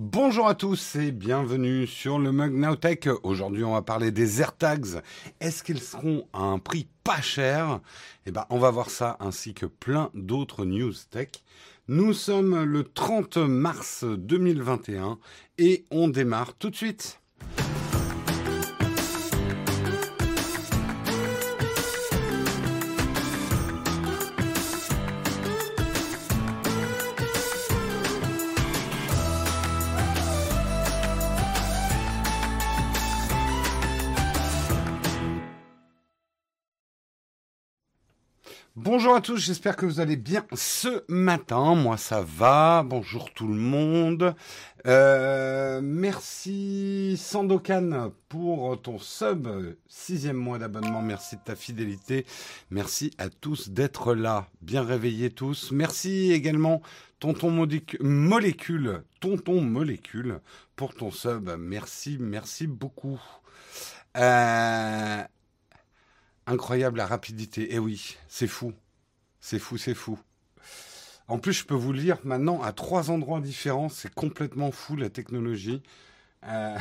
Bonjour 0.00 0.46
à 0.46 0.54
tous 0.54 0.94
et 0.94 1.10
bienvenue 1.10 1.84
sur 1.88 2.20
le 2.20 2.30
Mug 2.30 2.52
Nowtech. 2.52 3.08
Aujourd'hui, 3.24 3.64
on 3.64 3.72
va 3.72 3.82
parler 3.82 4.12
des 4.12 4.40
AirTags. 4.40 5.02
Est-ce 5.40 5.64
qu'ils 5.64 5.80
seront 5.80 6.24
à 6.32 6.38
un 6.38 6.60
prix 6.60 6.86
pas 7.02 7.20
cher? 7.20 7.80
Eh 8.24 8.30
ben, 8.30 8.46
on 8.48 8.60
va 8.60 8.70
voir 8.70 8.90
ça 8.90 9.16
ainsi 9.18 9.54
que 9.54 9.66
plein 9.66 10.10
d'autres 10.14 10.64
news 10.64 10.92
tech. 11.10 11.30
Nous 11.88 12.12
sommes 12.12 12.62
le 12.62 12.84
30 12.84 13.38
mars 13.38 14.04
2021 14.04 15.18
et 15.58 15.84
on 15.90 16.06
démarre 16.06 16.54
tout 16.54 16.70
de 16.70 16.76
suite. 16.76 17.20
Bonjour 38.80 39.16
à 39.16 39.20
tous, 39.20 39.38
j'espère 39.38 39.74
que 39.74 39.86
vous 39.86 39.98
allez 39.98 40.14
bien 40.14 40.46
ce 40.54 41.02
matin. 41.08 41.74
Moi 41.74 41.96
ça 41.96 42.22
va. 42.22 42.84
Bonjour 42.86 43.34
tout 43.34 43.48
le 43.48 43.58
monde. 43.58 44.36
Euh, 44.86 45.80
merci 45.82 47.16
Sandokan 47.20 48.12
pour 48.28 48.80
ton 48.80 49.00
sub, 49.00 49.48
sixième 49.88 50.36
mois 50.36 50.58
d'abonnement. 50.58 51.02
Merci 51.02 51.34
de 51.34 51.40
ta 51.44 51.56
fidélité. 51.56 52.24
Merci 52.70 53.10
à 53.18 53.30
tous 53.30 53.70
d'être 53.70 54.14
là, 54.14 54.46
bien 54.62 54.84
réveillés 54.84 55.30
tous. 55.30 55.72
Merci 55.72 56.30
également 56.30 56.80
Tonton 57.18 57.50
Molécule, 57.50 59.02
Tonton 59.18 59.60
Molécule 59.60 60.38
pour 60.76 60.94
ton 60.94 61.10
sub. 61.10 61.50
Merci, 61.58 62.16
merci 62.20 62.68
beaucoup. 62.68 63.20
Euh, 64.16 65.22
Incroyable 66.48 66.96
la 66.96 67.06
rapidité. 67.06 67.68
Eh 67.72 67.78
oui, 67.78 68.16
c'est 68.26 68.46
fou. 68.46 68.72
C'est 69.38 69.58
fou, 69.58 69.76
c'est 69.76 69.92
fou. 69.92 70.18
En 71.26 71.38
plus, 71.38 71.52
je 71.52 71.64
peux 71.66 71.74
vous 71.74 71.92
lire 71.92 72.16
maintenant 72.24 72.62
à 72.62 72.72
trois 72.72 73.10
endroits 73.10 73.42
différents. 73.42 73.90
C'est 73.90 74.14
complètement 74.14 74.72
fou 74.72 74.96
la 74.96 75.10
technologie. 75.10 75.82
Euh, 76.44 76.78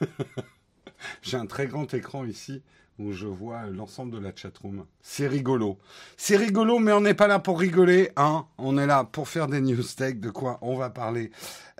j'ai 1.22 1.36
un 1.36 1.46
très 1.46 1.68
grand 1.68 1.94
écran 1.94 2.24
ici 2.24 2.60
où 2.98 3.12
je 3.12 3.26
vois 3.26 3.66
l'ensemble 3.66 4.12
de 4.12 4.18
la 4.18 4.34
chatroom. 4.34 4.84
C'est 5.02 5.26
rigolo. 5.26 5.78
C'est 6.16 6.36
rigolo, 6.36 6.78
mais 6.78 6.92
on 6.92 7.00
n'est 7.00 7.14
pas 7.14 7.26
là 7.26 7.38
pour 7.38 7.58
rigoler. 7.58 8.10
Hein 8.16 8.46
on 8.58 8.78
est 8.78 8.86
là 8.86 9.04
pour 9.04 9.28
faire 9.28 9.48
des 9.48 9.60
news 9.60 9.82
tech. 9.82 10.16
De 10.16 10.30
quoi 10.30 10.58
on 10.62 10.76
va 10.76 10.90
parler 10.90 11.30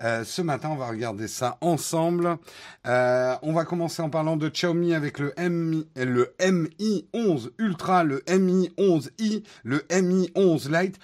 euh, 0.03 0.23
ce 0.23 0.41
matin 0.41 0.69
On 0.71 0.75
va 0.75 0.87
regarder 0.87 1.27
ça 1.27 1.57
ensemble. 1.61 2.37
Euh, 2.85 3.35
on 3.41 3.53
va 3.53 3.65
commencer 3.65 4.01
en 4.01 4.09
parlant 4.09 4.35
de 4.35 4.49
Xiaomi 4.49 4.93
avec 4.93 5.19
le 5.19 5.33
Mi, 5.49 5.87
le 5.95 6.33
Mi 6.51 7.07
11 7.13 7.53
Ultra, 7.59 8.03
le 8.03 8.21
Mi 8.37 8.69
11i, 8.77 9.43
le 9.63 9.85
Mi 10.01 10.29
11 10.35 10.69
Lite. 10.69 10.99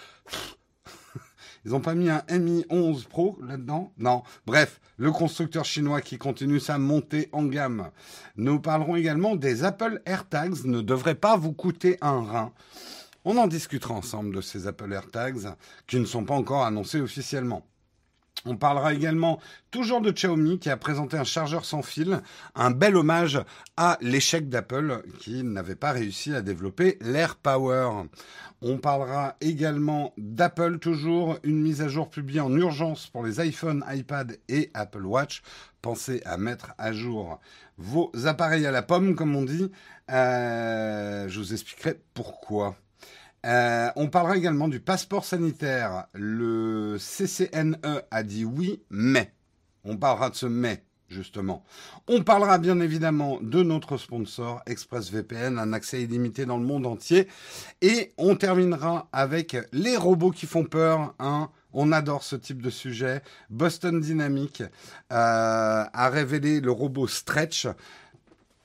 Ils 1.66 1.72
n'ont 1.72 1.80
pas 1.80 1.94
mis 1.94 2.10
un 2.10 2.24
Mi 2.40 2.66
11 2.70 3.06
Pro 3.06 3.38
là-dedans? 3.42 3.94
Non. 3.98 4.24
Bref, 4.46 4.82
le 4.98 5.12
constructeur 5.12 5.66
chinois 5.66 6.02
qui 6.02 6.18
continue 6.18 6.60
sa 6.60 6.78
montée 6.78 7.30
en 7.32 7.46
gamme. 7.46 7.90
Nous 8.36 8.60
parlerons 8.60 8.96
également 8.96 9.36
des 9.36 9.64
Apple 9.64 10.02
AirTags 10.06 10.66
ne 10.66 10.82
devraient 10.82 11.16
pas 11.16 11.38
vous 11.38 11.54
coûter 11.54 11.98
un 12.02 12.22
rein. 12.22 12.54
On 13.24 13.38
en 13.38 13.48
discutera 13.48 13.94
ensemble 13.94 14.36
de 14.36 14.42
ces 14.42 14.66
Apple 14.66 14.92
AirTags 14.92 15.54
qui 15.86 16.00
ne 16.00 16.06
sont 16.06 16.26
pas 16.26 16.34
encore 16.34 16.66
annoncés 16.66 17.00
officiellement. 17.00 17.64
On 18.46 18.58
parlera 18.58 18.94
également 18.94 19.40
toujours 19.70 20.02
de 20.02 20.12
Xiaomi 20.12 20.60
qui 20.60 20.70
a 20.70 20.78
présenté 20.78 21.18
un 21.18 21.24
chargeur 21.24 21.64
sans 21.66 21.82
fil, 21.82 22.22
un 22.56 22.72
bel 22.72 22.96
hommage 22.96 23.40
à 23.78 23.98
l'échec 24.02 24.50
d'Apple 24.50 25.04
qui 25.20 25.44
n'avait 25.44 25.76
pas 25.76 25.92
réussi 25.92 26.34
à 26.34 26.42
développer 26.42 26.98
l'AirPower. 27.02 28.08
On 28.64 28.78
parlera 28.78 29.36
également 29.42 30.14
d'Apple 30.18 30.80
toujours, 30.80 31.38
une 31.44 31.62
mise 31.62 31.82
à 31.82 31.88
jour 31.88 32.10
publiée 32.10 32.42
en 32.42 32.56
urgence 32.56 33.08
pour 33.08 33.24
les 33.24 33.40
iPhone, 33.40 33.84
iPad 33.90 34.38
et 34.50 34.70
Apple 34.74 35.06
Watch. 35.06 35.42
Pensez 35.82 36.22
à 36.26 36.38
mettre 36.38 36.74
à 36.78 36.94
jour 36.94 37.40
vos 37.78 38.12
appareils 38.26 38.66
à 38.66 38.72
la 38.72 38.84
pomme, 38.84 39.16
comme 39.16 39.36
on 39.36 39.44
dit. 39.44 39.72
Euh, 40.12 41.28
je 41.28 41.40
vous 41.40 41.54
expliquerai 41.54 42.00
pourquoi. 42.14 42.76
Euh, 43.46 43.90
on 43.96 44.08
parlera 44.08 44.38
également 44.38 44.68
du 44.68 44.80
passeport 44.80 45.26
sanitaire. 45.26 46.06
Le 46.14 46.98
CCNE 47.00 47.78
a 48.12 48.24
dit 48.24 48.46
oui, 48.46 48.84
mais. 48.90 49.34
On 49.84 49.98
parlera 49.98 50.30
de 50.30 50.36
ce 50.36 50.46
mais, 50.46 50.84
justement. 51.10 51.64
On 52.08 52.22
parlera 52.22 52.60
bien 52.60 52.80
évidemment 52.80 53.40
de 53.42 53.64
notre 53.64 53.98
sponsor, 53.98 54.62
ExpressVPN, 54.68 55.58
un 55.58 55.74
accès 55.74 56.04
illimité 56.04 56.46
dans 56.46 56.58
le 56.58 56.66
monde 56.66 56.86
entier. 56.86 57.28
Et 57.82 58.14
on 58.18 58.36
terminera 58.36 59.10
avec 59.12 59.58
les 59.72 59.98
robots 59.98 60.30
qui 60.30 60.46
font 60.46 60.66
peur. 60.66 61.16
Hein. 61.18 61.50
On 61.74 61.92
adore 61.92 62.22
ce 62.22 62.36
type 62.36 62.62
de 62.62 62.70
sujet. 62.70 63.24
Boston 63.50 64.00
Dynamics 64.00 64.62
euh, 64.62 64.68
a 65.10 66.10
révélé 66.10 66.62
le 66.62 66.72
robot 66.72 67.08
Stretch 67.08 67.68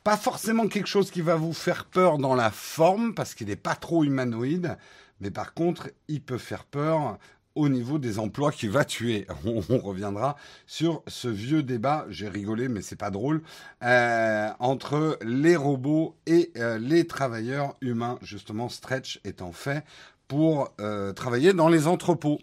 pas 0.07 0.17
forcément 0.17 0.69
quelque 0.69 0.87
chose 0.87 1.11
qui 1.11 1.21
va 1.21 1.35
vous 1.35 1.53
faire 1.53 1.85
peur 1.85 2.19
dans 2.19 2.37
la 2.37 2.53
forme, 2.53 3.13
parce 3.13 3.35
qu'il 3.35 3.49
n'est 3.49 3.57
pas 3.57 3.75
trop 3.75 4.05
humanoïde, 4.05 4.79
mais 5.21 5.33
par 5.33 5.53
contre, 5.53 5.91
il 6.07 6.23
peut 6.23 6.39
faire 6.39 6.65
peur 6.65 7.19
au 7.57 7.69
niveau 7.69 7.99
des 7.99 8.21
emplois 8.21 8.53
qu'il 8.53 8.71
va 8.71 8.85
tuer. 8.85 9.27
On, 9.45 9.79
reviendra 9.79 10.37
sur 10.65 11.03
ce 11.09 11.27
vieux 11.27 11.65
débat, 11.65 12.07
j'ai 12.09 12.29
rigolé, 12.29 12.69
mais 12.69 12.83
c'est 12.83 12.95
pas 12.95 13.11
drôle, 13.11 13.43
euh, 13.83 14.49
entre 14.61 15.19
les 15.23 15.57
robots 15.57 16.15
et 16.29 16.53
euh, 16.57 16.79
les 16.79 17.09
travailleurs 17.09 17.75
humains. 17.81 18.21
Justement, 18.23 18.69
Stretch 18.69 19.19
étant 19.25 19.51
fait 19.51 19.85
pour 20.29 20.73
euh, 20.81 21.15
travailler 21.15 21.53
dans 21.53 21.69
les 21.69 21.89
entrepôts. 21.89 22.39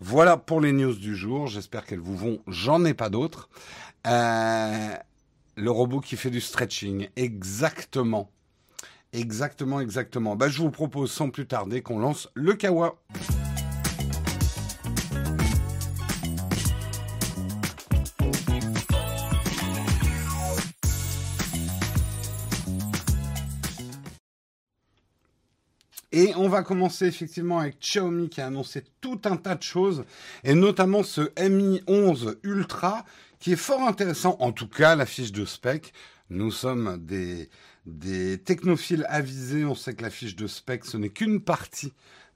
Voilà 0.00 0.36
pour 0.36 0.60
les 0.60 0.72
news 0.72 0.94
du 0.94 1.16
jour. 1.16 1.46
J'espère 1.46 1.86
qu'elles 1.86 1.98
vous 1.98 2.16
vont. 2.18 2.40
J'en 2.46 2.84
ai 2.84 2.92
pas 2.92 3.08
d'autres. 3.08 3.48
Le 5.58 5.70
robot 5.70 6.00
qui 6.00 6.16
fait 6.16 6.28
du 6.28 6.42
stretching. 6.42 7.08
Exactement. 7.16 8.30
Exactement, 9.14 9.80
exactement. 9.80 10.36
Bah, 10.36 10.50
je 10.50 10.58
vous 10.58 10.70
propose 10.70 11.10
sans 11.10 11.30
plus 11.30 11.46
tarder 11.46 11.80
qu'on 11.80 11.98
lance 11.98 12.28
le 12.34 12.52
Kawa. 12.52 12.98
Et 26.12 26.32
on 26.36 26.48
va 26.48 26.62
commencer 26.62 27.06
effectivement 27.06 27.58
avec 27.58 27.78
Xiaomi 27.78 28.28
qui 28.28 28.40
a 28.40 28.46
annoncé 28.46 28.84
tout 29.00 29.20
un 29.24 29.36
tas 29.36 29.54
de 29.54 29.62
choses, 29.62 30.04
et 30.44 30.54
notamment 30.54 31.02
ce 31.02 31.30
Mi 31.48 31.82
11 31.86 32.38
Ultra 32.42 33.04
qui 33.46 33.52
est 33.52 33.54
fort 33.54 33.82
intéressant, 33.82 34.36
en 34.40 34.50
tout 34.50 34.66
cas 34.66 34.96
la 34.96 35.06
fiche 35.06 35.30
de 35.30 35.44
spec. 35.44 35.92
Nous 36.30 36.50
sommes 36.50 36.98
des, 36.98 38.38
technophiles 38.38 39.06
avisés, 39.08 39.64
on 39.64 39.76
sait 39.76 39.94
que 39.94 40.02
la 40.02 40.10
fiche 40.10 40.34
de 40.34 40.48
spec, 40.48 40.84
ce 40.84 40.96
n'est 40.96 41.10
qu'une 41.10 41.40
partie 41.40 41.92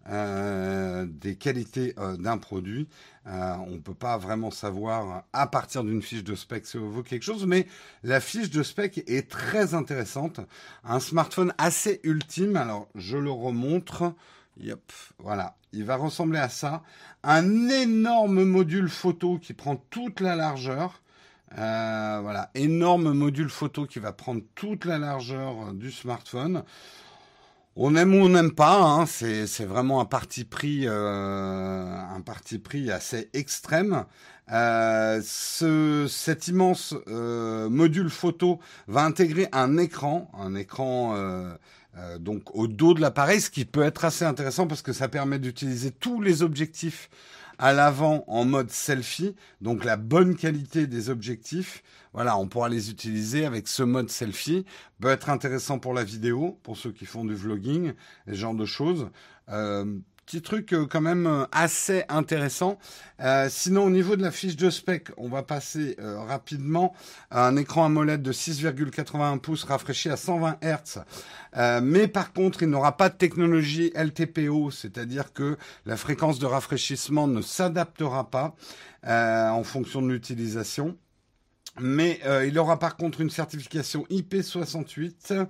euh, 0.09 1.09
des 1.10 1.34
qualités 1.34 1.94
euh, 1.98 2.16
d'un 2.16 2.38
produit. 2.38 2.87
Euh, 3.26 3.56
on 3.66 3.72
ne 3.72 3.78
peut 3.78 3.93
pas 3.93 4.19
vraiment 4.19 4.53
savoir 4.53 5.25
à 5.32 5.48
partir 5.48 5.82
d'une 5.82 6.00
fiche 6.00 6.22
de 6.22 6.37
spec 6.37 6.65
si 6.65 6.76
vaut 6.76 7.03
quelque 7.03 7.25
chose, 7.25 7.44
mais 7.44 7.66
la 8.04 8.21
fiche 8.21 8.48
de 8.48 8.62
spec 8.62 9.03
est 9.09 9.28
très 9.28 9.75
intéressante. 9.75 10.38
Un 10.84 11.00
smartphone 11.00 11.53
assez 11.59 11.98
ultime, 12.04 12.54
alors 12.54 12.87
je 12.94 13.16
le 13.16 13.32
remontre. 13.32 14.15
Yep, 14.62 14.93
voilà, 15.19 15.56
il 15.72 15.84
va 15.84 15.97
ressembler 15.97 16.38
à 16.38 16.50
ça. 16.50 16.82
Un 17.22 17.69
énorme 17.71 18.44
module 18.44 18.91
photo 18.91 19.38
qui 19.38 19.54
prend 19.54 19.76
toute 19.76 20.21
la 20.21 20.37
largeur. 20.37 21.00
Euh, 21.59 22.21
voilà, 22.22 22.51
énorme 22.54 23.12
module 23.12 23.48
photo 23.48 23.86
qui 23.86 24.01
va 24.01 24.12
prendre 24.12 24.42
toute 24.54 24.84
la 24.84 24.98
largeur 24.98 25.72
du 25.72 25.91
smartphone. 25.91 26.62
On 27.74 27.97
aime 27.97 28.15
ou 28.15 28.18
on 28.18 28.28
n'aime 28.28 28.53
pas, 28.53 28.83
hein, 28.83 29.07
c'est, 29.07 29.65
vraiment 29.65 30.01
un 30.01 30.04
parti 30.04 30.45
pris, 30.45 30.83
euh, 30.86 31.97
assez 32.92 33.30
extrême. 33.33 34.04
Euh, 34.53 35.22
ce, 35.24 36.07
cet 36.07 36.48
immense 36.48 36.95
module 37.07 38.10
photo 38.10 38.59
va 38.89 39.04
intégrer 39.04 39.48
un 39.53 39.78
écran, 39.78 40.30
un 40.39 40.54
écran 40.54 41.15
euh, 41.97 42.19
donc 42.19 42.54
au 42.54 42.69
dos 42.69 42.95
de 42.95 43.01
l'appareil, 43.01 43.41
ce 43.41 43.51
qui 43.51 43.65
peut 43.65 43.83
être 43.83 44.04
assez 44.04 44.25
intéressant 44.25 44.66
parce 44.66 44.83
que 44.83 44.92
ça 44.92 45.09
permet 45.09 45.39
d'utiliser 45.39 45.91
tous 45.91 46.21
les 46.21 46.42
objectifs 46.42 47.10
à 47.59 47.75
l'avant 47.75 48.25
en 48.27 48.47
mode 48.47 48.71
selfie, 48.71 49.34
donc 49.60 49.84
la 49.84 49.98
bonne 49.98 50.34
qualité 50.34 50.87
des 50.87 51.10
objectifs. 51.10 51.83
Voilà, 52.15 52.39
on 52.39 52.48
pourra 52.48 52.71
les 52.71 52.91
utiliser 52.91 53.45
avec 53.45 53.69
ce 53.69 53.83
mode 53.83 54.09
selfie. 54.09 54.65
Peut 54.98 55.09
être 55.09 55.28
intéressant 55.28 55.78
pour 55.78 55.92
la 55.92 56.03
vidéo, 56.03 56.59
pour 56.63 56.78
ceux 56.78 56.91
qui 56.91 57.04
font 57.04 57.25
du 57.25 57.34
vlogging, 57.34 57.93
ce 58.27 58.33
genre 58.33 58.54
de 58.54 58.65
choses. 58.65 59.10
Euh, 59.51 59.98
petit 60.30 60.42
truc 60.42 60.72
euh, 60.72 60.86
quand 60.86 61.00
même 61.00 61.27
euh, 61.27 61.44
assez 61.50 62.04
intéressant. 62.09 62.78
Euh, 63.21 63.48
sinon, 63.50 63.82
au 63.82 63.91
niveau 63.91 64.15
de 64.15 64.22
la 64.22 64.30
fiche 64.30 64.54
de 64.54 64.71
spec, 64.71 65.09
on 65.16 65.28
va 65.28 65.42
passer 65.42 65.97
rapidement 66.00 66.94
à 67.30 67.48
un 67.48 67.56
écran 67.56 67.84
AMOLED 67.84 68.22
de 68.22 68.32
6,81 68.32 69.41
pouces 69.41 69.65
rafraîchi 69.65 70.09
à 70.09 70.16
120 70.16 70.59
Hz. 70.62 71.80
mais 71.82 72.06
par 72.06 72.32
contre, 72.32 72.62
il 72.62 72.71
n'aura 72.71 72.97
pas 72.97 73.09
de 73.09 73.16
technologie 73.16 73.92
LTPO, 73.94 74.71
c'est-à-dire 74.71 75.32
que 75.32 75.59
la 75.84 75.97
fréquence 75.97 76.38
de 76.38 76.47
rafraîchissement 76.47 77.26
ne 77.26 77.42
s'adaptera 77.42 78.30
pas 78.30 78.54
en 79.04 79.62
fonction 79.65 80.00
de 80.00 80.10
l'utilisation. 80.10 80.97
Mais 81.78 82.21
il 82.47 82.59
aura 82.59 82.78
par 82.78 82.97
contre 82.97 83.21
une 83.21 83.30
certification 83.30 84.06
IP68 84.10 85.47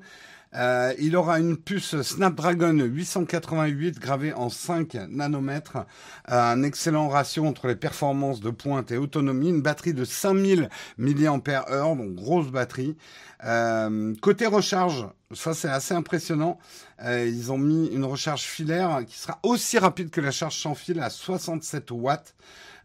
euh, 0.54 0.92
il 0.98 1.16
aura 1.16 1.38
une 1.38 1.56
puce 1.56 2.00
Snapdragon 2.02 2.72
888 2.72 4.00
gravée 4.00 4.32
en 4.32 4.50
5 4.50 4.94
nanomètres, 5.08 5.76
euh, 5.76 6.52
un 6.52 6.64
excellent 6.64 7.08
ratio 7.08 7.46
entre 7.46 7.68
les 7.68 7.76
performances 7.76 8.40
de 8.40 8.50
pointe 8.50 8.90
et 8.90 8.96
autonomie, 8.96 9.50
une 9.50 9.62
batterie 9.62 9.94
de 9.94 10.04
5000 10.04 10.68
mAh, 10.98 11.94
donc 11.94 12.14
grosse 12.14 12.48
batterie. 12.48 12.96
Euh, 13.44 14.12
côté 14.20 14.46
recharge, 14.46 15.06
ça 15.32 15.54
c'est 15.54 15.68
assez 15.68 15.94
impressionnant. 15.94 16.58
ils 17.04 17.52
ont 17.52 17.58
mis 17.58 17.86
une 17.86 18.04
recharge 18.04 18.42
filaire 18.42 19.04
qui 19.06 19.16
sera 19.18 19.38
aussi 19.44 19.78
rapide 19.78 20.10
que 20.10 20.20
la 20.20 20.32
charge 20.32 20.58
sans 20.58 20.74
fil 20.74 21.00
à 21.00 21.10
67 21.10 21.92
watts. 21.92 22.34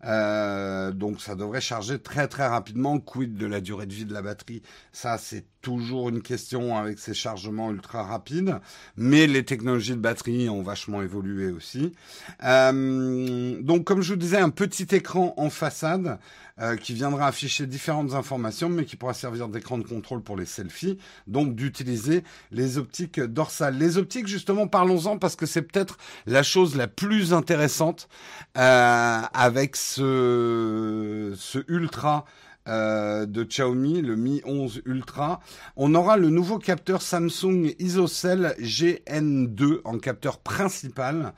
Donc 0.03 1.19
ça 1.19 1.35
devrait 1.35 1.61
charger 1.61 1.99
très 1.99 2.27
très 2.27 2.47
rapidement. 2.47 2.99
Quid 2.99 3.37
de 3.37 3.47
la 3.47 3.59
durée 3.59 3.87
de 3.87 3.93
vie 3.93 4.05
de 4.05 4.13
la 4.13 4.21
batterie? 4.21 4.61
Ça 4.91 5.17
c'est 5.17 5.45
toujours 5.65 6.09
une 6.09 6.21
question 6.21 6.77
avec 6.77 6.99
ces 6.99 7.15
chargements 7.15 7.71
ultra 7.71 8.03
rapides. 8.03 8.59
Mais 8.97 9.25
les 9.25 9.43
technologies 9.43 9.93
de 9.93 9.99
batterie 9.99 10.47
ont 10.47 10.61
vachement 10.61 11.01
évolué 11.01 11.51
aussi. 11.51 11.91
Euh, 12.43 13.59
donc 13.61 13.83
comme 13.83 14.03
je 14.03 14.13
vous 14.13 14.19
disais, 14.19 14.37
un 14.37 14.51
petit 14.51 14.87
écran 14.95 15.33
en 15.37 15.49
façade 15.49 16.19
euh, 16.61 16.75
qui 16.77 16.93
viendra 16.93 17.25
afficher 17.25 17.65
différentes 17.65 18.13
informations, 18.13 18.69
mais 18.69 18.85
qui 18.85 18.95
pourra 18.95 19.15
servir 19.15 19.47
d'écran 19.49 19.79
de 19.79 19.83
contrôle 19.83 20.21
pour 20.21 20.37
les 20.37 20.45
selfies, 20.45 20.99
donc 21.25 21.55
d'utiliser 21.55 22.23
les 22.51 22.77
optiques 22.77 23.19
dorsales. 23.19 23.75
Les 23.75 23.97
optiques, 23.97 24.27
justement, 24.27 24.67
parlons-en 24.67 25.17
parce 25.17 25.35
que 25.35 25.47
c'est 25.47 25.63
peut-être 25.63 25.97
la 26.27 26.43
chose 26.43 26.75
la 26.75 26.87
plus 26.87 27.33
intéressante 27.33 28.07
euh, 28.55 29.21
avec 29.33 29.75
ce, 29.75 31.33
ce 31.35 31.59
ultra. 31.67 32.25
Euh, 32.67 33.27
de 33.27 33.43
Xiaomi, 33.43 34.01
le 34.01 34.15
Mi 34.15 34.41
11 34.43 34.81
Ultra. 34.85 35.39
On 35.75 35.93
aura 35.93 36.17
le 36.17 36.29
nouveau 36.29 36.57
capteur 36.57 37.03
Samsung 37.03 37.75
ISOCELL 37.77 38.55
GN2 38.59 39.81
en 39.83 39.99
capteur 39.99 40.39
principal. 40.39 41.33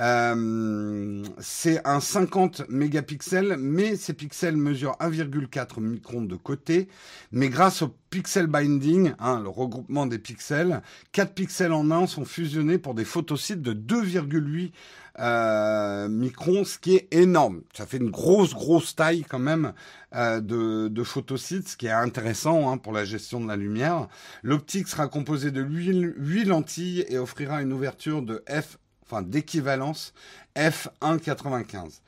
Euh, 0.00 1.22
c'est 1.38 1.86
un 1.86 2.00
50 2.00 2.68
mégapixels, 2.68 3.56
mais 3.58 3.96
ces 3.96 4.12
pixels 4.12 4.56
mesurent 4.56 4.96
1,4 5.00 5.80
micron 5.80 6.22
de 6.22 6.36
côté. 6.36 6.88
Mais 7.30 7.48
grâce 7.48 7.82
au 7.82 7.94
pixel 8.10 8.46
binding, 8.46 9.12
hein, 9.18 9.40
le 9.40 9.48
regroupement 9.48 10.06
des 10.06 10.18
pixels, 10.18 10.82
4 11.12 11.34
pixels 11.34 11.72
en 11.72 11.90
un 11.90 12.06
sont 12.06 12.24
fusionnés 12.24 12.78
pour 12.78 12.94
des 12.94 13.04
photosites 13.04 13.62
de 13.62 13.72
2,8 13.72 14.72
euh, 15.20 16.08
microns, 16.08 16.64
ce 16.64 16.78
qui 16.78 16.96
est 16.96 17.14
énorme. 17.14 17.62
Ça 17.72 17.86
fait 17.86 17.98
une 17.98 18.10
grosse, 18.10 18.52
grosse 18.52 18.96
taille 18.96 19.24
quand 19.28 19.38
même 19.38 19.74
euh, 20.16 20.40
de, 20.40 20.88
de 20.88 21.02
photosites, 21.04 21.68
ce 21.68 21.76
qui 21.76 21.86
est 21.86 21.92
intéressant 21.92 22.70
hein, 22.70 22.78
pour 22.78 22.92
la 22.92 23.04
gestion 23.04 23.40
de 23.40 23.46
la 23.46 23.56
lumière. 23.56 24.08
L'optique 24.42 24.88
sera 24.88 25.06
composée 25.06 25.52
de 25.52 25.62
8, 25.62 26.14
8 26.16 26.44
lentilles 26.46 27.04
et 27.08 27.18
offrira 27.18 27.62
une 27.62 27.72
ouverture 27.72 28.22
de 28.22 28.42
f 28.48 28.78
enfin 29.06 29.22
d'équivalence 29.22 30.12
f1.95. 30.56 32.00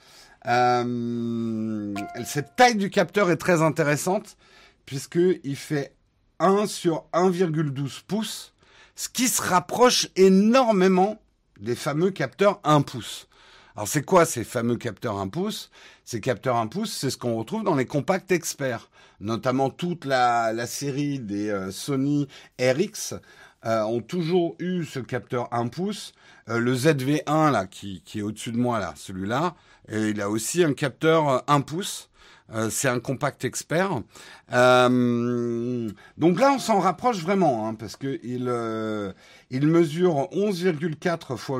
Euh, 0.46 1.94
cette 2.24 2.54
taille 2.56 2.76
du 2.76 2.90
capteur 2.90 3.30
est 3.30 3.36
très 3.36 3.62
intéressante 3.62 4.36
puisqu'il 4.84 5.56
fait 5.56 5.94
1 6.38 6.66
sur 6.66 7.06
1,12 7.12 8.02
pouces, 8.06 8.54
ce 8.94 9.08
qui 9.08 9.28
se 9.28 9.42
rapproche 9.42 10.08
énormément 10.16 11.20
des 11.60 11.74
fameux 11.74 12.10
capteurs 12.10 12.60
1 12.64 12.82
pouce. 12.82 13.28
Alors 13.74 13.88
c'est 13.88 14.02
quoi 14.02 14.24
ces 14.24 14.44
fameux 14.44 14.76
capteurs 14.76 15.18
1 15.18 15.28
pouce? 15.28 15.70
Ces 16.04 16.20
capteurs 16.20 16.56
1 16.56 16.68
pouce, 16.68 16.92
c'est 16.92 17.10
ce 17.10 17.18
qu'on 17.18 17.36
retrouve 17.36 17.64
dans 17.64 17.74
les 17.74 17.84
compacts 17.84 18.30
experts, 18.32 18.88
notamment 19.20 19.70
toute 19.70 20.04
la, 20.04 20.66
série 20.66 21.18
des 21.18 21.50
euh, 21.50 21.70
Sony 21.70 22.28
RX 22.60 23.14
euh, 23.66 23.82
ont 23.82 24.00
toujours 24.00 24.56
eu 24.58 24.84
ce 24.84 25.00
capteur 25.00 25.48
1 25.52 25.66
pouce. 25.68 26.14
Euh, 26.48 26.60
le 26.60 26.74
ZV1 26.74 27.50
là, 27.50 27.66
qui, 27.66 28.00
est 28.14 28.22
au-dessus 28.22 28.52
de 28.52 28.56
moi 28.58 28.78
là, 28.78 28.94
celui-là, 28.96 29.56
et 29.88 30.10
il 30.10 30.20
a 30.20 30.30
aussi 30.30 30.62
un 30.62 30.74
capteur 30.74 31.42
1 31.48 31.60
pouce. 31.62 32.08
Euh, 32.54 32.70
c'est 32.70 32.86
un 32.86 33.00
compact 33.00 33.44
expert. 33.44 34.02
Euh, 34.52 35.90
donc 36.16 36.38
là, 36.38 36.52
on 36.52 36.60
s'en 36.60 36.78
rapproche 36.78 37.18
vraiment, 37.18 37.66
hein, 37.66 37.74
parce 37.74 37.96
que 37.96 38.20
il, 38.22 38.48
il 39.50 39.66
mesure 39.66 40.28
11,4 40.32 41.34
x 41.34 41.50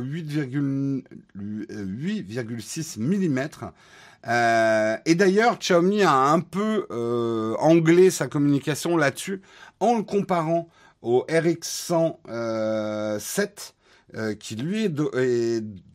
8,6 1.35 3.01
mm. 3.01 3.49
et 5.05 5.15
d'ailleurs, 5.17 5.59
Xiaomi 5.59 6.05
a 6.05 6.15
un 6.15 6.39
peu 6.39 6.87
anglais 7.59 8.11
sa 8.11 8.29
communication 8.29 8.97
là-dessus 8.97 9.43
en 9.81 9.97
le 9.97 10.05
comparant 10.05 10.69
au 11.07 11.25
RX107 11.29 13.73
euh, 14.15 14.35
qui 14.35 14.57
lui 14.57 14.85
est, 14.85 14.93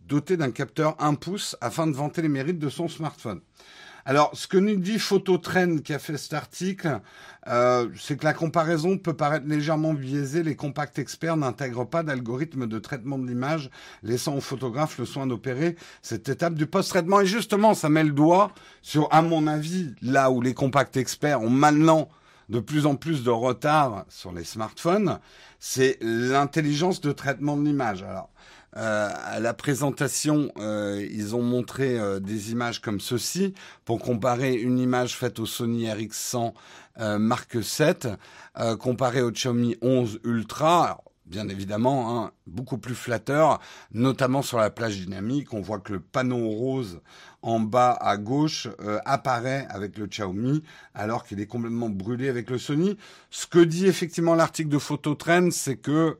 doté 0.07 0.37
d'un 0.37 0.51
capteur 0.51 0.95
1 0.99 1.15
pouce 1.15 1.57
afin 1.61 1.87
de 1.87 1.93
vanter 1.93 2.21
les 2.21 2.29
mérites 2.29 2.59
de 2.59 2.69
son 2.69 2.87
smartphone. 2.87 3.41
Alors, 4.03 4.31
ce 4.33 4.47
que 4.47 4.57
nous 4.57 4.77
dit 4.77 4.97
Phototrend 4.99 5.77
qui 5.77 5.93
a 5.93 5.99
fait 5.99 6.17
cet 6.17 6.33
article, 6.33 7.01
euh, 7.47 7.87
c'est 7.99 8.17
que 8.17 8.25
la 8.25 8.33
comparaison 8.33 8.97
peut 8.97 9.13
paraître 9.13 9.45
légèrement 9.47 9.93
biaisée. 9.93 10.41
Les 10.43 10.55
compacts 10.55 10.97
experts 10.97 11.37
n'intègrent 11.37 11.87
pas 11.87 12.01
d'algorithme 12.03 12.67
de 12.67 12.79
traitement 12.79 13.19
de 13.19 13.27
l'image, 13.27 13.69
laissant 14.03 14.35
au 14.35 14.41
photographe 14.41 14.97
le 14.97 15.05
soin 15.05 15.27
d'opérer 15.27 15.75
cette 16.01 16.29
étape 16.29 16.55
du 16.55 16.67
post-traitement. 16.67 17.21
Et 17.21 17.25
justement, 17.25 17.73
ça 17.73 17.89
met 17.89 18.03
le 18.03 18.11
doigt 18.11 18.51
sur, 18.81 19.07
à 19.11 19.21
mon 19.21 19.47
avis, 19.47 19.93
là 20.01 20.31
où 20.31 20.41
les 20.41 20.53
compacts 20.53 20.97
experts 20.97 21.41
ont 21.41 21.49
maintenant 21.49 22.09
de 22.49 22.59
plus 22.59 22.85
en 22.85 22.95
plus 22.95 23.23
de 23.23 23.29
retard 23.29 24.05
sur 24.09 24.31
les 24.31 24.43
smartphones, 24.43 25.19
c'est 25.59 25.97
l'intelligence 26.01 27.01
de 27.01 27.11
traitement 27.11 27.57
de 27.57 27.63
l'image. 27.63 28.03
Alors, 28.03 28.29
euh, 28.77 29.09
à 29.25 29.39
la 29.39 29.53
présentation, 29.53 30.49
euh, 30.57 31.05
ils 31.11 31.35
ont 31.35 31.41
montré 31.41 31.99
euh, 31.99 32.19
des 32.19 32.51
images 32.51 32.79
comme 32.79 33.01
ceci 33.01 33.53
pour 33.83 33.99
comparer 33.99 34.53
une 34.53 34.79
image 34.79 35.17
faite 35.17 35.39
au 35.39 35.45
Sony 35.45 35.85
RX100 35.85 36.53
Mark 37.17 37.63
7 37.63 38.09
comparée 38.77 39.21
au 39.21 39.31
Xiaomi 39.31 39.77
11 39.81 40.19
Ultra 40.25 41.01
bien 41.25 41.47
évidemment, 41.47 42.25
hein, 42.25 42.31
beaucoup 42.45 42.77
plus 42.77 42.93
flatteur, 42.93 43.61
notamment 43.93 44.41
sur 44.41 44.57
la 44.57 44.69
plage 44.69 44.97
dynamique. 44.99 45.53
On 45.53 45.61
voit 45.61 45.79
que 45.79 45.93
le 45.93 46.01
panneau 46.01 46.49
rose 46.49 46.99
en 47.41 47.59
bas 47.59 47.97
à 47.99 48.17
gauche 48.17 48.67
euh, 48.81 48.99
apparaît 49.05 49.67
avec 49.69 49.97
le 49.97 50.07
Xiaomi, 50.07 50.63
alors 50.93 51.23
qu'il 51.23 51.39
est 51.39 51.47
complètement 51.47 51.89
brûlé 51.89 52.29
avec 52.29 52.49
le 52.49 52.57
Sony. 52.57 52.97
Ce 53.29 53.47
que 53.47 53.59
dit 53.59 53.87
effectivement 53.87 54.35
l'article 54.35 54.69
de 54.69 54.77
Phototrend, 54.77 55.49
c'est 55.51 55.77
que 55.77 56.17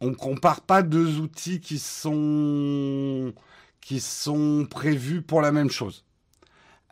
on 0.00 0.14
compare 0.14 0.60
pas 0.60 0.82
deux 0.82 1.18
outils 1.18 1.60
qui 1.60 1.78
sont 1.78 3.32
qui 3.80 4.00
sont 4.00 4.66
prévus 4.68 5.22
pour 5.22 5.40
la 5.40 5.52
même 5.52 5.70
chose. 5.70 6.04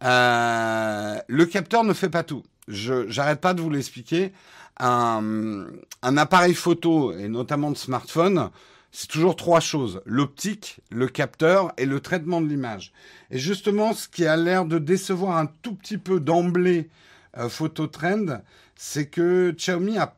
Euh, 0.03 1.19
le 1.27 1.47
capteur 1.47 1.85
ne 1.85 1.93
fait 1.93 2.11
pas 2.11 2.23
tout. 2.23 2.43
Je 2.69 3.09
j'arrête 3.09 3.41
pas 3.41 3.55
de 3.55 3.61
vous 3.61 3.71
l'expliquer 3.71 4.33
un, 4.81 5.67
appareil 6.03 6.55
photo, 6.55 7.13
et 7.13 7.29
notamment 7.29 7.71
de 7.71 7.77
smartphone, 7.77 8.51
c'est 8.97 9.09
toujours 9.09 9.35
trois 9.35 9.59
choses. 9.59 10.01
L'optique, 10.07 10.81
le 10.89 11.09
capteur 11.09 11.73
et 11.77 11.85
le 11.85 11.99
traitement 11.99 12.41
de 12.41 12.47
l'image. 12.47 12.93
Et 13.33 13.41
justement, 13.41 13.93
ce 13.93 14.07
qui 14.07 14.25
a 14.25 14.37
l'air 14.37 14.67
de 14.67 14.79
décevoir 14.79 15.37
un 15.37 15.47
tout 15.47 15.75
petit 15.75 15.99
peu 15.99 16.21
d'emblée 16.21 16.89
euh, 17.37 17.49
Phototrend, 17.49 18.41
c'est 18.77 19.07
que 19.07 19.51
Xiaomi 19.51 19.99
a 19.99 20.15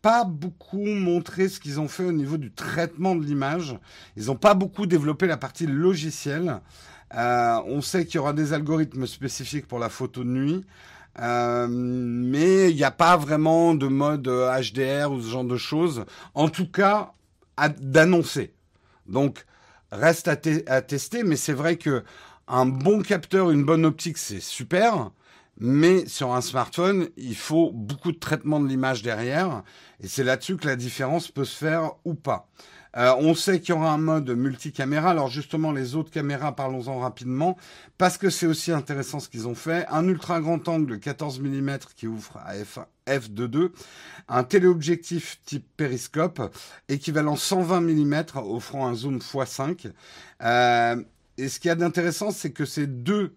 pas 0.00 0.22
beaucoup 0.22 0.86
montré 0.86 1.48
ce 1.48 1.58
qu'ils 1.58 1.80
ont 1.80 1.88
fait 1.88 2.04
au 2.04 2.12
niveau 2.12 2.36
du 2.36 2.52
traitement 2.52 3.16
de 3.16 3.24
l'image. 3.24 3.76
Ils 4.16 4.26
n'ont 4.26 4.36
pas 4.36 4.54
beaucoup 4.54 4.86
développé 4.86 5.26
la 5.26 5.36
partie 5.36 5.66
logicielle. 5.66 6.60
Euh, 7.16 7.60
on 7.66 7.80
sait 7.80 8.06
qu'il 8.06 8.14
y 8.14 8.18
aura 8.18 8.32
des 8.32 8.52
algorithmes 8.52 9.08
spécifiques 9.08 9.66
pour 9.66 9.80
la 9.80 9.88
photo 9.88 10.22
de 10.22 10.28
nuit. 10.28 10.64
Euh, 11.18 11.66
mais 11.68 12.70
il 12.70 12.76
n'y 12.76 12.84
a 12.84 12.92
pas 12.92 13.16
vraiment 13.16 13.74
de 13.74 13.88
mode 13.88 14.28
HDR 14.28 15.10
ou 15.10 15.20
ce 15.20 15.30
genre 15.30 15.42
de 15.42 15.56
choses. 15.56 16.04
En 16.34 16.48
tout 16.48 16.68
cas, 16.68 17.12
d'annoncer. 17.68 18.54
Donc, 19.06 19.44
reste 19.92 20.28
à, 20.28 20.36
tester, 20.36 21.22
mais 21.24 21.36
c'est 21.36 21.52
vrai 21.52 21.76
que 21.76 22.04
un 22.48 22.66
bon 22.66 23.02
capteur, 23.02 23.50
une 23.50 23.64
bonne 23.64 23.84
optique, 23.84 24.18
c'est 24.18 24.40
super. 24.40 25.10
Mais 25.58 26.06
sur 26.06 26.32
un 26.32 26.40
smartphone, 26.40 27.08
il 27.16 27.36
faut 27.36 27.70
beaucoup 27.70 28.12
de 28.12 28.18
traitement 28.18 28.60
de 28.60 28.66
l'image 28.66 29.02
derrière. 29.02 29.62
Et 30.00 30.08
c'est 30.08 30.24
là-dessus 30.24 30.56
que 30.56 30.66
la 30.66 30.76
différence 30.76 31.30
peut 31.30 31.44
se 31.44 31.56
faire 31.56 31.92
ou 32.04 32.14
pas. 32.14 32.48
Euh, 32.96 33.14
on 33.18 33.34
sait 33.34 33.60
qu'il 33.60 33.74
y 33.74 33.78
aura 33.78 33.92
un 33.92 33.98
mode 33.98 34.30
multicaméra. 34.30 35.10
Alors 35.10 35.28
justement, 35.28 35.72
les 35.72 35.94
autres 35.94 36.10
caméras, 36.10 36.56
parlons-en 36.56 36.98
rapidement, 36.98 37.56
parce 37.98 38.18
que 38.18 38.30
c'est 38.30 38.46
aussi 38.46 38.72
intéressant 38.72 39.20
ce 39.20 39.28
qu'ils 39.28 39.46
ont 39.46 39.54
fait. 39.54 39.86
Un 39.88 40.08
ultra 40.08 40.40
grand 40.40 40.66
angle 40.68 40.98
14 40.98 41.40
mm 41.40 41.78
qui 41.96 42.06
ouvre 42.06 42.38
à 42.44 42.54
f 42.54 42.78
f2.2, 43.06 43.70
un 44.28 44.44
téléobjectif 44.44 45.40
type 45.44 45.66
périscope, 45.76 46.40
équivalent 46.88 47.34
120 47.34 47.80
mm, 47.80 48.24
offrant 48.36 48.86
un 48.86 48.94
zoom 48.94 49.18
x5. 49.18 49.90
Euh, 50.42 51.02
et 51.38 51.48
ce 51.48 51.58
qu'il 51.58 51.70
y 51.70 51.72
a 51.72 51.74
d'intéressant, 51.74 52.30
c'est 52.30 52.50
que 52.52 52.64
ces 52.64 52.86
deux 52.86 53.34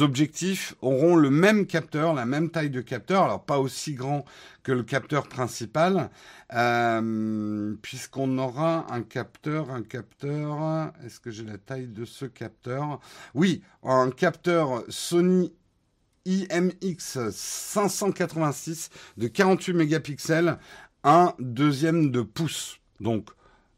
objectifs 0.00 0.74
auront 0.82 1.16
le 1.16 1.30
même 1.30 1.66
capteur, 1.66 2.14
la 2.14 2.26
même 2.26 2.50
taille 2.50 2.70
de 2.70 2.80
capteur, 2.80 3.24
alors 3.24 3.44
pas 3.44 3.58
aussi 3.58 3.94
grand 3.94 4.24
que 4.62 4.72
le 4.72 4.82
capteur 4.82 5.28
principal, 5.28 6.10
euh, 6.54 7.74
puisqu'on 7.80 8.38
aura 8.38 8.86
un 8.92 9.02
capteur, 9.02 9.70
un 9.70 9.82
capteur, 9.82 10.92
est-ce 11.04 11.20
que 11.20 11.30
j'ai 11.30 11.44
la 11.44 11.58
taille 11.58 11.88
de 11.88 12.04
ce 12.04 12.26
capteur? 12.26 13.00
Oui, 13.34 13.62
un 13.82 14.10
capteur 14.10 14.84
Sony 14.88 15.52
IMX 16.26 17.30
586 17.30 18.90
de 19.16 19.28
48 19.28 19.72
mégapixels, 19.72 20.58
un 21.02 21.34
deuxième 21.38 22.10
de 22.10 22.20
pouce. 22.20 22.80
Donc 23.00 23.30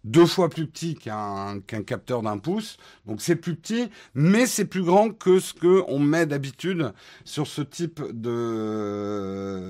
deux 0.04 0.26
fois 0.26 0.49
plus 0.49 0.66
petit 0.66 0.95
qu'un 0.95 1.61
capteur 1.61 2.23
d'un 2.23 2.38
pouce. 2.38 2.76
Donc 3.07 3.21
c'est 3.21 3.37
plus 3.37 3.54
petit, 3.57 3.90
mais 4.14 4.47
c'est 4.47 4.64
plus 4.64 4.83
grand 4.83 5.11
que 5.11 5.38
ce 5.40 5.52
que 5.52 5.83
on 5.88 5.99
met 5.99 6.26
d'habitude 6.26 6.92
sur 7.25 7.47
ce 7.47 7.62
type 7.62 8.02
de 8.12 9.69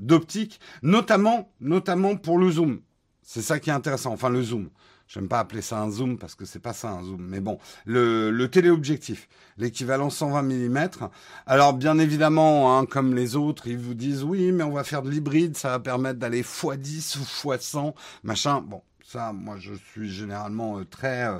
d'optique, 0.00 0.60
notamment 0.82 1.52
notamment 1.60 2.16
pour 2.16 2.38
le 2.38 2.50
zoom. 2.50 2.80
C'est 3.22 3.42
ça 3.42 3.58
qui 3.60 3.70
est 3.70 3.74
intéressant. 3.74 4.12
Enfin 4.12 4.30
le 4.30 4.42
zoom. 4.42 4.70
J'aime 5.12 5.26
pas 5.26 5.40
appeler 5.40 5.60
ça 5.60 5.80
un 5.80 5.90
zoom 5.90 6.18
parce 6.18 6.36
que 6.36 6.44
c'est 6.44 6.60
pas 6.60 6.72
ça 6.72 6.90
un 6.90 7.02
zoom. 7.02 7.26
Mais 7.26 7.40
bon, 7.40 7.58
le, 7.84 8.30
le 8.30 8.48
téléobjectif, 8.48 9.28
l'équivalent 9.58 10.08
120 10.08 10.42
mm. 10.42 10.88
Alors 11.46 11.72
bien 11.74 11.98
évidemment, 11.98 12.78
hein, 12.78 12.86
comme 12.86 13.16
les 13.16 13.34
autres, 13.34 13.66
ils 13.66 13.76
vous 13.76 13.94
disent 13.94 14.22
oui, 14.22 14.52
mais 14.52 14.62
on 14.62 14.70
va 14.70 14.84
faire 14.84 15.02
de 15.02 15.10
l'hybride, 15.10 15.56
ça 15.56 15.70
va 15.70 15.80
permettre 15.80 16.20
d'aller 16.20 16.42
x10 16.42 17.18
ou 17.18 17.52
x100, 17.52 17.92
machin. 18.22 18.60
Bon, 18.60 18.82
ça, 19.12 19.32
moi, 19.32 19.56
je 19.58 19.74
suis 19.74 20.08
généralement 20.08 20.78
euh, 20.78 20.84
très 20.84 21.26
euh, 21.26 21.38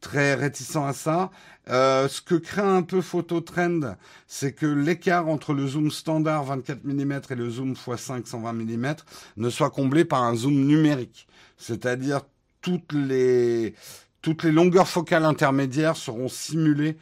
très 0.00 0.34
réticent 0.34 0.76
à 0.76 0.94
ça. 0.94 1.30
Euh, 1.68 2.08
ce 2.08 2.22
que 2.22 2.34
craint 2.34 2.76
un 2.76 2.82
peu 2.82 3.02
Phototrend, 3.02 3.96
c'est 4.26 4.52
que 4.52 4.64
l'écart 4.64 5.28
entre 5.28 5.52
le 5.52 5.66
zoom 5.66 5.90
standard 5.90 6.44
24 6.44 6.84
mm 6.84 7.20
et 7.28 7.34
le 7.34 7.50
zoom 7.50 7.74
x5 7.74 8.24
120 8.24 8.52
mm 8.54 8.94
ne 9.36 9.50
soit 9.50 9.68
comblé 9.68 10.06
par 10.06 10.22
un 10.22 10.34
zoom 10.34 10.54
numérique. 10.54 11.28
C'est-à-dire 11.58 12.22
toutes 12.62 12.94
les 12.94 13.74
toutes 14.22 14.42
les 14.42 14.52
longueurs 14.52 14.88
focales 14.88 15.26
intermédiaires 15.26 15.96
seront 15.96 16.28
simulées 16.28 16.96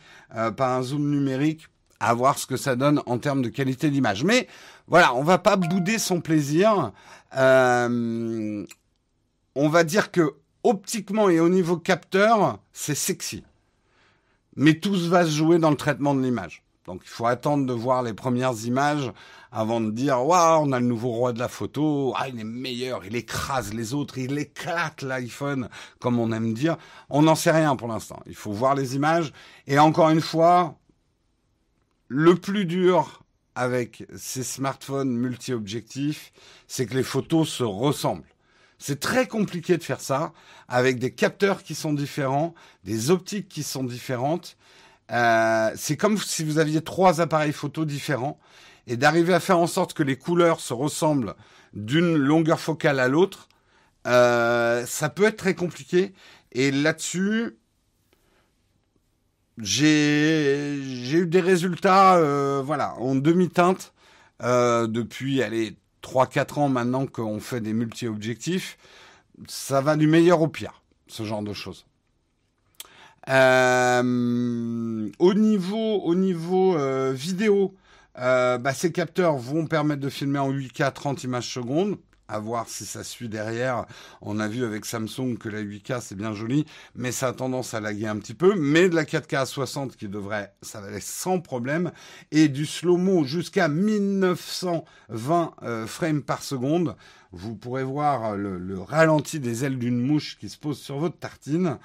par 0.57 0.71
un 0.71 0.83
zoom 0.83 1.09
numérique 1.09 1.69
à 2.01 2.15
voir 2.15 2.39
ce 2.39 2.47
que 2.47 2.57
ça 2.57 2.77
donne 2.77 3.03
en 3.07 3.19
termes 3.19 3.43
de 3.43 3.51
qualité 3.51 3.91
d'image. 3.91 4.25
Mais 4.25 4.49
voilà, 4.89 5.15
on 5.15 5.23
va 5.23 5.39
pas 5.39 5.57
bouder 5.57 5.99
son 5.99 6.21
plaisir. 6.21 6.93
Euh, 7.37 8.65
on 9.55 9.69
va 9.69 9.85
dire 9.85 10.11
que 10.11 10.35
optiquement 10.63 11.29
et 11.29 11.41
au 11.41 11.49
niveau 11.49 11.77
capteur, 11.77 12.59
c'est 12.73 12.95
sexy. 12.95 13.45
Mais 14.57 14.75
tout 14.75 14.95
va 15.09 15.25
se 15.25 15.31
jouer 15.31 15.59
dans 15.59 15.71
le 15.71 15.77
traitement 15.77 16.15
de 16.15 16.23
l'image. 16.23 16.63
Donc 16.87 17.03
il 17.05 17.09
faut 17.09 17.27
attendre 17.27 17.67
de 17.67 17.73
voir 17.73 18.03
les 18.03 18.15
premières 18.15 18.65
images 18.65 19.13
avant 19.53 19.81
de 19.81 19.91
dire 19.91 20.25
waouh, 20.25 20.63
on 20.63 20.73
a 20.73 20.81
le 20.81 20.87
nouveau 20.87 21.11
roi 21.11 21.33
de 21.33 21.39
la 21.39 21.49
photo, 21.49 22.15
ah 22.17 22.29
il 22.29 22.39
est 22.41 22.45
meilleur, 22.45 23.05
il 23.05 23.17
écrase 23.17 23.75
les 23.75 23.95
autres, 23.95 24.19
il 24.19 24.39
éclate 24.39 25.03
l'iPhone 25.03 25.69
comme 25.99 26.19
on 26.19 26.33
aime 26.33 26.55
dire. 26.55 26.77
On 27.09 27.23
n'en 27.23 27.35
sait 27.35 27.51
rien 27.51 27.77
pour 27.77 27.89
l'instant. 27.89 28.21
Il 28.27 28.35
faut 28.35 28.53
voir 28.53 28.75
les 28.75 28.97
images 28.97 29.33
et 29.67 29.79
encore 29.79 30.11
une 30.11 30.21
fois, 30.21 30.79
le 32.09 32.35
plus 32.35 32.65
dur 32.65 33.23
avec 33.55 34.05
ces 34.17 34.43
smartphones 34.43 35.11
multi-objectifs, 35.11 36.33
c'est 36.67 36.87
que 36.87 36.95
les 36.95 37.03
photos 37.03 37.49
se 37.49 37.63
ressemblent. 37.63 38.25
C'est 38.81 38.99
très 38.99 39.29
compliqué 39.29 39.77
de 39.77 39.85
faire 39.85 40.01
ça 40.01 40.33
avec 40.67 40.99
des 40.99 41.13
capteurs 41.13 41.63
qui 41.63 41.75
sont 41.75 41.93
différents, 41.93 42.55
des 42.83 43.11
optiques 43.11 43.47
qui 43.47 43.63
sont 43.63 43.85
différentes. 43.85 44.57
Euh, 45.13 45.71
c'est 45.77 45.99
comme 45.99 46.17
si 46.17 46.45
vous 46.45 46.59
aviez 46.59 46.81
trois 46.81 47.21
appareils 47.21 47.53
photo 47.53 47.85
différents 47.85 48.41
et 48.87 48.97
d'arriver 48.97 49.35
à 49.35 49.41
faire 49.41 49.59
en 49.59 49.67
sorte 49.67 49.93
que 49.93 50.03
les 50.03 50.17
couleurs 50.17 50.61
se 50.61 50.73
ressemblent 50.73 51.35
d'une 51.75 52.17
longueur 52.17 52.59
focale 52.59 53.01
à 53.01 53.09
l'autre. 53.09 53.49
Euh, 54.07 54.87
ça 54.87 55.11
peut 55.11 55.25
être 55.25 55.37
très 55.37 55.55
compliqué. 55.55 56.15
Et 56.53 56.71
là-dessus, 56.71 57.59
j'ai 59.59 60.75
eu 61.13 61.27
des 61.27 61.41
résultats, 61.43 62.17
euh, 62.17 62.63
voilà, 62.65 62.95
en 62.95 63.15
demi-teinte 63.15 63.93
depuis, 64.41 65.43
allez, 65.43 65.77
3-4 66.03 66.59
ans 66.59 66.69
maintenant 66.69 67.07
qu'on 67.07 67.41
fait 67.41 67.61
des 67.61 67.73
multi-objectifs, 67.73 68.79
ça 69.49 69.81
va 69.81 69.97
du 69.97 70.07
meilleur 70.07 70.43
au 70.43 70.49
pire, 70.49 70.83
ce 71.09 71.25
genre 71.25 71.43
de 71.43 71.53
choses. 71.53 71.87
Euh, 73.29 75.09
au 75.19 75.35
niveau, 75.35 76.01
au 76.01 76.15
niveau 76.15 76.77
euh, 76.77 77.13
vidéo, 77.13 77.75
euh, 78.19 78.59
bah, 78.59 78.73
ces 78.73 78.93
capteurs 78.93 79.37
vont 79.37 79.67
permettre 79.67 80.01
de 80.01 80.09
filmer 80.09 80.39
en 80.39 80.51
8K 80.51 80.93
30 80.93 81.25
images 81.25 81.53
secondes 81.53 81.99
à 82.31 82.39
voir 82.39 82.69
si 82.69 82.85
ça 82.85 83.05
suit 83.05 83.29
derrière. 83.29 83.87
On 84.21 84.39
a 84.39 84.49
vu 84.49 84.65
avec 84.65 84.85
Samsung 84.85 85.37
que 85.39 85.49
la 85.49 85.63
8K 85.63 86.01
c'est 86.01 86.17
bien 86.17 86.33
joli, 86.33 86.67
mais 86.95 87.13
ça 87.13 87.29
a 87.29 87.33
tendance 87.33 87.75
à 87.75 87.81
laguer 87.81 88.07
un 88.07 88.19
petit 88.19 88.35
peu. 88.35 88.55
Mais 88.57 88.89
de 88.89 88.95
la 88.95 89.05
4K 89.05 89.39
à 89.39 89.47
60 89.47 89.97
qui 89.97 90.09
devrait, 90.09 90.55
ça 90.63 90.81
va 90.81 90.89
aller 90.89 91.01
sans 91.01 91.41
problème, 91.41 91.93
et 92.31 92.49
du 92.49 92.67
slow-mo 92.67 93.25
jusqu'à 93.25 93.69
1920 93.69 95.55
euh, 95.63 95.87
frames 95.87 96.23
par 96.23 96.43
seconde. 96.43 96.97
Vous 97.33 97.55
pourrez 97.55 97.85
voir 97.85 98.37
le, 98.37 98.59
le 98.59 98.81
ralenti 98.81 99.39
des 99.41 99.65
ailes 99.65 99.79
d'une 99.79 100.01
mouche 100.01 100.37
qui 100.39 100.49
se 100.49 100.59
pose 100.59 100.79
sur 100.79 100.99
votre 100.99 101.19
tartine. 101.19 101.79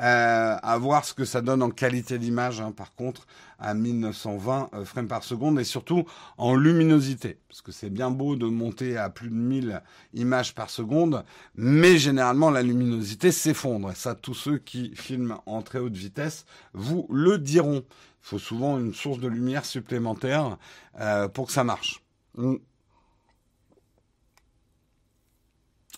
Euh, 0.00 0.56
à 0.62 0.78
voir 0.78 1.04
ce 1.04 1.12
que 1.12 1.26
ça 1.26 1.42
donne 1.42 1.62
en 1.62 1.70
qualité 1.70 2.18
d'image, 2.18 2.62
hein, 2.62 2.72
par 2.72 2.94
contre, 2.94 3.26
à 3.58 3.74
1920 3.74 4.70
euh, 4.72 4.84
frames 4.86 5.06
par 5.06 5.22
seconde, 5.22 5.60
et 5.60 5.64
surtout 5.64 6.06
en 6.38 6.54
luminosité, 6.54 7.38
parce 7.46 7.60
que 7.60 7.72
c'est 7.72 7.90
bien 7.90 8.10
beau 8.10 8.34
de 8.34 8.46
monter 8.46 8.96
à 8.96 9.10
plus 9.10 9.28
de 9.28 9.34
1000 9.34 9.82
images 10.14 10.54
par 10.54 10.70
seconde, 10.70 11.24
mais 11.56 11.98
généralement 11.98 12.50
la 12.50 12.62
luminosité 12.62 13.30
s'effondre. 13.30 13.90
Et 13.90 13.94
ça, 13.94 14.14
tous 14.14 14.34
ceux 14.34 14.56
qui 14.56 14.92
filment 14.96 15.36
en 15.44 15.60
très 15.60 15.78
haute 15.78 15.96
vitesse 15.96 16.46
vous 16.72 17.06
le 17.10 17.36
diront. 17.36 17.84
Il 17.84 18.28
faut 18.28 18.38
souvent 18.38 18.78
une 18.78 18.94
source 18.94 19.20
de 19.20 19.28
lumière 19.28 19.66
supplémentaire 19.66 20.56
euh, 21.00 21.28
pour 21.28 21.46
que 21.48 21.52
ça 21.52 21.64
marche. 21.64 22.02
Mm. 22.38 22.54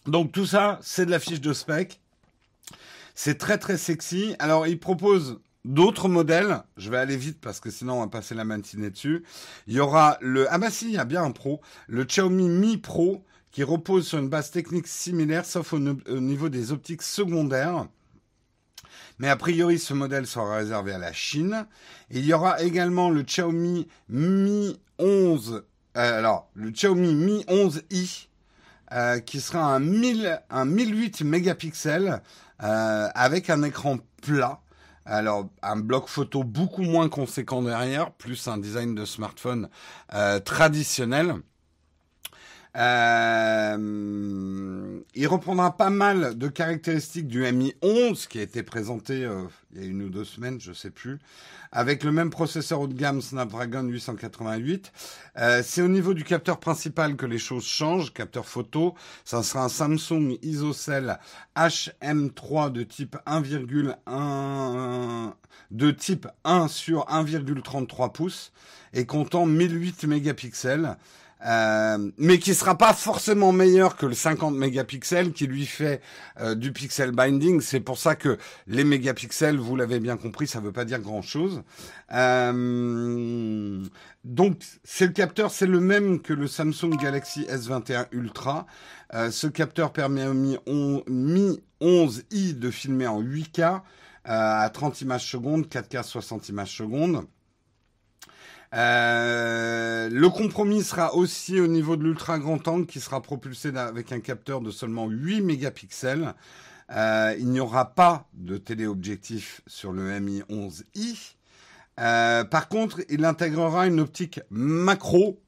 Donc 0.07 0.33
tout 0.33 0.47
ça, 0.47 0.79
c'est 0.83 1.07
de 1.07 1.11
la 1.11 1.19
fiche 1.19 1.41
de 1.41 1.53
spec. 1.53 2.01
C'est 3.15 3.39
très 3.39 3.59
très 3.59 3.79
sexy. 3.79 4.35
Alors 4.39 4.67
il 4.67 4.79
propose 4.79 5.41
d'autres 5.65 6.09
modèles. 6.09 6.63
Je 6.77 6.91
vais 6.91 6.99
aller 6.99 7.17
vite 7.17 7.41
parce 7.41 7.61
que 7.61 7.71
sinon 7.71 7.95
on 7.95 8.01
va 8.01 8.09
passer 8.09 8.35
la 8.35 8.45
matinée 8.45 8.91
dessus. 8.91 9.25
Il 9.67 9.75
y 9.75 9.81
aura 9.81 10.19
le 10.21 10.53
ah 10.53 10.59
bah 10.59 10.71
si, 10.71 10.87
il 10.87 10.93
y 10.93 10.99
a 10.99 11.05
bien 11.05 11.23
un 11.23 11.31
Pro, 11.31 11.61
le 11.89 12.05
Xiaomi 12.05 12.49
Mi 12.49 12.77
Pro 12.77 13.25
qui 13.51 13.63
repose 13.63 14.07
sur 14.07 14.19
une 14.19 14.29
base 14.29 14.51
technique 14.51 14.89
similaire 14.89 15.47
sauf 15.47 15.73
au, 15.73 15.79
niveau 15.79 16.49
des 16.49 16.73
optiques 16.73 17.03
secondaires. 17.03 17.87
Mais 19.19 19.29
a 19.29 19.37
priori, 19.37 19.79
ce 19.79 19.95
modèle 19.95 20.27
sera 20.27 20.57
réservé 20.57 20.93
à 20.93 20.99
la 20.99 21.13
Chine. 21.13 21.67
il 22.11 22.27
y 22.27 22.35
aura 22.35 22.61
également 22.63 23.11
le 23.11 23.23
Xiaomi 23.23 23.87
Mi 24.09 24.77
11. 24.99 25.63
Euh, 25.97 26.19
alors, 26.19 26.51
le 26.55 26.71
Xiaomi 26.71 27.15
Mi 27.15 27.45
11i, 27.45 28.27
euh, 28.93 29.19
qui 29.19 29.41
sera 29.41 29.75
un, 29.75 29.81
1000, 29.81 30.43
un 30.51 30.65
1008 30.67 31.23
mégapixels 31.23 32.21
euh, 32.63 33.09
avec 33.15 33.51
un 33.51 33.63
écran 33.63 33.97
plat. 34.23 34.61
Alors, 35.07 35.49
un 35.63 35.77
bloc 35.77 36.09
photo 36.09 36.45
beaucoup 36.45 36.83
moins 36.83 37.09
conséquent 37.09 37.63
derrière, 37.63 38.13
plus 38.13 38.49
un 38.49 38.59
design 38.59 38.95
de 38.95 39.05
smartphone 39.05 39.69
euh, 40.15 40.39
traditionnel. 40.39 41.35
Il 42.77 42.81
reprendra 45.29 45.77
pas 45.77 45.91
mal 45.91 46.37
de 46.37 46.49
caractéristiques 46.49 47.29
du 47.29 47.41
Mi 47.53 47.75
11 47.83 48.27
qui 48.27 48.41
a 48.41 48.43
été 48.43 48.63
présenté 48.65 49.29
il 49.75 49.83
y 49.83 49.85
a 49.85 49.89
une 49.89 50.03
ou 50.03 50.09
deux 50.09 50.25
semaines, 50.25 50.61
je 50.61 50.73
sais 50.73 50.91
plus, 50.91 51.19
avec 51.73 52.05
le 52.05 52.13
même 52.13 52.31
processeur 52.31 52.81
haut 52.81 52.87
de 52.87 52.95
gamme 52.95 53.21
Snapdragon 53.21 53.83
888. 53.83 54.93
Euh, 55.39 55.63
c'est 55.65 55.83
au 55.83 55.89
niveau 55.89 56.15
du 56.15 56.23
capteur 56.23 56.61
principal 56.61 57.17
que 57.17 57.27
les 57.27 57.39
choses 57.39 57.65
changent. 57.65 58.13
Capteur 58.13 58.47
photo, 58.47 58.95
ça 59.25 59.43
sera 59.43 59.65
un 59.65 59.69
Samsung 59.69 60.39
ISOCELL 60.43 61.19
HM3 61.57 62.71
de 62.71 62.85
type 62.85 63.17
1,1 63.27 65.33
de 65.71 65.91
type 65.91 66.29
1 66.45 66.69
sur 66.69 67.07
1,33 67.07 68.13
pouces 68.13 68.53
et 68.93 69.07
comptant 69.07 69.47
1008 69.47 70.05
mégapixels. 70.05 70.97
Euh, 71.47 72.11
mais 72.17 72.39
qui 72.39 72.55
sera 72.55 72.79
pas 72.79 72.95
forcément 72.95 73.53
meilleur 73.53 73.97
que 73.97 74.07
le 74.07 74.15
50 74.15 74.55
mégapixels 74.55 75.33
qui 75.33 75.47
lui 75.47 75.67
fait 75.67 76.01
euh, 76.41 76.55
du 76.55 76.73
pixel 76.73 77.13
binding. 77.13 77.61
C'est 77.61 77.81
pour 77.81 77.99
ça 77.99 78.15
que 78.15 78.39
les 78.67 78.85
mégapixels, 78.85 79.59
vous 79.59 79.77
l'avez 79.77 80.01
bien 80.01 80.17
compris, 80.17 80.47
ça 80.47 80.61
veut 80.61 80.73
pas 80.73 80.87
dire 80.87 81.01
grand 81.01 81.21
chose. 81.21 81.63
Euh, 82.13 83.85
donc 84.25 84.63
c'est 84.85 85.07
le 85.07 85.13
capteur, 85.13 85.51
c'est 85.51 85.67
le 85.67 85.81
même 85.81 86.23
que 86.23 86.33
le 86.33 86.47
Samsung 86.47 86.97
Galaxy 87.01 87.43
S21 87.43 88.07
Ultra. 88.13 88.67
ce 89.13 89.47
capteur 89.47 89.93
permet 89.93 90.27
au 90.27 90.33
Mi, 90.35 90.59
Mi 91.09 91.61
11i 91.83 92.59
de 92.59 92.71
filmer 92.71 93.07
en 93.07 93.23
8K 93.23 93.83
à 94.25 94.71
30 94.73 95.03
images 95.03 95.31
secondes, 95.31 95.67
4K 95.67 96.03
60 96.03 96.49
images 96.49 96.75
secondes. 96.75 97.27
Euh, 98.75 100.09
le 100.11 100.29
compromis 100.31 100.83
sera 100.83 101.15
aussi 101.15 101.61
au 101.61 101.69
niveau 101.69 101.97
de 101.97 102.03
l'ultra 102.03 102.39
grand 102.39 102.67
angle 102.67 102.87
qui 102.87 103.01
sera 103.01 103.21
propulsé 103.23 103.73
avec 103.77 104.11
un 104.11 104.21
capteur 104.21 104.61
de 104.61 104.71
seulement 104.71 105.07
8 105.07 105.43
mégapixels. 105.43 106.35
Euh, 106.91 107.35
il 107.39 107.49
n'y 107.51 107.61
aura 107.61 107.95
pas 107.95 108.27
de 108.35 108.57
téléobjectif 108.57 109.61
sur 109.67 109.93
le 109.93 110.19
Mi 110.19 110.41
11i. 110.51 111.35
Euh, 112.01 112.45
par 112.45 112.69
contre, 112.69 113.01
il 113.09 113.25
intégrera 113.25 113.87
une 113.87 114.01
optique 114.01 114.41
macro 114.51 115.41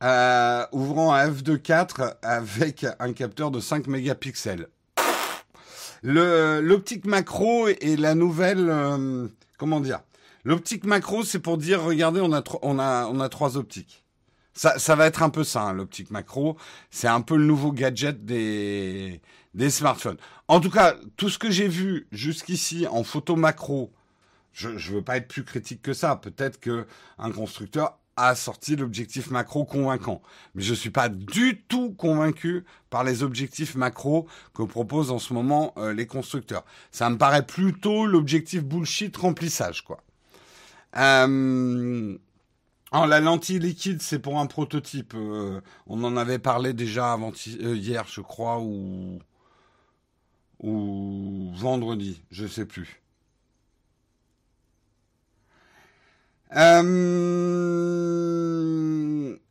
ouvrant 0.00 1.12
un 1.12 1.28
f2.4 1.28 2.14
avec 2.22 2.86
un 2.98 3.12
capteur 3.12 3.50
de 3.50 3.60
5 3.60 3.88
mégapixels. 3.88 4.68
L'optique 6.02 7.04
macro 7.04 7.66
est 7.68 7.98
la 7.98 8.14
nouvelle, 8.14 8.72
comment 9.58 9.80
dire 9.80 10.00
L'optique 10.44 10.84
macro, 10.84 11.24
c'est 11.24 11.38
pour 11.38 11.58
dire, 11.58 11.82
regardez, 11.82 12.20
on 12.20 12.32
a, 12.32 12.42
on 12.62 12.78
a, 12.78 13.06
on 13.06 13.20
a 13.20 13.28
trois 13.28 13.56
optiques. 13.56 14.04
Ça, 14.54 14.78
ça 14.78 14.96
va 14.96 15.06
être 15.06 15.22
un 15.22 15.30
peu 15.30 15.44
ça, 15.44 15.62
hein, 15.62 15.72
l'optique 15.72 16.10
macro. 16.10 16.56
C'est 16.90 17.06
un 17.06 17.20
peu 17.20 17.36
le 17.36 17.44
nouveau 17.44 17.70
gadget 17.70 18.24
des, 18.24 19.20
des 19.54 19.70
smartphones. 19.70 20.16
En 20.48 20.60
tout 20.60 20.70
cas, 20.70 20.96
tout 21.16 21.28
ce 21.28 21.38
que 21.38 21.50
j'ai 21.50 21.68
vu 21.68 22.08
jusqu'ici 22.10 22.86
en 22.88 23.04
photo 23.04 23.36
macro, 23.36 23.92
je 24.52 24.70
ne 24.70 24.78
veux 24.78 25.02
pas 25.02 25.16
être 25.16 25.28
plus 25.28 25.44
critique 25.44 25.82
que 25.82 25.92
ça. 25.92 26.16
Peut-être 26.16 26.58
que 26.58 26.86
un 27.18 27.30
constructeur 27.30 27.98
a 28.16 28.34
sorti 28.34 28.74
l'objectif 28.74 29.30
macro 29.30 29.64
convaincant. 29.64 30.22
Mais 30.54 30.62
je 30.62 30.70
ne 30.70 30.76
suis 30.76 30.90
pas 30.90 31.08
du 31.08 31.62
tout 31.68 31.92
convaincu 31.92 32.64
par 32.90 33.04
les 33.04 33.22
objectifs 33.22 33.76
macro 33.76 34.26
que 34.54 34.64
proposent 34.64 35.12
en 35.12 35.20
ce 35.20 35.32
moment 35.34 35.72
euh, 35.76 35.92
les 35.92 36.06
constructeurs. 36.06 36.64
Ça 36.90 37.08
me 37.10 37.16
paraît 37.16 37.46
plutôt 37.46 38.06
l'objectif 38.06 38.64
bullshit 38.64 39.16
remplissage, 39.16 39.82
quoi. 39.82 40.02
Euh, 40.96 42.18
la 42.92 43.20
lentille 43.20 43.58
liquide, 43.58 44.00
c'est 44.02 44.18
pour 44.18 44.38
un 44.38 44.46
prototype. 44.46 45.14
Euh, 45.14 45.60
on 45.86 46.02
en 46.04 46.16
avait 46.16 46.38
parlé 46.38 46.72
déjà 46.72 47.12
avant 47.12 47.30
euh, 47.30 47.76
hier, 47.76 48.06
je 48.08 48.20
crois, 48.20 48.60
ou 48.60 49.20
vendredi, 51.54 52.22
je 52.30 52.46
sais 52.46 52.64
plus. 52.64 53.02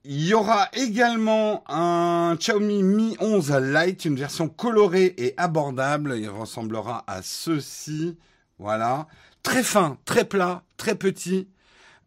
Il 0.10 0.26
y 0.26 0.34
aura 0.34 0.70
également 0.74 1.64
un 1.68 2.36
Xiaomi 2.38 2.82
Mi 2.82 3.16
11 3.20 3.52
Lite, 3.62 4.06
une 4.06 4.16
version 4.16 4.50
colorée 4.50 5.14
et 5.18 5.36
abordable. 5.38 6.16
Il 6.18 6.30
ressemblera 6.30 7.04
à 7.08 7.22
ceci. 7.22 8.18
Voilà 8.58 9.08
très 9.48 9.64
fin, 9.64 9.98
très 10.04 10.26
plat, 10.26 10.66
très 10.76 10.96
petit, 10.96 11.48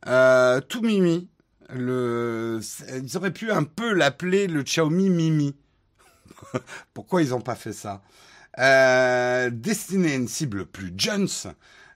euh, 0.07 0.61
tout 0.61 0.83
mimi. 0.83 1.31
Ils 1.75 3.17
auraient 3.17 3.33
pu 3.33 3.51
un 3.51 3.65
peu 3.65 3.95
l'appeler 3.95 4.47
le 4.47 4.63
Xiaomi 4.63 5.09
Mimi. 5.09 5.57
Pourquoi 6.95 7.23
ils 7.23 7.31
n'ont 7.31 7.41
pas 7.41 7.55
fait 7.55 7.73
ça? 7.73 8.03
Euh, 8.59 9.49
Destiné 9.49 10.13
à 10.13 10.17
une 10.17 10.29
cible 10.29 10.67
plus 10.67 10.93
jeunes, 10.95 11.29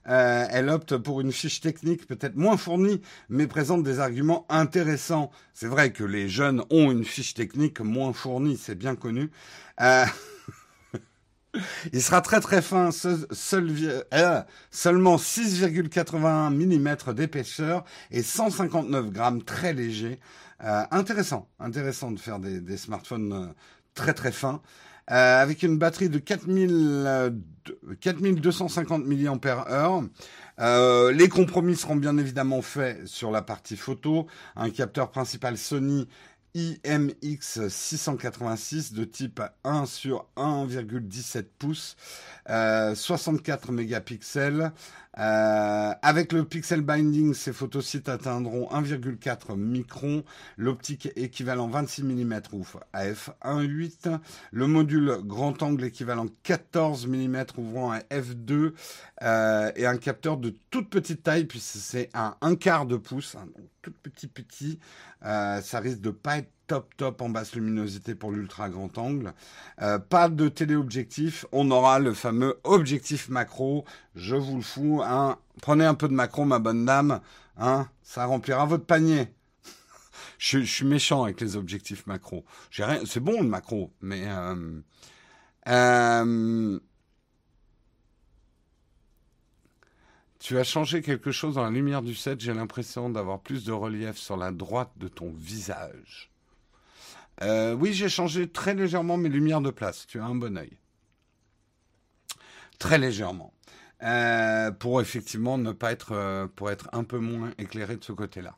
euh, 0.07 0.47
elle 0.49 0.67
opte 0.67 0.97
pour 0.97 1.21
une 1.21 1.31
fiche 1.31 1.61
technique 1.61 2.07
peut-être 2.07 2.37
moins 2.37 2.57
fournie, 2.57 3.03
mais 3.29 3.45
présente 3.45 3.83
des 3.83 3.99
arguments 3.99 4.47
intéressants. 4.49 5.29
C'est 5.53 5.67
vrai 5.67 5.91
que 5.91 6.03
les 6.03 6.27
jeunes 6.27 6.63
ont 6.71 6.91
une 6.91 7.05
fiche 7.05 7.35
technique 7.35 7.81
moins 7.81 8.13
fournie, 8.13 8.57
c'est 8.57 8.73
bien 8.73 8.95
connu. 8.95 9.29
Euh, 9.79 10.05
Il 11.93 12.01
sera 12.01 12.21
très 12.21 12.39
très 12.39 12.61
fin, 12.61 12.89
euh, 12.89 14.41
seulement 14.71 15.15
6,81 15.17 16.49
mm 16.51 17.13
d'épaisseur 17.13 17.83
et 18.11 18.23
159 18.23 19.11
grammes, 19.11 19.43
très 19.43 19.73
léger. 19.73 20.19
Euh, 20.63 20.83
intéressant, 20.91 21.47
intéressant 21.59 22.11
de 22.11 22.19
faire 22.19 22.39
des, 22.39 22.77
smartphones 22.77 23.33
euh, 23.33 23.47
très 23.93 24.13
très 24.13 24.31
fins. 24.31 24.61
avec 25.07 25.61
une 25.63 25.77
batterie 25.77 26.09
de 26.09 26.17
4000, 26.17 27.33
4250 27.99 29.05
mAh. 29.05 30.01
les 31.11 31.29
compromis 31.29 31.75
seront 31.75 31.95
bien 31.95 32.17
évidemment 32.17 32.61
faits 32.61 33.05
sur 33.05 33.29
la 33.31 33.41
partie 33.41 33.77
photo. 33.77 34.25
Un 34.55 34.71
capteur 34.71 35.11
principal 35.11 35.57
Sony 35.57 36.07
IMX 36.55 37.67
686 37.67 38.93
de 38.93 39.03
type 39.03 39.41
1 39.63 39.85
sur 39.85 40.25
1,17 40.37 41.43
pouces, 41.59 41.97
64 42.47 43.71
mégapixels, 43.71 44.71
euh, 45.17 45.93
avec 46.01 46.33
le 46.33 46.43
pixel 46.43 46.81
binding, 46.81 47.33
ces 47.33 47.53
photosites 47.53 48.09
atteindront 48.09 48.67
1,4 48.69 49.55
micron, 49.55 50.23
l'optique 50.57 51.09
équivalent 51.15 51.67
26 51.67 52.03
mm 52.03 52.41
ouf 52.51 52.75
f 52.93 53.29
1.8, 53.41 54.19
le 54.51 54.67
module 54.67 55.17
grand 55.23 55.61
angle 55.63 55.85
équivalent 55.85 56.25
14 56.43 57.07
mm 57.07 57.45
ouvrant 57.57 57.91
à 57.91 57.99
f2 57.99 58.73
euh, 59.21 59.71
et 59.75 59.85
un 59.85 59.97
capteur 59.97 60.35
de 60.37 60.53
toute 60.69 60.89
petite 60.89 61.23
taille 61.23 61.45
puisque 61.45 61.77
c'est 61.77 62.09
un 62.13 62.35
1 62.41 62.55
quart 62.55 62.85
de 62.85 62.97
pouce, 62.97 63.35
hein, 63.35 63.47
tout 63.81 63.93
petit 64.03 64.27
petit. 64.27 64.79
Euh, 65.23 65.61
ça 65.61 65.79
risque 65.79 66.01
de 66.01 66.09
pas 66.09 66.37
être 66.39 66.44
top 66.67 66.95
top 66.97 67.21
en 67.21 67.29
basse 67.29 67.55
luminosité 67.55 68.15
pour 68.15 68.31
l'ultra 68.31 68.69
grand 68.69 68.97
angle. 68.97 69.33
Euh, 69.81 69.99
pas 69.99 70.29
de 70.29 70.49
téléobjectif, 70.49 71.45
on 71.51 71.69
aura 71.71 71.99
le 71.99 72.13
fameux 72.13 72.59
objectif 72.63 73.29
macro. 73.29 73.85
Je 74.15 74.35
vous 74.35 74.57
le 74.57 74.63
fous, 74.63 75.01
hein. 75.03 75.37
Prenez 75.61 75.85
un 75.85 75.93
peu 75.95 76.07
de 76.07 76.13
macro, 76.13 76.45
ma 76.45 76.59
bonne 76.59 76.85
dame, 76.85 77.21
hein. 77.57 77.87
Ça 78.03 78.25
remplira 78.25 78.65
votre 78.65 78.85
panier. 78.85 79.27
je, 80.37 80.59
suis 80.59 80.85
méchant 80.85 81.23
avec 81.23 81.39
les 81.41 81.55
objectifs 81.55 82.07
macro. 82.07 82.45
C'est 83.05 83.19
bon 83.19 83.41
le 83.41 83.47
macro, 83.47 83.91
mais 84.01 84.23
euh, 84.27 84.81
euh, 85.67 86.79
Tu 90.45 90.59
as 90.59 90.63
changé 90.63 91.01
quelque 91.01 91.31
chose 91.31 91.55
dans 91.55 91.63
la 91.63 91.71
lumière 91.71 92.03
du 92.03 92.13
set. 92.13 92.39
J'ai 92.39 92.53
l'impression 92.53 93.09
d'avoir 93.09 93.39
plus 93.39 93.65
de 93.65 93.71
relief 93.71 94.15
sur 94.15 94.37
la 94.37 94.51
droite 94.51 94.91
de 94.97 95.07
ton 95.07 95.33
visage. 95.35 96.29
Euh, 97.41 97.73
oui, 97.73 97.93
j'ai 97.93 98.09
changé 98.09 98.49
très 98.49 98.73
légèrement 98.73 99.17
mes 99.17 99.29
lumières 99.29 99.61
de 99.61 99.71
place. 99.71 100.05
Tu 100.07 100.19
as 100.19 100.25
un 100.25 100.35
bon 100.35 100.57
oeil. 100.57 100.77
Très 102.79 102.97
légèrement. 102.97 103.53
Euh, 104.03 104.71
pour 104.71 105.01
effectivement 105.01 105.57
ne 105.57 105.71
pas 105.71 105.91
être, 105.91 106.11
euh, 106.13 106.47
pour 106.47 106.69
être 106.71 106.89
un 106.93 107.03
peu 107.03 107.19
moins 107.19 107.51
éclairé 107.57 107.95
de 107.95 108.03
ce 108.03 108.11
côté-là. 108.11 108.57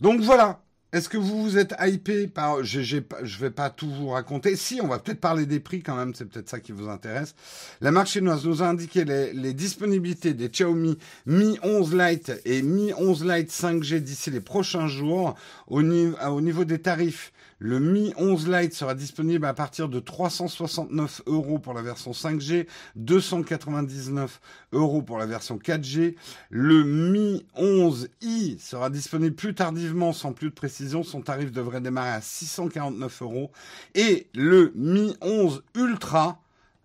Donc 0.00 0.20
voilà, 0.20 0.62
est-ce 0.92 1.08
que 1.08 1.16
vous 1.16 1.42
vous 1.42 1.56
êtes 1.56 1.74
hypé 1.80 2.26
par... 2.26 2.64
Je 2.64 2.80
ne 2.80 3.38
vais 3.38 3.50
pas 3.50 3.70
tout 3.70 3.88
vous 3.88 4.08
raconter. 4.08 4.56
Si, 4.56 4.80
on 4.82 4.88
va 4.88 4.98
peut-être 4.98 5.20
parler 5.20 5.46
des 5.46 5.60
prix 5.60 5.82
quand 5.82 5.94
même, 5.94 6.14
c'est 6.14 6.24
peut-être 6.24 6.48
ça 6.48 6.58
qui 6.58 6.72
vous 6.72 6.88
intéresse. 6.88 7.34
La 7.80 7.92
marque 7.92 8.08
chinoise 8.08 8.44
nous 8.44 8.62
a 8.62 8.66
indiqué 8.66 9.04
les, 9.04 9.54
disponibilités 9.54 10.34
des 10.34 10.48
Xiaomi 10.48 10.98
Mi 11.26 11.58
11 11.62 11.94
Lite 11.94 12.32
et 12.44 12.62
Mi 12.62 12.92
11 12.96 13.24
Lite 13.24 13.50
5G 13.50 14.00
d'ici 14.00 14.30
les 14.30 14.40
prochains 14.40 14.88
jours. 14.88 15.36
Au, 15.68 15.80
au 15.80 16.40
niveau 16.40 16.64
des 16.64 16.80
tarifs, 16.80 17.32
le 17.60 17.78
Mi 17.78 18.14
11 18.16 18.48
Lite 18.48 18.72
sera 18.72 18.94
disponible 18.94 19.44
à 19.44 19.52
partir 19.52 19.90
de 19.90 20.00
369 20.00 21.22
euros 21.26 21.58
pour 21.58 21.74
la 21.74 21.82
version 21.82 22.12
5G, 22.12 22.66
299 22.96 24.40
euros 24.72 25.02
pour 25.02 25.18
la 25.18 25.26
version 25.26 25.58
4G. 25.58 26.16
Le 26.48 26.84
Mi 26.84 27.44
11i 27.54 28.58
sera 28.58 28.88
disponible 28.88 29.36
plus 29.36 29.54
tardivement, 29.54 30.14
sans 30.14 30.32
plus 30.32 30.48
de 30.48 30.54
précision. 30.54 31.02
Son 31.02 31.20
tarif 31.20 31.52
devrait 31.52 31.82
démarrer 31.82 32.12
à 32.12 32.22
649 32.22 33.22
euros. 33.22 33.50
Et 33.94 34.28
le 34.34 34.72
Mi 34.74 35.14
11 35.20 35.62
Ultra 35.74 36.40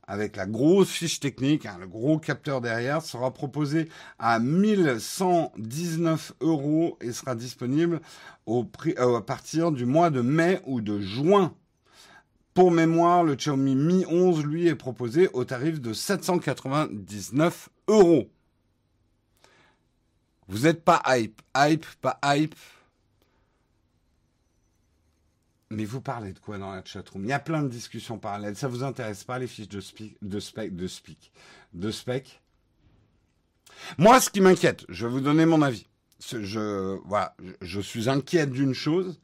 avec 0.08 0.36
la 0.36 0.46
grosse 0.46 0.89
fiche 0.89 1.20
technique, 1.20 1.65
hein, 1.65 1.78
le 1.80 1.88
gros 1.88 2.20
capteur 2.20 2.62
derrière, 2.62 3.02
sera 3.02 3.34
proposé 3.34 3.89
à 4.20 4.39
1119 4.39 6.34
euros 6.41 6.98
et 7.02 7.12
sera 7.12 7.36
disponible 7.36 8.02
au 8.46 8.63
prix, 8.63 8.94
euh, 9.00 9.18
à 9.18 9.22
partir 9.22 9.72
du 9.72 9.86
mois 9.86 10.10
de 10.10 10.22
mai 10.22 10.62
ou 10.65 10.82
de 10.82 11.00
juin. 11.00 11.54
Pour 12.54 12.72
mémoire, 12.72 13.24
le 13.24 13.36
Xiaomi 13.36 13.76
Mi 13.76 14.06
11, 14.08 14.46
lui, 14.46 14.68
est 14.68 14.76
proposé 14.76 15.28
au 15.34 15.44
tarif 15.44 15.82
de 15.82 15.91
799 15.91 17.70
euros. 17.89 18.30
Vous 20.48 20.60
n'êtes 20.60 20.84
pas 20.84 21.02
hype. 21.08 21.41
Hype, 21.58 21.86
pas 22.02 22.20
hype. 22.24 22.56
Mais 25.71 25.86
vous 25.86 26.01
parlez 26.01 26.32
de 26.32 26.39
quoi 26.39 26.58
dans 26.58 26.71
la 26.71 26.84
chatroom? 26.86 27.23
Il 27.23 27.30
y 27.30 27.34
a 27.34 27.39
plein 27.39 27.63
de 27.63 27.69
discussions 27.69 28.19
parallèles. 28.19 28.56
Ça 28.56 28.67
vous 28.67 28.84
intéresse 28.84 29.23
pas 29.23 29.39
les 29.39 29.47
fiches 29.47 29.67
de, 29.67 29.82
speak, 29.82 30.15
de 30.21 30.39
spec, 30.39 30.75
de 30.75 30.88
speak, 30.88 31.32
de 31.73 31.89
spec? 31.91 32.41
Moi, 33.97 34.19
ce 34.19 34.30
qui 34.30 34.41
m'inquiète, 34.41 34.86
je 34.89 35.06
vais 35.06 35.12
vous 35.12 35.21
donner 35.21 35.45
mon 35.45 35.62
avis. 35.62 35.88
Je, 36.32 36.97
voilà, 37.06 37.36
je 37.62 37.82
suis 37.82 38.10
inquiète 38.10 38.51
d'une 38.51 38.73
chose. 38.73 39.19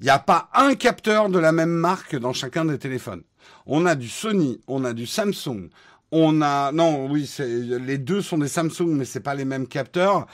Il 0.00 0.04
n'y 0.04 0.10
a 0.10 0.18
pas 0.18 0.50
un 0.52 0.74
capteur 0.74 1.28
de 1.28 1.38
la 1.38 1.52
même 1.52 1.70
marque 1.70 2.16
dans 2.16 2.32
chacun 2.32 2.64
des 2.64 2.78
téléphones. 2.78 3.22
On 3.64 3.86
a 3.86 3.94
du 3.94 4.08
Sony, 4.08 4.60
on 4.66 4.84
a 4.84 4.92
du 4.92 5.06
Samsung, 5.06 5.70
on 6.10 6.42
a 6.42 6.72
non, 6.72 7.06
oui, 7.10 7.32
les 7.38 7.98
deux 7.98 8.20
sont 8.20 8.38
des 8.38 8.48
Samsung, 8.48 8.88
mais 8.88 9.04
c'est 9.04 9.20
pas 9.20 9.34
les 9.34 9.44
mêmes 9.44 9.66
capteurs. 9.66 10.26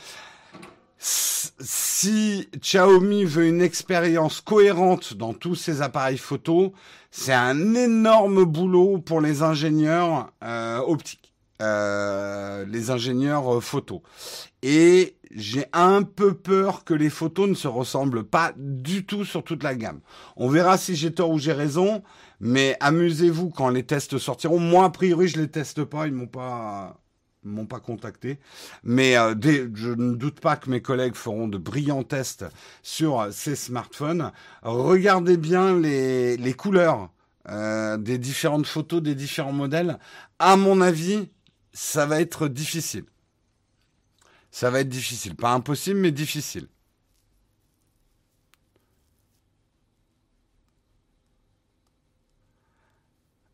Si 1.04 2.48
Xiaomi 2.60 3.24
veut 3.24 3.46
une 3.46 3.60
expérience 3.60 4.40
cohérente 4.40 5.14
dans 5.14 5.34
tous 5.34 5.56
ses 5.56 5.82
appareils 5.82 6.16
photo, 6.16 6.74
c'est 7.10 7.32
un 7.32 7.74
énorme 7.74 8.44
boulot 8.44 8.98
pour 8.98 9.20
les 9.20 9.42
ingénieurs 9.42 10.32
euh, 10.44 10.78
optiques, 10.78 11.34
euh, 11.60 12.64
les 12.66 12.90
ingénieurs 12.90 13.56
euh, 13.56 13.60
photo. 13.60 14.04
Et 14.62 15.16
j'ai 15.34 15.66
un 15.72 16.04
peu 16.04 16.34
peur 16.34 16.84
que 16.84 16.94
les 16.94 17.10
photos 17.10 17.48
ne 17.48 17.54
se 17.54 17.66
ressemblent 17.66 18.22
pas 18.22 18.52
du 18.56 19.04
tout 19.04 19.24
sur 19.24 19.42
toute 19.42 19.64
la 19.64 19.74
gamme. 19.74 20.00
On 20.36 20.48
verra 20.48 20.78
si 20.78 20.94
j'ai 20.94 21.12
tort 21.12 21.30
ou 21.30 21.38
j'ai 21.40 21.52
raison, 21.52 22.04
mais 22.38 22.76
amusez-vous 22.78 23.50
quand 23.50 23.70
les 23.70 23.82
tests 23.82 24.18
sortiront. 24.18 24.60
Moi, 24.60 24.84
a 24.84 24.90
priori, 24.90 25.26
je 25.26 25.40
les 25.40 25.48
teste 25.48 25.82
pas, 25.82 26.06
ils 26.06 26.12
m'ont 26.12 26.28
pas 26.28 27.01
m'ont 27.44 27.66
pas 27.66 27.80
contacté, 27.80 28.38
mais 28.84 29.16
euh, 29.16 29.34
je 29.74 29.90
ne 29.90 30.14
doute 30.14 30.40
pas 30.40 30.56
que 30.56 30.70
mes 30.70 30.80
collègues 30.82 31.14
feront 31.14 31.48
de 31.48 31.58
brillants 31.58 32.04
tests 32.04 32.44
sur 32.82 33.28
ces 33.32 33.56
smartphones. 33.56 34.32
Regardez 34.62 35.36
bien 35.36 35.78
les, 35.78 36.36
les 36.36 36.54
couleurs 36.54 37.10
euh, 37.48 37.96
des 37.96 38.18
différentes 38.18 38.66
photos 38.66 39.02
des 39.02 39.14
différents 39.14 39.52
modèles. 39.52 39.98
À 40.38 40.56
mon 40.56 40.80
avis, 40.80 41.28
ça 41.72 42.06
va 42.06 42.20
être 42.20 42.48
difficile. 42.48 43.04
Ça 44.50 44.70
va 44.70 44.80
être 44.80 44.88
difficile. 44.88 45.34
Pas 45.34 45.52
impossible, 45.52 45.98
mais 46.00 46.12
difficile. 46.12 46.68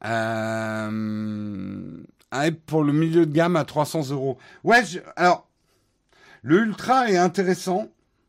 Euh, 0.05 1.68
pour 2.67 2.85
le 2.85 2.93
milieu 2.93 3.27
de 3.27 3.33
gamme 3.33 3.57
à 3.57 3.65
300 3.65 4.11
euros. 4.11 4.39
Ouais, 4.65 4.83
alors, 5.17 5.49
le 6.43 6.61
Ultra 6.61 7.11
est 7.11 7.17
intéressant, 7.17 7.89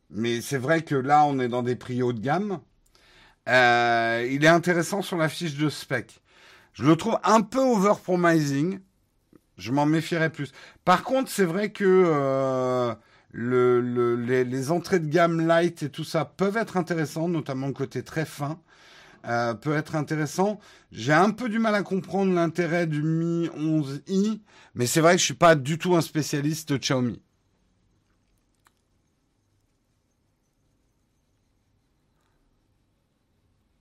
mais 0.09 0.41
c'est 0.41 0.57
vrai 0.57 0.81
que 0.81 0.95
là, 0.95 1.25
on 1.25 1.39
est 1.39 1.49
dans 1.49 1.63
des 1.63 1.75
prix 1.75 2.01
haut 2.01 2.13
de 2.13 2.19
gamme. 2.19 2.59
Euh, 3.47 4.27
il 4.29 4.43
est 4.43 4.49
intéressant 4.49 5.01
sur 5.01 5.17
la 5.17 5.29
fiche 5.29 5.55
de 5.55 5.69
spec. 5.69 6.21
Je 6.73 6.83
le 6.83 6.95
trouve 6.95 7.19
un 7.23 7.41
peu 7.41 7.59
overpromising. 7.59 8.79
Je 9.57 9.71
m'en 9.71 9.85
méfierais 9.85 10.29
plus. 10.29 10.51
Par 10.85 11.03
contre, 11.03 11.29
c'est 11.29 11.45
vrai 11.45 11.71
que 11.71 11.83
euh, 11.85 12.93
le, 13.31 14.15
les, 14.15 14.71
entrées 14.71 14.99
de 14.99 15.07
gamme 15.07 15.45
light 15.45 15.83
et 15.83 15.89
tout 15.89 16.03
ça 16.03 16.25
peuvent 16.25 16.57
être 16.57 16.77
intéressants, 16.77 17.27
notamment 17.27 17.67
le 17.67 17.73
côté 17.73 18.03
très 18.03 18.25
fin. 18.25 18.59
Euh, 19.25 19.53
peut 19.53 19.75
être 19.75 19.95
intéressant. 19.95 20.59
J'ai 20.91 21.13
un 21.13 21.31
peu 21.31 21.49
du 21.49 21.59
mal 21.59 21.75
à 21.75 21.83
comprendre 21.83 22.33
l'intérêt 22.33 22.87
du 22.87 23.03
Mi 23.03 23.47
11i, 23.49 24.39
mais 24.75 24.87
c'est 24.87 25.01
vrai 25.01 25.13
que 25.15 25.19
je 25.19 25.25
suis 25.25 25.33
pas 25.33 25.55
du 25.55 25.77
tout 25.77 25.95
un 25.95 26.01
spécialiste 26.01 26.71
de 26.71 26.77
Xiaomi. 26.77 27.21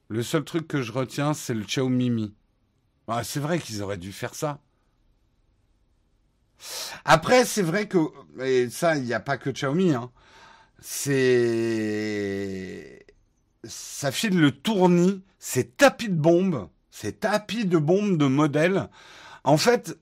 Le 0.08 0.22
seul 0.22 0.44
truc 0.44 0.66
que 0.66 0.82
je 0.82 0.92
retiens, 0.92 1.34
c'est 1.34 1.54
le 1.54 1.64
Xiaomi 1.64 2.10
Mi. 2.10 2.34
C'est 3.24 3.40
vrai 3.40 3.58
qu'ils 3.58 3.82
auraient 3.82 3.96
dû 3.98 4.12
faire 4.12 4.34
ça. 4.34 4.60
Après, 7.04 7.44
c'est 7.44 7.62
vrai 7.62 7.88
que, 7.88 7.98
et 8.42 8.68
ça, 8.70 8.96
il 8.96 9.04
n'y 9.04 9.14
a 9.14 9.20
pas 9.20 9.38
que 9.38 9.50
Xiaomi, 9.50 9.94
hein. 9.94 10.10
c'est, 10.80 11.86
ça 13.64 14.10
file 14.12 14.38
le 14.38 14.50
tournis, 14.50 15.22
c'est 15.38 15.76
tapis 15.76 16.08
de 16.08 16.14
bombes, 16.14 16.68
c'est 16.90 17.20
tapis 17.20 17.64
de 17.64 17.78
bombes 17.78 18.16
de 18.16 18.26
modèles. 18.26 18.88
En 19.44 19.56
fait, 19.56 19.98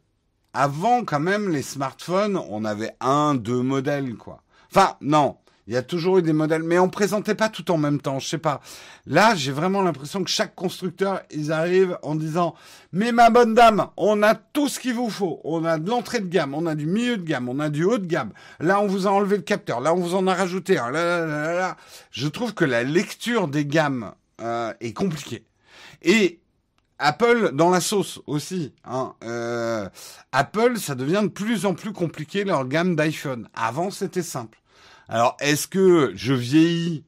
avant 0.53 1.05
quand 1.05 1.21
même 1.21 1.51
les 1.51 1.63
smartphones, 1.63 2.37
on 2.49 2.65
avait 2.65 2.97
un, 3.01 3.35
deux 3.35 3.63
modèles 3.63 4.15
quoi. 4.15 4.43
Enfin 4.71 4.97
non, 5.01 5.37
il 5.67 5.75
y 5.75 5.77
a 5.77 5.83
toujours 5.83 6.19
eu 6.19 6.23
des 6.23 6.33
modèles, 6.33 6.63
mais 6.63 6.79
on 6.79 6.89
présentait 6.89 7.35
pas 7.35 7.49
tout 7.49 7.71
en 7.73 7.77
même 7.77 8.01
temps. 8.01 8.21
Je 8.21 8.29
sais 8.29 8.39
pas. 8.39 8.61
Là, 9.07 9.35
j'ai 9.35 9.51
vraiment 9.51 9.83
l'impression 9.83 10.23
que 10.23 10.31
chaque 10.31 10.55
constructeur, 10.55 11.23
ils 11.31 11.51
arrivent 11.51 11.99
en 12.03 12.15
disant, 12.15 12.55
mais 12.93 13.11
ma 13.11 13.31
bonne 13.31 13.55
dame, 13.55 13.89
on 13.97 14.23
a 14.23 14.35
tout 14.35 14.69
ce 14.69 14.79
qu'il 14.79 14.95
vous 14.95 15.11
faut. 15.11 15.41
On 15.43 15.65
a 15.65 15.79
de 15.79 15.91
l'entrée 15.91 16.21
de 16.21 16.29
gamme, 16.29 16.55
on 16.55 16.67
a 16.67 16.77
du 16.77 16.87
milieu 16.87 17.17
de 17.17 17.25
gamme, 17.25 17.49
on 17.49 17.59
a 17.59 17.69
du 17.69 17.85
haut 17.85 17.99
de 17.99 18.07
gamme. 18.07 18.31
Là, 18.61 18.81
on 18.81 18.87
vous 18.87 19.09
a 19.09 19.11
enlevé 19.11 19.37
le 19.37 19.43
capteur. 19.43 19.81
Là, 19.81 19.93
on 19.93 19.99
vous 19.99 20.15
en 20.15 20.29
a 20.29 20.35
rajouté 20.35 20.79
Je 22.13 22.29
trouve 22.29 22.55
que 22.55 22.65
la 22.65 22.85
lecture 22.85 23.49
des 23.49 23.67
gammes 23.67 24.13
euh, 24.41 24.73
est 24.81 24.93
compliquée. 24.93 25.45
Et 26.03 26.39
Apple 26.99 27.51
dans 27.53 27.71
la 27.71 27.81
sauce 27.81 28.21
aussi. 28.27 28.73
Hein. 28.85 29.15
Euh, 29.25 29.89
Apple, 30.31 30.79
ça 30.79 30.95
devient 30.95 31.23
de 31.25 31.29
plus 31.29 31.67
en 31.67 31.75
plus 31.75 31.93
compliqué 31.93 32.45
leur 32.45 32.67
gamme 32.69 32.95
d'iPhone. 32.95 33.49
Avant, 33.55 33.91
c'était 33.91 34.23
simple. 34.23 34.59
Alors, 35.09 35.37
est-ce 35.41 35.69
que 35.69 36.13
je 36.15 36.33
vieillis 36.33 37.05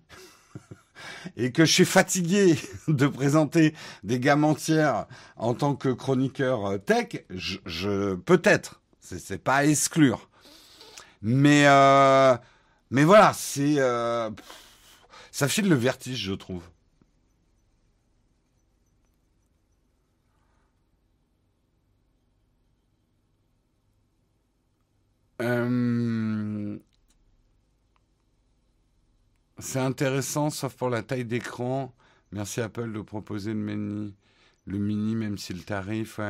et 1.37 1.53
que 1.53 1.65
je 1.65 1.73
suis 1.73 1.85
fatigué 1.85 2.57
de 2.89 3.07
présenter 3.07 3.75
des 4.05 4.21
gammes 4.21 4.45
entières 4.45 5.07
en 5.37 5.55
tant 5.55 5.75
que 5.75 5.89
chroniqueur 5.89 6.67
euh, 6.67 6.79
tech? 6.79 7.25
Je, 7.31 8.15
peut-être, 8.15 8.81
c'est 9.01 9.43
pas 9.43 9.57
à 9.57 9.65
exclure. 9.65 10.29
Mais 11.23 11.67
euh, 11.67 12.37
voilà, 12.91 13.33
c'est 13.35 13.77
euh, 13.79 14.31
ça 15.33 15.49
file 15.49 15.69
le 15.69 15.77
vertige, 15.77 16.23
je 16.23 16.35
trouve. 16.35 16.63
C'est 29.59 29.81
intéressant, 29.81 30.51
sauf 30.51 30.75
pour 30.75 30.91
la 30.91 31.03
taille 31.03 31.25
d'écran. 31.25 31.93
Merci 32.33 32.61
Apple 32.61 32.93
de 32.93 33.01
proposer 33.01 33.53
le 33.53 33.59
mini, 33.59 34.15
le 34.67 34.79
mini 34.79 35.15
même 35.15 35.39
si 35.39 35.53
le 35.53 35.61
tarif, 35.61 36.21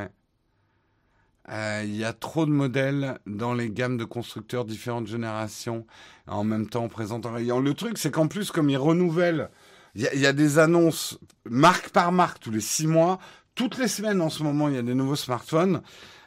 euh, 1.51 1.83
Il 1.85 1.97
y 1.97 2.05
a 2.05 2.13
trop 2.13 2.47
de 2.47 2.51
modèles 2.51 3.19
dans 3.27 3.55
les 3.55 3.71
gammes 3.71 3.97
de 3.97 4.05
constructeurs 4.05 4.65
différentes 4.65 5.07
générations, 5.07 5.87
en 6.27 6.45
même 6.45 6.69
temps 6.69 6.89
présente 6.89 7.27
en 7.27 7.33
rayon. 7.33 7.61
Le 7.61 7.75
truc, 7.75 7.99
c'est 7.99 8.11
qu'en 8.11 8.29
plus, 8.29 8.51
comme 8.51 8.71
ils 8.71 8.77
renouvellent, 8.77 9.51
il 9.95 10.03
y, 10.03 10.27
a 10.27 10.33
des 10.33 10.59
annonces 10.59 11.19
marque 11.49 11.91
par 11.91 12.13
marque 12.13 12.39
tous 12.41 12.51
les 12.51 12.61
six 12.61 12.87
mois. 12.87 13.19
Toutes 13.55 13.79
les 13.79 13.89
semaines 13.89 14.21
en 14.21 14.31
ce 14.31 14.43
moment, 14.43 14.69
il 14.69 14.75
y 14.75 14.79
a 14.79 14.83
des 14.83 14.95
nouveaux 14.95 15.17
smartphones. 15.17 15.83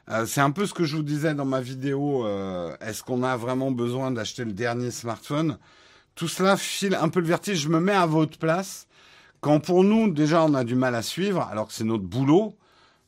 Euh, 0.09 0.25
c'est 0.25 0.41
un 0.41 0.51
peu 0.51 0.65
ce 0.65 0.73
que 0.73 0.83
je 0.83 0.97
vous 0.97 1.03
disais 1.03 1.33
dans 1.35 1.45
ma 1.45 1.61
vidéo. 1.61 2.25
Euh, 2.25 2.75
est-ce 2.81 3.01
qu'on 3.03 3.23
a 3.23 3.37
vraiment 3.37 3.71
besoin 3.71 4.11
d'acheter 4.11 4.43
le 4.43 4.51
dernier 4.51 4.91
smartphone? 4.91 5.57
Tout 6.15 6.27
cela 6.27 6.57
file 6.57 6.95
un 6.95 7.09
peu 7.09 7.19
le 7.19 7.27
vertige. 7.27 7.59
Je 7.59 7.69
me 7.69 7.79
mets 7.79 7.93
à 7.93 8.05
votre 8.05 8.37
place. 8.37 8.87
Quand 9.39 9.59
pour 9.59 9.83
nous, 9.83 10.11
déjà, 10.11 10.43
on 10.43 10.53
a 10.53 10.63
du 10.63 10.75
mal 10.75 10.95
à 10.95 11.01
suivre, 11.01 11.41
alors 11.41 11.67
que 11.67 11.73
c'est 11.73 11.83
notre 11.83 12.03
boulot, 12.03 12.57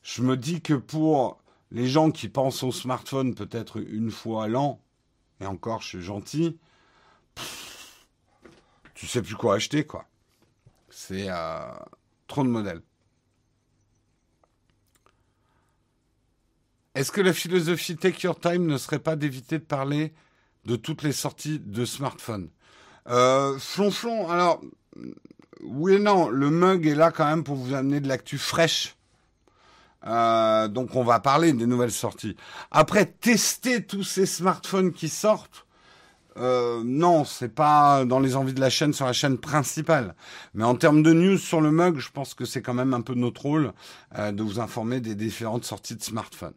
je 0.02 0.22
me 0.22 0.36
dis 0.36 0.60
que 0.60 0.74
pour 0.74 1.38
les 1.70 1.86
gens 1.86 2.10
qui 2.10 2.28
pensent 2.28 2.62
au 2.62 2.72
smartphone 2.72 3.34
peut-être 3.34 3.80
une 3.80 4.10
fois 4.10 4.48
l'an, 4.48 4.80
et 5.40 5.46
encore, 5.46 5.82
je 5.82 5.88
suis 5.88 6.02
gentil, 6.02 6.58
tu 8.94 9.06
sais 9.06 9.22
plus 9.22 9.36
quoi 9.36 9.54
acheter, 9.54 9.84
quoi. 9.84 10.06
C'est 10.90 11.26
euh, 11.28 11.58
trop 12.26 12.42
de 12.42 12.48
modèles. 12.48 12.82
Est-ce 16.94 17.10
que 17.10 17.20
la 17.20 17.32
philosophie 17.32 17.96
Take 17.96 18.24
Your 18.24 18.38
Time 18.38 18.66
ne 18.66 18.78
serait 18.78 19.00
pas 19.00 19.16
d'éviter 19.16 19.58
de 19.58 19.64
parler 19.64 20.14
de 20.64 20.76
toutes 20.76 21.02
les 21.02 21.12
sorties 21.12 21.58
de 21.58 21.84
smartphones? 21.84 22.50
Euh, 23.08 23.58
Flonflon, 23.58 24.28
alors, 24.28 24.60
oui 25.62 25.94
et 25.94 25.98
non, 25.98 26.28
le 26.28 26.50
mug 26.50 26.86
est 26.86 26.94
là 26.94 27.10
quand 27.10 27.26
même 27.26 27.44
pour 27.44 27.56
vous 27.56 27.74
amener 27.74 28.00
de 28.00 28.08
l'actu 28.08 28.38
fraîche. 28.38 28.96
Euh, 30.06 30.68
donc 30.68 30.94
on 30.96 31.04
va 31.04 31.20
parler 31.20 31.52
des 31.52 31.66
nouvelles 31.66 31.90
sorties. 31.90 32.36
Après, 32.70 33.06
tester 33.06 33.84
tous 33.84 34.04
ces 34.04 34.26
smartphones 34.26 34.92
qui 34.92 35.08
sortent, 35.08 35.64
euh, 36.36 36.82
non, 36.84 37.24
c'est 37.24 37.48
pas 37.54 38.04
dans 38.04 38.18
les 38.18 38.36
envies 38.36 38.54
de 38.54 38.60
la 38.60 38.70
chaîne 38.70 38.92
sur 38.92 39.06
la 39.06 39.12
chaîne 39.12 39.38
principale. 39.38 40.14
Mais 40.52 40.64
en 40.64 40.74
termes 40.74 41.02
de 41.02 41.12
news 41.12 41.38
sur 41.38 41.60
le 41.60 41.70
mug, 41.70 41.98
je 41.98 42.10
pense 42.10 42.34
que 42.34 42.44
c'est 42.44 42.62
quand 42.62 42.74
même 42.74 42.94
un 42.94 43.02
peu 43.02 43.14
notre 43.14 43.42
rôle 43.42 43.72
euh, 44.18 44.32
de 44.32 44.42
vous 44.42 44.60
informer 44.60 45.00
des 45.00 45.14
différentes 45.14 45.64
sorties 45.64 45.96
de 45.96 46.02
smartphones. 46.02 46.54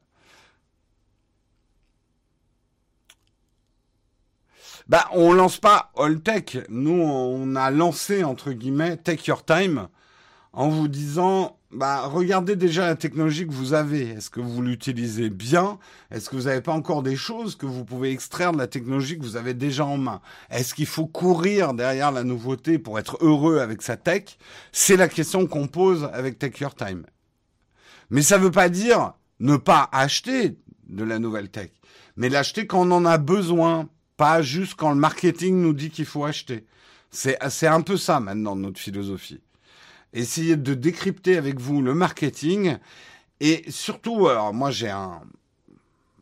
Bah, 4.89 5.09
on 5.11 5.33
lance 5.33 5.57
pas 5.57 5.91
All 5.97 6.21
Tech. 6.21 6.57
Nous, 6.69 6.91
on 6.91 7.55
a 7.55 7.71
lancé, 7.71 8.23
entre 8.23 8.53
guillemets, 8.53 8.95
Take 8.95 9.27
Your 9.27 9.43
Time 9.43 9.89
en 10.53 10.69
vous 10.69 10.87
disant, 10.87 11.59
bah, 11.71 12.07
regardez 12.07 12.55
déjà 12.55 12.87
la 12.87 12.95
technologie 12.95 13.45
que 13.45 13.51
vous 13.51 13.73
avez. 13.73 14.11
Est-ce 14.11 14.29
que 14.29 14.39
vous 14.39 14.61
l'utilisez 14.61 15.29
bien? 15.29 15.77
Est-ce 16.09 16.29
que 16.29 16.37
vous 16.37 16.43
n'avez 16.43 16.61
pas 16.61 16.71
encore 16.71 17.03
des 17.03 17.17
choses 17.17 17.57
que 17.57 17.65
vous 17.65 17.83
pouvez 17.83 18.11
extraire 18.11 18.53
de 18.53 18.57
la 18.57 18.67
technologie 18.67 19.17
que 19.17 19.23
vous 19.23 19.35
avez 19.35 19.53
déjà 19.53 19.85
en 19.85 19.97
main? 19.97 20.21
Est-ce 20.49 20.73
qu'il 20.73 20.85
faut 20.85 21.05
courir 21.05 21.73
derrière 21.73 22.13
la 22.13 22.23
nouveauté 22.23 22.79
pour 22.79 22.97
être 22.97 23.17
heureux 23.19 23.59
avec 23.59 23.81
sa 23.81 23.97
tech? 23.97 24.37
C'est 24.71 24.95
la 24.95 25.09
question 25.09 25.47
qu'on 25.47 25.67
pose 25.67 26.09
avec 26.13 26.39
Take 26.39 26.63
Your 26.63 26.73
Time. 26.73 27.05
Mais 28.09 28.21
ça 28.21 28.37
ne 28.37 28.43
veut 28.45 28.51
pas 28.51 28.69
dire 28.69 29.15
ne 29.41 29.57
pas 29.57 29.89
acheter 29.91 30.57
de 30.87 31.03
la 31.03 31.19
nouvelle 31.19 31.49
tech, 31.49 31.71
mais 32.15 32.29
l'acheter 32.29 32.65
quand 32.65 32.87
on 32.87 32.91
en 32.91 33.05
a 33.05 33.17
besoin, 33.17 33.89
pas 34.17 34.41
juste 34.41 34.73
quand 34.75 34.89
le 34.89 34.97
marketing 34.97 35.61
nous 35.61 35.73
dit 35.73 35.91
qu'il 35.91 36.05
faut 36.05 36.25
acheter. 36.25 36.65
C'est, 37.11 37.67
un 37.67 37.81
peu 37.81 37.95
ça 37.97 38.19
maintenant 38.19 38.55
notre 38.55 38.79
philosophie. 38.79 39.41
Essayer 40.13 40.57
de 40.57 40.73
décrypter 40.73 41.37
avec 41.37 41.59
vous 41.59 41.81
le 41.81 41.93
marketing 41.93 42.77
et 43.39 43.63
surtout, 43.69 44.27
alors 44.27 44.53
moi 44.53 44.71
j'ai 44.71 44.89
un, 44.89 45.21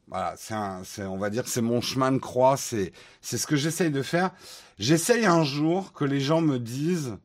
voilà, 0.07 0.35
c'est 0.37 1.03
on 1.03 1.17
va 1.17 1.29
dire 1.29 1.47
c'est 1.47 1.61
mon 1.61 1.81
chemin 1.81 2.11
de 2.11 2.17
croix, 2.17 2.57
c'est, 2.57 2.91
c'est 3.21 3.37
ce 3.37 3.47
que 3.47 3.55
j'essaye 3.55 3.91
de 3.91 4.01
faire. 4.01 4.31
J'essaye 4.77 5.25
un 5.25 5.43
jour 5.43 5.93
que 5.93 6.05
les 6.05 6.19
gens 6.19 6.41
me 6.41 6.59
disent, 6.59 7.17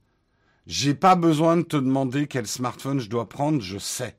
j'ai 0.66 0.94
pas 0.94 1.16
besoin 1.16 1.56
de 1.56 1.62
te 1.62 1.76
demander 1.76 2.26
quel 2.28 2.46
smartphone 2.46 3.00
je 3.00 3.08
dois 3.08 3.28
prendre, 3.28 3.60
je 3.60 3.78
sais. 3.78 4.16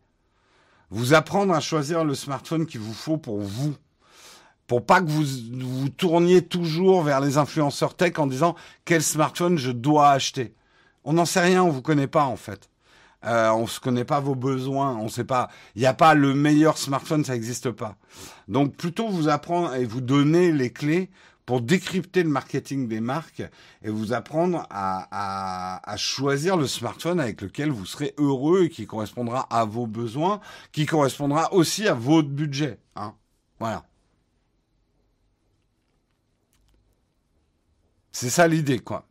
Vous 0.90 1.14
apprendre 1.14 1.54
à 1.54 1.62
choisir 1.62 2.04
le 2.04 2.16
smartphone 2.16 2.66
qu'il 2.66 2.82
vous 2.82 2.94
faut 2.94 3.18
pour 3.18 3.40
vous 3.40 3.76
pour 4.72 4.86
pas 4.86 5.02
que 5.02 5.10
vous 5.10 5.26
vous 5.60 5.90
tourniez 5.90 6.42
toujours 6.42 7.04
vers 7.04 7.20
les 7.20 7.38
influenceurs 7.38 7.94
tech 7.94 8.18
en 8.20 8.26
disant 8.26 8.56
quel 8.86 9.04
smartphone 9.04 9.58
je 9.58 9.70
dois 9.70 10.12
acheter. 10.12 10.56
On 11.04 11.12
n'en 11.12 11.26
sait 11.26 11.42
rien, 11.42 11.62
on 11.62 11.72
vous 11.72 11.82
connaît 11.82 12.08
pas 12.08 12.24
en 12.24 12.38
fait. 12.38 12.70
Euh, 13.26 13.50
on 13.52 13.68
se 13.68 13.82
connaît 13.82 14.06
pas 14.06 14.22
vos 14.22 14.34
besoins, 14.34 14.96
on 14.96 15.10
sait 15.10 15.26
pas. 15.26 15.50
Il 15.76 15.82
n'y 15.82 15.88
a 15.88 15.94
pas 15.94 16.14
le 16.14 16.34
meilleur 16.34 16.78
smartphone, 16.78 17.26
ça 17.26 17.34
n'existe 17.34 17.70
pas. 17.72 17.98
Donc 18.48 18.78
plutôt 18.78 19.10
vous 19.10 19.28
apprendre 19.28 19.76
et 19.76 19.84
vous 19.84 20.00
donner 20.00 20.54
les 20.54 20.72
clés 20.72 21.10
pour 21.46 21.60
décrypter 21.60 22.24
le 22.24 22.30
marketing 22.30 22.88
des 22.88 23.02
marques 23.02 23.44
et 23.84 23.90
vous 23.90 24.14
apprendre 24.14 24.68
à, 24.70 25.06
à, 25.12 25.92
à, 25.92 25.98
choisir 25.98 26.56
le 26.56 26.66
smartphone 26.66 27.20
avec 27.20 27.42
lequel 27.42 27.72
vous 27.72 27.86
serez 27.86 28.14
heureux 28.18 28.64
et 28.64 28.70
qui 28.70 28.88
correspondra 28.88 29.48
à 29.50 29.66
vos 29.66 29.86
besoins, 29.86 30.40
qui 30.72 30.86
correspondra 30.86 31.52
aussi 31.52 31.90
à 31.90 31.94
votre 31.94 32.30
budget. 32.30 32.80
Hein. 32.96 33.16
Voilà. 33.60 33.84
C'est 38.12 38.30
ça 38.30 38.48
l'idée, 38.48 38.80
quoi. 38.80 39.08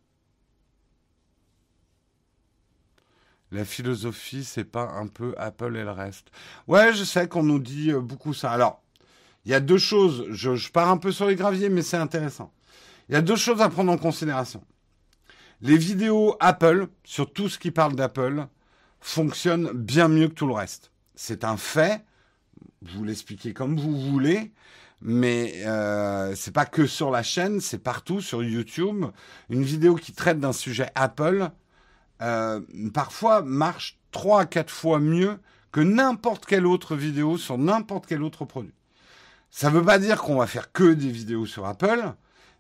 La 3.53 3.65
philosophie, 3.65 4.45
c'est 4.45 4.65
pas 4.65 4.89
un 4.91 5.09
peu 5.09 5.35
Apple 5.37 5.77
et 5.77 5.83
le 5.83 5.91
reste. 5.91 6.29
Ouais, 6.69 6.93
je 6.93 7.03
sais 7.03 7.27
qu'on 7.27 7.43
nous 7.43 7.59
dit 7.59 7.91
euh, 7.91 8.01
beaucoup 8.01 8.33
ça. 8.33 8.53
Alors, 8.53 8.81
il 9.45 9.51
y 9.51 9.55
a 9.55 9.61
deux 9.61 9.79
choses. 9.79 10.27
Je, 10.31 10.55
je, 10.55 10.71
pars 10.71 10.89
un 10.89 10.99
peu 10.99 11.11
sur 11.11 11.27
les 11.27 11.35
graviers, 11.35 11.69
mais 11.69 11.83
c'est 11.83 11.97
intéressant. 11.97 12.53
Il 13.09 13.15
y 13.15 13.17
a 13.17 13.23
deux 13.23 13.37
choses 13.37 13.61
à 13.61 13.69
prendre 13.69 13.91
en 13.91 13.99
considération. 13.99 14.63
Les 15.63 15.77
vidéos 15.77 16.37
Apple, 16.39 16.87
sur 17.03 17.33
tout 17.33 17.49
ce 17.49 17.59
qui 17.59 17.73
parle 17.73 17.97
d'Apple, 17.97 18.47
fonctionnent 19.01 19.73
bien 19.73 20.07
mieux 20.07 20.29
que 20.29 20.35
tout 20.35 20.47
le 20.47 20.55
reste. 20.55 20.93
C'est 21.17 21.43
un 21.43 21.57
fait. 21.57 22.05
Vous 22.83 23.03
l'expliquez 23.03 23.53
comme 23.53 23.79
vous 23.79 24.01
voulez 24.01 24.53
mais 25.03 25.63
euh, 25.67 26.35
c'est 26.35 26.53
pas 26.53 26.67
que 26.67 26.87
sur 26.87 27.11
la 27.11 27.23
chaîne, 27.23 27.61
c'est 27.61 27.79
partout 27.79 28.21
sur 28.21 28.43
YouTube. 28.43 29.07
Une 29.49 29.63
vidéo 29.63 29.95
qui 29.95 30.13
traite 30.13 30.41
d'un 30.41 30.53
sujet 30.53 30.91
Apple, 30.95 31.51
euh, 32.23 32.61
parfois 32.93 33.43
marche 33.43 33.99
trois 34.11 34.43
à 34.43 34.47
quatre 34.47 34.71
fois 34.71 34.99
mieux 34.99 35.39
que 35.73 35.81
n'importe 35.81 36.47
quelle 36.47 36.67
autre 36.67 36.97
vidéo 36.97 37.39
sur 37.39 37.57
n'importe 37.57 38.07
quel 38.07 38.23
autre 38.23 38.45
produit. 38.45 38.75
Ça 39.51 39.71
ne 39.71 39.75
veut 39.75 39.85
pas 39.85 39.99
dire 39.99 40.21
qu'on 40.21 40.37
va 40.37 40.47
faire 40.47 40.73
que 40.73 40.93
des 40.93 41.11
vidéos 41.11 41.47
sur 41.47 41.67
Apple, 41.67 42.13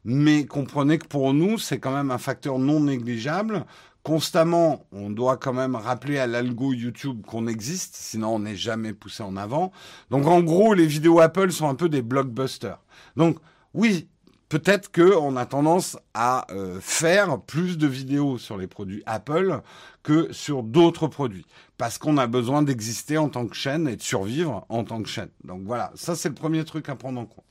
mais 0.05 0.47
comprenez 0.47 0.99
que 0.99 1.07
pour 1.07 1.35
nous, 1.35 1.59
c'est 1.59 1.79
quand 1.79 1.93
même 1.93 2.11
un 2.11 2.19
facteur 2.19 2.59
non 2.59 2.81
négligeable 2.81 3.67
constamment, 4.03 4.87
on 4.93 5.11
doit 5.11 5.37
quand 5.37 5.53
même 5.53 5.77
rappeler 5.77 6.19
à 6.19 6.27
l'algo 6.27 6.73
YouTube 6.73 7.23
qu'on 7.27 7.47
existe, 7.47 7.97
sinon 7.97 8.37
on 8.37 8.39
n'est 8.41 8.57
jamais 8.57 8.93
poussé 8.93 9.23
en 9.23 9.37
avant. 9.37 9.73
Donc 10.11 10.27
en 10.27 10.41
gros, 10.41 10.75
les 10.75 10.87
vidéos 10.87 11.21
Apple 11.21 11.53
sont 11.53 11.69
un 11.69 11.75
peu 11.75 11.89
des 11.89 12.03
blockbusters. 12.03 12.81
Donc 13.17 13.39
oui, 13.75 14.09
peut-être 14.49 14.91
qu'on 14.91 15.37
a 15.37 15.47
tendance 15.47 15.99
à 16.15 16.47
euh, 16.51 16.79
faire 16.81 17.41
plus 17.41 17.79
de 17.79 17.87
vidéos 17.87 18.39
sur 18.39 18.57
les 18.57 18.67
produits 18.67 19.03
Apple 19.07 19.61
que 20.03 20.33
sur 20.33 20.63
d'autres 20.63 21.07
produits, 21.07 21.47
parce 21.77 21.99
qu'on 21.99 22.17
a 22.17 22.27
besoin 22.27 22.63
d'exister 22.63 23.19
en 23.19 23.29
tant 23.29 23.47
que 23.47 23.57
chaîne 23.57 23.87
et 23.87 23.97
de 23.97 24.03
survivre 24.03 24.65
en 24.69 24.85
tant 24.85 25.03
que 25.03 25.09
chaîne. 25.09 25.31
Donc 25.45 25.63
voilà, 25.65 25.93
ça 25.95 26.17
c'est 26.17 26.29
le 26.31 26.35
premier 26.35 26.65
truc 26.65 26.89
à 26.89 26.97
prendre 26.97 27.21
en 27.21 27.27
compte. 27.27 27.45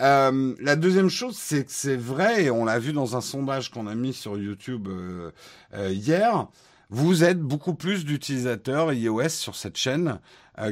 Euh, 0.00 0.54
la 0.60 0.76
deuxième 0.76 1.10
chose, 1.10 1.36
c'est 1.38 1.64
que 1.64 1.72
c'est 1.72 1.96
vrai, 1.96 2.44
et 2.44 2.50
on 2.50 2.64
l'a 2.64 2.78
vu 2.78 2.92
dans 2.92 3.16
un 3.16 3.20
sondage 3.20 3.70
qu'on 3.70 3.86
a 3.86 3.94
mis 3.94 4.12
sur 4.12 4.38
YouTube 4.38 4.88
euh, 4.88 5.30
euh, 5.74 5.90
hier, 5.90 6.48
vous 6.90 7.24
êtes 7.24 7.40
beaucoup 7.40 7.74
plus 7.74 8.04
d'utilisateurs 8.04 8.92
iOS 8.92 9.30
sur 9.30 9.56
cette 9.56 9.76
chaîne 9.76 10.20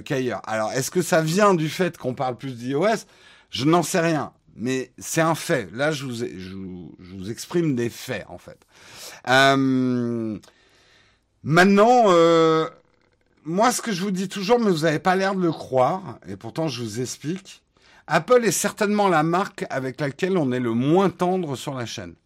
qu'ailleurs. 0.05 0.43
Alors, 0.47 0.71
est-ce 0.73 0.91
que 0.91 1.01
ça 1.01 1.23
vient 1.23 1.55
du 1.55 1.71
fait 1.71 1.97
qu'on 1.97 2.15
parle 2.15 2.37
plus 2.37 2.55
d'iOS? 2.55 3.07
Je 3.49 3.65
n'en 3.65 3.83
sais 3.83 4.01
rien, 4.01 4.33
mais 4.55 4.93
c'est 4.99 5.23
un 5.23 5.35
fait. 5.35 5.71
Là, 5.73 5.91
je 5.93 6.05
vous, 6.05 6.17
je, 6.17 6.55
vous, 6.55 7.31
exprime 7.31 7.75
des 7.75 7.89
faits, 7.89 8.27
en 8.29 8.37
fait. 8.37 8.59
Maintenant, 11.43 12.05
moi, 13.47 13.73
ce 13.73 13.81
que 13.81 13.91
je 13.91 14.03
vous 14.03 14.11
dis 14.11 14.29
toujours, 14.29 14.61
mais 14.61 14.71
vous 14.71 14.81
n'avez 14.81 14.99
pas 14.99 15.17
l'air 15.17 15.35
de 15.35 15.41
le 15.41 15.53
croire, 15.53 16.19
et 16.29 16.37
pourtant 16.37 16.69
je 16.69 16.83
vous 16.83 17.01
explique, 17.01 17.63
Apple 18.13 18.45
est 18.45 18.51
certainement 18.51 19.09
la 19.09 19.23
marque 19.23 19.65
avec 19.71 20.01
laquelle 20.01 20.37
on 20.37 20.51
est 20.51 20.59
le 20.59 20.73
moins 20.73 21.11
tendre 21.11 21.55
sur 21.55 21.75
la 21.75 21.87
chaîne. 21.87 22.17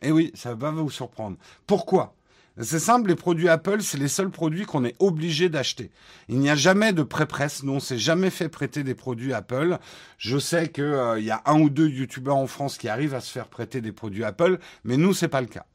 Et 0.00 0.08
eh 0.08 0.12
oui, 0.12 0.30
ça 0.36 0.54
va 0.54 0.70
vous 0.70 0.88
surprendre. 0.88 1.36
Pourquoi? 1.66 2.14
C'est 2.60 2.78
simple, 2.78 3.08
les 3.08 3.16
produits 3.16 3.48
Apple, 3.48 3.82
c'est 3.82 3.98
les 3.98 4.06
seuls 4.06 4.30
produits 4.30 4.66
qu'on 4.66 4.84
est 4.84 4.94
obligé 5.00 5.48
d'acheter. 5.48 5.90
Il 6.28 6.38
n'y 6.38 6.48
a 6.48 6.54
jamais 6.54 6.92
de 6.92 7.02
pré-presse. 7.02 7.64
Nous, 7.64 7.72
on 7.72 7.80
s'est 7.80 7.98
jamais 7.98 8.30
fait 8.30 8.48
prêter 8.48 8.84
des 8.84 8.94
produits 8.94 9.32
Apple. 9.32 9.78
Je 10.16 10.38
sais 10.38 10.68
qu'il 10.68 10.84
euh, 10.84 11.18
y 11.18 11.32
a 11.32 11.42
un 11.46 11.58
ou 11.60 11.70
deux 11.70 11.88
youtubeurs 11.88 12.36
en 12.36 12.46
France 12.46 12.78
qui 12.78 12.88
arrivent 12.88 13.14
à 13.14 13.20
se 13.20 13.32
faire 13.32 13.48
prêter 13.48 13.80
des 13.80 13.90
produits 13.90 14.22
Apple, 14.22 14.60
mais 14.84 14.96
nous, 14.96 15.12
c'est 15.12 15.26
pas 15.26 15.40
le 15.40 15.48
cas. 15.48 15.66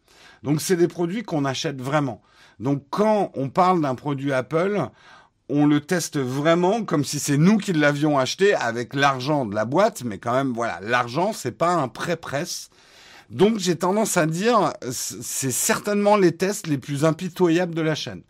Donc, 0.43 0.61
c'est 0.61 0.77
des 0.77 0.87
produits 0.87 1.23
qu'on 1.23 1.43
achète 1.43 1.81
vraiment. 1.81 2.21
Donc, 2.61 2.85
quand 2.89 3.31
on 3.35 3.49
parle 3.49 3.81
d'un 3.81 3.95
produit 3.95 4.31
Apple, 4.31 4.87
on 5.49 5.65
le 5.65 5.79
teste 5.79 6.17
vraiment 6.17 6.83
comme 6.83 7.05
si 7.05 7.19
c'est 7.19 7.37
nous 7.37 7.57
qui 7.57 7.73
l'avions 7.73 8.19
acheté 8.19 8.53
avec 8.53 8.93
l'argent 8.93 9.45
de 9.45 9.55
la 9.55 9.65
boîte, 9.65 10.03
mais 10.03 10.17
quand 10.17 10.33
même, 10.33 10.53
voilà, 10.53 10.79
l'argent, 10.81 11.31
c'est 11.33 11.51
pas 11.51 11.73
un 11.73 11.87
prêt-presse. 11.87 12.69
Donc 13.29 13.57
j'ai 13.57 13.75
tendance 13.77 14.17
à 14.17 14.25
dire, 14.25 14.73
c'est 14.91 15.51
certainement 15.51 16.17
les 16.17 16.35
tests 16.35 16.67
les 16.67 16.77
plus 16.77 17.05
impitoyables 17.05 17.75
de 17.75 17.81
la 17.81 17.95
chaîne. 17.95 18.23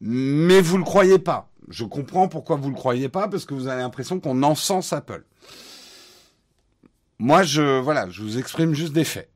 Mais 0.00 0.60
vous 0.60 0.78
le 0.78 0.84
croyez 0.84 1.18
pas. 1.18 1.48
Je 1.68 1.84
comprends 1.84 2.28
pourquoi 2.28 2.56
vous 2.56 2.70
le 2.70 2.74
croyez 2.74 3.08
pas, 3.08 3.28
parce 3.28 3.44
que 3.44 3.54
vous 3.54 3.68
avez 3.68 3.82
l'impression 3.82 4.20
qu'on 4.20 4.42
encense 4.42 4.92
Apple. 4.92 5.24
Moi, 7.18 7.42
je, 7.42 7.78
voilà, 7.80 8.08
je 8.10 8.22
vous 8.22 8.38
exprime 8.38 8.74
juste 8.74 8.92
des 8.92 9.04
faits. 9.04 9.29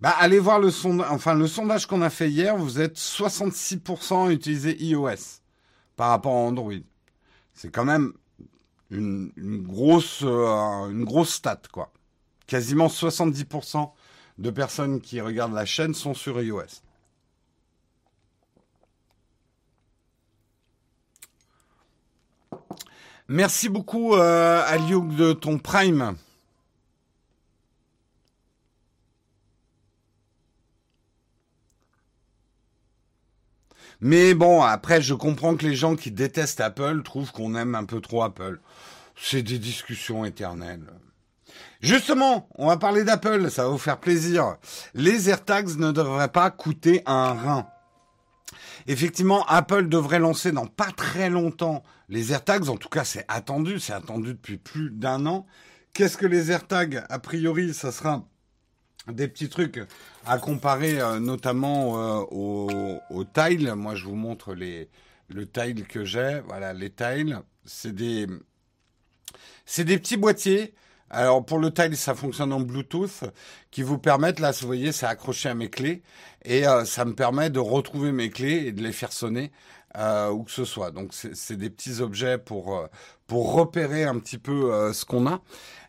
Bah, 0.00 0.14
allez 0.18 0.38
voir 0.38 0.60
le 0.60 0.70
sondage, 0.70 1.08
enfin, 1.10 1.34
le 1.34 1.48
sondage 1.48 1.86
qu'on 1.86 2.02
a 2.02 2.10
fait 2.10 2.30
hier, 2.30 2.56
vous 2.56 2.80
êtes 2.80 2.96
66% 2.96 4.30
utilisé 4.30 4.80
iOS 4.82 5.40
par 5.96 6.10
rapport 6.10 6.32
à 6.34 6.38
Android. 6.38 6.72
C'est 7.52 7.70
quand 7.70 7.84
même 7.84 8.12
une, 8.90 9.32
grosse, 9.66 10.20
euh, 10.22 10.90
une 10.90 11.04
grosse 11.04 11.34
stat, 11.34 11.62
quoi. 11.72 11.92
Quasiment 12.46 12.86
70% 12.86 13.90
de 14.38 14.50
personnes 14.50 15.00
qui 15.00 15.20
regardent 15.20 15.54
la 15.54 15.66
chaîne 15.66 15.94
sont 15.94 16.14
sur 16.14 16.40
iOS. 16.40 16.82
Merci 23.26 23.68
beaucoup, 23.68 24.14
euh, 24.14 24.62
Aliouk, 24.64 25.14
de 25.16 25.32
ton 25.32 25.58
Prime. 25.58 26.16
Mais 34.00 34.34
bon, 34.34 34.62
après, 34.62 35.02
je 35.02 35.14
comprends 35.14 35.56
que 35.56 35.66
les 35.66 35.74
gens 35.74 35.96
qui 35.96 36.10
détestent 36.10 36.60
Apple 36.60 37.02
trouvent 37.02 37.32
qu'on 37.32 37.54
aime 37.54 37.74
un 37.74 37.84
peu 37.84 38.00
trop 38.00 38.22
Apple. 38.22 38.60
C'est 39.16 39.42
des 39.42 39.58
discussions 39.58 40.24
éternelles. 40.24 40.86
Justement, 41.80 42.48
on 42.56 42.66
va 42.66 42.76
parler 42.76 43.04
d'Apple, 43.04 43.50
ça 43.50 43.64
va 43.64 43.70
vous 43.70 43.78
faire 43.78 43.98
plaisir. 43.98 44.56
Les 44.94 45.30
AirTags 45.30 45.76
ne 45.76 45.92
devraient 45.92 46.28
pas 46.28 46.50
coûter 46.50 47.02
un 47.06 47.32
rein. 47.32 47.66
effectivement, 48.86 49.44
Apple 49.46 49.88
devrait 49.88 50.18
lancer 50.18 50.50
dans 50.50 50.66
pas 50.66 50.90
très 50.96 51.30
longtemps 51.30 51.82
les 52.08 52.32
AirTags. 52.32 52.68
En 52.68 52.76
tout 52.76 52.88
cas, 52.88 53.04
c'est 53.04 53.24
attendu. 53.28 53.78
C'est 53.78 53.92
attendu 53.92 54.34
depuis 54.34 54.56
plus 54.56 54.90
d'un 54.90 55.26
an. 55.26 55.46
Qu'est-ce 55.92 56.16
que 56.16 56.26
les 56.26 56.50
AirTags? 56.50 57.04
A 57.08 57.18
priori, 57.18 57.74
ça 57.74 57.92
sera 57.92 58.24
des 59.12 59.28
petits 59.28 59.48
trucs 59.48 59.80
à 60.26 60.38
comparer 60.38 61.00
euh, 61.00 61.20
notamment 61.20 62.20
euh, 62.20 62.24
au. 62.30 62.68
Moi, 63.76 63.94
je 63.94 64.04
vous 64.04 64.14
montre 64.14 64.54
les, 64.54 64.88
le 65.28 65.48
tile 65.48 65.86
que 65.86 66.04
j'ai. 66.04 66.40
Voilà, 66.46 66.72
les 66.72 66.90
tiles. 66.90 67.40
C'est 67.64 67.94
des, 67.94 68.26
c'est 69.66 69.84
des 69.84 69.98
petits 69.98 70.16
boîtiers. 70.16 70.74
Alors 71.10 71.44
pour 71.44 71.58
le 71.58 71.72
tile, 71.72 71.96
ça 71.96 72.14
fonctionne 72.14 72.52
en 72.52 72.60
Bluetooth, 72.60 73.24
qui 73.70 73.82
vous 73.82 73.96
permettent, 73.98 74.40
là, 74.40 74.50
vous 74.50 74.66
voyez, 74.66 74.92
c'est 74.92 75.06
accroché 75.06 75.48
à 75.48 75.54
mes 75.54 75.70
clés, 75.70 76.02
et 76.44 76.66
euh, 76.66 76.84
ça 76.84 77.06
me 77.06 77.14
permet 77.14 77.48
de 77.48 77.58
retrouver 77.58 78.12
mes 78.12 78.28
clés 78.28 78.66
et 78.66 78.72
de 78.72 78.82
les 78.82 78.92
faire 78.92 79.12
sonner 79.12 79.50
euh, 79.96 80.28
où 80.28 80.44
que 80.44 80.50
ce 80.50 80.66
soit. 80.66 80.90
Donc 80.90 81.14
c'est 81.14 81.56
des 81.56 81.70
petits 81.70 82.00
objets 82.02 82.36
pour 82.36 82.86
pour 83.28 83.52
repérer 83.52 84.02
un 84.04 84.18
petit 84.18 84.38
peu 84.38 84.72
euh, 84.72 84.92
ce 84.92 85.04
qu'on 85.04 85.28
a. 85.28 85.40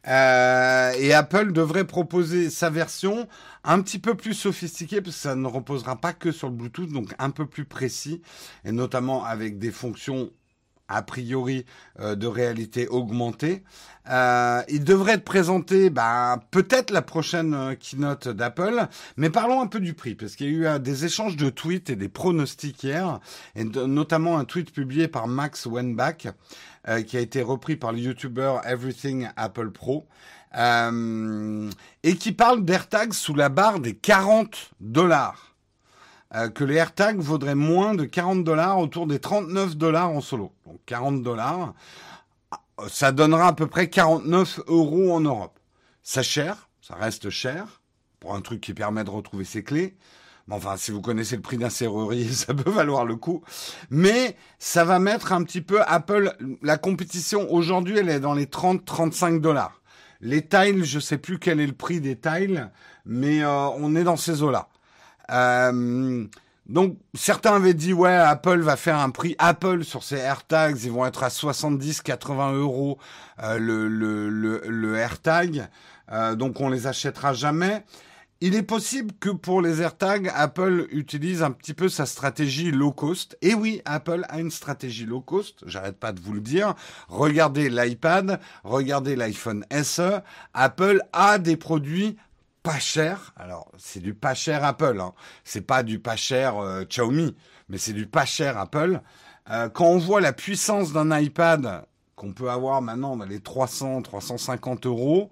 Euh, 0.08 0.94
et 0.98 1.14
Apple 1.14 1.52
devrait 1.52 1.86
proposer 1.86 2.50
sa 2.50 2.70
version 2.70 3.28
un 3.64 3.82
petit 3.82 4.00
peu 4.00 4.14
plus 4.14 4.34
sophistiquée 4.34 5.02
parce 5.02 5.16
que 5.16 5.22
ça 5.22 5.36
ne 5.36 5.48
reposera 5.48 5.96
pas 5.96 6.14
que 6.14 6.32
sur 6.32 6.50
le 6.50 6.56
Bluetooth, 6.56 6.92
donc 6.92 7.14
un 7.18 7.32
peu 7.32 7.46
plus 7.46 7.66
précis 7.66 8.22
et 8.64 8.72
notamment 8.72 9.26
avec 9.26 9.58
des 9.58 9.72
fonctions 9.72 10.30
a 10.90 11.02
priori 11.02 11.66
euh, 12.00 12.16
de 12.16 12.28
réalité 12.28 12.88
augmentée. 12.88 13.64
Euh, 14.10 14.64
il 14.70 14.84
devrait 14.84 15.14
être 15.14 15.24
présenté 15.24 15.90
bah, 15.90 16.40
peut-être 16.50 16.90
la 16.90 17.04
prochaine 17.04 17.54
euh, 17.54 17.76
keynote 17.76 18.28
d'Apple, 18.28 18.88
mais 19.18 19.30
parlons 19.30 19.62
un 19.62 19.68
peu 19.68 19.80
du 19.80 19.94
prix, 19.94 20.16
parce 20.16 20.36
qu'il 20.36 20.48
y 20.48 20.50
a 20.50 20.54
eu 20.54 20.66
euh, 20.66 20.80
des 20.80 21.06
échanges 21.06 21.38
de 21.38 21.50
tweets 21.50 21.92
et 21.92 21.96
des 21.96 22.10
pronostics 22.10 22.84
hier, 22.84 23.20
et 23.56 23.64
notamment 23.64 24.40
un 24.40 24.46
tweet 24.46 24.72
publié 24.74 25.08
par 25.08 25.28
Max 25.28 25.68
Wenbach, 25.68 26.34
euh, 26.88 27.02
qui 27.02 27.18
a 27.18 27.20
été 27.20 27.42
repris 27.42 27.76
par 27.76 27.92
le 27.92 28.00
YouTuber 28.00 28.58
Everything 28.64 29.30
Apple 29.36 29.72
Pro, 29.72 30.08
et 30.56 32.16
qui 32.16 32.32
parle 32.32 32.66
d'AirTags 32.66 33.14
sous 33.14 33.36
la 33.36 33.50
barre 33.50 33.80
des 33.80 33.96
40 33.96 34.72
dollars. 34.80 35.50
Euh, 36.36 36.50
que 36.50 36.64
les 36.64 36.76
AirTags 36.76 37.20
vaudraient 37.20 37.56
moins 37.56 37.96
de 37.96 38.06
40 38.06 38.44
dollars, 38.44 38.78
autour 38.78 39.08
des 39.08 39.20
39 39.20 39.76
dollars 39.78 40.12
en 40.12 40.22
solo. 40.22 40.52
Donc 40.66 40.80
40 40.86 41.24
dollars, 41.24 41.74
ça 42.88 43.12
donnera 43.12 43.48
à 43.48 43.54
peu 43.54 43.66
près 43.66 43.90
49 43.90 44.60
euros 44.68 45.12
en 45.12 45.22
Europe. 45.22 45.60
Ça 46.04 46.22
cher, 46.22 46.70
ça 46.82 46.96
reste 46.96 47.32
cher 47.32 47.82
pour 48.20 48.36
un 48.36 48.42
truc 48.42 48.62
qui 48.62 48.74
permet 48.76 49.04
de 49.04 49.10
retrouver 49.10 49.44
ses 49.44 49.64
clés. 49.64 49.98
Enfin, 50.52 50.78
si 50.78 50.92
vous 50.92 51.02
connaissez 51.02 51.36
le 51.36 51.42
prix 51.42 51.58
d'un 51.58 51.70
serrurier, 51.70 52.28
ça 52.32 52.54
peut 52.54 52.72
valoir 52.72 53.06
le 53.06 53.16
coup. 53.16 53.44
Mais 53.90 54.36
ça 54.58 54.84
va 54.84 55.00
mettre 55.00 55.34
un 55.34 55.44
petit 55.44 55.62
peu 55.62 55.82
Apple. 55.82 56.36
La 56.62 56.78
compétition 56.78 57.52
aujourd'hui, 57.52 57.98
elle 57.98 58.10
est 58.10 58.20
dans 58.20 58.34
les 58.34 58.46
30-35 58.46 59.42
dollars. 59.42 59.82
Les 60.22 60.46
tiles, 60.46 60.84
je 60.84 61.00
sais 61.00 61.18
plus 61.18 61.40
quel 61.40 61.60
est 61.60 61.68
le 61.68 61.74
prix 61.74 62.02
des 62.02 62.18
tiles, 62.18 62.70
mais 63.06 63.42
euh, 63.42 63.68
on 63.78 63.96
est 63.96 64.04
dans 64.04 64.18
ces 64.18 64.44
eaux-là. 64.44 64.68
Euh, 65.32 66.28
donc 66.70 66.98
certains 67.16 67.56
avaient 67.56 67.74
dit 67.74 67.94
ouais 67.94 68.14
Apple 68.14 68.60
va 68.60 68.76
faire 68.76 69.00
un 69.00 69.10
prix 69.10 69.36
Apple 69.40 69.84
sur 69.84 70.04
ses 70.04 70.18
AirTags, 70.18 70.78
ils 70.84 70.92
vont 70.92 71.06
être 71.06 71.24
à 71.24 71.30
70-80 71.30 72.54
euros 72.56 73.00
euh, 73.42 73.58
le, 73.58 73.88
le, 73.88 74.30
le, 74.30 74.62
le 74.68 74.96
AirTag, 74.96 75.68
euh, 76.12 76.36
donc 76.36 76.62
on 76.62 76.70
les 76.70 76.86
achètera 76.86 77.34
jamais. 77.34 77.84
Il 78.42 78.56
est 78.56 78.64
possible 78.64 79.12
que 79.20 79.30
pour 79.30 79.62
les 79.62 79.82
AirTags, 79.82 80.32
Apple 80.34 80.88
utilise 80.92 81.44
un 81.44 81.52
petit 81.52 81.74
peu 81.74 81.90
sa 81.90 82.06
stratégie 82.06 82.72
low 82.72 82.94
cost. 82.94 83.38
Et 83.42 83.54
oui, 83.54 83.82
Apple 83.84 84.26
a 84.30 84.40
une 84.40 84.50
stratégie 84.50 85.06
low 85.06 85.20
cost, 85.20 85.62
j'arrête 85.66 86.00
pas 86.00 86.14
de 86.14 86.22
vous 86.22 86.32
le 86.32 86.40
dire. 86.40 86.74
Regardez 87.10 87.70
l'iPad, 87.70 88.40
regardez 88.64 89.18
l'iPhone 89.18 89.66
SE, 89.84 90.22
Apple 90.54 91.02
a 91.12 91.38
des 91.38 91.58
produits 91.58 92.16
pas 92.64 92.80
cher. 92.80 93.34
Alors, 93.36 93.70
c'est 93.78 94.00
du 94.00 94.14
pas 94.14 94.36
cher 94.36 94.64
Apple. 94.64 95.02
Hein. 95.02 95.12
C'est 95.44 95.60
pas 95.60 95.84
du 95.84 96.00
pas 96.00 96.16
cher 96.16 96.60
euh, 96.60 96.86
Xiaomi, 96.86 97.36
mais 97.68 97.78
c'est 97.78 97.92
du 97.92 98.08
pas 98.08 98.26
cher 98.26 98.58
Apple. 98.58 99.02
Euh, 99.50 99.68
quand 99.68 99.88
on 99.88 99.98
voit 99.98 100.22
la 100.22 100.32
puissance 100.32 100.94
d'un 100.94 101.18
iPad 101.20 101.84
qu'on 102.16 102.32
peut 102.32 102.50
avoir 102.50 102.82
maintenant 102.82 103.18
dans 103.18 103.26
les 103.26 103.42
300, 103.42 104.02
350 104.02 104.86
euros, 104.86 105.30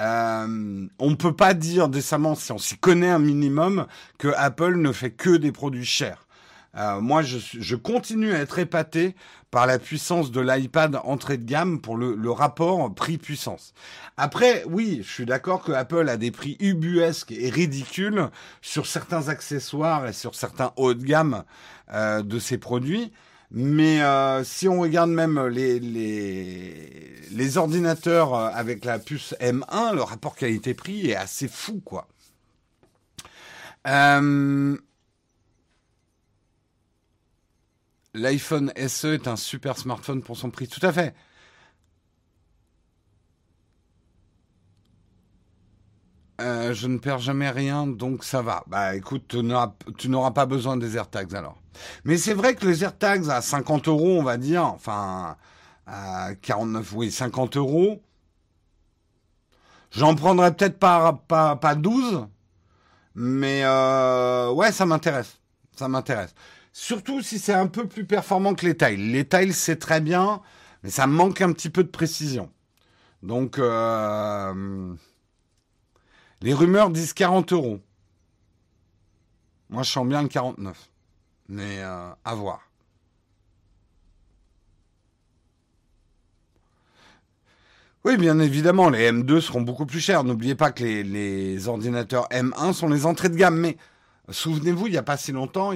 euh, 0.00 0.86
on 0.98 1.10
ne 1.10 1.14
peut 1.14 1.34
pas 1.34 1.54
dire 1.54 1.88
décemment, 1.88 2.34
si 2.34 2.52
on 2.52 2.58
s'y 2.58 2.78
connaît 2.78 3.10
un 3.10 3.18
minimum, 3.18 3.86
que 4.18 4.28
Apple 4.36 4.76
ne 4.76 4.92
fait 4.92 5.10
que 5.10 5.36
des 5.36 5.52
produits 5.52 5.84
chers. 5.84 6.26
Euh, 6.76 7.00
moi, 7.00 7.22
je, 7.22 7.74
continue 7.74 8.32
à 8.32 8.38
être 8.38 8.60
épaté 8.60 9.16
par 9.50 9.66
la 9.66 9.80
puissance 9.80 10.30
de 10.30 10.40
l'iPad 10.40 11.00
entrée 11.02 11.36
de 11.36 11.44
gamme 11.44 11.80
pour 11.80 11.96
le, 11.96 12.14
le 12.14 12.30
rapport 12.30 12.94
prix-puissance. 12.94 13.74
Après, 14.16 14.62
oui, 14.68 15.00
je 15.02 15.12
suis 15.12 15.26
d'accord 15.26 15.62
que 15.62 15.72
Apple 15.72 16.08
a 16.08 16.16
des 16.16 16.30
prix 16.30 16.56
ubuesques 16.60 17.32
et 17.32 17.50
ridicules 17.50 18.28
sur 18.62 18.86
certains 18.86 19.28
accessoires 19.28 20.06
et 20.06 20.12
sur 20.12 20.36
certains 20.36 20.72
hauts 20.76 20.94
de 20.94 21.02
gamme 21.02 21.42
euh, 21.92 22.22
de 22.22 22.38
ses 22.38 22.56
produits. 22.56 23.12
Mais 23.52 24.00
euh, 24.02 24.44
si 24.44 24.68
on 24.68 24.80
regarde 24.80 25.10
même 25.10 25.44
les, 25.46 25.80
les, 25.80 27.58
ordinateurs 27.58 28.34
avec 28.34 28.84
la 28.84 29.00
puce 29.00 29.34
M1, 29.40 29.94
le 29.94 30.02
rapport 30.02 30.36
qualité-prix 30.36 31.10
est 31.10 31.16
assez 31.16 31.48
fou, 31.48 31.80
quoi. 31.84 32.06
Euh, 33.86 34.76
l'iPhone 38.14 38.72
SE 38.88 39.06
est 39.08 39.26
un 39.26 39.36
super 39.36 39.78
smartphone 39.78 40.22
pour 40.22 40.36
son 40.36 40.50
prix. 40.50 40.68
Tout 40.68 40.84
à 40.84 40.92
fait. 40.92 41.14
Euh, 46.40 46.72
je 46.72 46.86
ne 46.86 46.98
perds 46.98 47.18
jamais 47.18 47.50
rien, 47.50 47.86
donc 47.86 48.24
ça 48.24 48.40
va. 48.40 48.64
Bah 48.66 48.96
écoute, 48.96 49.36
tu 49.98 50.08
n'auras 50.08 50.30
pas 50.30 50.46
besoin 50.46 50.76
des 50.76 50.96
AirTags 50.96 51.34
alors. 51.34 51.56
Mais 52.04 52.16
c'est 52.16 52.34
vrai 52.34 52.54
que 52.54 52.66
les 52.66 52.82
AirTags 52.82 53.28
à 53.28 53.42
50 53.42 53.88
euros, 53.88 54.18
on 54.18 54.22
va 54.22 54.38
dire, 54.38 54.64
enfin 54.64 55.36
à 55.86 56.34
49, 56.40 56.92
oui, 56.94 57.10
50 57.10 57.56
euros, 57.56 58.02
j'en 59.90 60.14
prendrais 60.14 60.54
peut-être 60.54 60.78
pas, 60.78 61.20
pas, 61.28 61.56
pas 61.56 61.74
12, 61.74 62.26
mais 63.14 63.62
euh, 63.64 64.50
ouais, 64.52 64.72
ça 64.72 64.86
m'intéresse. 64.86 65.38
Ça 65.76 65.88
m'intéresse. 65.88 66.34
Surtout 66.72 67.22
si 67.22 67.38
c'est 67.38 67.54
un 67.54 67.66
peu 67.66 67.86
plus 67.86 68.04
performant 68.06 68.54
que 68.54 68.66
les 68.66 68.76
tiles. 68.76 69.10
Les 69.12 69.26
tiles, 69.26 69.54
c'est 69.54 69.76
très 69.76 70.00
bien, 70.00 70.40
mais 70.82 70.90
ça 70.90 71.06
manque 71.06 71.40
un 71.42 71.52
petit 71.52 71.70
peu 71.70 71.82
de 71.82 71.88
précision. 71.88 72.50
Donc, 73.22 73.58
euh, 73.58 74.94
les 76.42 76.54
rumeurs 76.54 76.90
disent 76.90 77.12
40 77.12 77.52
euros. 77.52 77.80
Moi, 79.68 79.82
je 79.82 79.90
sens 79.90 80.06
bien 80.06 80.22
le 80.22 80.28
49. 80.28 80.90
Mais 81.48 81.78
euh, 81.80 82.10
à 82.24 82.34
voir. 82.34 82.70
Oui, 88.04 88.16
bien 88.16 88.38
évidemment, 88.38 88.88
les 88.88 89.12
M2 89.12 89.40
seront 89.40 89.60
beaucoup 89.60 89.84
plus 89.84 90.00
chers. 90.00 90.24
N'oubliez 90.24 90.54
pas 90.54 90.72
que 90.72 90.82
les, 90.82 91.68
ordinateurs 91.68 92.26
M1 92.30 92.72
sont 92.72 92.88
les 92.88 93.04
entrées 93.04 93.28
de 93.28 93.36
gamme. 93.36 93.58
Mais 93.58 93.76
souvenez-vous, 94.30 94.86
il 94.86 94.92
n'y 94.92 94.96
a 94.96 95.02
pas 95.02 95.18
si 95.18 95.32
longtemps, 95.32 95.72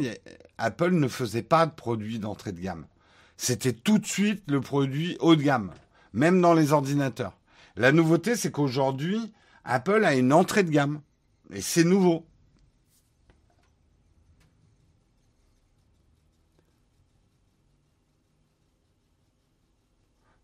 Apple 0.56 0.92
ne 0.92 1.08
faisait 1.08 1.42
pas 1.42 1.66
de 1.66 1.72
produits 1.72 2.18
d'entrée 2.18 2.52
de 2.52 2.60
gamme. 2.60 2.86
C'était 3.36 3.74
tout 3.74 3.98
de 3.98 4.06
suite 4.06 4.42
le 4.48 4.60
produit 4.60 5.18
haut 5.20 5.36
de 5.36 5.42
gamme, 5.42 5.72
même 6.14 6.40
dans 6.40 6.54
les 6.54 6.72
ordinateurs. 6.72 7.36
La 7.76 7.92
nouveauté, 7.92 8.36
c'est 8.36 8.50
qu'aujourd'hui, 8.50 9.32
Apple 9.64 10.04
a 10.04 10.14
une 10.14 10.32
entrée 10.32 10.62
de 10.62 10.70
gamme. 10.70 11.00
Et 11.50 11.60
c'est 11.60 11.84
nouveau. 11.84 12.26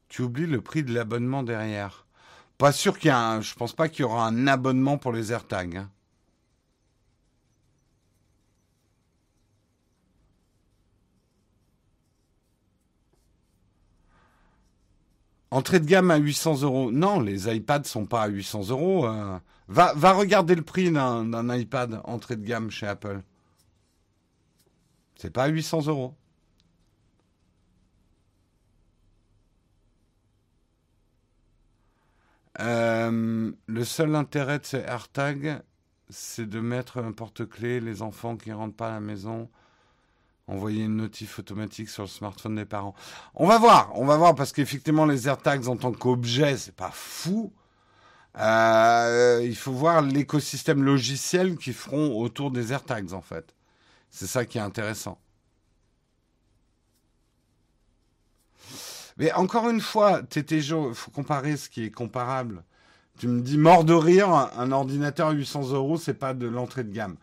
Tu 0.08 0.22
oublies 0.22 0.46
le 0.46 0.60
prix 0.60 0.82
de 0.82 0.92
l'abonnement 0.92 1.42
derrière. 1.42 2.06
Pas 2.58 2.72
sûr 2.72 2.98
qu'il 2.98 3.08
y 3.08 3.10
a 3.10 3.18
un, 3.18 3.40
je 3.40 3.54
pense 3.54 3.72
pas 3.72 3.88
qu'il 3.88 4.00
y 4.00 4.04
aura 4.04 4.26
un 4.26 4.46
abonnement 4.46 4.98
pour 4.98 5.12
les 5.12 5.32
AirTags. 5.32 5.76
Hein. 5.76 5.90
Entrée 15.50 15.80
de 15.80 15.86
gamme 15.86 16.10
à 16.10 16.16
800 16.16 16.62
euros. 16.62 16.92
Non, 16.92 17.20
les 17.20 17.52
iPads 17.52 17.84
sont 17.84 18.06
pas 18.06 18.22
à 18.22 18.28
800 18.28 18.68
euros. 18.70 19.06
Euh. 19.06 19.38
Va, 19.68 19.92
va 19.94 20.12
regarder 20.12 20.54
le 20.54 20.62
prix 20.62 20.90
d'un 20.90 21.56
iPad 21.56 22.00
entrée 22.04 22.36
de 22.36 22.44
gamme 22.44 22.70
chez 22.70 22.86
Apple. 22.86 23.20
C'est 25.16 25.30
pas 25.30 25.44
à 25.44 25.48
800 25.48 25.86
euros. 25.86 26.14
Euh, 32.60 33.52
le 33.66 33.84
seul 33.84 34.14
intérêt 34.14 34.58
de 34.58 34.64
ces 34.64 34.78
AirTags, 34.78 35.62
c'est 36.08 36.48
de 36.48 36.60
mettre 36.60 36.98
un 36.98 37.12
porte-clés. 37.12 37.80
Les 37.80 38.02
enfants 38.02 38.36
qui 38.36 38.52
rentrent 38.52 38.76
pas 38.76 38.88
à 38.88 38.92
la 38.92 39.00
maison 39.00 39.48
Envoyer 40.50 40.82
une 40.82 40.96
notif 40.96 41.38
automatique 41.38 41.88
sur 41.88 42.02
le 42.02 42.08
smartphone 42.08 42.56
des 42.56 42.64
parents. 42.64 42.96
On 43.36 43.46
va 43.46 43.58
voir, 43.58 43.92
on 43.94 44.04
va 44.04 44.16
voir 44.16 44.34
parce 44.34 44.50
qu'effectivement 44.50 45.06
les 45.06 45.28
AirTags 45.28 45.68
en 45.68 45.76
tant 45.76 45.92
qu'objet, 45.92 46.56
c'est 46.56 46.74
pas 46.74 46.90
fou. 46.92 47.52
Euh, 48.36 49.40
il 49.44 49.54
faut 49.54 49.70
voir 49.70 50.02
l'écosystème 50.02 50.82
logiciel 50.82 51.56
qu'ils 51.56 51.74
feront 51.74 52.20
autour 52.20 52.50
des 52.50 52.72
AirTags 52.72 53.12
en 53.12 53.20
fait. 53.20 53.54
C'est 54.10 54.26
ça 54.26 54.44
qui 54.44 54.58
est 54.58 54.60
intéressant. 54.60 55.20
Mais 59.18 59.32
encore 59.34 59.70
une 59.70 59.80
fois, 59.80 60.22
il 60.34 60.94
faut 60.94 61.10
comparer 61.12 61.56
ce 61.56 61.68
qui 61.68 61.84
est 61.84 61.90
comparable. 61.92 62.64
Tu 63.20 63.28
me 63.28 63.40
dis 63.40 63.56
mort 63.56 63.84
de 63.84 63.92
rire, 63.92 64.30
un 64.30 64.72
ordinateur 64.72 65.28
à 65.28 65.32
800 65.32 65.74
euros, 65.74 65.96
c'est 65.96 66.14
pas 66.14 66.34
de 66.34 66.48
l'entrée 66.48 66.82
de 66.82 66.92
gamme. 66.92 67.18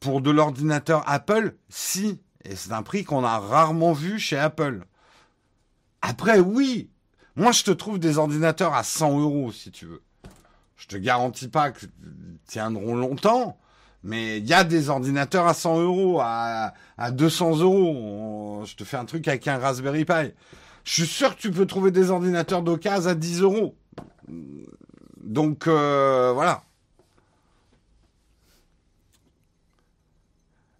Pour 0.00 0.20
de 0.20 0.30
l'ordinateur 0.30 1.02
Apple, 1.06 1.54
si. 1.70 2.20
Et 2.48 2.56
c'est 2.56 2.72
un 2.72 2.82
prix 2.82 3.04
qu'on 3.04 3.24
a 3.24 3.38
rarement 3.38 3.92
vu 3.92 4.18
chez 4.18 4.38
Apple. 4.38 4.84
Après, 6.02 6.38
oui. 6.38 6.90
Moi, 7.34 7.52
je 7.52 7.64
te 7.64 7.70
trouve 7.70 7.98
des 7.98 8.18
ordinateurs 8.18 8.74
à 8.74 8.82
100 8.82 9.20
euros, 9.20 9.52
si 9.52 9.70
tu 9.70 9.86
veux. 9.86 10.02
Je 10.76 10.86
te 10.86 10.96
garantis 10.96 11.48
pas 11.48 11.70
qu'ils 11.70 11.88
tiendront 12.46 12.94
longtemps. 12.94 13.58
Mais 14.02 14.38
il 14.38 14.46
y 14.46 14.54
a 14.54 14.62
des 14.62 14.88
ordinateurs 14.88 15.46
à 15.46 15.54
100 15.54 15.80
euros, 15.80 16.20
à, 16.20 16.72
à 16.96 17.10
200 17.10 17.58
euros. 17.58 18.62
Je 18.64 18.76
te 18.76 18.84
fais 18.84 18.96
un 18.96 19.04
truc 19.04 19.26
avec 19.26 19.48
un 19.48 19.58
Raspberry 19.58 20.04
Pi. 20.04 20.32
Je 20.84 20.92
suis 20.92 21.06
sûr 21.06 21.34
que 21.34 21.40
tu 21.40 21.50
peux 21.50 21.66
trouver 21.66 21.90
des 21.90 22.10
ordinateurs 22.10 22.62
d'occasion 22.62 23.10
à 23.10 23.14
10 23.14 23.42
euros. 23.42 23.74
Donc 25.24 25.66
euh, 25.66 26.30
voilà. 26.32 26.62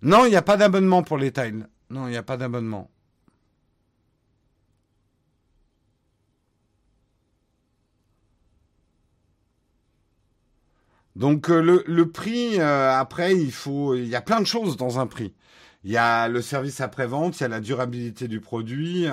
Non, 0.07 0.25
il 0.25 0.31
n'y 0.31 0.37
a 0.37 0.43
pas 0.43 0.57
d'abonnement 0.57 1.03
pour 1.03 1.19
les 1.19 1.33
tiles. 1.33 1.67
Non, 1.91 2.07
il 2.07 2.13
n'y 2.13 2.17
a 2.17 2.23
pas 2.23 2.37
d'abonnement. 2.37 2.89
Donc 11.17 11.51
euh, 11.51 11.83
le, 11.85 12.11
prix, 12.11 12.61
euh, 12.61 12.93
après, 12.93 13.35
il 13.35 13.51
faut, 13.51 13.97
il 13.97 14.07
y 14.07 14.15
a 14.15 14.21
plein 14.21 14.41
de 14.41 14.47
choses 14.47 14.77
dans 14.77 15.01
un 15.01 15.09
prix. 15.09 15.35
Il 15.83 15.91
y 15.91 15.97
a 15.97 16.29
le 16.29 16.41
service 16.41 16.81
après-vente, 16.81 17.41
il 17.41 17.43
y 17.43 17.47
a 17.47 17.49
la 17.49 17.61
durabilité 17.61 18.29
du 18.29 18.41
produit. 18.41 19.07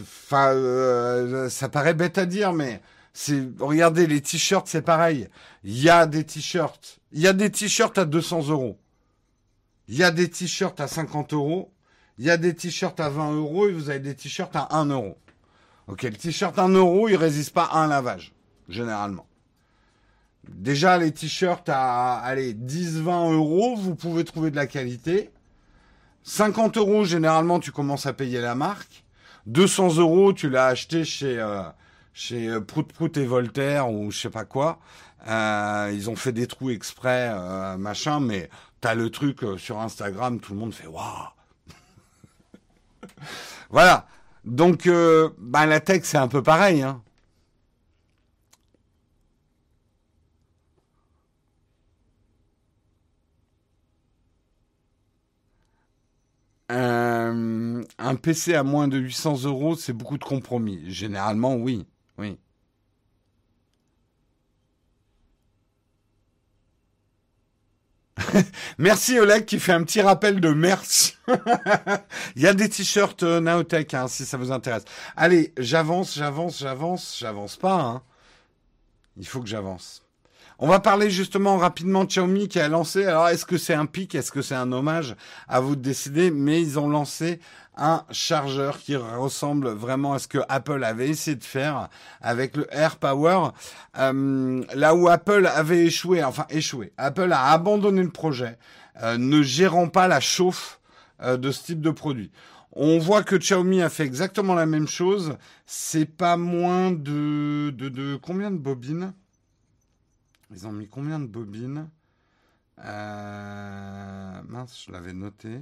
Enfin, 0.00 1.48
ça 1.50 1.68
paraît 1.68 1.94
bête 1.94 2.16
à 2.16 2.24
dire, 2.24 2.54
mais 2.54 2.80
c'est 3.12 3.46
regardez 3.58 4.06
les 4.06 4.22
t-shirts, 4.22 4.66
c'est 4.66 4.82
pareil. 4.82 5.28
Il 5.62 5.78
y 5.78 5.90
a 5.90 6.06
des 6.06 6.24
t-shirts, 6.24 7.00
il 7.12 7.20
y 7.20 7.26
a 7.26 7.34
des 7.34 7.50
t-shirts 7.50 7.98
à 7.98 8.06
200 8.06 8.48
euros. 8.48 8.78
Il 9.88 9.96
y 9.96 10.04
a 10.04 10.10
des 10.10 10.28
t-shirts 10.28 10.80
à 10.80 10.86
50 10.86 11.32
euros. 11.32 11.72
Il 12.18 12.24
y 12.24 12.30
a 12.30 12.36
des 12.36 12.54
t-shirts 12.54 13.00
à 13.00 13.08
20 13.08 13.32
euros 13.32 13.68
et 13.68 13.72
vous 13.72 13.90
avez 13.90 14.00
des 14.00 14.14
t-shirts 14.14 14.54
à 14.54 14.76
1 14.76 14.86
euro. 14.86 15.16
Ok, 15.86 16.02
le 16.02 16.12
t-shirt 16.12 16.58
à 16.58 16.64
1 16.64 16.68
euro, 16.68 17.08
il 17.08 17.16
résiste 17.16 17.54
pas 17.54 17.64
à 17.64 17.78
un 17.78 17.86
lavage, 17.86 18.34
généralement. 18.68 19.26
Déjà, 20.48 20.98
les 20.98 21.12
t-shirts 21.12 21.68
à, 21.68 22.18
allez, 22.18 22.52
10, 22.54 23.00
20 23.00 23.32
euros, 23.32 23.76
vous 23.76 23.94
pouvez 23.94 24.24
trouver 24.24 24.50
de 24.50 24.56
la 24.56 24.66
qualité. 24.66 25.30
50 26.24 26.76
euros, 26.76 27.04
généralement, 27.04 27.58
tu 27.58 27.72
commences 27.72 28.06
à 28.06 28.12
payer 28.12 28.40
la 28.40 28.54
marque. 28.54 29.04
200 29.46 29.96
euros, 29.96 30.34
tu 30.34 30.50
l'as 30.50 30.66
acheté 30.66 31.04
chez, 31.04 31.38
euh, 31.38 31.62
chez 32.12 32.48
euh, 32.48 32.60
Prout 32.60 32.92
Prout 32.92 33.16
et 33.16 33.24
Voltaire 33.24 33.90
ou 33.90 34.10
je 34.10 34.18
sais 34.18 34.30
pas 34.30 34.44
quoi. 34.44 34.78
Euh, 35.26 35.90
ils 35.94 36.10
ont 36.10 36.16
fait 36.16 36.32
des 36.32 36.46
trous 36.46 36.70
exprès, 36.70 37.34
machin, 37.78 38.20
mais 38.20 38.50
t'as 38.80 38.94
le 38.94 39.10
truc 39.10 39.40
sur 39.58 39.78
Instagram, 39.80 40.40
tout 40.40 40.54
le 40.54 40.58
monde 40.60 40.74
fait 40.74 40.86
waouh. 40.86 41.28
voilà. 43.70 44.06
Donc, 44.44 44.88
bah, 45.38 45.66
la 45.66 45.80
tech, 45.80 46.02
c'est 46.04 46.18
un 46.18 46.28
peu 46.28 46.42
pareil. 46.42 46.82
Hein. 46.82 47.02
un 58.08 58.14
PC 58.16 58.54
à 58.54 58.62
moins 58.62 58.88
de 58.88 58.98
800 58.98 59.44
euros, 59.44 59.76
c'est 59.76 59.92
beaucoup 59.92 60.18
de 60.18 60.24
compromis. 60.24 60.80
Généralement, 60.90 61.54
oui. 61.56 61.86
Oui. 62.16 62.38
merci 68.78 69.18
Oleg 69.18 69.44
qui 69.44 69.58
fait 69.58 69.72
un 69.72 69.82
petit 69.82 70.00
rappel 70.00 70.40
de 70.40 70.50
merci. 70.50 71.16
Il 72.36 72.42
y 72.42 72.46
a 72.46 72.54
des 72.54 72.68
t-shirts 72.68 73.22
euh, 73.22 73.40
Naotech 73.40 73.94
hein, 73.94 74.08
si 74.08 74.24
ça 74.24 74.36
vous 74.36 74.52
intéresse. 74.52 74.84
Allez, 75.16 75.52
j'avance, 75.58 76.14
j'avance, 76.14 76.58
j'avance, 76.58 77.16
j'avance 77.18 77.56
pas. 77.56 77.80
Hein. 77.80 78.02
Il 79.16 79.26
faut 79.26 79.40
que 79.40 79.48
j'avance. 79.48 80.02
On 80.60 80.66
va 80.66 80.80
parler 80.80 81.08
justement 81.08 81.56
rapidement 81.56 82.02
de 82.02 82.08
Xiaomi 82.08 82.48
qui 82.48 82.58
a 82.58 82.68
lancé. 82.68 83.04
Alors, 83.04 83.28
est-ce 83.28 83.46
que 83.46 83.58
c'est 83.58 83.74
un 83.74 83.86
pic? 83.86 84.16
Est-ce 84.16 84.32
que 84.32 84.42
c'est 84.42 84.56
un 84.56 84.72
hommage 84.72 85.14
À 85.46 85.60
vous 85.60 85.76
de 85.76 85.80
décider? 85.82 86.32
Mais 86.32 86.60
ils 86.60 86.80
ont 86.80 86.88
lancé 86.88 87.38
un 87.78 88.04
chargeur 88.10 88.78
qui 88.78 88.96
ressemble 88.96 89.68
vraiment 89.68 90.12
à 90.12 90.18
ce 90.18 90.28
que 90.28 90.38
Apple 90.48 90.82
avait 90.84 91.08
essayé 91.08 91.36
de 91.36 91.44
faire 91.44 91.88
avec 92.20 92.56
le 92.56 92.66
Air 92.74 92.96
Power. 92.96 93.50
Euh, 93.98 94.64
là 94.74 94.94
où 94.94 95.08
Apple 95.08 95.46
avait 95.46 95.86
échoué, 95.86 96.22
enfin 96.24 96.46
échoué, 96.50 96.92
Apple 96.96 97.32
a 97.32 97.52
abandonné 97.52 98.02
le 98.02 98.10
projet, 98.10 98.58
euh, 99.02 99.16
ne 99.16 99.42
gérant 99.42 99.88
pas 99.88 100.08
la 100.08 100.20
chauffe 100.20 100.80
euh, 101.22 101.36
de 101.36 101.52
ce 101.52 101.64
type 101.64 101.80
de 101.80 101.90
produit. 101.90 102.32
On 102.72 102.98
voit 102.98 103.22
que 103.22 103.36
Xiaomi 103.36 103.80
a 103.80 103.88
fait 103.88 104.04
exactement 104.04 104.54
la 104.54 104.66
même 104.66 104.86
chose. 104.86 105.36
C'est 105.66 106.04
pas 106.04 106.36
moins 106.36 106.92
de, 106.92 108.18
combien 108.22 108.50
de 108.50 108.58
bobines? 108.58 109.14
Ils 110.50 110.66
ont 110.66 110.72
mis 110.72 110.88
combien 110.88 111.18
de 111.18 111.26
bobines? 111.26 111.88
Mince, 112.76 114.84
je 114.86 114.92
l'avais 114.92 115.12
noté. 115.12 115.60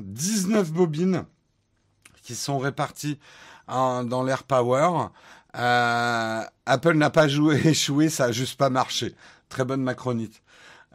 19 0.00 0.72
bobines 0.72 1.24
qui 2.22 2.34
sont 2.34 2.58
réparties 2.58 3.18
dans 3.68 4.22
l'Air 4.24 4.44
Power. 4.44 5.08
Euh, 5.56 6.42
Apple 6.66 6.94
n'a 6.94 7.10
pas 7.10 7.28
joué, 7.28 7.56
échoué, 7.66 8.08
ça 8.08 8.24
a 8.26 8.32
juste 8.32 8.56
pas 8.56 8.70
marché. 8.70 9.14
Très 9.48 9.64
bonne 9.64 9.82
macronite. 9.82 10.42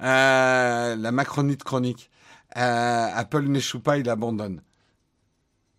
Euh, 0.01 0.95
la 0.95 1.11
macronite 1.11 1.63
chronique. 1.63 2.09
Euh, 2.57 3.07
Apple 3.13 3.43
n'échoue 3.43 3.81
pas, 3.81 3.97
il 3.97 4.09
abandonne. 4.09 4.61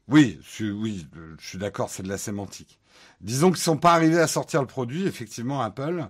Oui, 0.09 0.38
oui, 0.61 1.07
je 1.38 1.47
suis 1.47 1.59
d'accord, 1.59 1.90
c'est 1.90 2.03
de 2.03 2.09
la 2.09 2.18
sémantique. 2.18 2.78
Disons 3.22 3.51
qu'ils 3.51 3.62
sont 3.62 3.78
pas 3.78 3.94
arrivés 3.94 4.20
à 4.20 4.26
sortir 4.26 4.61
le 4.61 4.66
produit, 4.66 5.07
effectivement, 5.07 5.62
Apple, 5.62 6.07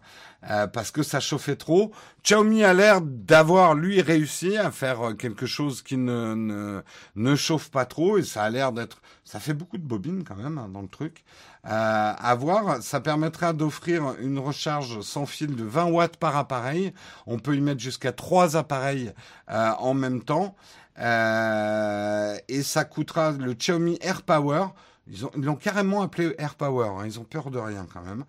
euh, 0.51 0.67
parce 0.67 0.91
que 0.91 1.05
ça 1.05 1.21
chauffait 1.21 1.55
trop. 1.55 1.93
Xiaomi 2.25 2.65
a 2.65 2.75
l'air 2.75 3.01
d'avoir, 3.01 3.75
lui, 3.75 4.03
réussi 4.03 4.57
à 4.57 4.73
faire 4.73 5.11
euh, 5.11 5.15
quelque 5.15 5.47
chose 5.47 5.83
qui 5.83 5.97
ne, 5.97 6.83
ne, 7.15 7.37
chauffe 7.37 7.71
pas 7.71 7.85
trop, 7.85 8.19
et 8.19 8.25
ça 8.25 8.43
a 8.43 8.51
l'air 8.51 8.73
d'être... 8.73 9.01
Ça 9.25 9.39
fait 9.39 9.55
beaucoup 9.55 9.79
de 9.79 9.87
bobines, 9.87 10.25
quand 10.25 10.35
même, 10.35 10.59
hein, 10.59 10.69
dans 10.69 10.83
le 10.83 10.89
truc. 10.89 11.25
Euh, 11.65 11.69
à 12.17 12.35
voir, 12.35 12.83
ça 12.83 13.01
permettra 13.01 13.53
d'offrir 13.53 14.15
une 14.21 14.39
recharge 14.41 15.01
sans 15.01 15.27
fil 15.27 15.55
de 15.55 15.65
20 15.65 15.85
watts 15.87 16.17
par 16.17 16.37
appareil. 16.37 16.93
On 17.27 17.39
peut 17.39 17.55
y 17.55 17.61
mettre 17.61 17.81
jusqu'à 17.81 18.13
trois 18.13 18.57
appareils 18.57 19.13
euh, 19.51 19.71
en 19.79 19.95
même 19.95 20.23
temps. 20.23 20.57
Et 20.99 22.63
ça 22.63 22.85
coûtera 22.85 23.33
le 23.33 23.53
Xiaomi 23.53 23.99
Air 24.01 24.23
Power 24.23 24.69
ils 25.09 25.21
l'ont 25.37 25.57
carrément 25.57 26.03
appelé 26.03 26.35
Air 26.39 26.57
Power. 26.57 26.89
Hein. 26.89 27.07
Ils 27.07 27.21
ont 27.21 27.25
peur 27.25 27.51
de 27.51 27.59
rien 27.59 27.87
quand 27.93 28.03
même. 28.03 28.25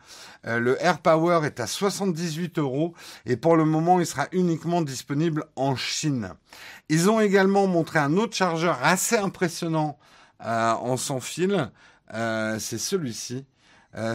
Euh, 0.46 0.60
le 0.60 0.82
Air 0.84 1.00
Power 1.00 1.46
est 1.46 1.60
à 1.60 1.68
78 1.68 2.60
euros 2.60 2.94
et 3.26 3.36
pour 3.36 3.56
le 3.56 3.66
moment, 3.66 4.00
il 4.00 4.06
sera 4.06 4.28
uniquement 4.32 4.82
disponible 4.82 5.46
en 5.56 5.76
Chine. 5.76 6.34
Ils 6.90 7.10
ont 7.10 7.20
également 7.20 7.68
montré 7.68 8.00
un 8.00 8.16
autre 8.18 8.36
chargeur 8.36 8.78
assez 8.84 9.18
impressionnant 9.18 9.98
euh, 10.46 10.72
en 10.74 10.98
sans 10.98 11.20
fil. 11.20 11.72
Euh, 12.14 12.60
c'est 12.60 12.78
celui-ci. 12.78 13.46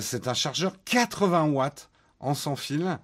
c'est 0.01 0.29
un 0.29 0.35
chargeur 0.35 0.75
80 0.85 1.47
watts 1.47 1.91
en 2.21 2.35
sans 2.35 2.57
fil. 2.57 2.99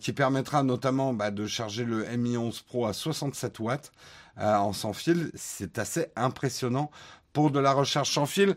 qui 0.00 0.12
permettra 0.12 0.62
notamment 0.62 1.12
bah, 1.12 1.32
de 1.32 1.46
charger 1.46 1.84
le 1.84 2.04
Mi 2.16 2.36
11 2.36 2.60
Pro 2.62 2.86
à 2.86 2.92
67 2.92 3.58
watts 3.58 3.92
en 4.36 4.72
sans 4.72 4.92
fil. 4.92 5.32
C'est 5.34 5.78
assez 5.78 6.06
impressionnant 6.14 6.90
pour 7.32 7.50
de 7.50 7.58
la 7.58 7.72
recherche 7.72 8.12
sans 8.12 8.26
fil. 8.26 8.56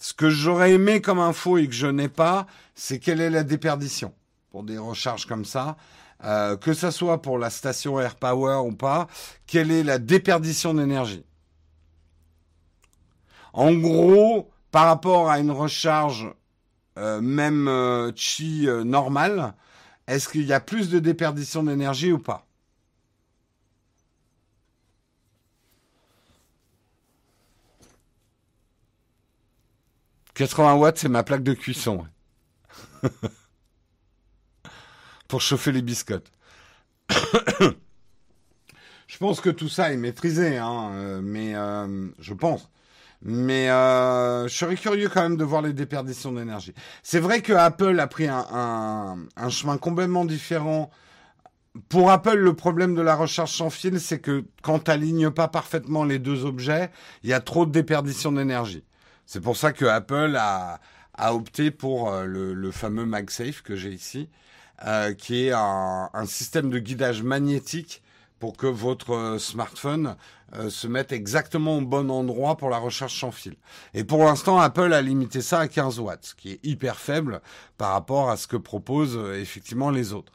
Ce 0.00 0.12
que 0.12 0.28
j'aurais 0.28 0.72
aimé 0.72 1.00
comme 1.00 1.18
info 1.18 1.58
et 1.58 1.66
que 1.66 1.74
je 1.74 1.86
n'ai 1.86 2.08
pas, 2.08 2.46
c'est 2.74 2.98
quelle 2.98 3.20
est 3.20 3.30
la 3.30 3.44
déperdition 3.44 4.12
pour 4.50 4.62
des 4.62 4.78
recharges 4.78 5.26
comme 5.26 5.44
ça. 5.44 5.76
Euh, 6.24 6.56
que 6.56 6.72
ça 6.72 6.90
soit 6.90 7.20
pour 7.20 7.38
la 7.38 7.50
station 7.50 8.00
Air 8.00 8.14
Power 8.16 8.66
ou 8.66 8.72
pas, 8.72 9.06
quelle 9.46 9.70
est 9.70 9.82
la 9.82 9.98
déperdition 9.98 10.72
d'énergie? 10.72 11.24
En 13.52 13.72
gros, 13.74 14.50
par 14.70 14.86
rapport 14.86 15.30
à 15.30 15.38
une 15.38 15.50
recharge 15.50 16.32
euh, 16.98 17.20
même 17.20 17.68
euh, 17.68 18.12
chi 18.16 18.66
normale, 18.84 19.54
est-ce 20.06 20.28
qu'il 20.28 20.44
y 20.44 20.52
a 20.54 20.60
plus 20.60 20.88
de 20.88 20.98
déperdition 20.98 21.62
d'énergie 21.62 22.12
ou 22.12 22.18
pas? 22.18 22.45
80 30.36 30.74
watts, 30.74 30.98
c'est 30.98 31.08
ma 31.08 31.22
plaque 31.22 31.42
de 31.42 31.54
cuisson. 31.54 32.04
Pour 35.28 35.40
chauffer 35.40 35.72
les 35.72 35.80
biscottes. 35.80 36.30
je 37.10 37.72
pense 39.18 39.40
que 39.40 39.48
tout 39.48 39.70
ça 39.70 39.92
est 39.92 39.96
maîtrisé, 39.96 40.58
hein, 40.58 40.90
euh, 40.92 41.20
mais 41.22 41.54
euh, 41.54 42.08
je 42.20 42.34
pense. 42.34 42.68
Mais 43.22 43.70
euh, 43.70 44.46
je 44.46 44.54
serais 44.54 44.76
curieux 44.76 45.08
quand 45.08 45.22
même 45.22 45.38
de 45.38 45.44
voir 45.44 45.62
les 45.62 45.72
déperditions 45.72 46.32
d'énergie. 46.32 46.74
C'est 47.02 47.18
vrai 47.18 47.40
que 47.40 47.54
Apple 47.54 47.98
a 47.98 48.06
pris 48.06 48.28
un, 48.28 49.16
chemin 49.48 49.78
complètement 49.78 50.26
différent. 50.26 50.90
Pour 51.88 52.10
Apple, 52.10 52.36
le 52.36 52.52
problème 52.52 52.94
de 52.94 53.00
la 53.00 53.16
recharge 53.16 53.52
sans 53.52 53.70
fil, 53.70 54.00
c'est 54.00 54.20
que 54.20 54.44
quand 54.62 54.80
tu 54.80 54.90
n'alignes 54.90 55.30
pas 55.30 55.48
parfaitement 55.48 56.04
les 56.04 56.18
deux 56.18 56.44
objets, 56.44 56.90
il 57.22 57.30
y 57.30 57.32
a 57.32 57.40
trop 57.40 57.64
de 57.64 57.72
déperdition 57.72 58.32
d'énergie. 58.32 58.84
C'est 59.26 59.40
pour 59.40 59.56
ça 59.56 59.72
que 59.72 59.84
Apple 59.84 60.36
a, 60.38 60.80
a 61.14 61.34
opté 61.34 61.70
pour 61.70 62.12
euh, 62.12 62.24
le, 62.24 62.54
le, 62.54 62.70
fameux 62.70 63.04
MagSafe 63.04 63.62
que 63.62 63.76
j'ai 63.76 63.90
ici, 63.90 64.28
euh, 64.86 65.14
qui 65.14 65.46
est 65.46 65.52
un, 65.52 66.10
un, 66.12 66.26
système 66.26 66.70
de 66.70 66.78
guidage 66.78 67.22
magnétique 67.22 68.02
pour 68.38 68.56
que 68.56 68.66
votre 68.66 69.14
euh, 69.14 69.38
smartphone 69.38 70.16
euh, 70.54 70.70
se 70.70 70.86
mette 70.86 71.10
exactement 71.10 71.78
au 71.78 71.80
bon 71.80 72.10
endroit 72.10 72.56
pour 72.56 72.70
la 72.70 72.78
recharge 72.78 73.18
sans 73.18 73.32
fil. 73.32 73.56
Et 73.94 74.04
pour 74.04 74.24
l'instant, 74.24 74.58
Apple 74.58 74.92
a 74.92 75.02
limité 75.02 75.40
ça 75.40 75.60
à 75.60 75.68
15 75.68 75.98
watts, 75.98 76.26
ce 76.26 76.34
qui 76.34 76.52
est 76.52 76.60
hyper 76.62 76.98
faible 76.98 77.40
par 77.78 77.92
rapport 77.92 78.30
à 78.30 78.36
ce 78.36 78.46
que 78.46 78.56
proposent 78.56 79.18
effectivement 79.34 79.90
les 79.90 80.12
autres. 80.12 80.32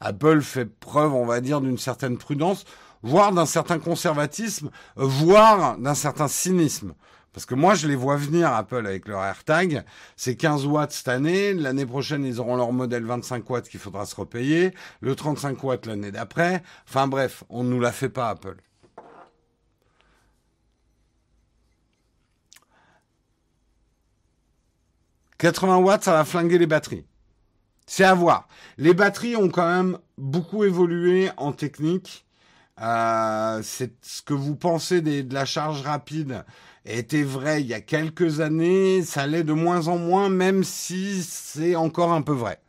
Apple 0.00 0.40
fait 0.40 0.64
preuve, 0.64 1.14
on 1.14 1.26
va 1.26 1.40
dire, 1.40 1.60
d'une 1.60 1.78
certaine 1.78 2.18
prudence, 2.18 2.64
voire 3.02 3.32
d'un 3.32 3.46
certain 3.46 3.78
conservatisme, 3.78 4.70
voire 4.96 5.78
d'un 5.78 5.94
certain 5.94 6.28
cynisme. 6.28 6.94
Parce 7.32 7.46
que 7.46 7.54
moi, 7.54 7.74
je 7.74 7.88
les 7.88 7.96
vois 7.96 8.16
venir, 8.16 8.52
Apple, 8.52 8.86
avec 8.86 9.08
leur 9.08 9.22
AirTag. 9.22 9.84
C'est 10.16 10.36
15 10.36 10.66
watts 10.66 10.92
cette 10.92 11.08
année. 11.08 11.54
L'année 11.54 11.86
prochaine, 11.86 12.24
ils 12.24 12.40
auront 12.40 12.56
leur 12.56 12.72
modèle 12.72 13.04
25 13.04 13.48
watts 13.48 13.68
qu'il 13.68 13.80
faudra 13.80 14.04
se 14.04 14.14
repayer. 14.14 14.74
Le 15.00 15.16
35 15.16 15.62
watts 15.64 15.86
l'année 15.86 16.10
d'après. 16.10 16.62
Enfin 16.86 17.06
bref, 17.08 17.44
on 17.48 17.64
ne 17.64 17.70
nous 17.70 17.80
la 17.80 17.92
fait 17.92 18.10
pas, 18.10 18.28
Apple. 18.28 18.56
«80 25.38 25.78
watts, 25.78 26.04
ça 26.04 26.12
va 26.12 26.24
flinguer 26.24 26.58
les 26.58 26.66
batteries. 26.66 27.04
C'est 27.86 28.04
à 28.04 28.14
voir. 28.14 28.46
Les 28.76 28.94
batteries 28.94 29.34
ont 29.34 29.48
quand 29.48 29.66
même 29.66 29.98
beaucoup 30.16 30.62
évolué 30.62 31.30
en 31.36 31.52
technique. 31.52 32.24
Euh, 32.80 33.60
c'est 33.62 33.92
ce 34.04 34.22
que 34.22 34.34
vous 34.34 34.56
pensez 34.56 35.02
de 35.02 35.34
la 35.34 35.44
charge 35.44 35.82
rapide 35.82 36.44
était 36.84 37.22
vrai 37.22 37.60
il 37.62 37.66
y 37.68 37.74
a 37.74 37.80
quelques 37.80 38.40
années, 38.40 39.02
ça 39.02 39.26
l'est 39.26 39.44
de 39.44 39.52
moins 39.52 39.88
en 39.88 39.98
moins, 39.98 40.28
même 40.28 40.64
si 40.64 41.22
c'est 41.22 41.76
encore 41.76 42.12
un 42.12 42.22
peu 42.22 42.32
vrai. 42.32 42.60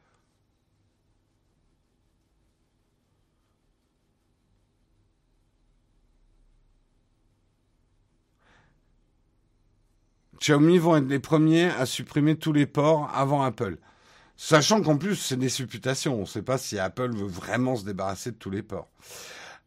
Xiaomi 10.44 10.78
vont 10.78 10.98
être 10.98 11.08
les 11.08 11.20
premiers 11.20 11.70
à 11.70 11.86
supprimer 11.86 12.36
tous 12.36 12.52
les 12.52 12.66
ports 12.66 13.10
avant 13.16 13.44
Apple. 13.44 13.78
Sachant 14.36 14.82
qu'en 14.82 14.98
plus, 14.98 15.16
c'est 15.16 15.38
des 15.38 15.48
supputations. 15.48 16.18
On 16.18 16.22
ne 16.22 16.26
sait 16.26 16.42
pas 16.42 16.58
si 16.58 16.78
Apple 16.78 17.16
veut 17.16 17.28
vraiment 17.28 17.78
se 17.78 17.86
débarrasser 17.86 18.32
de 18.32 18.36
tous 18.36 18.50
les 18.50 18.62
ports. 18.62 18.90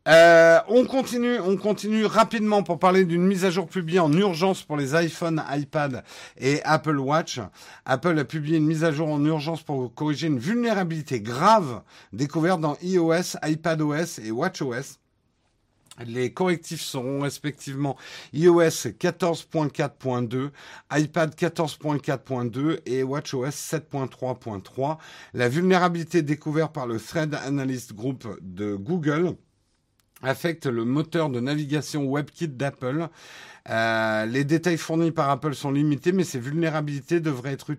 Euh, 0.06 0.60
on 0.68 0.84
continue, 0.84 1.40
on 1.40 1.56
continue 1.56 2.04
rapidement 2.04 2.62
pour 2.62 2.78
parler 2.78 3.04
d'une 3.04 3.26
mise 3.26 3.44
à 3.44 3.50
jour 3.50 3.66
publiée 3.66 3.98
en 3.98 4.12
urgence 4.12 4.62
pour 4.62 4.76
les 4.76 4.94
iPhone, 4.94 5.42
iPad 5.50 6.04
et 6.38 6.62
Apple 6.62 6.98
Watch. 6.98 7.40
Apple 7.84 8.16
a 8.18 8.24
publié 8.24 8.58
une 8.58 8.66
mise 8.66 8.84
à 8.84 8.92
jour 8.92 9.08
en 9.08 9.24
urgence 9.24 9.62
pour 9.62 9.92
corriger 9.94 10.28
une 10.28 10.38
vulnérabilité 10.38 11.20
grave 11.20 11.82
découverte 12.12 12.60
dans 12.60 12.76
iOS, 12.82 13.36
iPadOS 13.42 14.20
et 14.22 14.30
WatchOS. 14.30 14.98
Les 16.06 16.30
correctifs 16.32 16.82
seront 16.82 17.22
respectivement 17.22 17.96
iOS 18.32 18.92
14.4.2, 18.98 20.50
iPad 20.92 21.34
14.4.2 21.34 22.80
et 22.86 23.02
WatchOS 23.02 23.48
7.3.3. 23.48 24.98
La 25.32 25.48
vulnérabilité 25.48 26.22
découverte 26.22 26.72
par 26.74 26.86
le 26.86 27.00
Thread 27.00 27.34
Analyst 27.34 27.94
Group 27.94 28.28
de 28.42 28.76
Google 28.76 29.36
affecte 30.26 30.66
le 30.66 30.84
moteur 30.84 31.30
de 31.30 31.40
navigation 31.40 32.10
WebKit 32.10 32.48
d'Apple. 32.48 33.08
Euh, 33.68 34.26
les 34.26 34.44
détails 34.44 34.76
fournis 34.76 35.10
par 35.10 35.28
Apple 35.30 35.54
sont 35.54 35.70
limités, 35.70 36.12
mais 36.12 36.24
ces 36.24 36.38
vulnérabilités 36.38 37.20
devraient 37.20 37.52
être 37.52 37.74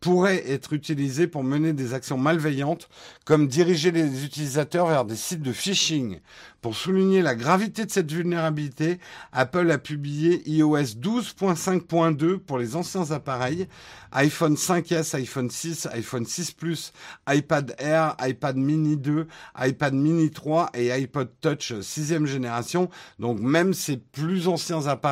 pourraient 0.00 0.50
être 0.50 0.72
utilisées 0.72 1.26
pour 1.26 1.42
mener 1.42 1.72
des 1.72 1.94
actions 1.94 2.18
malveillantes, 2.18 2.88
comme 3.24 3.48
diriger 3.48 3.90
les 3.90 4.24
utilisateurs 4.24 4.86
vers 4.86 5.04
des 5.04 5.16
sites 5.16 5.42
de 5.42 5.52
phishing. 5.52 6.20
Pour 6.60 6.74
souligner 6.74 7.22
la 7.22 7.36
gravité 7.36 7.84
de 7.84 7.90
cette 7.90 8.10
vulnérabilité, 8.10 8.98
Apple 9.32 9.70
a 9.70 9.78
publié 9.78 10.42
iOS 10.50 10.96
12.5.2 11.00 12.38
pour 12.38 12.58
les 12.58 12.74
anciens 12.74 13.12
appareils, 13.12 13.68
iPhone 14.10 14.54
5S, 14.54 15.14
iPhone 15.16 15.50
6, 15.50 15.88
iPhone 15.92 16.26
6 16.26 16.52
Plus, 16.52 16.92
iPad 17.28 17.76
Air, 17.78 18.16
iPad 18.20 18.56
Mini 18.56 18.96
2, 18.96 19.28
iPad 19.60 19.94
Mini 19.94 20.30
3 20.30 20.70
et 20.74 20.90
iPod 20.90 21.28
Touch 21.40 21.74
6 21.80 22.24
génération. 22.26 22.88
Donc 23.20 23.38
même 23.38 23.72
ces 23.72 23.96
plus 23.96 24.48
anciens 24.48 24.86
appareils 24.86 25.07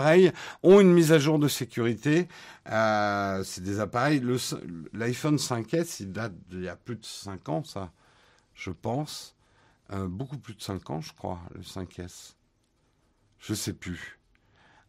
ont 0.62 0.80
une 0.80 0.92
mise 0.92 1.12
à 1.12 1.18
jour 1.18 1.38
de 1.38 1.48
sécurité. 1.48 2.28
Euh, 2.70 3.42
c'est 3.44 3.62
des 3.62 3.80
appareils, 3.80 4.22
l'iPhone 4.92 5.36
5S, 5.36 5.98
il 6.00 6.12
date 6.12 6.32
d'il 6.48 6.62
y 6.62 6.68
a 6.68 6.76
plus 6.76 6.96
de 6.96 7.04
5 7.04 7.48
ans, 7.48 7.64
ça, 7.64 7.92
je 8.54 8.70
pense. 8.70 9.36
Euh, 9.92 10.08
beaucoup 10.08 10.38
plus 10.38 10.54
de 10.54 10.62
5 10.62 10.90
ans, 10.90 11.00
je 11.00 11.12
crois, 11.12 11.40
le 11.54 11.62
5S. 11.62 12.34
Je 13.38 13.54
sais 13.54 13.72
plus. 13.72 14.18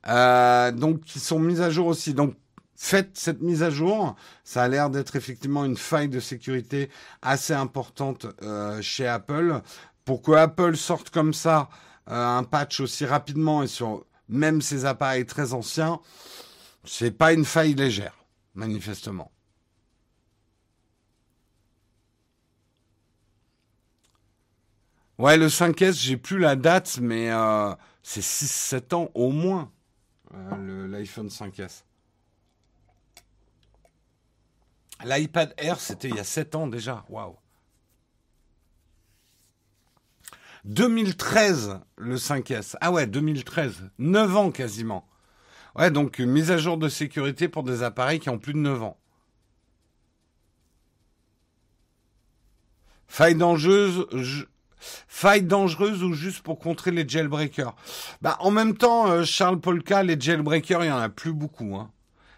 Euh, 0.07 0.71
donc, 0.71 1.01
qui 1.01 1.19
sont 1.19 1.39
mises 1.39 1.61
à 1.61 1.69
jour 1.69 1.87
aussi. 1.87 2.13
Donc, 2.13 2.35
faites 2.75 3.17
cette 3.17 3.41
mise 3.41 3.61
à 3.61 3.69
jour. 3.69 4.15
Ça 4.43 4.63
a 4.63 4.67
l'air 4.67 4.89
d'être 4.89 5.15
effectivement 5.15 5.65
une 5.65 5.77
faille 5.77 6.09
de 6.09 6.19
sécurité 6.19 6.89
assez 7.21 7.53
importante 7.53 8.25
chez 8.81 9.05
Apple. 9.07 9.61
Pour 10.05 10.21
que 10.21 10.31
Apple 10.31 10.75
sorte 10.77 11.09
comme 11.09 11.33
ça 11.33 11.69
un 12.07 12.43
patch 12.43 12.79
aussi 12.79 13.05
rapidement 13.05 13.63
et 13.63 13.67
sur 13.67 14.05
même 14.29 14.61
ces 14.61 14.85
appareils 14.85 15.25
très 15.25 15.53
anciens, 15.53 15.99
c'est 16.83 17.11
pas 17.11 17.33
une 17.33 17.45
faille 17.45 17.73
légère, 17.73 18.25
manifestement. 18.55 19.31
Ouais, 25.17 25.37
le 25.37 25.47
5S, 25.47 25.99
j'ai 25.99 26.15
plus 26.17 26.37
la 26.37 26.55
date, 26.55 26.99
mais 27.01 27.31
euh, 27.31 27.73
c'est 28.03 28.21
6-7 28.21 28.93
ans 28.93 29.09
au 29.15 29.31
moins, 29.31 29.71
euh, 30.33 30.87
l'iPhone 30.87 31.29
5S. 31.29 31.83
L'iPad 35.03 35.53
Air, 35.57 35.79
c'était 35.79 36.09
il 36.09 36.15
y 36.15 36.19
a 36.19 36.23
7 36.23 36.55
ans 36.55 36.67
déjà. 36.67 37.03
Waouh. 37.09 37.35
2013, 40.67 41.79
le 41.97 42.15
5S. 42.15 42.75
Ah 42.81 42.91
ouais, 42.91 43.07
2013. 43.07 43.89
9 43.99 44.35
ans 44.35 44.51
quasiment. 44.51 45.07
Ouais, 45.75 45.91
donc 45.91 46.19
mise 46.19 46.51
à 46.51 46.57
jour 46.57 46.77
de 46.77 46.89
sécurité 46.89 47.47
pour 47.47 47.63
des 47.63 47.83
appareils 47.83 48.19
qui 48.19 48.29
ont 48.29 48.39
plus 48.39 48.53
de 48.53 48.59
9 48.59 48.83
ans. 48.83 48.97
Faille 53.07 53.35
dangereuse, 53.35 54.05
Faille 55.07 55.43
dangereuse 55.43 56.03
ou 56.03 56.13
juste 56.13 56.41
pour 56.41 56.59
contrer 56.59 56.91
les 56.91 57.07
jailbreakers 57.07 57.75
Bah 58.21 58.37
en 58.39 58.51
même 58.51 58.77
temps, 58.77 59.07
euh, 59.09 59.23
Charles 59.23 59.59
Polka, 59.59 60.03
les 60.03 60.19
jailbreakers, 60.19 60.83
il 60.83 60.87
y 60.87 60.91
en 60.91 60.99
a 60.99 61.09
plus 61.09 61.33
beaucoup. 61.33 61.75
Hein. 61.75 61.91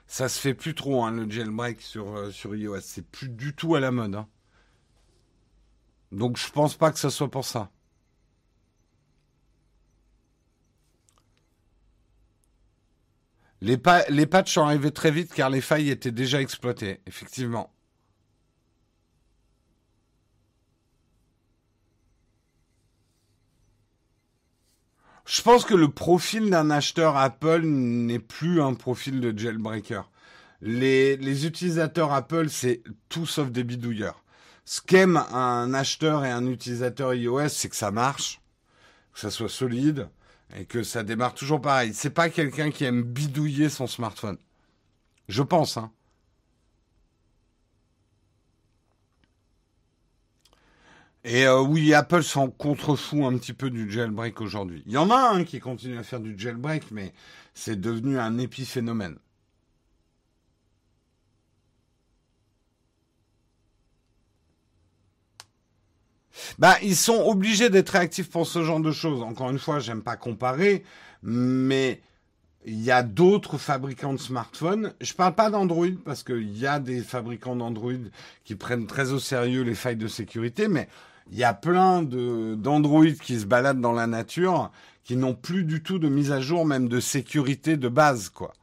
Ça 0.08 0.30
se 0.30 0.40
fait 0.40 0.54
plus 0.54 0.76
trop 0.76 1.04
hein, 1.04 1.12
le 1.12 1.30
jailbreak 1.30 1.82
sur 1.82 2.16
euh, 2.16 2.32
sur 2.32 2.56
iOS. 2.56 2.80
C'est 2.82 3.06
plus 3.06 3.30
du 3.30 3.54
tout 3.54 3.76
à 3.76 3.80
la 3.80 3.92
mode. 3.92 4.16
Hein. 4.16 4.28
Donc 6.12 6.38
je 6.38 6.50
pense 6.50 6.76
pas 6.76 6.92
que 6.92 7.00
ce 7.00 7.10
soit 7.10 7.30
pour 7.30 7.46
ça. 7.46 7.70
Les, 13.62 13.78
patchs 13.78 14.54
sont 14.54 14.64
arrivés 14.64 14.92
très 14.92 15.12
vite 15.12 15.34
car 15.34 15.50
les 15.50 15.62
failles 15.62 15.90
étaient 15.90 16.12
déjà 16.12 16.42
exploitées, 16.42 17.02
effectivement. 17.08 17.74
Je 25.26 25.42
pense 25.42 25.66
que 25.66 25.76
le 25.76 25.90
profil 25.90 26.50
d'un 26.50 26.72
acheteur 26.72 27.18
Apple 27.18 27.62
n'est 27.64 28.20
plus 28.20 28.62
un 28.62 28.74
profil 28.74 29.20
de 29.20 29.38
jailbreaker. 29.38 30.10
Les, 30.62 31.18
les 31.18 31.46
utilisateurs 31.46 32.14
Apple, 32.14 32.50
c'est 32.50 32.82
tout 33.10 33.26
sauf 33.26 33.52
des 33.52 33.64
bidouilleurs. 33.64 34.24
Ce 34.66 34.82
qu'aime 34.82 35.18
un 35.18 35.74
acheteur 35.74 36.26
et 36.26 36.32
un 36.32 36.48
utilisateur 36.48 37.14
iOS, 37.14 37.50
c'est 37.50 37.70
que 37.70 37.76
ça 37.76 37.92
marche, 37.92 38.42
que 39.14 39.20
ça 39.20 39.30
soit 39.30 39.50
solide 39.50 40.10
et 40.56 40.66
que 40.66 40.84
ça 40.84 41.04
démarre 41.04 41.34
toujours 41.34 41.62
pareil. 41.62 41.94
C'est 41.94 42.10
pas 42.10 42.30
quelqu'un 42.30 42.72
qui 42.72 42.86
aime 42.86 43.04
bidouiller 43.04 43.70
son 43.70 43.88
smartphone. 43.88 44.38
Je 45.28 45.44
pense, 45.44 45.78
hein. 45.78 45.92
Et 51.26 51.46
euh, 51.46 51.62
oui, 51.62 51.94
Apple 51.94 52.24
s'en 52.24 52.50
contrefou 52.50 53.26
un 53.26 53.38
petit 53.38 53.54
peu 53.54 53.70
du 53.70 53.92
jailbreak 53.92 54.40
aujourd'hui. 54.42 54.84
Il 54.86 54.94
y 54.94 54.98
en 54.98 55.12
a 55.12 55.18
un 55.18 55.44
qui 55.44 55.60
continue 55.60 55.98
à 55.98 56.04
faire 56.04 56.22
du 56.22 56.38
jailbreak, 56.38 56.92
mais 56.92 57.14
c'est 57.54 57.80
devenu 57.80 58.18
un 58.18 58.38
épiphénomène. 58.38 59.18
Bah, 66.58 66.76
ils 66.84 66.96
sont 66.96 67.24
obligés 67.26 67.70
d'être 67.70 67.90
réactifs 67.90 68.30
pour 68.30 68.48
ce 68.48 68.64
genre 68.64 68.80
de 68.80 68.92
choses. 68.92 69.22
Encore 69.22 69.50
une 69.50 69.60
fois, 69.60 69.80
j'aime 69.80 70.02
pas 70.02 70.16
comparer, 70.16 70.84
mais 71.24 72.02
il 72.66 72.82
y 72.82 72.92
a 72.92 73.04
d'autres 73.04 73.58
fabricants 73.58 74.14
de 74.14 74.20
smartphones. 74.20 74.94
Je 75.02 75.14
parle 75.14 75.36
pas 75.36 75.50
d'Android 75.50 75.88
parce 76.06 76.24
qu'il 76.24 76.58
y 76.58 76.68
a 76.68 76.80
des 76.80 77.02
fabricants 77.02 77.56
d'Android 77.56 77.94
qui 78.44 78.56
prennent 78.56 78.88
très 78.88 79.12
au 79.12 79.20
sérieux 79.20 79.64
les 79.64 79.76
failles 79.76 79.96
de 79.96 80.08
sécurité, 80.08 80.68
mais 80.68 80.88
il 81.32 81.38
y 81.38 81.44
a 81.44 81.54
plein 81.54 82.02
d'Android 82.04 83.06
qui 83.22 83.40
se 83.40 83.46
baladent 83.46 83.82
dans 83.82 83.94
la 83.94 84.08
nature 84.08 84.72
qui 85.04 85.16
n'ont 85.16 85.34
plus 85.34 85.64
du 85.64 85.82
tout 85.82 86.00
de 86.00 86.08
mise 86.08 86.32
à 86.32 86.42
jour, 86.42 86.66
même 86.66 86.88
de 86.88 87.00
sécurité 87.00 87.78
de 87.78 87.88
base, 87.88 88.30
quoi. 88.30 88.54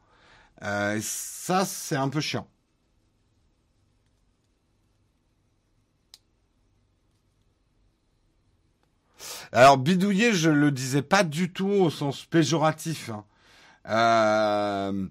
Euh, 0.63 0.97
ça, 1.01 1.65
c'est 1.65 1.95
un 1.95 2.09
peu 2.09 2.21
chiant. 2.21 2.47
Alors 9.51 9.77
bidouiller, 9.77 10.33
je 10.33 10.49
le 10.49 10.71
disais 10.71 11.01
pas 11.01 11.23
du 11.23 11.51
tout 11.51 11.67
au 11.67 11.89
sens 11.89 12.25
péjoratif. 12.25 13.09
Hein. 13.09 13.23
Euh, 13.89 15.07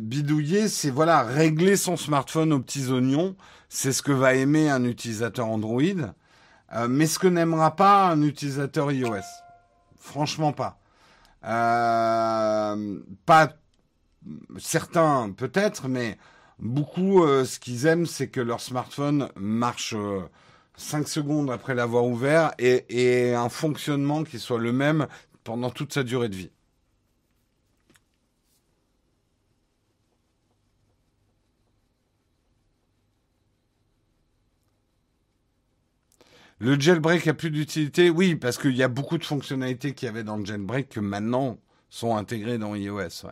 bidouiller, 0.00 0.68
c'est 0.68 0.90
voilà 0.90 1.22
régler 1.22 1.76
son 1.76 1.96
smartphone 1.96 2.52
aux 2.52 2.60
petits 2.60 2.88
oignons. 2.88 3.36
C'est 3.68 3.92
ce 3.92 4.02
que 4.02 4.12
va 4.12 4.34
aimer 4.34 4.70
un 4.70 4.84
utilisateur 4.84 5.48
Android, 5.48 5.82
euh, 6.72 6.88
mais 6.88 7.06
ce 7.06 7.18
que 7.18 7.26
n'aimera 7.26 7.74
pas 7.76 8.06
un 8.08 8.22
utilisateur 8.22 8.92
iOS. 8.92 9.16
Franchement 9.98 10.52
pas. 10.52 10.78
Euh, 11.44 13.00
pas 13.24 13.52
certains 14.58 15.30
peut-être, 15.36 15.88
mais 15.88 16.16
beaucoup 16.58 17.24
ce 17.26 17.58
qu'ils 17.58 17.86
aiment, 17.86 18.06
c'est 18.06 18.28
que 18.28 18.40
leur 18.40 18.60
smartphone 18.60 19.28
marche 19.36 19.94
5 20.76 21.08
secondes 21.08 21.50
après 21.50 21.74
l'avoir 21.74 22.04
ouvert 22.04 22.52
et, 22.58 23.34
un 23.34 23.48
fonctionnement 23.48 24.24
qui 24.24 24.38
soit 24.38 24.58
le 24.58 24.72
même 24.72 25.06
pendant 25.44 25.70
toute 25.70 25.92
sa 25.92 26.02
durée 26.02 26.28
de 26.28 26.36
vie. 26.36 26.50
Le 36.58 36.78
jailbreak 36.80 37.26
a 37.26 37.34
plus 37.34 37.50
d'utilité 37.50 38.08
Oui, 38.08 38.34
parce 38.34 38.56
qu'il 38.58 38.76
y 38.76 38.82
a 38.82 38.88
beaucoup 38.88 39.18
de 39.18 39.24
fonctionnalités 39.24 39.92
qu'il 39.94 40.06
y 40.06 40.08
avait 40.08 40.24
dans 40.24 40.36
le 40.38 40.44
jailbreak 40.44 40.88
que 40.88 41.00
maintenant 41.00 41.58
sont 41.90 42.16
intégrées 42.16 42.58
dans 42.58 42.74
iOS. 42.74 43.26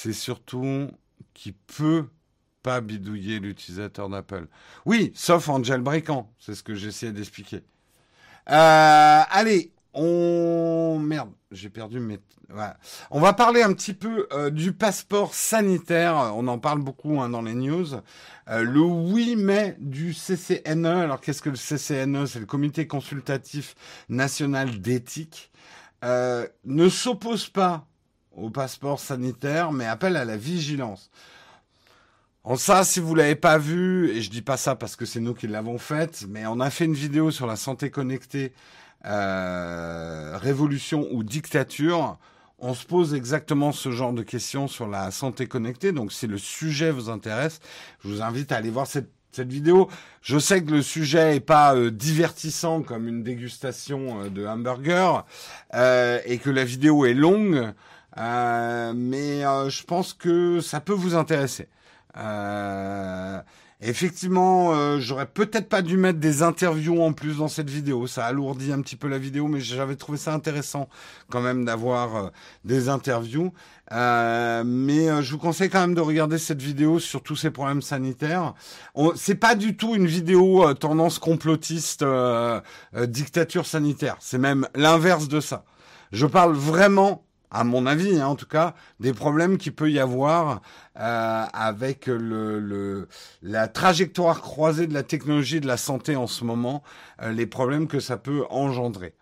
C'est 0.00 0.12
surtout 0.12 0.92
qui 1.34 1.50
peut 1.50 2.06
pas 2.62 2.80
bidouiller 2.80 3.40
l'utilisateur 3.40 4.08
d'Apple. 4.08 4.46
Oui, 4.86 5.10
sauf 5.16 5.48
en 5.48 5.60
jailbreakant, 5.60 6.32
c'est 6.38 6.54
ce 6.54 6.62
que 6.62 6.76
j'essayais 6.76 7.10
d'expliquer. 7.10 7.64
Euh, 8.48 9.22
allez, 9.28 9.72
on 9.94 11.00
merde, 11.00 11.32
j'ai 11.50 11.68
perdu 11.68 11.98
mes. 11.98 12.20
On 13.10 13.18
va 13.18 13.32
parler 13.32 13.62
un 13.64 13.72
petit 13.72 13.92
peu 13.92 14.28
euh, 14.32 14.50
du 14.50 14.72
passeport 14.72 15.34
sanitaire. 15.34 16.14
On 16.36 16.46
en 16.46 16.60
parle 16.60 16.80
beaucoup 16.80 17.20
hein, 17.20 17.28
dans 17.28 17.42
les 17.42 17.54
news. 17.54 17.94
Euh, 18.48 18.62
le 18.62 18.80
8 18.80 19.34
mai 19.34 19.76
du 19.80 20.14
CCNE. 20.14 20.86
Alors 20.86 21.20
qu'est-ce 21.20 21.42
que 21.42 21.50
le 21.50 21.56
CCNE 21.56 22.26
C'est 22.26 22.38
le 22.38 22.46
Comité 22.46 22.86
consultatif 22.86 23.74
national 24.08 24.80
d'éthique. 24.80 25.50
ne 26.04 26.88
s'oppose 26.88 27.48
pas 27.48 27.87
au 28.40 28.50
passeport 28.50 29.00
sanitaire, 29.00 29.72
mais 29.72 29.86
appelle 29.86 30.16
à 30.16 30.24
la 30.24 30.36
vigilance. 30.36 31.10
En 32.44 32.56
ça, 32.56 32.84
si 32.84 33.00
vous 33.00 33.14
l'avez 33.14 33.34
pas 33.34 33.58
vu, 33.58 34.10
et 34.10 34.22
je 34.22 34.30
dis 34.30 34.42
pas 34.42 34.56
ça 34.56 34.74
parce 34.74 34.96
que 34.96 35.04
c'est 35.04 35.20
nous 35.20 35.34
qui 35.34 35.46
l'avons 35.46 35.78
faite, 35.78 36.24
mais 36.28 36.46
on 36.46 36.60
a 36.60 36.70
fait 36.70 36.86
une 36.86 36.94
vidéo 36.94 37.30
sur 37.30 37.46
la 37.46 37.56
santé 37.56 37.90
connectée, 37.90 38.52
euh, 39.04 40.38
révolution 40.38 41.08
ou 41.12 41.22
dictature. 41.22 42.16
On 42.58 42.74
se 42.74 42.86
pose 42.86 43.12
exactement 43.12 43.72
ce 43.72 43.90
genre 43.90 44.12
de 44.12 44.22
questions 44.22 44.66
sur 44.66 44.88
la 44.88 45.10
santé 45.10 45.46
connectée. 45.46 45.92
Donc, 45.92 46.10
si 46.10 46.26
le 46.26 46.38
sujet 46.38 46.90
vous 46.90 47.10
intéresse, 47.10 47.60
je 48.02 48.08
vous 48.08 48.22
invite 48.22 48.50
à 48.50 48.56
aller 48.56 48.70
voir 48.70 48.86
cette 48.86 49.10
vidéo. 49.36 49.88
Je 50.22 50.38
sais 50.38 50.64
que 50.64 50.70
le 50.70 50.82
sujet 50.82 51.36
est 51.36 51.40
pas 51.40 51.76
euh, 51.76 51.90
divertissant 51.90 52.82
comme 52.82 53.06
une 53.06 53.22
dégustation 53.22 54.22
euh, 54.22 54.30
de 54.30 54.46
hamburger 54.46 55.26
et 55.74 56.38
que 56.38 56.50
la 56.50 56.64
vidéo 56.64 57.04
est 57.04 57.14
longue. 57.14 57.74
Euh, 58.18 58.92
mais 58.96 59.44
euh, 59.44 59.70
je 59.70 59.84
pense 59.84 60.12
que 60.12 60.60
ça 60.60 60.80
peut 60.80 60.92
vous 60.92 61.14
intéresser. 61.14 61.68
Euh, 62.16 63.40
effectivement, 63.80 64.98
j'aurais 64.98 65.26
peut-être 65.26 65.68
pas 65.68 65.82
dû 65.82 65.96
mettre 65.96 66.18
des 66.18 66.42
interviews 66.42 67.00
en 67.00 67.12
plus 67.12 67.36
dans 67.36 67.46
cette 67.46 67.70
vidéo. 67.70 68.08
Ça 68.08 68.26
alourdit 68.26 68.72
un 68.72 68.80
petit 68.80 68.96
peu 68.96 69.06
la 69.06 69.18
vidéo, 69.18 69.46
mais 69.46 69.60
j'avais 69.60 69.94
trouvé 69.94 70.18
ça 70.18 70.34
intéressant 70.34 70.88
quand 71.30 71.40
même 71.40 71.64
d'avoir 71.64 72.32
des 72.64 72.88
interviews. 72.88 73.52
mais 73.92 75.22
je 75.22 75.30
vous 75.30 75.38
conseille 75.38 75.70
quand 75.70 75.80
même 75.80 75.94
de 75.94 76.00
regarder 76.00 76.38
cette 76.38 76.60
vidéo 76.60 76.98
sur 76.98 77.22
tous 77.22 77.36
ces 77.36 77.52
problèmes 77.52 77.82
sanitaires. 77.82 78.54
C'est 79.14 79.36
pas 79.36 79.54
du 79.54 79.76
tout 79.76 79.94
une 79.94 80.06
vidéo 80.06 80.74
tendance 80.74 81.20
complotiste, 81.20 82.04
dictature 82.96 83.66
sanitaire. 83.66 84.16
C'est 84.18 84.38
même 84.38 84.66
l'inverse 84.74 85.28
de 85.28 85.38
ça. 85.38 85.64
Je 86.10 86.26
parle 86.26 86.54
vraiment 86.54 87.27
à 87.50 87.64
mon 87.64 87.86
avis, 87.86 88.20
hein, 88.20 88.26
en 88.26 88.36
tout 88.36 88.46
cas, 88.46 88.74
des 89.00 89.12
problèmes 89.12 89.58
qu'il 89.58 89.74
peut 89.74 89.90
y 89.90 89.98
avoir 89.98 90.62
euh, 90.98 91.44
avec 91.52 92.06
le, 92.06 93.08
la 93.42 93.68
trajectoire 93.68 94.40
croisée 94.40 94.86
de 94.86 94.94
la 94.94 95.02
technologie 95.02 95.56
et 95.56 95.60
de 95.60 95.66
la 95.66 95.76
santé 95.76 96.16
en 96.16 96.26
ce 96.26 96.44
moment, 96.44 96.82
euh, 97.22 97.32
les 97.32 97.46
problèmes 97.46 97.86
que 97.88 98.00
ça 98.00 98.16
peut 98.16 98.44
engendrer. 98.50 99.14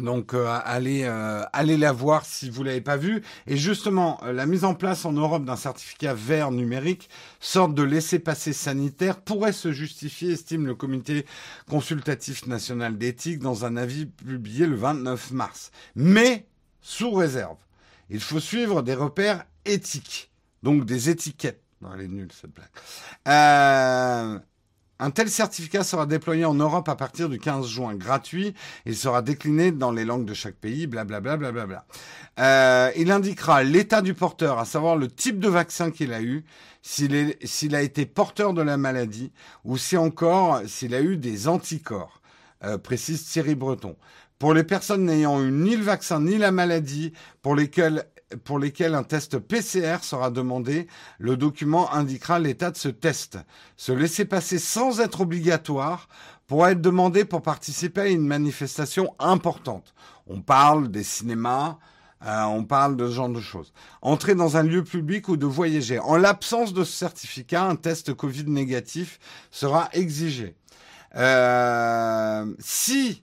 Donc 0.00 0.32
euh, 0.32 0.58
allez, 0.64 1.02
euh, 1.04 1.42
allez 1.52 1.76
la 1.76 1.92
voir 1.92 2.24
si 2.24 2.48
vous 2.48 2.62
l'avez 2.62 2.80
pas 2.80 2.96
vu. 2.96 3.22
Et 3.46 3.58
justement, 3.58 4.18
euh, 4.24 4.32
la 4.32 4.46
mise 4.46 4.64
en 4.64 4.74
place 4.74 5.04
en 5.04 5.12
Europe 5.12 5.44
d'un 5.44 5.56
certificat 5.56 6.14
vert 6.14 6.50
numérique, 6.50 7.10
sorte 7.40 7.74
de 7.74 7.82
laisser-passer 7.82 8.54
sanitaire, 8.54 9.20
pourrait 9.20 9.52
se 9.52 9.70
justifier, 9.70 10.32
estime 10.32 10.66
le 10.66 10.74
Comité 10.74 11.26
consultatif 11.68 12.46
national 12.46 12.96
d'éthique 12.96 13.40
dans 13.40 13.66
un 13.66 13.76
avis 13.76 14.06
publié 14.06 14.66
le 14.66 14.76
29 14.76 15.30
mars. 15.32 15.70
Mais 15.94 16.46
sous 16.82 17.12
réserve. 17.12 17.56
Il 18.10 18.20
faut 18.20 18.40
suivre 18.40 18.82
des 18.82 18.94
repères 18.94 19.44
éthiques, 19.64 20.30
donc 20.62 20.84
des 20.84 21.08
étiquettes. 21.08 21.62
Non, 21.80 21.90
elle 21.94 22.02
est 22.02 22.08
nulle 22.08 22.30
cette 22.32 22.52
blague. 22.52 22.68
Euh, 23.26 24.38
un 24.98 25.10
tel 25.10 25.28
certificat 25.28 25.82
sera 25.82 26.06
déployé 26.06 26.44
en 26.44 26.54
Europe 26.54 26.88
à 26.88 26.94
partir 26.94 27.28
du 27.28 27.40
15 27.40 27.66
juin, 27.66 27.94
gratuit. 27.94 28.54
Il 28.86 28.96
sera 28.96 29.20
décliné 29.20 29.72
dans 29.72 29.90
les 29.90 30.04
langues 30.04 30.24
de 30.24 30.34
chaque 30.34 30.54
pays, 30.54 30.86
blablabla. 30.86 31.36
Bla, 31.36 31.50
bla, 31.50 31.66
bla, 31.66 31.86
euh, 32.38 32.90
il 32.96 33.10
indiquera 33.10 33.64
l'état 33.64 34.00
du 34.00 34.14
porteur, 34.14 34.58
à 34.58 34.64
savoir 34.64 34.96
le 34.96 35.08
type 35.08 35.40
de 35.40 35.48
vaccin 35.48 35.90
qu'il 35.90 36.12
a 36.12 36.22
eu, 36.22 36.44
s'il 36.82 37.74
a 37.74 37.82
été 37.82 38.06
porteur 38.06 38.54
de 38.54 38.62
la 38.62 38.76
maladie, 38.76 39.32
ou 39.64 39.76
si 39.76 39.96
encore 39.96 40.60
s'il 40.66 40.94
a 40.94 41.00
eu 41.00 41.16
des 41.16 41.48
anticorps, 41.48 42.20
euh, 42.62 42.78
précise 42.78 43.24
Thierry 43.24 43.56
Breton 43.56 43.96
pour 44.42 44.54
les 44.54 44.64
personnes 44.64 45.04
n'ayant 45.04 45.40
eu 45.40 45.52
ni 45.52 45.76
le 45.76 45.84
vaccin 45.84 46.20
ni 46.20 46.36
la 46.36 46.50
maladie, 46.50 47.12
pour 47.42 47.54
lesquelles 47.54 48.02
pour 48.42 48.58
un 48.58 49.02
test 49.04 49.38
PCR 49.38 49.98
sera 50.02 50.32
demandé, 50.32 50.88
le 51.20 51.36
document 51.36 51.92
indiquera 51.92 52.40
l'état 52.40 52.72
de 52.72 52.76
ce 52.76 52.88
test. 52.88 53.38
Se 53.76 53.92
laisser 53.92 54.24
passer 54.24 54.58
sans 54.58 54.98
être 54.98 55.20
obligatoire 55.20 56.08
pourra 56.48 56.72
être 56.72 56.80
demandé 56.80 57.24
pour 57.24 57.40
participer 57.40 58.00
à 58.00 58.08
une 58.08 58.26
manifestation 58.26 59.14
importante. 59.20 59.94
On 60.26 60.40
parle 60.40 60.90
des 60.90 61.04
cinémas, 61.04 61.78
euh, 62.26 62.42
on 62.42 62.64
parle 62.64 62.96
de 62.96 63.06
ce 63.06 63.12
genre 63.12 63.28
de 63.28 63.40
choses. 63.40 63.72
Entrer 64.00 64.34
dans 64.34 64.56
un 64.56 64.64
lieu 64.64 64.82
public 64.82 65.28
ou 65.28 65.36
de 65.36 65.46
voyager. 65.46 66.00
En 66.00 66.16
l'absence 66.16 66.72
de 66.72 66.82
ce 66.82 66.96
certificat, 66.96 67.62
un 67.62 67.76
test 67.76 68.12
Covid 68.12 68.46
négatif 68.48 69.20
sera 69.52 69.88
exigé. 69.92 70.56
Euh, 71.14 72.52
si 72.58 73.21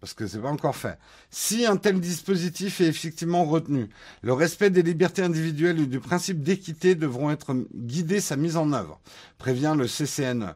parce 0.00 0.14
que 0.14 0.26
c'est 0.26 0.38
pas 0.38 0.48
encore 0.48 0.76
fait. 0.76 0.98
Si 1.30 1.66
un 1.66 1.76
tel 1.76 2.00
dispositif 2.00 2.80
est 2.80 2.86
effectivement 2.86 3.44
retenu, 3.44 3.90
le 4.22 4.32
respect 4.32 4.70
des 4.70 4.82
libertés 4.82 5.22
individuelles 5.22 5.80
et 5.80 5.86
du 5.86 6.00
principe 6.00 6.42
d'équité 6.42 6.94
devront 6.94 7.30
être 7.30 7.54
guidés 7.74 8.20
sa 8.20 8.36
mise 8.36 8.56
en 8.56 8.72
œuvre, 8.72 9.00
prévient 9.38 9.74
le 9.76 9.86
CCNE. 9.86 10.54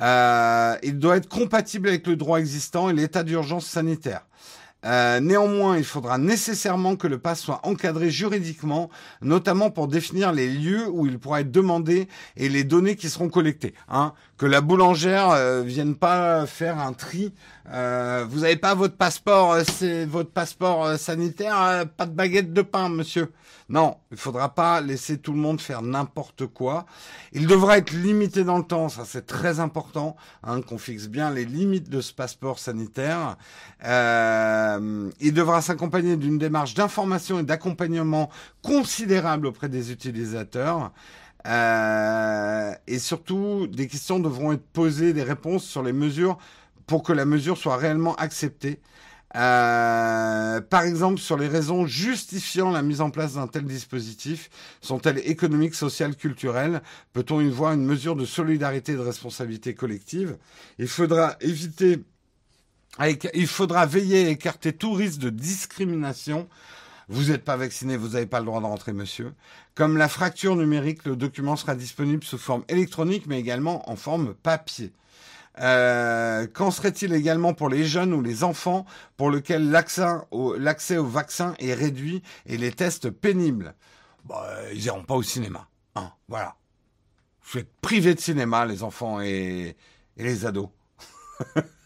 Euh, 0.00 0.76
il 0.82 0.98
doit 0.98 1.16
être 1.16 1.28
compatible 1.28 1.88
avec 1.88 2.06
le 2.06 2.16
droit 2.16 2.38
existant 2.38 2.88
et 2.88 2.92
l'état 2.92 3.24
d'urgence 3.24 3.66
sanitaire. 3.66 4.24
Euh, 4.84 5.18
néanmoins, 5.18 5.76
il 5.76 5.84
faudra 5.84 6.18
nécessairement 6.18 6.94
que 6.94 7.08
le 7.08 7.18
pass 7.18 7.40
soit 7.40 7.60
encadré 7.64 8.10
juridiquement, 8.10 8.90
notamment 9.22 9.70
pour 9.70 9.88
définir 9.88 10.32
les 10.32 10.48
lieux 10.48 10.88
où 10.88 11.06
il 11.06 11.18
pourra 11.18 11.40
être 11.40 11.50
demandé 11.50 12.06
et 12.36 12.48
les 12.48 12.62
données 12.62 12.94
qui 12.94 13.08
seront 13.08 13.28
collectées. 13.28 13.74
Hein. 13.88 14.12
Que 14.36 14.46
la 14.46 14.60
boulangère 14.60 15.30
euh, 15.30 15.62
vienne 15.62 15.96
pas 15.96 16.46
faire 16.46 16.78
un 16.78 16.92
tri. 16.92 17.32
Euh, 17.72 18.24
vous 18.28 18.40
n'avez 18.40 18.56
pas 18.56 18.74
votre 18.74 18.96
passeport, 18.96 19.52
euh, 19.52 19.62
c'est 19.64 20.04
votre 20.04 20.30
passeport 20.30 20.96
sanitaire, 20.96 21.84
pas 21.96 22.06
de 22.06 22.12
baguette 22.12 22.52
de 22.52 22.62
pain, 22.62 22.88
monsieur. 22.88 23.32
Non, 23.68 23.98
il 24.10 24.16
faudra 24.16 24.54
pas 24.54 24.80
laisser 24.80 25.18
tout 25.18 25.32
le 25.32 25.38
monde 25.38 25.60
faire 25.60 25.82
n'importe 25.82 26.46
quoi. 26.46 26.86
Il 27.32 27.46
devra 27.46 27.76
être 27.76 27.92
limité 27.92 28.42
dans 28.42 28.56
le 28.56 28.64
temps, 28.64 28.88
ça 28.88 29.04
c'est 29.04 29.26
très 29.26 29.60
important, 29.60 30.16
hein, 30.42 30.62
qu'on 30.62 30.78
fixe 30.78 31.08
bien 31.08 31.30
les 31.30 31.44
limites 31.44 31.90
de 31.90 32.00
ce 32.00 32.14
passeport 32.14 32.58
sanitaire. 32.58 33.36
Euh, 33.84 34.67
il 35.20 35.32
devra 35.32 35.62
s'accompagner 35.62 36.16
d'une 36.16 36.38
démarche 36.38 36.74
d'information 36.74 37.38
et 37.38 37.42
d'accompagnement 37.42 38.30
considérable 38.62 39.46
auprès 39.46 39.68
des 39.68 39.92
utilisateurs. 39.92 40.92
Euh, 41.46 42.72
et 42.86 42.98
surtout, 42.98 43.66
des 43.66 43.86
questions 43.86 44.18
devront 44.18 44.52
être 44.52 44.66
posées, 44.72 45.12
des 45.12 45.22
réponses 45.22 45.64
sur 45.64 45.82
les 45.82 45.92
mesures 45.92 46.38
pour 46.86 47.02
que 47.02 47.12
la 47.12 47.24
mesure 47.24 47.56
soit 47.56 47.76
réellement 47.76 48.14
acceptée. 48.16 48.80
Euh, 49.36 50.60
par 50.62 50.82
exemple, 50.82 51.20
sur 51.20 51.36
les 51.36 51.48
raisons 51.48 51.86
justifiant 51.86 52.70
la 52.70 52.80
mise 52.80 53.02
en 53.02 53.10
place 53.10 53.34
d'un 53.34 53.46
tel 53.46 53.64
dispositif, 53.64 54.48
sont-elles 54.80 55.18
économiques, 55.18 55.74
sociales, 55.74 56.16
culturelles? 56.16 56.82
Peut-on 57.12 57.40
y 57.40 57.50
voir 57.50 57.74
une 57.74 57.84
mesure 57.84 58.16
de 58.16 58.24
solidarité 58.24 58.92
et 58.92 58.96
de 58.96 59.00
responsabilité 59.00 59.74
collective? 59.74 60.38
Il 60.78 60.88
faudra 60.88 61.36
éviter, 61.40 62.04
il 63.34 63.46
faudra 63.46 63.86
veiller 63.86 64.26
à 64.26 64.28
écarter 64.30 64.72
tout 64.72 64.92
risque 64.92 65.20
de 65.20 65.30
discrimination. 65.30 66.48
Vous 67.08 67.30
n'êtes 67.30 67.44
pas 67.44 67.56
vacciné, 67.56 67.96
vous 67.96 68.08
n'avez 68.08 68.26
pas 68.26 68.40
le 68.40 68.46
droit 68.46 68.60
de 68.60 68.66
rentrer, 68.66 68.92
monsieur. 68.92 69.32
Comme 69.74 69.96
la 69.96 70.08
fracture 70.08 70.56
numérique, 70.56 71.04
le 71.04 71.16
document 71.16 71.56
sera 71.56 71.74
disponible 71.74 72.22
sous 72.24 72.38
forme 72.38 72.64
électronique, 72.68 73.26
mais 73.26 73.38
également 73.40 73.88
en 73.90 73.96
forme 73.96 74.34
papier. 74.34 74.92
Euh, 75.60 76.46
qu'en 76.46 76.70
serait-il 76.70 77.12
également 77.14 77.54
pour 77.54 77.68
les 77.68 77.84
jeunes 77.84 78.12
ou 78.12 78.22
les 78.22 78.44
enfants 78.44 78.86
pour 79.16 79.30
lesquels 79.30 79.70
l'accès 79.70 80.96
au, 80.96 81.06
vaccin 81.06 81.54
est 81.58 81.74
réduit 81.74 82.22
et 82.46 82.58
les 82.58 82.72
tests 82.72 83.10
pénibles? 83.10 83.74
Bah, 84.24 84.46
Ils 84.72 84.82
n'iront 84.82 85.04
pas 85.04 85.14
au 85.14 85.22
cinéma. 85.22 85.66
Hein, 85.94 86.12
voilà. 86.28 86.56
Vous 87.44 87.60
êtes 87.60 87.72
privés 87.80 88.14
de 88.14 88.20
cinéma, 88.20 88.66
les 88.66 88.82
enfants 88.82 89.20
et 89.20 89.76
les 90.16 90.46
ados. 90.46 90.68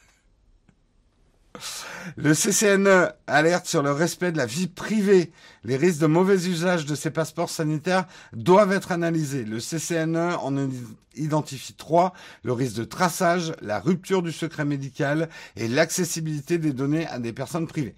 Le 2.17 2.35
CCNE 2.35 3.13
alerte 3.27 3.67
sur 3.67 3.83
le 3.83 3.93
respect 3.93 4.33
de 4.33 4.37
la 4.37 4.47
vie 4.47 4.67
privée. 4.67 5.33
Les 5.65 5.77
risques 5.77 6.01
de 6.01 6.07
mauvais 6.07 6.47
usage 6.47 6.87
de 6.87 6.95
ces 6.95 7.11
passeports 7.11 7.51
sanitaires 7.51 8.07
doivent 8.33 8.73
être 8.73 8.93
analysés. 8.93 9.45
Le 9.45 9.59
CCNE 9.59 10.37
en 10.41 10.69
identifie 11.15 11.75
trois. 11.75 12.15
Le 12.43 12.53
risque 12.53 12.77
de 12.77 12.85
traçage, 12.85 13.53
la 13.61 13.81
rupture 13.81 14.23
du 14.23 14.33
secret 14.33 14.65
médical 14.65 15.29
et 15.57 15.69
l'accessibilité 15.69 16.59
des 16.59 16.73
données 16.73 17.07
à 17.07 17.19
des 17.19 17.33
personnes 17.33 17.67
privées. 17.67 17.95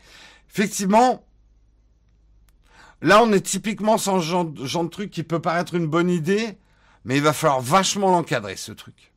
Effectivement, 0.50 1.24
là 3.02 3.22
on 3.22 3.32
est 3.32 3.40
typiquement 3.40 3.98
sans 3.98 4.20
genre, 4.20 4.54
genre 4.64 4.84
de 4.84 4.90
truc 4.90 5.10
qui 5.10 5.22
peut 5.22 5.40
paraître 5.40 5.74
une 5.74 5.86
bonne 5.86 6.10
idée, 6.10 6.58
mais 7.04 7.16
il 7.16 7.22
va 7.22 7.32
falloir 7.32 7.60
vachement 7.60 8.10
l'encadrer 8.10 8.56
ce 8.56 8.72
truc. 8.72 9.13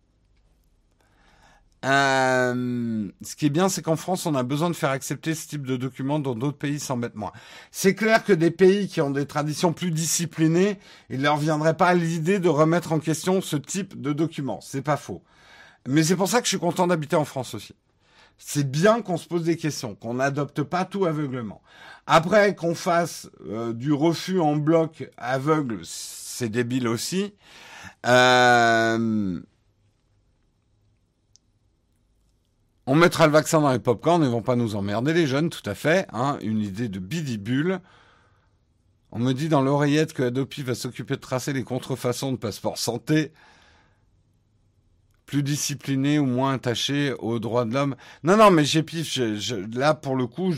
Euh, 1.85 3.09
ce 3.21 3.35
qui 3.35 3.45
est 3.45 3.49
bien, 3.49 3.69
c'est 3.69 3.81
qu'en 3.81 3.95
France, 3.95 4.25
on 4.25 4.35
a 4.35 4.43
besoin 4.43 4.69
de 4.69 4.75
faire 4.75 4.89
accepter 4.89 5.35
ce 5.35 5.47
type 5.47 5.65
de 5.65 5.77
documents 5.77 6.19
dans 6.19 6.35
d'autres 6.35 6.57
pays 6.57 6.79
s'en 6.79 6.97
mettent 6.97 7.15
moins. 7.15 7.31
C'est 7.71 7.93
clair 7.95 8.23
que 8.23 8.33
des 8.33 8.51
pays 8.51 8.87
qui 8.87 8.99
ont 9.01 9.11
des 9.11 9.25
traditions 9.25 9.73
plus 9.73 9.91
disciplinées, 9.91 10.79
il 11.09 11.21
leur 11.21 11.37
viendrait 11.37 11.77
pas 11.77 11.93
l'idée 11.93 12.39
de 12.39 12.49
remettre 12.49 12.91
en 12.91 12.99
question 12.99 13.41
ce 13.41 13.55
type 13.55 14.01
de 14.01 14.11
documents. 14.11 14.59
C'est 14.61 14.81
pas 14.81 14.97
faux. 14.97 15.21
Mais 15.87 16.03
c'est 16.03 16.15
pour 16.15 16.27
ça 16.27 16.39
que 16.39 16.45
je 16.45 16.49
suis 16.49 16.59
content 16.59 16.87
d'habiter 16.87 17.15
en 17.15 17.25
France 17.25 17.53
aussi. 17.53 17.75
C'est 18.39 18.69
bien 18.69 19.01
qu'on 19.01 19.17
se 19.17 19.27
pose 19.27 19.43
des 19.43 19.57
questions, 19.57 19.95
qu'on 19.95 20.15
n'adopte 20.15 20.61
pas 20.63 20.85
tout 20.85 21.05
aveuglement. 21.05 21.61
Après, 22.05 22.55
qu'on 22.55 22.75
fasse 22.75 23.29
euh, 23.47 23.73
du 23.73 23.93
refus 23.93 24.39
en 24.39 24.55
bloc 24.55 25.09
aveugle, 25.17 25.79
c'est 25.83 26.49
débile 26.49 26.87
aussi. 26.87 27.33
Euh, 28.05 29.39
On 32.89 32.95
mettra 32.95 33.27
le 33.27 33.33
vaccin 33.33 33.59
dans 33.59 33.73
les 33.73 33.79
pop-corns, 33.79 34.23
ils 34.23 34.29
vont 34.29 34.41
pas 34.41 34.55
nous 34.55 34.77
emmerder 34.77 35.11
les 35.11 35.27
jeunes, 35.27 35.49
tout 35.49 35.69
à 35.69 35.75
fait. 35.75 36.07
Hein, 36.13 36.37
une 36.41 36.61
idée 36.61 36.87
de 36.87 36.99
bidibule. 36.99 37.81
On 39.11 39.19
me 39.19 39.33
dit 39.33 39.49
dans 39.49 39.61
l'oreillette 39.61 40.13
que 40.13 40.23
Adopi 40.23 40.63
va 40.63 40.73
s'occuper 40.73 41.15
de 41.15 41.21
tracer 41.21 41.51
les 41.51 41.65
contrefaçons 41.65 42.31
de 42.31 42.37
passeports 42.37 42.77
santé. 42.77 43.33
Plus 45.25 45.43
discipliné 45.43 46.17
ou 46.17 46.25
moins 46.25 46.53
attaché 46.53 47.11
aux 47.19 47.39
droits 47.39 47.65
de 47.65 47.73
l'homme. 47.73 47.97
Non, 48.23 48.37
non, 48.37 48.51
mais 48.51 48.63
j'ai 48.63 48.83
pif. 48.83 49.19
là, 49.73 49.93
pour 49.93 50.15
le 50.15 50.25
coup, 50.25 50.53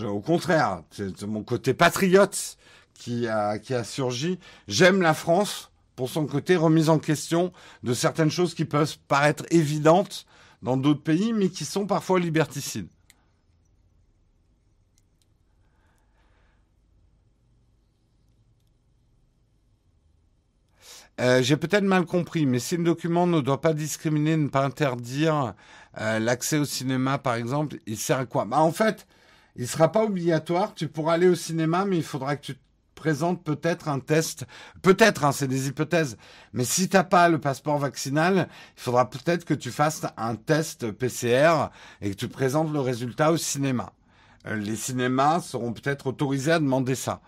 au 0.00 0.20
contraire, 0.20 0.82
c'est 0.92 1.22
mon 1.22 1.42
côté 1.42 1.74
patriote 1.74 2.56
qui 2.94 3.26
a, 3.26 3.58
qui 3.58 3.74
a 3.74 3.82
surgi. 3.82 4.38
J'aime 4.68 5.02
la 5.02 5.12
France 5.12 5.72
pour 5.96 6.08
son 6.08 6.26
côté 6.26 6.54
remise 6.54 6.88
en 6.88 7.00
question 7.00 7.52
de 7.82 7.94
certaines 7.94 8.30
choses 8.30 8.54
qui 8.54 8.64
peuvent 8.64 8.96
paraître 9.08 9.44
évidentes 9.50 10.24
dans 10.62 10.76
d'autres 10.76 11.02
pays, 11.02 11.32
mais 11.32 11.48
qui 11.50 11.64
sont 11.64 11.86
parfois 11.86 12.20
liberticides. 12.20 12.88
Euh, 21.20 21.42
j'ai 21.42 21.56
peut-être 21.56 21.84
mal 21.84 22.04
compris, 22.06 22.46
mais 22.46 22.58
si 22.60 22.76
le 22.76 22.84
document 22.84 23.26
ne 23.26 23.40
doit 23.40 23.60
pas 23.60 23.74
discriminer, 23.74 24.36
ne 24.36 24.48
pas 24.48 24.64
interdire 24.64 25.54
euh, 26.00 26.18
l'accès 26.20 26.58
au 26.58 26.64
cinéma, 26.64 27.18
par 27.18 27.34
exemple, 27.34 27.78
il 27.86 27.96
sert 27.98 28.18
à 28.18 28.26
quoi? 28.26 28.44
Bah, 28.44 28.60
En 28.60 28.70
fait, 28.72 29.06
il 29.56 29.62
ne 29.62 29.66
sera 29.66 29.90
pas 29.90 30.04
obligatoire. 30.04 30.74
Tu 30.74 30.88
pourras 30.88 31.14
aller 31.14 31.28
au 31.28 31.34
cinéma, 31.34 31.84
mais 31.84 31.96
il 31.96 32.04
faudra 32.04 32.36
que 32.36 32.46
tu 32.46 32.54
présente 32.98 33.44
peut-être 33.44 33.88
un 33.88 34.00
test, 34.00 34.44
peut-être, 34.82 35.24
hein, 35.24 35.30
c'est 35.30 35.46
des 35.46 35.68
hypothèses, 35.68 36.16
mais 36.52 36.64
si 36.64 36.88
t'as 36.88 37.04
pas 37.04 37.28
le 37.28 37.38
passeport 37.38 37.78
vaccinal, 37.78 38.48
il 38.76 38.82
faudra 38.82 39.08
peut-être 39.08 39.44
que 39.44 39.54
tu 39.54 39.70
fasses 39.70 40.02
un 40.16 40.34
test 40.34 40.90
PCR 40.90 41.70
et 42.02 42.10
que 42.10 42.16
tu 42.16 42.28
présentes 42.28 42.72
le 42.72 42.80
résultat 42.80 43.30
au 43.30 43.36
cinéma. 43.36 43.92
Euh, 44.46 44.56
les 44.56 44.74
cinémas 44.74 45.40
seront 45.40 45.72
peut-être 45.72 46.08
autorisés 46.08 46.52
à 46.52 46.58
demander 46.58 46.96
ça. 46.96 47.20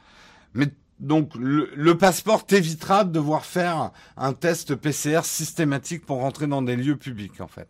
Mais 0.54 0.66
donc 0.98 1.34
le, 1.36 1.70
le 1.76 1.96
passeport 1.96 2.44
t'évitera 2.44 3.04
de 3.04 3.12
devoir 3.12 3.44
faire 3.44 3.92
un 4.16 4.32
test 4.32 4.74
PCR 4.74 5.20
systématique 5.22 6.04
pour 6.04 6.18
rentrer 6.18 6.48
dans 6.48 6.62
des 6.62 6.76
lieux 6.76 6.96
publics 6.96 7.40
en 7.40 7.48
fait. 7.48 7.68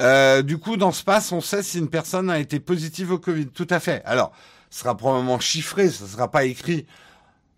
Euh, 0.00 0.42
du 0.42 0.58
coup, 0.58 0.76
dans 0.76 0.92
ce 0.92 1.02
pass, 1.02 1.32
on 1.32 1.40
sait 1.40 1.62
si 1.62 1.78
une 1.78 1.88
personne 1.88 2.30
a 2.30 2.38
été 2.38 2.60
positive 2.60 3.12
au 3.12 3.18
Covid. 3.18 3.48
Tout 3.48 3.66
à 3.70 3.80
fait. 3.80 4.02
Alors, 4.04 4.32
ce 4.70 4.80
sera 4.80 4.96
probablement 4.96 5.40
chiffré, 5.40 5.90
ça 5.90 6.04
ne 6.04 6.08
sera 6.08 6.30
pas 6.30 6.44
écrit. 6.44 6.86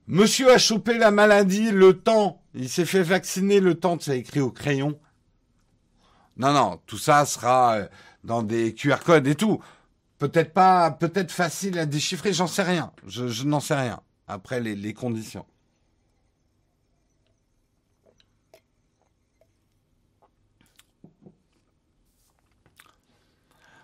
Monsieur 0.06 0.50
a 0.50 0.58
chopé 0.58 0.98
la 0.98 1.10
maladie, 1.10 1.70
le 1.70 1.98
temps, 1.98 2.42
il 2.54 2.68
s'est 2.68 2.84
fait 2.84 3.02
vacciner, 3.02 3.60
le 3.60 3.74
temps, 3.74 3.98
c'est 4.00 4.18
écrit 4.18 4.40
au 4.40 4.50
crayon. 4.50 4.98
Non, 6.36 6.52
non, 6.52 6.80
tout 6.86 6.98
ça 6.98 7.26
sera 7.26 7.74
euh, 7.74 7.88
dans 8.24 8.42
des 8.42 8.74
QR 8.74 8.98
codes 9.04 9.26
et 9.26 9.34
tout. 9.34 9.60
Peut-être 10.18 10.52
pas, 10.52 10.90
peut-être 10.90 11.32
facile 11.32 11.78
à 11.78 11.86
déchiffrer, 11.86 12.32
j'en 12.32 12.46
sais 12.46 12.62
rien. 12.62 12.92
Je, 13.06 13.44
n'en 13.44 13.60
sais 13.60 13.74
rien. 13.74 14.00
Après 14.26 14.60
les 14.60 14.94
conditions. 14.94 15.44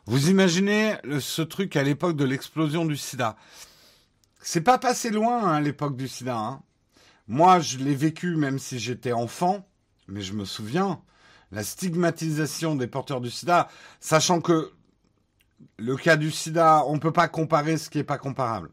Vous 0.08 0.30
imaginez 0.30 0.94
ce 1.18 1.42
truc 1.42 1.74
à 1.74 1.82
l'époque 1.82 2.16
de 2.16 2.24
l'explosion 2.24 2.84
du 2.84 2.96
sida. 2.96 3.36
C'est 4.40 4.60
pas 4.60 4.78
passé 4.78 5.10
loin 5.10 5.42
hein, 5.42 5.60
l'époque 5.60 5.96
du 5.96 6.06
sida. 6.06 6.38
Hein. 6.38 6.62
Moi, 7.26 7.58
je 7.58 7.78
l'ai 7.78 7.96
vécu 7.96 8.36
même 8.36 8.60
si 8.60 8.78
j'étais 8.78 9.10
enfant, 9.10 9.66
mais 10.06 10.20
je 10.20 10.32
me 10.32 10.44
souviens, 10.44 11.02
la 11.50 11.64
stigmatisation 11.64 12.76
des 12.76 12.86
porteurs 12.86 13.20
du 13.20 13.30
sida, 13.30 13.68
sachant 13.98 14.40
que 14.40 14.70
le 15.76 15.96
cas 15.96 16.16
du 16.16 16.30
sida, 16.30 16.84
on 16.86 16.94
ne 16.94 17.00
peut 17.00 17.12
pas 17.12 17.26
comparer 17.26 17.76
ce 17.76 17.90
qui 17.90 17.98
n'est 17.98 18.04
pas 18.04 18.18
comparable. 18.18 18.70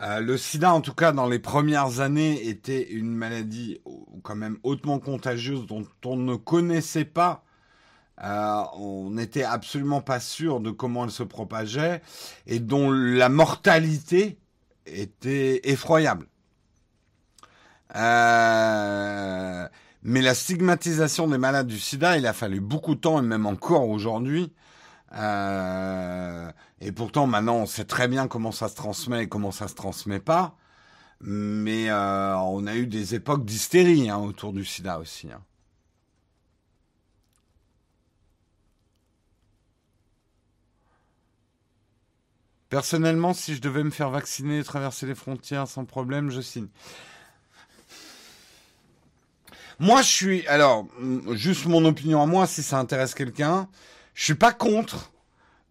Euh, 0.00 0.18
le 0.18 0.36
sida, 0.36 0.74
en 0.74 0.80
tout 0.80 0.94
cas, 0.94 1.12
dans 1.12 1.28
les 1.28 1.38
premières 1.38 2.00
années, 2.00 2.48
était 2.48 2.90
une 2.90 3.14
maladie 3.14 3.80
quand 4.24 4.34
même 4.34 4.58
hautement 4.64 4.98
contagieuse 4.98 5.66
dont 5.66 5.86
on 6.04 6.16
ne 6.16 6.34
connaissait 6.34 7.04
pas. 7.04 7.44
Euh, 8.22 8.62
on 8.74 9.10
n'était 9.10 9.44
absolument 9.44 10.00
pas 10.00 10.20
sûr 10.20 10.60
de 10.60 10.70
comment 10.70 11.04
elle 11.04 11.10
se 11.10 11.22
propageait 11.22 12.02
et 12.46 12.60
dont 12.60 12.90
la 12.90 13.28
mortalité 13.28 14.38
était 14.86 15.60
effroyable. 15.64 16.26
Euh, 17.96 19.68
mais 20.02 20.22
la 20.22 20.34
stigmatisation 20.34 21.28
des 21.28 21.38
malades 21.38 21.66
du 21.66 21.78
sida, 21.78 22.18
il 22.18 22.26
a 22.26 22.32
fallu 22.32 22.60
beaucoup 22.60 22.94
de 22.94 23.00
temps, 23.00 23.18
et 23.18 23.22
même 23.22 23.46
encore 23.46 23.88
aujourd'hui, 23.88 24.52
euh, 25.14 26.50
et 26.80 26.92
pourtant, 26.92 27.26
maintenant, 27.26 27.56
on 27.56 27.66
sait 27.66 27.84
très 27.84 28.08
bien 28.08 28.28
comment 28.28 28.52
ça 28.52 28.68
se 28.68 28.76
transmet 28.76 29.24
et 29.24 29.28
comment 29.28 29.50
ça 29.50 29.68
se 29.68 29.74
transmet 29.74 30.20
pas. 30.20 30.56
Mais 31.20 31.90
euh, 31.90 32.36
on 32.36 32.66
a 32.66 32.76
eu 32.76 32.86
des 32.86 33.14
époques 33.14 33.44
d'hystérie 33.44 34.08
hein, 34.08 34.18
autour 34.18 34.52
du 34.52 34.64
sida 34.64 34.98
aussi. 34.98 35.28
Hein. 35.30 35.42
Personnellement, 42.70 43.34
si 43.34 43.56
je 43.56 43.60
devais 43.60 43.82
me 43.82 43.90
faire 43.90 44.10
vacciner 44.10 44.60
et 44.60 44.64
traverser 44.64 45.04
les 45.04 45.16
frontières 45.16 45.66
sans 45.66 45.84
problème, 45.84 46.30
je 46.30 46.40
signe. 46.40 46.68
Moi, 49.80 50.02
je 50.02 50.08
suis. 50.08 50.46
Alors, 50.46 50.86
juste 51.32 51.66
mon 51.66 51.84
opinion 51.84 52.22
à 52.22 52.26
moi, 52.26 52.46
si 52.46 52.62
ça 52.62 52.78
intéresse 52.78 53.14
quelqu'un, 53.14 53.68
je 54.14 54.24
suis 54.24 54.34
pas 54.36 54.52
contre, 54.52 55.10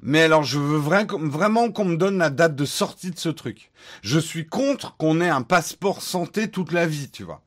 mais 0.01 0.23
alors 0.23 0.43
je 0.43 0.59
veux 0.59 0.77
vraiment 0.77 1.71
qu'on 1.71 1.85
me 1.85 1.95
donne 1.95 2.17
la 2.17 2.29
date 2.29 2.55
de 2.55 2.65
sortie 2.65 3.11
de 3.11 3.19
ce 3.19 3.29
truc. 3.29 3.71
Je 4.01 4.19
suis 4.19 4.45
contre 4.45 4.97
qu'on 4.97 5.21
ait 5.21 5.29
un 5.29 5.41
passeport 5.41 6.01
santé 6.01 6.51
toute 6.51 6.73
la 6.73 6.85
vie, 6.85 7.09
tu 7.09 7.23
vois. 7.23 7.41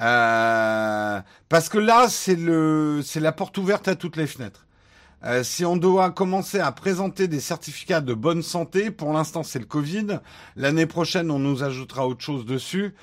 Euh, 0.00 1.20
parce 1.50 1.68
que 1.68 1.78
là, 1.78 2.08
c'est 2.08 2.36
le, 2.36 3.02
c'est 3.04 3.20
la 3.20 3.32
porte 3.32 3.58
ouverte 3.58 3.88
à 3.88 3.94
toutes 3.94 4.16
les 4.16 4.26
fenêtres. 4.26 4.64
Euh, 5.24 5.42
si 5.44 5.64
on 5.66 5.76
doit 5.76 6.10
commencer 6.10 6.60
à 6.60 6.72
présenter 6.72 7.28
des 7.28 7.40
certificats 7.40 8.00
de 8.00 8.14
bonne 8.14 8.42
santé, 8.42 8.90
pour 8.90 9.12
l'instant 9.12 9.42
c'est 9.42 9.58
le 9.58 9.66
Covid. 9.66 10.20
L'année 10.56 10.86
prochaine, 10.86 11.30
on 11.30 11.38
nous 11.38 11.62
ajoutera 11.62 12.08
autre 12.08 12.22
chose 12.22 12.46
dessus. 12.46 12.94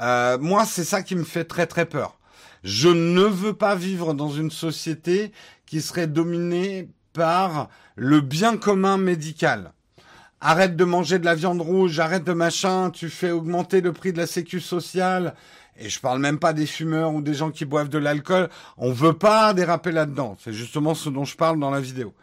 Euh, 0.00 0.38
moi, 0.38 0.64
c'est 0.64 0.84
ça 0.84 1.02
qui 1.02 1.14
me 1.14 1.24
fait 1.24 1.44
très 1.44 1.66
très 1.66 1.86
peur. 1.86 2.18
Je 2.64 2.88
ne 2.88 3.22
veux 3.22 3.52
pas 3.52 3.74
vivre 3.74 4.14
dans 4.14 4.30
une 4.30 4.50
société 4.50 5.32
qui 5.66 5.80
serait 5.80 6.06
dominé 6.06 6.88
par 7.12 7.68
le 7.94 8.20
bien 8.20 8.56
commun 8.56 8.96
médical. 8.96 9.72
Arrête 10.40 10.76
de 10.76 10.84
manger 10.84 11.18
de 11.18 11.24
la 11.24 11.34
viande 11.34 11.62
rouge, 11.62 11.98
arrête 11.98 12.24
de 12.24 12.32
machin, 12.32 12.90
tu 12.90 13.08
fais 13.08 13.30
augmenter 13.30 13.80
le 13.80 13.92
prix 13.92 14.12
de 14.12 14.18
la 14.18 14.26
sécu 14.26 14.60
sociale. 14.60 15.34
Et 15.78 15.88
je 15.88 16.00
parle 16.00 16.20
même 16.20 16.38
pas 16.38 16.52
des 16.52 16.66
fumeurs 16.66 17.12
ou 17.14 17.20
des 17.20 17.34
gens 17.34 17.50
qui 17.50 17.64
boivent 17.64 17.88
de 17.88 17.98
l'alcool. 17.98 18.48
On 18.76 18.92
veut 18.92 19.12
pas 19.12 19.52
déraper 19.54 19.92
là-dedans. 19.92 20.36
C'est 20.42 20.52
justement 20.52 20.94
ce 20.94 21.10
dont 21.10 21.24
je 21.24 21.36
parle 21.36 21.58
dans 21.58 21.70
la 21.70 21.80
vidéo. 21.80 22.14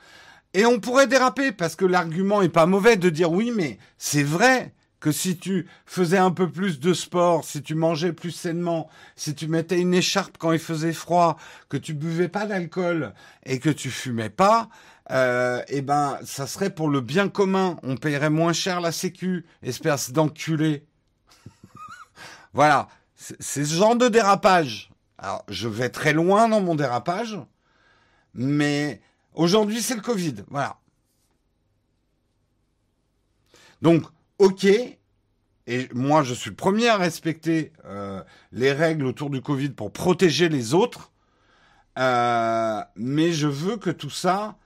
Et 0.53 0.65
on 0.65 0.79
pourrait 0.79 1.07
déraper 1.07 1.51
parce 1.51 1.75
que 1.75 1.85
l'argument 1.85 2.41
est 2.41 2.49
pas 2.49 2.65
mauvais 2.65 2.95
de 2.95 3.09
dire 3.09 3.31
oui, 3.31 3.51
mais 3.55 3.79
c'est 3.97 4.23
vrai 4.23 4.73
que 4.99 5.11
si 5.11 5.37
tu 5.37 5.67
faisais 5.85 6.17
un 6.17 6.31
peu 6.31 6.49
plus 6.49 6.79
de 6.79 6.93
sport, 6.93 7.43
si 7.43 7.61
tu 7.61 7.75
mangeais 7.75 8.13
plus 8.13 8.31
sainement, 8.31 8.89
si 9.17 9.35
tu 9.35 9.47
mettais 9.47 9.79
une 9.79 9.93
écharpe 9.93 10.37
quand 10.37 10.53
il 10.53 10.59
faisait 10.59 10.93
froid, 10.93 11.37
que 11.67 11.75
tu 11.75 11.93
buvais 11.93 12.29
pas 12.29 12.45
d'alcool 12.45 13.13
et 13.45 13.59
que 13.59 13.69
tu 13.69 13.89
fumais 13.89 14.29
pas, 14.29 14.69
euh, 15.11 15.61
eh 15.67 15.81
ben, 15.81 16.17
ça 16.23 16.47
serait 16.47 16.69
pour 16.69 16.87
le 16.87 17.01
bien 17.01 17.27
commun. 17.27 17.77
On 17.83 17.97
paierait 17.97 18.29
moins 18.29 18.53
cher 18.53 18.79
la 18.79 18.93
sécu, 18.93 19.45
espèce 19.61 20.13
d'enculé. 20.13 20.85
voilà. 22.53 22.87
C'est 23.39 23.63
ce 23.63 23.73
genre 23.73 23.95
de 23.95 24.09
dérapage. 24.09 24.91
Alors, 25.17 25.43
je 25.47 25.69
vais 25.69 25.89
très 25.89 26.11
loin 26.11 26.49
dans 26.49 26.59
mon 26.59 26.75
dérapage, 26.75 27.39
mais 28.33 29.01
aujourd'hui, 29.33 29.81
c'est 29.81 29.95
le 29.95 30.01
Covid. 30.01 30.35
Voilà. 30.49 30.77
Donc, 33.81 34.03
ok, 34.39 34.65
et 34.65 35.89
moi 35.93 36.23
je 36.23 36.33
suis 36.33 36.49
le 36.49 36.55
premier 36.55 36.89
à 36.89 36.97
respecter 36.97 37.71
euh, 37.85 38.21
les 38.51 38.71
règles 38.71 39.05
autour 39.05 39.29
du 39.29 39.41
Covid 39.41 39.69
pour 39.69 39.91
protéger 39.91 40.49
les 40.49 40.73
autres, 40.73 41.11
euh, 41.99 42.81
mais 42.95 43.31
je 43.31 43.47
veux 43.47 43.77
que 43.77 43.89
tout 43.89 44.09
ça 44.09 44.57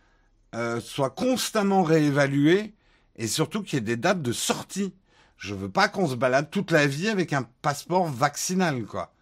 euh, 0.56 0.80
soit 0.80 1.10
constamment 1.10 1.84
réévalué 1.84 2.74
et 3.16 3.28
surtout 3.28 3.62
qu'il 3.62 3.76
y 3.76 3.78
ait 3.78 3.82
des 3.82 3.98
dates 3.98 4.22
de 4.22 4.32
sortie. 4.32 4.94
Je 5.38 5.54
veux 5.54 5.70
pas 5.70 5.88
qu'on 5.88 6.08
se 6.08 6.16
balade 6.16 6.50
toute 6.50 6.72
la 6.72 6.88
vie 6.88 7.10
avec 7.10 7.34
un 7.34 7.44
passeport 7.62 8.08
vaccinal, 8.08 8.86
quoi. 8.86 9.14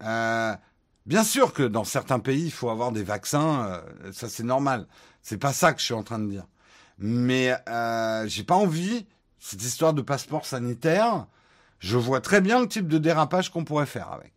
bien 0.00 1.24
sûr 1.24 1.52
que 1.52 1.62
dans 1.62 1.84
certains 1.84 2.20
pays, 2.20 2.44
il 2.44 2.52
faut 2.52 2.70
avoir 2.70 2.92
des 2.92 3.02
vaccins, 3.02 3.82
ça 4.12 4.28
c'est 4.28 4.44
normal. 4.44 4.86
C'est 5.22 5.38
pas 5.38 5.52
ça 5.52 5.72
que 5.72 5.80
je 5.80 5.86
suis 5.86 5.94
en 5.94 6.04
train 6.04 6.20
de 6.20 6.30
dire. 6.30 6.46
Mais 6.98 7.54
j'ai 8.26 8.44
pas 8.44 8.54
envie 8.54 9.06
cette 9.38 9.62
histoire 9.62 9.94
de 9.94 10.02
passeport 10.02 10.46
sanitaire, 10.46 11.26
je 11.78 11.96
vois 11.96 12.20
très 12.20 12.40
bien 12.40 12.60
le 12.60 12.68
type 12.68 12.88
de 12.88 12.98
dérapage 12.98 13.50
qu'on 13.50 13.64
pourrait 13.64 13.86
faire 13.86 14.10
avec. 14.10 14.32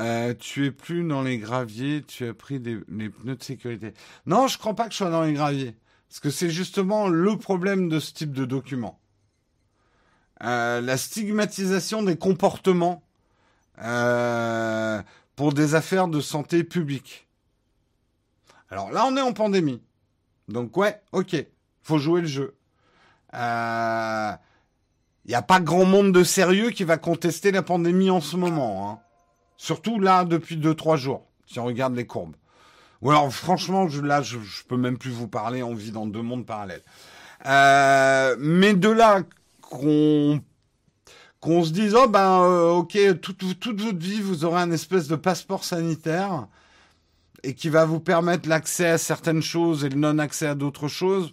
Euh, 0.00 0.34
tu 0.38 0.66
es 0.66 0.70
plus 0.70 1.06
dans 1.06 1.22
les 1.22 1.38
graviers, 1.38 2.02
tu 2.02 2.26
as 2.26 2.34
pris 2.34 2.58
des, 2.58 2.78
les 2.88 3.10
pneus 3.10 3.36
de 3.36 3.42
sécurité. 3.42 3.92
Non, 4.24 4.46
je 4.46 4.56
crois 4.56 4.74
pas 4.74 4.86
que 4.86 4.92
je 4.92 4.96
sois 4.96 5.10
dans 5.10 5.22
les 5.22 5.34
graviers. 5.34 5.76
Parce 6.08 6.20
que 6.20 6.30
c'est 6.30 6.50
justement 6.50 7.08
le 7.08 7.36
problème 7.36 7.88
de 7.88 8.00
ce 8.00 8.12
type 8.12 8.32
de 8.32 8.44
document. 8.44 8.98
Euh, 10.42 10.80
la 10.80 10.96
stigmatisation 10.96 12.02
des 12.02 12.16
comportements 12.16 13.02
euh, 13.82 15.02
pour 15.36 15.52
des 15.52 15.74
affaires 15.74 16.08
de 16.08 16.20
santé 16.20 16.64
publique. 16.64 17.28
Alors 18.70 18.90
là, 18.90 19.04
on 19.06 19.16
est 19.16 19.20
en 19.20 19.34
pandémie. 19.34 19.82
Donc 20.48 20.76
ouais, 20.78 21.00
ok, 21.12 21.36
faut 21.82 21.98
jouer 21.98 22.22
le 22.22 22.26
jeu. 22.26 22.56
Il 23.32 23.38
euh, 23.38 24.32
n'y 25.28 25.34
a 25.34 25.42
pas 25.42 25.60
grand 25.60 25.84
monde 25.84 26.12
de 26.12 26.24
sérieux 26.24 26.70
qui 26.70 26.84
va 26.84 26.96
contester 26.96 27.52
la 27.52 27.62
pandémie 27.62 28.10
en 28.10 28.20
ce 28.20 28.36
moment. 28.36 28.90
Hein. 28.90 29.09
Surtout 29.62 30.00
là, 30.00 30.24
depuis 30.24 30.56
2-3 30.56 30.96
jours, 30.96 31.26
si 31.46 31.58
on 31.58 31.66
regarde 31.66 31.94
les 31.94 32.06
courbes. 32.06 32.34
Ou 33.02 33.10
alors, 33.10 33.30
franchement, 33.30 33.88
je, 33.88 34.00
là, 34.00 34.22
je, 34.22 34.38
je 34.38 34.64
peux 34.64 34.78
même 34.78 34.96
plus 34.96 35.10
vous 35.10 35.28
parler, 35.28 35.62
on 35.62 35.74
vit 35.74 35.90
dans 35.90 36.06
deux 36.06 36.22
mondes 36.22 36.46
parallèles. 36.46 36.82
Euh, 37.44 38.36
mais 38.38 38.72
de 38.72 38.88
là 38.88 39.20
qu'on 39.60 40.40
qu'on 41.40 41.62
se 41.62 41.72
dise 41.72 41.94
oh 41.94 42.08
ben 42.08 42.42
euh, 42.42 42.70
ok 42.70 42.98
toute, 43.20 43.60
toute 43.60 43.80
votre 43.80 43.98
vie 43.98 44.20
vous 44.20 44.44
aurez 44.44 44.60
un 44.60 44.70
espèce 44.70 45.08
de 45.08 45.16
passeport 45.16 45.64
sanitaire 45.64 46.48
et 47.42 47.54
qui 47.54 47.70
va 47.70 47.86
vous 47.86 48.00
permettre 48.00 48.46
l'accès 48.46 48.90
à 48.90 48.98
certaines 48.98 49.40
choses 49.40 49.86
et 49.86 49.88
le 49.88 49.96
non 49.96 50.18
accès 50.18 50.46
à 50.46 50.54
d'autres 50.54 50.88
choses 50.88 51.32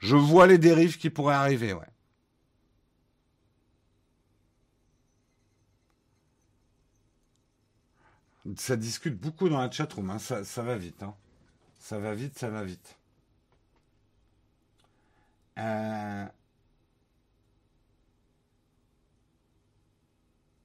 je 0.00 0.16
vois 0.16 0.48
les 0.48 0.58
dérives 0.58 0.98
qui 0.98 1.08
pourraient 1.08 1.36
arriver 1.36 1.72
ouais 1.72 1.86
ça 8.56 8.76
discute 8.76 9.18
beaucoup 9.18 9.48
dans 9.48 9.60
la 9.60 9.70
chatroom 9.70 10.10
hein. 10.10 10.18
ça, 10.18 10.62
va 10.62 10.76
vite 10.76 11.02
hein. 11.02 11.14
ça 11.78 11.98
va 11.98 12.14
vite 12.14 12.38
ça 12.38 12.48
va 12.48 12.64
vite 12.64 12.96
euh... 15.58 16.26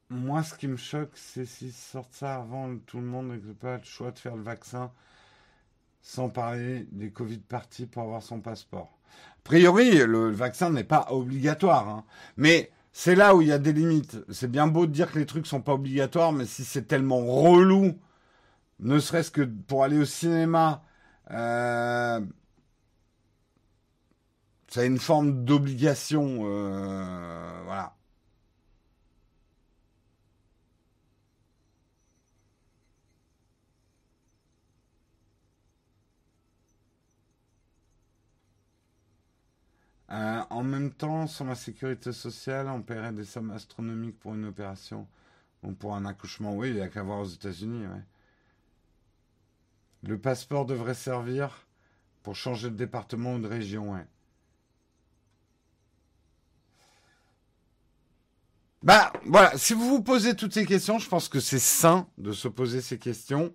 Moi, 0.10 0.44
ce 0.44 0.54
qui 0.54 0.68
me 0.68 0.78
choque, 0.78 1.10
c'est 1.16 1.46
s'ils 1.46 1.74
sortent 1.74 2.14
ça 2.14 2.36
avant 2.36 2.78
tout 2.78 3.00
le 3.00 3.06
monde 3.06 3.34
et 3.34 3.40
que 3.40 3.52
pas 3.52 3.78
le 3.78 3.84
choix 3.84 4.12
de 4.12 4.20
faire 4.20 4.36
le 4.36 4.44
vaccin, 4.44 4.92
sans 6.04 6.30
parler 6.30 6.86
des 6.92 7.10
Covid 7.10 7.40
parties 7.40 7.88
pour 7.88 8.04
avoir 8.04 8.22
son 8.22 8.40
passeport. 8.40 8.96
A 9.32 9.42
priori, 9.44 9.98
le 10.06 10.30
vaccin 10.30 10.70
n'est 10.70 10.84
pas 10.84 11.08
obligatoire, 11.10 11.90
hein. 11.90 12.06
mais 12.38 12.72
c'est 12.94 13.16
là 13.16 13.36
où 13.36 13.42
il 13.42 13.48
y 13.50 13.52
a 13.52 13.60
des 13.60 13.74
limites. 13.74 14.18
C'est 14.32 14.50
bien 14.52 14.68
beau 14.68 14.86
de 14.86 14.92
dire 14.92 15.12
que 15.12 15.20
les 15.20 15.26
trucs 15.26 15.48
sont 15.48 15.62
pas 15.62 15.74
obligatoires, 15.74 16.32
mais 16.34 16.46
si 16.46 16.64
c'est 16.66 16.84
tellement 16.88 17.26
relou, 17.26 18.00
ne 18.80 19.00
serait-ce 19.00 19.32
que 19.32 19.44
pour 19.44 19.84
aller 19.84 20.00
au 20.00 20.06
cinéma, 20.06 20.84
euh, 21.32 22.22
ça 24.68 24.82
a 24.82 24.86
une 24.86 25.00
forme 25.00 25.46
d'obligation, 25.46 26.40
euh, 26.44 27.62
voilà. 27.66 27.96
Euh, 40.14 40.44
en 40.52 40.64
même 40.64 40.92
temps, 40.92 41.26
sur 41.26 41.46
la 41.46 41.56
sécurité 41.56 42.12
sociale, 42.12 42.68
on 42.70 42.84
paierait 42.84 43.12
des 43.12 43.26
sommes 43.26 43.52
astronomiques 43.52 44.20
pour 44.20 44.36
une 44.36 44.46
opération. 44.46 45.08
pour 45.80 45.96
un 45.96 46.06
accouchement, 46.06 46.56
oui, 46.56 46.70
il 46.70 46.76
n'y 46.76 46.82
a 46.82 46.90
qu'à 46.90 47.04
voir 47.04 47.20
aux 47.20 47.26
États-Unis. 47.26 47.86
Le 50.04 50.18
passeport 50.20 50.66
devrait 50.66 50.94
servir 50.94 51.66
pour 52.22 52.36
changer 52.36 52.70
de 52.70 52.76
département 52.76 53.36
ou 53.36 53.40
de 53.40 53.48
région, 53.48 53.94
ouais. 53.94 54.06
Bah 58.84 59.14
voilà, 59.26 59.58
si 59.58 59.74
vous 59.74 59.88
vous 59.88 60.04
posez 60.04 60.36
toutes 60.36 60.54
ces 60.54 60.66
questions, 60.66 61.00
je 61.00 61.08
pense 61.08 61.30
que 61.30 61.40
c'est 61.40 61.58
sain 61.58 62.06
de 62.18 62.34
se 62.34 62.50
poser 62.50 62.82
ces 62.82 63.00
questions. 63.00 63.54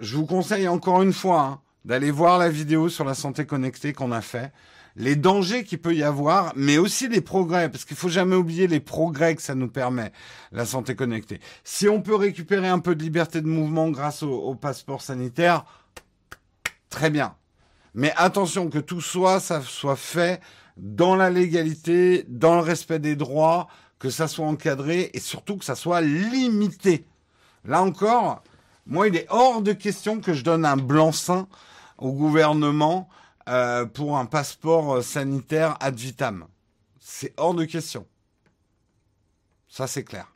Je 0.00 0.16
vous 0.16 0.26
conseille 0.26 0.66
encore 0.66 1.02
une 1.02 1.12
fois 1.12 1.42
hein, 1.42 1.60
d'aller 1.84 2.10
voir 2.10 2.38
la 2.38 2.48
vidéo 2.48 2.88
sur 2.88 3.04
la 3.04 3.14
santé 3.14 3.46
connectée 3.46 3.92
qu'on 3.92 4.10
a 4.10 4.20
fait, 4.20 4.52
les 5.00 5.16
dangers 5.16 5.64
qu'il 5.64 5.80
peut 5.80 5.94
y 5.94 6.02
avoir, 6.02 6.52
mais 6.56 6.76
aussi 6.76 7.08
les 7.08 7.22
progrès, 7.22 7.70
parce 7.70 7.84
qu'il 7.86 7.96
faut 7.96 8.10
jamais 8.10 8.36
oublier 8.36 8.66
les 8.66 8.80
progrès 8.80 9.34
que 9.34 9.40
ça 9.40 9.54
nous 9.54 9.68
permet, 9.68 10.12
la 10.52 10.66
santé 10.66 10.94
connectée. 10.94 11.40
Si 11.64 11.88
on 11.88 12.02
peut 12.02 12.14
récupérer 12.14 12.68
un 12.68 12.78
peu 12.78 12.94
de 12.94 13.02
liberté 13.02 13.40
de 13.40 13.46
mouvement 13.46 13.88
grâce 13.88 14.22
au, 14.22 14.54
passeport 14.54 15.00
sanitaire, 15.00 15.64
très 16.90 17.08
bien. 17.08 17.34
Mais 17.94 18.12
attention 18.16 18.68
que 18.68 18.78
tout 18.78 19.00
soit, 19.00 19.40
ça 19.40 19.62
soit 19.62 19.96
fait 19.96 20.40
dans 20.76 21.16
la 21.16 21.30
légalité, 21.30 22.26
dans 22.28 22.56
le 22.56 22.60
respect 22.60 22.98
des 22.98 23.16
droits, 23.16 23.68
que 23.98 24.10
ça 24.10 24.28
soit 24.28 24.46
encadré 24.46 25.10
et 25.14 25.20
surtout 25.20 25.56
que 25.56 25.64
ça 25.64 25.76
soit 25.76 26.02
limité. 26.02 27.06
Là 27.64 27.82
encore, 27.82 28.42
moi, 28.86 29.08
il 29.08 29.16
est 29.16 29.26
hors 29.30 29.62
de 29.62 29.72
question 29.72 30.20
que 30.20 30.34
je 30.34 30.44
donne 30.44 30.66
un 30.66 30.76
blanc-seing 30.76 31.46
au 31.96 32.12
gouvernement 32.12 33.08
euh, 33.50 33.84
pour 33.84 34.16
un 34.16 34.26
passeport 34.26 34.96
euh, 34.96 35.02
sanitaire 35.02 35.76
ad 35.80 35.96
vitam. 35.96 36.46
C'est 36.98 37.34
hors 37.36 37.54
de 37.54 37.64
question. 37.64 38.06
Ça, 39.68 39.86
c'est 39.86 40.04
clair. 40.04 40.32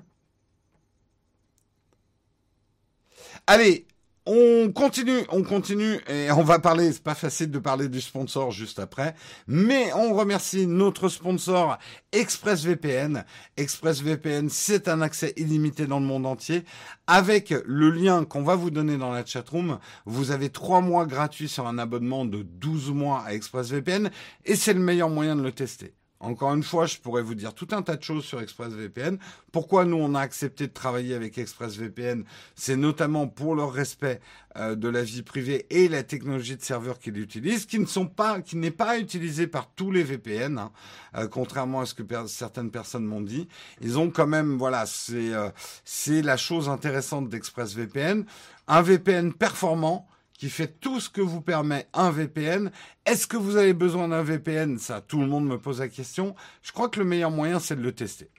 Allez, 3.47 3.87
on 4.27 4.73
continue, 4.73 5.21
on 5.29 5.43
continue 5.43 6.01
et 6.09 6.31
on 6.33 6.43
va 6.43 6.59
parler, 6.59 6.93
c'est 6.93 7.03
pas 7.03 7.15
facile 7.15 7.51
de 7.51 7.59
parler 7.59 7.89
du 7.89 8.01
sponsor 8.01 8.53
juste 8.53 8.79
après, 8.79 9.15
mais 9.47 9.93
on 9.93 10.15
remercie 10.15 10.67
notre 10.67 11.11
sponsor 11.11 11.79
ExpressVPN. 12.13 13.25
ExpressVPN, 13.59 14.49
c'est 14.49 14.89
un 14.89 15.03
accès 15.03 15.35
illimité 15.37 15.87
dans 15.87 16.01
le 16.01 16.07
monde 16.07 16.25
entier. 16.25 16.65
Avec 17.07 17.55
le 17.67 17.91
lien 17.91 18.25
qu'on 18.25 18.43
va 18.43 18.55
vous 18.55 18.71
donner 18.71 18.97
dans 18.97 19.13
la 19.13 19.27
chatroom, 19.27 19.79
vous 20.07 20.31
avez 20.31 20.49
trois 20.49 20.81
mois 20.81 21.05
gratuits 21.05 21.49
sur 21.49 21.67
un 21.67 21.77
abonnement 21.77 22.25
de 22.25 22.43
12 22.43 22.93
mois 22.93 23.25
à 23.27 23.35
ExpressVPN 23.35 24.11
et 24.47 24.57
c'est 24.57 24.73
le 24.73 24.81
meilleur 24.81 25.11
moyen 25.11 25.37
de 25.37 25.43
le 25.43 25.53
tester. 25.53 25.95
Encore 26.21 26.55
une 26.55 26.63
fois, 26.63 26.87
je 26.87 26.97
pourrais 26.99 27.23
vous 27.23 27.35
dire 27.35 27.53
tout 27.53 27.69
un 27.73 27.83
tas 27.83 27.97
de 27.97 28.03
choses 28.03 28.25
sur 28.25 28.41
ExpressVPN. 28.41 29.19
Pourquoi 29.53 29.85
nous, 29.85 29.97
on 29.97 30.15
a 30.15 30.21
accepté 30.21 30.67
de 30.67 30.73
travailler 30.73 31.15
avec 31.15 31.37
ExpressVPN 31.37 32.25
C'est 32.55 32.77
notamment 32.77 33.27
pour 33.27 33.55
le 33.55 33.65
respect 33.65 34.21
euh, 34.57 34.75
de 34.75 34.89
la 34.89 35.03
vie 35.03 35.23
privée 35.23 35.67
et 35.71 35.89
la 35.89 36.03
technologie 36.03 36.57
de 36.57 36.63
serveur 36.63 36.99
qu'ils 36.99 37.19
utilisent, 37.19 37.67
qui 37.67 37.79
ne 37.79 38.05
pas, 38.07 38.39
n'est 38.55 38.71
pas 38.71 38.99
utilisée 38.99 39.47
par 39.47 39.71
tous 39.75 39.91
les 39.91 40.03
VPN, 40.03 40.59
hein, 40.59 40.71
euh, 41.17 41.29
contrairement 41.29 41.81
à 41.81 41.87
ce 41.87 41.95
que 41.95 42.03
certaines 42.27 42.71
personnes 42.71 43.05
m'ont 43.05 43.21
dit. 43.21 43.49
Ils 43.81 43.99
ont 43.99 44.11
quand 44.11 44.27
même, 44.27 44.57
voilà, 44.57 44.87
c'est 44.87 45.35
euh, 45.35 45.51
c'est 45.85 46.23
la 46.23 46.37
chose 46.37 46.69
intéressante 46.69 47.29
d'ExpressVPN, 47.29 48.25
un 48.69 48.83
VPN 48.83 49.33
performant 49.33 50.09
qui 50.39 50.51
fait 50.51 50.69
tout 50.81 51.01
ce 51.01 51.09
que 51.09 51.21
vous 51.21 51.41
permet 51.41 51.87
un 51.95 52.11
VPN. 52.11 52.71
Est-ce 53.07 53.27
que 53.27 53.37
vous 53.37 53.57
avez 53.57 53.73
besoin 53.73 54.09
d'un 54.09 54.23
VPN 54.23 54.79
Ça, 54.79 55.01
tout 55.01 55.21
le 55.21 55.27
monde 55.27 55.47
me 55.47 55.59
pose 55.59 55.81
la 55.81 55.89
question. 55.89 56.35
Je 56.63 56.73
crois 56.73 56.89
que 56.89 56.99
le 56.99 57.05
meilleur 57.05 57.31
moyen, 57.31 57.61
c'est 57.61 57.77
de 57.77 57.83
le 57.83 57.93
tester. 57.93 58.31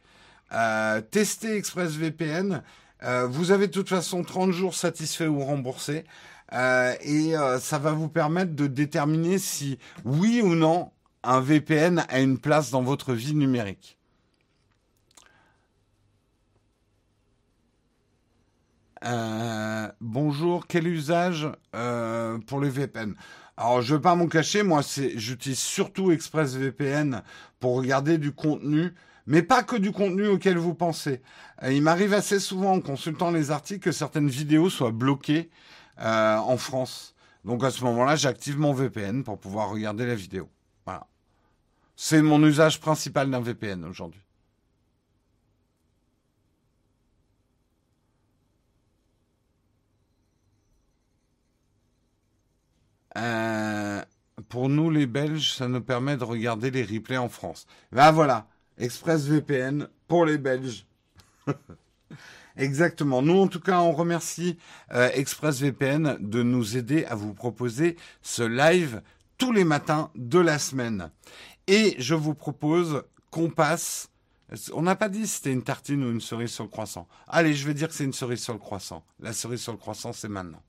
Euh, 0.51 1.01
tester 1.01 1.55
ExpressVPN. 1.55 2.61
Euh, 3.03 3.27
vous 3.27 3.51
avez 3.51 3.67
de 3.67 3.71
toute 3.71 3.89
façon 3.89 4.23
30 4.23 4.51
jours 4.51 4.75
satisfaits 4.75 5.25
ou 5.25 5.39
remboursés. 5.39 6.05
Euh, 6.53 6.93
et 7.01 7.33
ça 7.59 7.79
va 7.79 7.91
vous 7.91 8.07
permettre 8.07 8.53
de 8.53 8.67
déterminer 8.67 9.39
si 9.39 9.79
oui 10.03 10.41
ou 10.43 10.53
non 10.53 10.91
un 11.23 11.39
VPN 11.39 12.05
a 12.07 12.19
une 12.19 12.37
place 12.37 12.69
dans 12.69 12.83
votre 12.83 13.13
vie 13.13 13.33
numérique. 13.33 13.97
Euh, 19.03 19.64
bonjour, 20.01 20.67
quel 20.67 20.87
usage 20.87 21.47
euh, 21.75 22.37
pour 22.39 22.59
les 22.61 22.69
VPN 22.69 23.15
Alors, 23.57 23.81
je 23.81 23.93
ne 23.93 23.97
vais 23.97 24.01
pas 24.01 24.15
m'en 24.15 24.27
cacher, 24.27 24.63
moi, 24.63 24.81
j'utilise 25.15 25.59
surtout 25.59 26.11
ExpressVPN 26.11 27.21
pour 27.59 27.75
regarder 27.75 28.17
du 28.17 28.31
contenu, 28.31 28.93
mais 29.27 29.41
pas 29.41 29.63
que 29.63 29.75
du 29.75 29.91
contenu 29.91 30.27
auquel 30.27 30.57
vous 30.57 30.73
pensez. 30.73 31.21
Euh, 31.63 31.71
il 31.71 31.81
m'arrive 31.81 32.13
assez 32.13 32.39
souvent, 32.39 32.73
en 32.73 32.81
consultant 32.81 33.31
les 33.31 33.51
articles, 33.51 33.81
que 33.81 33.91
certaines 33.91 34.29
vidéos 34.29 34.69
soient 34.69 34.91
bloquées 34.91 35.49
euh, 35.99 36.37
en 36.37 36.57
France. 36.57 37.15
Donc, 37.43 37.63
à 37.63 37.71
ce 37.71 37.83
moment-là, 37.83 38.15
j'active 38.15 38.59
mon 38.59 38.73
VPN 38.73 39.23
pour 39.23 39.39
pouvoir 39.39 39.69
regarder 39.69 40.05
la 40.05 40.15
vidéo. 40.15 40.49
Voilà. 40.85 41.07
C'est 41.95 42.21
mon 42.21 42.43
usage 42.43 42.79
principal 42.79 43.29
d'un 43.29 43.41
VPN 43.41 43.85
aujourd'hui. 43.85 44.24
Euh, 53.17 54.01
pour 54.49 54.69
nous, 54.69 54.89
les 54.89 55.05
Belges, 55.05 55.53
ça 55.53 55.67
nous 55.67 55.81
permet 55.81 56.17
de 56.17 56.23
regarder 56.23 56.71
les 56.71 56.83
replays 56.83 57.17
en 57.17 57.29
France. 57.29 57.65
Ben 57.91 58.11
voilà, 58.11 58.47
ExpressVPN 58.77 59.87
pour 60.07 60.25
les 60.25 60.37
Belges. 60.37 60.85
Exactement. 62.57 63.21
Nous, 63.21 63.37
en 63.37 63.47
tout 63.47 63.59
cas, 63.59 63.79
on 63.79 63.91
remercie 63.91 64.57
euh, 64.93 65.09
ExpressVPN 65.13 66.17
de 66.19 66.43
nous 66.43 66.77
aider 66.77 67.05
à 67.05 67.15
vous 67.15 67.33
proposer 67.33 67.97
ce 68.21 68.43
live 68.43 69.01
tous 69.37 69.51
les 69.51 69.65
matins 69.65 70.09
de 70.15 70.39
la 70.39 70.59
semaine. 70.59 71.11
Et 71.67 71.95
je 71.97 72.15
vous 72.15 72.33
propose 72.33 73.03
qu'on 73.31 73.49
passe. 73.49 74.09
On 74.73 74.83
n'a 74.83 74.95
pas 74.95 75.09
dit 75.09 75.27
si 75.27 75.37
c'était 75.37 75.51
une 75.51 75.63
tartine 75.63 76.03
ou 76.03 76.11
une 76.11 76.21
cerise 76.21 76.51
sur 76.51 76.63
le 76.63 76.69
croissant. 76.69 77.07
Allez, 77.27 77.53
je 77.53 77.65
vais 77.67 77.73
dire 77.73 77.89
que 77.89 77.93
c'est 77.93 78.03
une 78.05 78.13
cerise 78.13 78.41
sur 78.41 78.53
le 78.53 78.59
croissant. 78.59 79.03
La 79.19 79.33
cerise 79.33 79.61
sur 79.61 79.71
le 79.73 79.77
croissant, 79.77 80.13
c'est 80.13 80.29
maintenant. 80.29 80.61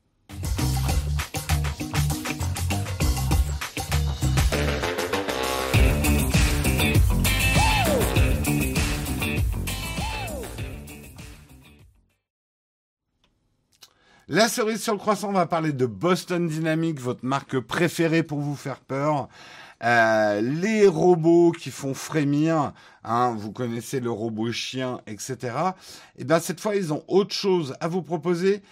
La 14.29 14.49
cerise 14.49 14.83
sur 14.83 14.93
le 14.93 14.99
croissant, 14.99 15.29
on 15.29 15.35
va 15.35 15.47
parler 15.47 15.73
de 15.73 15.87
Boston 15.87 16.49
Dynamics, 16.49 16.99
votre 16.99 17.25
marque 17.25 17.61
préférée 17.61 18.25
pour 18.25 18.41
vous 18.41 18.57
faire 18.57 18.81
peur. 18.81 19.29
Euh, 19.85 20.41
les 20.41 20.89
robots 20.89 21.53
qui 21.53 21.71
font 21.71 21.95
frémir, 21.95 22.73
hein, 23.05 23.37
vous 23.39 23.53
connaissez 23.53 24.01
le 24.01 24.11
robot 24.11 24.51
chien, 24.51 25.01
etc. 25.07 25.37
Et 26.17 26.23
eh 26.23 26.25
bien 26.25 26.41
cette 26.41 26.59
fois, 26.59 26.75
ils 26.75 26.93
ont 26.93 27.05
autre 27.07 27.33
chose 27.33 27.77
à 27.79 27.87
vous 27.87 28.03
proposer. 28.03 28.65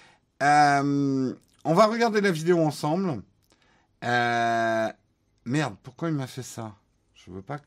Euh, 0.42 1.32
on 1.62 1.74
va 1.74 1.86
regarder 1.86 2.20
la 2.20 2.32
vidéo 2.32 2.58
ensemble. 2.58 3.22
Euh, 4.02 4.88
merde, 5.44 5.76
pourquoi 5.84 6.08
il 6.08 6.16
m'a 6.16 6.26
fait 6.26 6.42
ça? 6.42 6.74
Je 7.14 7.30
veux 7.30 7.42
pas. 7.42 7.60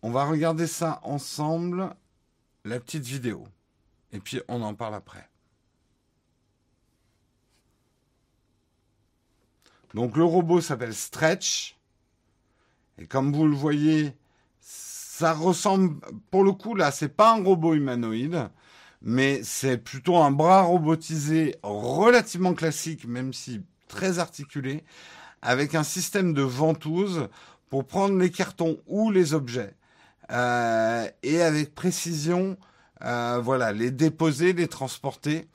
On 0.00 0.10
va 0.10 0.24
regarder 0.24 0.68
ça 0.68 1.00
ensemble, 1.02 1.90
la 2.64 2.80
petite 2.80 3.04
vidéo. 3.04 3.46
Et 4.12 4.20
puis 4.20 4.40
on 4.48 4.62
en 4.62 4.72
parle 4.72 4.94
après. 4.94 5.28
Donc 9.94 10.16
le 10.16 10.24
robot 10.24 10.60
s'appelle 10.60 10.94
Stretch. 10.94 11.76
Et 12.98 13.06
comme 13.06 13.32
vous 13.32 13.46
le 13.46 13.54
voyez, 13.54 14.14
ça 14.60 15.32
ressemble, 15.32 15.96
pour 16.30 16.44
le 16.44 16.52
coup 16.52 16.74
là, 16.74 16.90
c'est 16.90 17.08
pas 17.08 17.34
un 17.34 17.42
robot 17.42 17.74
humanoïde, 17.74 18.48
mais 19.02 19.40
c'est 19.42 19.78
plutôt 19.78 20.16
un 20.16 20.30
bras 20.30 20.62
robotisé 20.62 21.56
relativement 21.62 22.54
classique, 22.54 23.06
même 23.06 23.32
si 23.32 23.62
très 23.86 24.18
articulé, 24.18 24.84
avec 25.42 25.74
un 25.74 25.84
système 25.84 26.34
de 26.34 26.42
ventouse 26.42 27.28
pour 27.70 27.86
prendre 27.86 28.18
les 28.18 28.30
cartons 28.30 28.78
ou 28.86 29.10
les 29.10 29.34
objets. 29.34 29.74
Euh, 30.30 31.08
et 31.22 31.40
avec 31.40 31.74
précision, 31.74 32.56
euh, 33.02 33.40
voilà, 33.42 33.72
les 33.72 33.90
déposer, 33.90 34.52
les 34.52 34.68
transporter. 34.68 35.48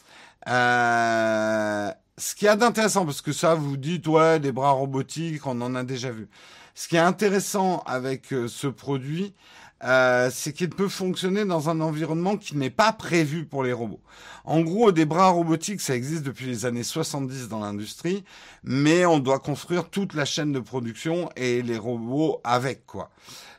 Euh, 0.47 1.91
ce 2.24 2.36
qui 2.36 2.45
est 2.45 2.55
d'intéressant, 2.55 3.05
parce 3.05 3.21
que 3.21 3.34
ça, 3.34 3.53
vous 3.53 3.76
dites, 3.76 4.07
ouais, 4.07 4.39
des 4.39 4.53
bras 4.53 4.71
robotiques, 4.71 5.45
on 5.45 5.59
en 5.59 5.76
a 5.76 5.84
déjà 5.84 6.09
vu. 6.09 6.30
Ce 6.74 6.88
qui 6.88 6.95
est 6.95 6.99
intéressant 6.99 7.84
avec 7.86 8.32
euh, 8.32 8.47
ce 8.47 8.67
produit, 8.67 9.34
euh, 9.84 10.30
c'est 10.34 10.53
qu'il 10.53 10.69
peut 10.69 10.88
fonctionner 10.88 11.43
dans 11.43 11.69
un 11.69 11.82
environnement 11.82 12.38
qui 12.38 12.55
n'est 12.55 12.69
pas 12.69 12.93
prévu 12.93 13.45
pour 13.45 13.61
les 13.61 13.74
robots. 13.74 13.99
En 14.45 14.61
gros, 14.61 14.93
des 14.93 15.03
bras 15.03 15.28
robotiques, 15.30 15.82
ça 15.82 15.97
existe 15.97 16.24
depuis 16.24 16.45
les 16.45 16.65
années 16.65 16.84
70 16.84 17.49
dans 17.49 17.59
l'industrie, 17.59 18.24
mais 18.63 19.05
on 19.05 19.19
doit 19.19 19.39
construire 19.39 19.89
toute 19.89 20.13
la 20.13 20.24
chaîne 20.24 20.53
de 20.53 20.61
production 20.61 21.30
et 21.36 21.61
les 21.61 21.78
robots 21.78 22.39
avec, 22.45 22.86
quoi. 22.86 23.09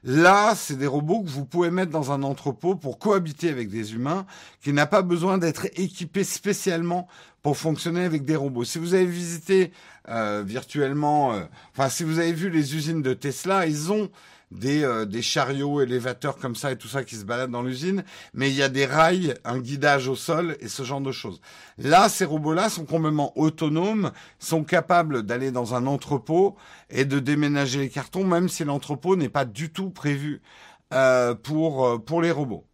Là, 0.07 0.55
c'est 0.55 0.77
des 0.77 0.87
robots 0.87 1.23
que 1.23 1.31
vous 1.31 1.47
pouvez 1.47 1.71
mettre 1.71 1.91
dans 1.91 2.13
un 2.13 2.23
entrepôt 2.23 2.75
pour 2.75 2.99
cohabiter 2.99 3.49
avec 3.49 3.71
des 3.71 3.95
humains, 3.95 4.27
qui 4.63 4.73
n'a 4.73 4.87
pas 4.87 5.01
besoin 5.01 5.39
d'être 5.39 5.67
équipés 5.77 6.25
spécialement 6.25 7.09
pour 7.45 7.59
fonctionner 7.59 8.05
avec 8.05 8.25
des 8.25 8.37
robots. 8.37 8.65
Si 8.65 8.79
vous 8.79 8.95
avez 8.95 9.05
visité 9.05 9.71
euh, 10.09 10.43
virtuellement, 10.45 11.35
euh, 11.35 11.43
enfin 11.73 11.91
si 11.91 12.03
vous 12.03 12.19
avez 12.19 12.33
vu 12.33 12.49
les 12.49 12.75
usines 12.75 13.03
de 13.03 13.13
Tesla, 13.13 13.67
ils 13.67 13.93
ont 13.93 14.11
des, 14.51 14.83
euh, 14.83 15.05
des 15.05 15.21
chariots 15.21 15.83
élévateurs 15.83 16.39
comme 16.39 16.57
ça 16.57 16.73
et 16.73 16.77
tout 16.77 16.89
ça 16.89 17.05
qui 17.05 17.17
se 17.17 17.25
baladent 17.27 17.51
dans 17.51 17.63
l'usine, 17.63 18.03
mais 18.33 18.49
il 18.49 18.57
y 18.57 18.63
a 18.63 18.71
des 18.71 18.87
rails, 18.87 19.35
un 19.45 19.59
guidage 19.59 20.09
au 20.09 20.17
sol 20.17 20.57
et 20.61 20.69
ce 20.69 20.85
genre 20.85 21.03
de 21.03 21.13
choses. 21.13 21.43
Là, 21.77 22.09
ces 22.09 22.25
robots-là 22.25 22.71
sont 22.71 22.87
complètement 22.87 23.39
autonomes, 23.39 24.11
sont 24.39 24.65
capables 24.65 25.23
d'aller 25.23 25.51
dans 25.51 25.75
un 25.75 25.87
entrepôt 25.87 26.57
et 26.89 27.05
de 27.05 27.19
déménager 27.19 27.79
les 27.79 27.91
cartons, 27.91 28.25
même 28.25 28.49
si 28.49 28.65
l'entrepôt 28.65 29.17
n'est 29.17 29.29
pas 29.29 29.45
du 29.45 29.71
tout 29.71 29.91
prévu 29.91 30.41
euh, 30.95 31.35
pour, 31.35 31.87
euh, 31.87 31.99
pour 31.99 32.23
les 32.23 32.31
robots. 32.31 32.65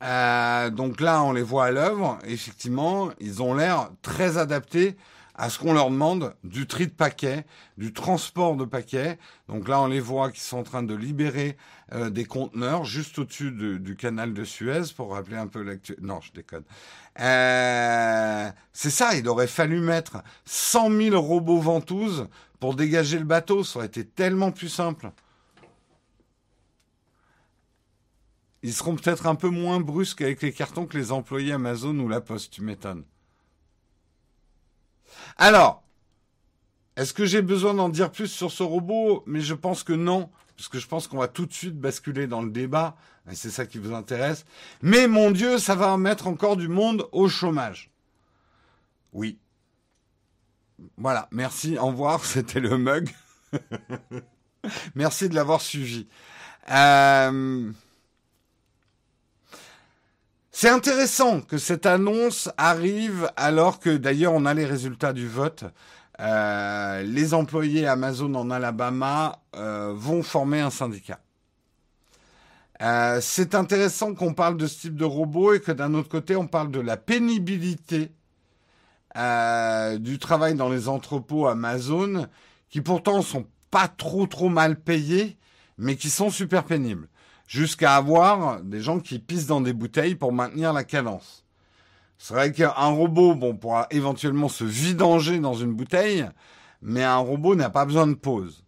Donc 0.00 1.00
là, 1.00 1.22
on 1.22 1.32
les 1.32 1.42
voit 1.42 1.66
à 1.66 1.70
l'œuvre. 1.70 2.18
Effectivement, 2.26 3.10
ils 3.20 3.42
ont 3.42 3.54
l'air 3.54 3.90
très 4.02 4.38
adaptés 4.38 4.96
à 5.36 5.50
ce 5.50 5.58
qu'on 5.58 5.74
leur 5.74 5.90
demande 5.90 6.34
du 6.44 6.66
tri 6.66 6.86
de 6.86 6.92
paquets, 6.92 7.44
du 7.76 7.92
transport 7.92 8.56
de 8.56 8.64
paquets. 8.64 9.18
Donc 9.48 9.68
là, 9.68 9.80
on 9.80 9.86
les 9.86 10.00
voit 10.00 10.30
qui 10.30 10.40
sont 10.40 10.58
en 10.58 10.62
train 10.62 10.82
de 10.82 10.94
libérer 10.94 11.56
euh, 11.92 12.10
des 12.10 12.24
conteneurs 12.24 12.84
juste 12.84 13.18
au-dessus 13.18 13.52
du 13.52 13.96
canal 13.96 14.32
de 14.32 14.44
Suez 14.44 14.82
pour 14.96 15.12
rappeler 15.12 15.36
un 15.36 15.46
peu 15.46 15.62
l'actu. 15.62 15.94
Non, 16.00 16.20
je 16.20 16.32
déconne. 16.32 16.64
Euh, 17.20 18.50
c'est 18.72 18.90
ça, 18.90 19.14
il 19.14 19.28
aurait 19.28 19.46
fallu 19.46 19.80
mettre 19.80 20.22
100 20.46 20.90
000 20.90 21.20
robots 21.20 21.60
ventouses 21.60 22.28
pour 22.58 22.74
dégager 22.74 23.18
le 23.18 23.24
bateau. 23.24 23.62
Ça 23.62 23.78
aurait 23.78 23.88
été 23.88 24.04
tellement 24.04 24.52
plus 24.52 24.70
simple. 24.70 25.10
Ils 28.66 28.72
seront 28.72 28.96
peut-être 28.96 29.28
un 29.28 29.36
peu 29.36 29.48
moins 29.48 29.78
brusques 29.78 30.22
avec 30.22 30.42
les 30.42 30.52
cartons 30.52 30.86
que 30.86 30.98
les 30.98 31.12
employés 31.12 31.52
Amazon 31.52 31.96
ou 32.00 32.08
La 32.08 32.20
Poste, 32.20 32.52
tu 32.52 32.62
m'étonnes. 32.62 33.04
Alors, 35.36 35.84
est-ce 36.96 37.14
que 37.14 37.24
j'ai 37.24 37.42
besoin 37.42 37.74
d'en 37.74 37.88
dire 37.88 38.10
plus 38.10 38.26
sur 38.26 38.50
ce 38.50 38.64
robot? 38.64 39.22
Mais 39.24 39.40
je 39.40 39.54
pense 39.54 39.84
que 39.84 39.92
non, 39.92 40.30
parce 40.56 40.66
que 40.66 40.80
je 40.80 40.88
pense 40.88 41.06
qu'on 41.06 41.18
va 41.18 41.28
tout 41.28 41.46
de 41.46 41.52
suite 41.52 41.78
basculer 41.78 42.26
dans 42.26 42.42
le 42.42 42.50
débat, 42.50 42.96
et 43.30 43.36
c'est 43.36 43.50
ça 43.50 43.66
qui 43.66 43.78
vous 43.78 43.94
intéresse. 43.94 44.44
Mais 44.82 45.06
mon 45.06 45.30
Dieu, 45.30 45.58
ça 45.58 45.76
va 45.76 45.96
mettre 45.96 46.26
encore 46.26 46.56
du 46.56 46.66
monde 46.66 47.08
au 47.12 47.28
chômage. 47.28 47.92
Oui. 49.12 49.38
Voilà, 50.96 51.28
merci, 51.30 51.78
au 51.78 51.86
revoir, 51.86 52.24
c'était 52.24 52.58
le 52.58 52.78
mug. 52.78 53.10
merci 54.96 55.28
de 55.28 55.36
l'avoir 55.36 55.60
suivi. 55.60 56.08
Euh... 56.68 57.70
C'est 60.58 60.70
intéressant 60.70 61.42
que 61.42 61.58
cette 61.58 61.84
annonce 61.84 62.48
arrive 62.56 63.30
alors 63.36 63.78
que 63.78 63.94
d'ailleurs 63.94 64.32
on 64.32 64.46
a 64.46 64.54
les 64.54 64.64
résultats 64.64 65.12
du 65.12 65.28
vote. 65.28 65.64
Euh, 66.18 67.02
les 67.02 67.34
employés 67.34 67.86
Amazon 67.86 68.34
en 68.34 68.50
Alabama 68.50 69.42
euh, 69.54 69.92
vont 69.94 70.22
former 70.22 70.60
un 70.60 70.70
syndicat. 70.70 71.20
Euh, 72.80 73.18
c'est 73.20 73.54
intéressant 73.54 74.14
qu'on 74.14 74.32
parle 74.32 74.56
de 74.56 74.66
ce 74.66 74.80
type 74.80 74.96
de 74.96 75.04
robot 75.04 75.52
et 75.52 75.60
que 75.60 75.72
d'un 75.72 75.92
autre 75.92 76.08
côté 76.08 76.36
on 76.36 76.46
parle 76.46 76.70
de 76.70 76.80
la 76.80 76.96
pénibilité 76.96 78.10
du 79.14 80.18
travail 80.18 80.54
dans 80.54 80.70
les 80.70 80.88
entrepôts 80.88 81.48
Amazon 81.48 82.28
qui 82.70 82.80
pourtant 82.80 83.20
sont 83.20 83.46
pas 83.70 83.88
trop 83.88 84.26
trop 84.26 84.48
mal 84.48 84.80
payés 84.80 85.36
mais 85.76 85.96
qui 85.96 86.08
sont 86.08 86.30
super 86.30 86.64
pénibles 86.64 87.08
jusqu'à 87.46 87.96
avoir 87.96 88.60
des 88.60 88.80
gens 88.80 89.00
qui 89.00 89.18
pissent 89.18 89.46
dans 89.46 89.60
des 89.60 89.72
bouteilles 89.72 90.14
pour 90.14 90.32
maintenir 90.32 90.72
la 90.72 90.84
cadence. 90.84 91.44
C'est 92.18 92.34
vrai 92.34 92.52
qu'un 92.52 92.70
robot, 92.70 93.34
bon, 93.34 93.56
pourra 93.56 93.86
éventuellement 93.90 94.48
se 94.48 94.64
vidanger 94.64 95.38
dans 95.38 95.54
une 95.54 95.74
bouteille, 95.74 96.26
mais 96.82 97.04
un 97.04 97.18
robot 97.18 97.54
n'a 97.54 97.70
pas 97.70 97.84
besoin 97.84 98.06
de 98.06 98.14
pause. 98.14 98.64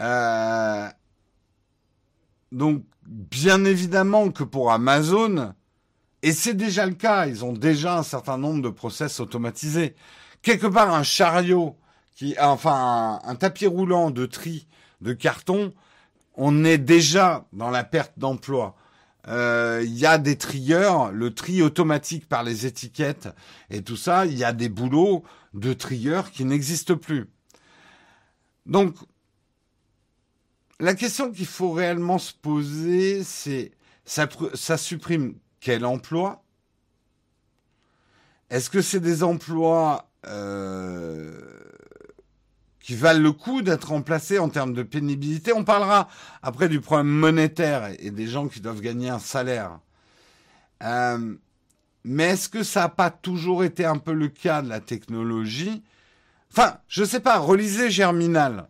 Euh... 0.00 0.88
Donc, 2.52 2.84
bien 3.06 3.64
évidemment 3.64 4.30
que 4.30 4.44
pour 4.44 4.72
Amazon, 4.72 5.54
et 6.22 6.32
c'est 6.32 6.54
déjà 6.54 6.86
le 6.86 6.94
cas, 6.94 7.26
ils 7.26 7.44
ont 7.44 7.52
déjà 7.52 7.98
un 7.98 8.02
certain 8.02 8.38
nombre 8.38 8.62
de 8.62 8.68
process 8.68 9.18
automatisés. 9.18 9.96
Quelque 10.42 10.66
part, 10.66 10.94
un 10.94 11.02
chariot, 11.02 11.76
qui, 12.14 12.36
enfin, 12.40 13.20
un 13.24 13.34
tapis 13.34 13.66
roulant 13.66 14.10
de 14.10 14.26
tri 14.26 14.68
de 15.00 15.12
carton, 15.12 15.72
on 16.34 16.64
est 16.64 16.78
déjà 16.78 17.46
dans 17.52 17.70
la 17.70 17.84
perte 17.84 18.18
d'emploi. 18.18 18.76
Euh, 19.28 19.82
il 19.84 19.96
y 19.96 20.06
a 20.06 20.18
des 20.18 20.36
trieurs, 20.36 21.12
le 21.12 21.32
tri 21.32 21.62
automatique 21.62 22.28
par 22.28 22.42
les 22.42 22.66
étiquettes 22.66 23.28
et 23.70 23.82
tout 23.82 23.96
ça, 23.96 24.26
il 24.26 24.36
y 24.36 24.44
a 24.44 24.52
des 24.52 24.68
boulots 24.68 25.22
de 25.54 25.72
trieurs 25.72 26.30
qui 26.30 26.44
n'existent 26.44 26.96
plus. 26.96 27.30
Donc, 28.66 28.96
la 30.80 30.94
question 30.94 31.30
qu'il 31.30 31.46
faut 31.46 31.70
réellement 31.70 32.18
se 32.18 32.32
poser, 32.32 33.22
c'est 33.22 33.72
ça, 34.04 34.76
supprime 34.76 35.34
quel 35.60 35.84
emploi? 35.84 36.44
Est-ce 38.50 38.68
que 38.68 38.82
c'est 38.82 39.00
des 39.00 39.22
emplois 39.22 40.10
euh, 40.26 41.61
qui 42.82 42.96
valent 42.96 43.22
le 43.22 43.32
coup 43.32 43.62
d'être 43.62 43.88
remplacés 43.88 44.38
en 44.38 44.48
termes 44.48 44.74
de 44.74 44.82
pénibilité. 44.82 45.52
On 45.52 45.64
parlera 45.64 46.08
après 46.42 46.68
du 46.68 46.80
problème 46.80 47.08
monétaire 47.08 47.90
et 47.98 48.10
des 48.10 48.26
gens 48.26 48.48
qui 48.48 48.60
doivent 48.60 48.80
gagner 48.80 49.08
un 49.08 49.20
salaire. 49.20 49.78
Euh, 50.82 51.34
mais 52.04 52.24
est-ce 52.24 52.48
que 52.48 52.64
ça 52.64 52.80
n'a 52.80 52.88
pas 52.88 53.10
toujours 53.10 53.62
été 53.62 53.84
un 53.84 53.98
peu 53.98 54.12
le 54.12 54.28
cas 54.28 54.62
de 54.62 54.68
la 54.68 54.80
technologie? 54.80 55.84
Enfin, 56.50 56.78
je 56.88 57.02
ne 57.02 57.06
sais 57.06 57.20
pas, 57.20 57.38
relisez 57.38 57.88
Germinal. 57.88 58.68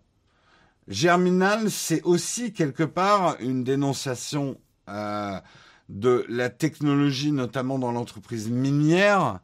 Germinal, 0.88 1.70
c'est 1.70 2.02
aussi 2.02 2.52
quelque 2.52 2.82
part 2.82 3.36
une 3.40 3.64
dénonciation 3.64 4.58
euh, 4.88 5.40
de 5.88 6.26
la 6.28 6.50
technologie, 6.50 7.32
notamment 7.32 7.78
dans 7.78 7.92
l'entreprise 7.92 8.50
minière, 8.50 9.40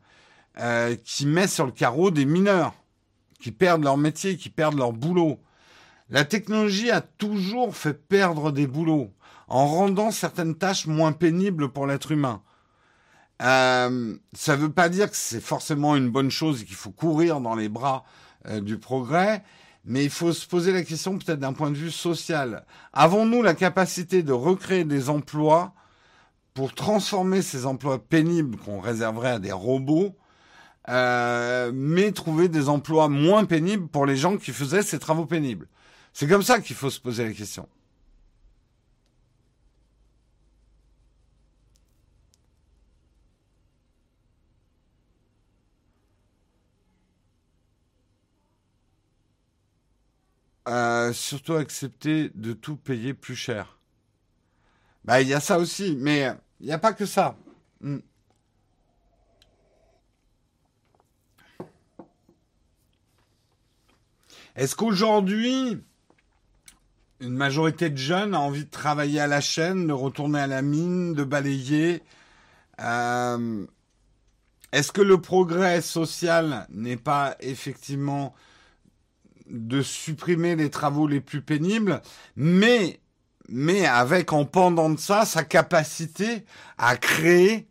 euh, 0.60 0.94
qui 1.04 1.24
met 1.24 1.46
sur 1.46 1.64
le 1.64 1.72
carreau 1.72 2.10
des 2.10 2.26
mineurs 2.26 2.74
qui 3.40 3.52
perdent 3.52 3.84
leur 3.84 3.96
métier, 3.96 4.36
qui 4.36 4.50
perdent 4.50 4.78
leur 4.78 4.92
boulot. 4.92 5.38
La 6.10 6.24
technologie 6.24 6.90
a 6.90 7.00
toujours 7.00 7.76
fait 7.76 7.94
perdre 7.94 8.50
des 8.50 8.66
boulots 8.66 9.10
en 9.48 9.66
rendant 9.66 10.10
certaines 10.10 10.54
tâches 10.54 10.86
moins 10.86 11.12
pénibles 11.12 11.70
pour 11.70 11.86
l'être 11.86 12.12
humain. 12.12 12.42
Euh, 13.42 14.16
ça 14.32 14.56
ne 14.56 14.62
veut 14.62 14.72
pas 14.72 14.88
dire 14.88 15.10
que 15.10 15.16
c'est 15.16 15.40
forcément 15.40 15.96
une 15.96 16.10
bonne 16.10 16.30
chose 16.30 16.62
et 16.62 16.64
qu'il 16.64 16.76
faut 16.76 16.90
courir 16.90 17.40
dans 17.40 17.54
les 17.54 17.68
bras 17.68 18.04
euh, 18.46 18.60
du 18.60 18.78
progrès, 18.78 19.44
mais 19.84 20.04
il 20.04 20.10
faut 20.10 20.32
se 20.32 20.46
poser 20.46 20.72
la 20.72 20.82
question 20.82 21.18
peut-être 21.18 21.38
d'un 21.38 21.52
point 21.52 21.70
de 21.70 21.76
vue 21.76 21.92
social. 21.92 22.64
Avons-nous 22.92 23.42
la 23.42 23.54
capacité 23.54 24.22
de 24.22 24.32
recréer 24.32 24.84
des 24.84 25.08
emplois 25.08 25.72
pour 26.52 26.74
transformer 26.74 27.40
ces 27.42 27.66
emplois 27.66 28.04
pénibles 28.04 28.58
qu'on 28.58 28.80
réserverait 28.80 29.30
à 29.30 29.38
des 29.38 29.52
robots 29.52 30.16
euh, 30.88 31.70
mais 31.74 32.12
trouver 32.12 32.48
des 32.48 32.68
emplois 32.68 33.08
moins 33.08 33.44
pénibles 33.44 33.88
pour 33.88 34.06
les 34.06 34.16
gens 34.16 34.36
qui 34.38 34.52
faisaient 34.52 34.82
ces 34.82 34.98
travaux 34.98 35.26
pénibles. 35.26 35.68
C'est 36.12 36.28
comme 36.28 36.42
ça 36.42 36.60
qu'il 36.60 36.76
faut 36.76 36.90
se 36.90 37.00
poser 37.00 37.24
la 37.24 37.32
question. 37.32 37.68
Euh, 50.68 51.12
surtout 51.14 51.54
accepter 51.54 52.30
de 52.34 52.52
tout 52.52 52.76
payer 52.76 53.14
plus 53.14 53.36
cher. 53.36 53.78
Bah, 55.04 55.22
il 55.22 55.28
y 55.28 55.34
a 55.34 55.40
ça 55.40 55.58
aussi, 55.58 55.96
mais 55.96 56.30
il 56.60 56.66
n'y 56.66 56.72
a 56.72 56.78
pas 56.78 56.92
que 56.92 57.06
ça. 57.06 57.36
Hmm. 57.80 57.98
Est-ce 64.58 64.74
qu'aujourd'hui, 64.74 65.78
une 67.20 67.34
majorité 67.36 67.90
de 67.90 67.96
jeunes 67.96 68.34
a 68.34 68.40
envie 68.40 68.64
de 68.64 68.70
travailler 68.70 69.20
à 69.20 69.28
la 69.28 69.40
chaîne, 69.40 69.86
de 69.86 69.92
retourner 69.92 70.40
à 70.40 70.48
la 70.48 70.62
mine, 70.62 71.14
de 71.14 71.22
balayer 71.22 72.02
euh, 72.80 73.64
Est-ce 74.72 74.90
que 74.90 75.00
le 75.00 75.20
progrès 75.20 75.80
social 75.80 76.66
n'est 76.70 76.96
pas 76.96 77.36
effectivement 77.38 78.34
de 79.48 79.80
supprimer 79.80 80.56
les 80.56 80.70
travaux 80.70 81.06
les 81.06 81.20
plus 81.20 81.40
pénibles, 81.40 82.02
mais 82.34 82.98
mais 83.48 83.86
avec 83.86 84.32
en 84.32 84.44
pendant 84.44 84.90
de 84.90 84.98
ça 84.98 85.24
sa 85.24 85.44
capacité 85.44 86.44
à 86.78 86.96
créer, 86.96 87.68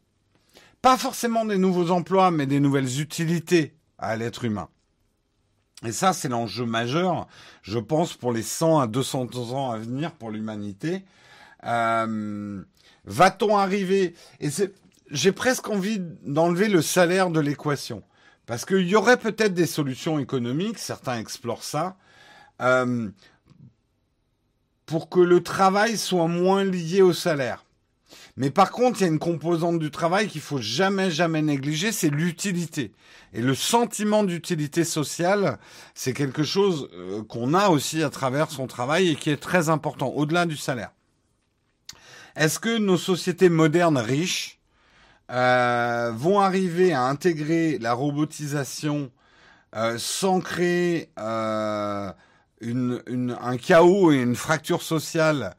pas 0.81 0.97
forcément 0.97 1.43
des 1.43 1.57
nouveaux 1.57 1.91
emplois, 1.91 2.31
mais 2.31 2.45
des 2.45 2.61
nouvelles 2.61 3.01
utilités 3.01 3.76
à 3.97 4.15
l'être 4.15 4.45
humain? 4.45 4.69
Et 5.85 5.91
ça, 5.91 6.13
c'est 6.13 6.29
l'enjeu 6.29 6.65
majeur, 6.65 7.27
je 7.61 7.77
pense, 7.77 8.13
pour 8.13 8.31
les 8.31 8.41
100 8.41 8.79
à 8.79 8.87
200 8.87 9.27
ans 9.51 9.71
à 9.71 9.77
venir 9.77 10.11
pour 10.11 10.31
l'humanité. 10.31 11.03
Euh, 11.65 12.63
Va-t-on 13.05 13.57
arriver 13.57 14.15
Et 14.41 14.49
j'ai 15.11 15.31
presque 15.31 15.69
envie 15.69 15.99
d'enlever 16.23 16.67
le 16.67 16.81
salaire 16.81 17.29
de 17.29 17.39
l'équation. 17.39 18.03
Parce 18.45 18.65
qu'il 18.65 18.87
y 18.87 18.95
aurait 18.95 19.17
peut-être 19.17 19.53
des 19.53 19.65
solutions 19.65 20.19
économiques, 20.19 20.77
certains 20.77 21.19
explorent 21.19 21.63
ça, 21.63 21.95
euh, 22.61 23.09
pour 24.85 25.09
que 25.09 25.19
le 25.19 25.41
travail 25.41 25.97
soit 25.97 26.27
moins 26.27 26.63
lié 26.63 27.01
au 27.01 27.13
salaire. 27.13 27.63
Mais 28.38 28.51
par 28.51 28.69
contre, 28.69 29.01
il 29.01 29.01
y 29.01 29.07
a 29.07 29.11
une 29.11 29.18
composante 29.18 29.80
du 29.80 29.89
travail 29.89 30.27
qu'il 30.27 30.41
faut 30.41 30.59
jamais, 30.59 31.09
jamais 31.09 31.41
négliger, 31.41 31.91
c'est 31.91 32.11
l'utilité. 32.11 32.93
Et 33.34 33.41
le 33.41 33.55
sentiment 33.55 34.23
d'utilité 34.23 34.84
sociale, 34.84 35.57
c'est 35.95 36.14
quelque 36.14 36.43
chose 36.43 36.88
euh, 36.93 37.23
qu'on 37.23 37.55
a 37.55 37.69
aussi 37.69 38.03
à 38.03 38.11
travers 38.11 38.51
son 38.51 38.68
travail 38.68 39.09
et 39.09 39.15
qui 39.15 39.31
est 39.31 39.41
très 39.41 39.69
important, 39.69 40.09
au-delà 40.09 40.45
du 40.45 40.55
salaire. 40.55 40.91
Est-ce 42.35 42.59
que 42.59 42.77
nos 42.77 42.97
sociétés 42.97 43.49
modernes 43.49 43.97
riches 43.97 44.59
euh, 45.31 46.11
vont 46.15 46.39
arriver 46.39 46.93
à 46.93 47.05
intégrer 47.05 47.80
la 47.80 47.93
robotisation 47.93 49.09
euh, 49.76 49.97
sans 49.97 50.41
créer 50.41 51.09
un 51.18 52.14
chaos 53.59 54.11
et 54.11 54.18
une 54.18 54.35
fracture 54.35 54.84
sociale 54.84 55.55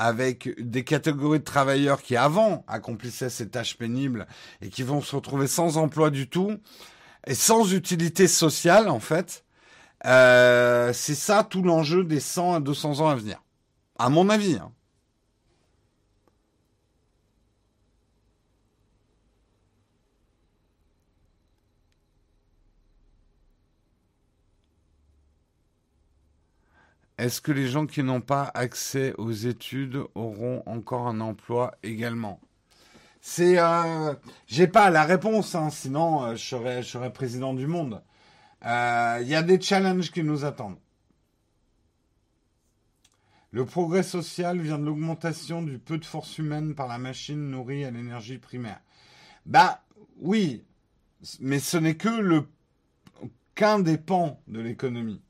avec 0.00 0.58
des 0.58 0.82
catégories 0.82 1.40
de 1.40 1.44
travailleurs 1.44 2.00
qui 2.00 2.16
avant 2.16 2.64
accomplissaient 2.66 3.28
ces 3.28 3.50
tâches 3.50 3.76
pénibles 3.76 4.26
et 4.62 4.70
qui 4.70 4.82
vont 4.82 5.02
se 5.02 5.14
retrouver 5.14 5.46
sans 5.46 5.76
emploi 5.76 6.08
du 6.08 6.26
tout 6.26 6.56
et 7.26 7.34
sans 7.34 7.74
utilité 7.74 8.26
sociale 8.26 8.88
en 8.88 8.98
fait. 8.98 9.44
Euh, 10.06 10.94
c'est 10.94 11.14
ça 11.14 11.44
tout 11.44 11.62
l'enjeu 11.62 12.02
des 12.02 12.18
100 12.18 12.54
à 12.54 12.60
200 12.60 13.00
ans 13.00 13.08
à 13.08 13.14
venir, 13.14 13.42
à 13.98 14.08
mon 14.08 14.30
avis. 14.30 14.54
Hein. 14.54 14.72
Est-ce 27.20 27.42
que 27.42 27.52
les 27.52 27.68
gens 27.68 27.84
qui 27.84 28.02
n'ont 28.02 28.22
pas 28.22 28.50
accès 28.54 29.12
aux 29.18 29.30
études 29.30 29.98
auront 30.14 30.62
encore 30.64 31.06
un 31.06 31.20
emploi 31.20 31.74
également? 31.82 32.40
C'est, 33.20 33.58
euh, 33.58 34.14
j'ai 34.46 34.66
pas 34.66 34.88
la 34.88 35.04
réponse, 35.04 35.54
hein, 35.54 35.68
sinon 35.68 36.24
euh, 36.24 36.36
je, 36.36 36.80
serais, 36.82 37.12
président 37.12 37.52
du 37.52 37.66
monde. 37.66 38.02
Euh, 38.64 39.18
il 39.20 39.28
y 39.28 39.34
a 39.34 39.42
des 39.42 39.60
challenges 39.60 40.10
qui 40.10 40.22
nous 40.22 40.46
attendent. 40.46 40.78
Le 43.50 43.66
progrès 43.66 44.02
social 44.02 44.58
vient 44.58 44.78
de 44.78 44.86
l'augmentation 44.86 45.60
du 45.60 45.78
peu 45.78 45.98
de 45.98 46.06
force 46.06 46.38
humaine 46.38 46.74
par 46.74 46.88
la 46.88 46.96
machine 46.96 47.50
nourrie 47.50 47.84
à 47.84 47.90
l'énergie 47.90 48.38
primaire. 48.38 48.80
Bah 49.44 49.82
oui, 50.20 50.64
mais 51.38 51.58
ce 51.58 51.76
n'est 51.76 51.98
que 51.98 52.08
le 52.08 52.48
qu'un 53.54 53.78
des 53.78 53.98
pans 53.98 54.40
de 54.48 54.60
l'économie. 54.60 55.20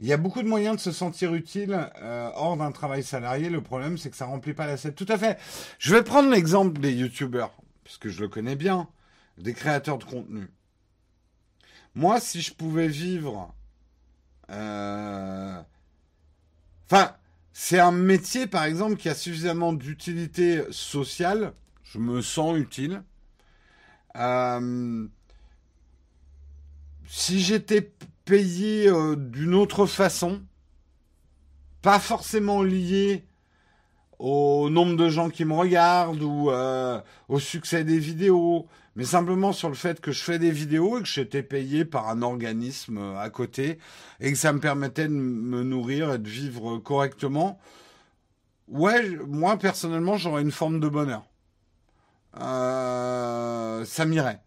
Il 0.00 0.06
y 0.06 0.14
a 0.14 0.16
beaucoup 0.16 0.42
de 0.42 0.48
moyens 0.48 0.76
de 0.76 0.80
se 0.80 0.92
sentir 0.92 1.34
utile 1.34 1.78
euh, 2.00 2.30
hors 2.34 2.56
d'un 2.56 2.72
travail 2.72 3.02
salarié. 3.02 3.50
Le 3.50 3.60
problème, 3.60 3.98
c'est 3.98 4.08
que 4.08 4.16
ça 4.16 4.24
remplit 4.24 4.54
pas 4.54 4.66
la 4.66 4.78
scène. 4.78 4.94
Tout 4.94 5.06
à 5.10 5.18
fait. 5.18 5.38
Je 5.78 5.94
vais 5.94 6.02
prendre 6.02 6.30
l'exemple 6.30 6.80
des 6.80 6.92
youtubeurs, 6.92 7.52
puisque 7.84 8.08
je 8.08 8.22
le 8.22 8.28
connais 8.28 8.56
bien, 8.56 8.88
des 9.36 9.52
créateurs 9.52 9.98
de 9.98 10.04
contenu. 10.04 10.48
Moi, 11.94 12.18
si 12.18 12.40
je 12.40 12.54
pouvais 12.54 12.88
vivre... 12.88 13.54
Euh, 14.48 15.60
enfin, 16.90 17.14
c'est 17.52 17.78
un 17.78 17.92
métier, 17.92 18.46
par 18.46 18.64
exemple, 18.64 18.96
qui 18.96 19.10
a 19.10 19.14
suffisamment 19.14 19.74
d'utilité 19.74 20.64
sociale. 20.70 21.52
Je 21.84 21.98
me 21.98 22.22
sens 22.22 22.56
utile. 22.56 23.02
Euh, 24.16 25.06
si 27.06 27.40
j'étais 27.40 27.92
payer 28.30 28.86
euh, 28.86 29.16
d'une 29.16 29.54
autre 29.54 29.86
façon, 29.86 30.40
pas 31.82 31.98
forcément 31.98 32.62
lié 32.62 33.24
au 34.20 34.70
nombre 34.70 34.94
de 34.94 35.08
gens 35.08 35.30
qui 35.30 35.44
me 35.44 35.52
regardent 35.52 36.22
ou 36.22 36.48
euh, 36.48 37.00
au 37.28 37.40
succès 37.40 37.82
des 37.82 37.98
vidéos, 37.98 38.68
mais 38.94 39.02
simplement 39.02 39.52
sur 39.52 39.68
le 39.68 39.74
fait 39.74 40.00
que 40.00 40.12
je 40.12 40.22
fais 40.22 40.38
des 40.38 40.52
vidéos 40.52 40.98
et 40.98 41.02
que 41.02 41.08
j'étais 41.08 41.42
payé 41.42 41.84
par 41.84 42.08
un 42.08 42.22
organisme 42.22 42.98
euh, 42.98 43.18
à 43.18 43.30
côté 43.30 43.78
et 44.20 44.30
que 44.30 44.38
ça 44.38 44.52
me 44.52 44.60
permettait 44.60 45.08
de 45.08 45.12
me 45.12 45.64
nourrir 45.64 46.12
et 46.12 46.18
de 46.18 46.28
vivre 46.28 46.78
correctement. 46.78 47.58
Ouais, 48.68 49.08
moi 49.26 49.56
personnellement, 49.56 50.16
j'aurais 50.16 50.42
une 50.42 50.52
forme 50.52 50.78
de 50.78 50.88
bonheur. 50.88 51.24
ça 52.36 54.04
m'irait. 54.06 54.40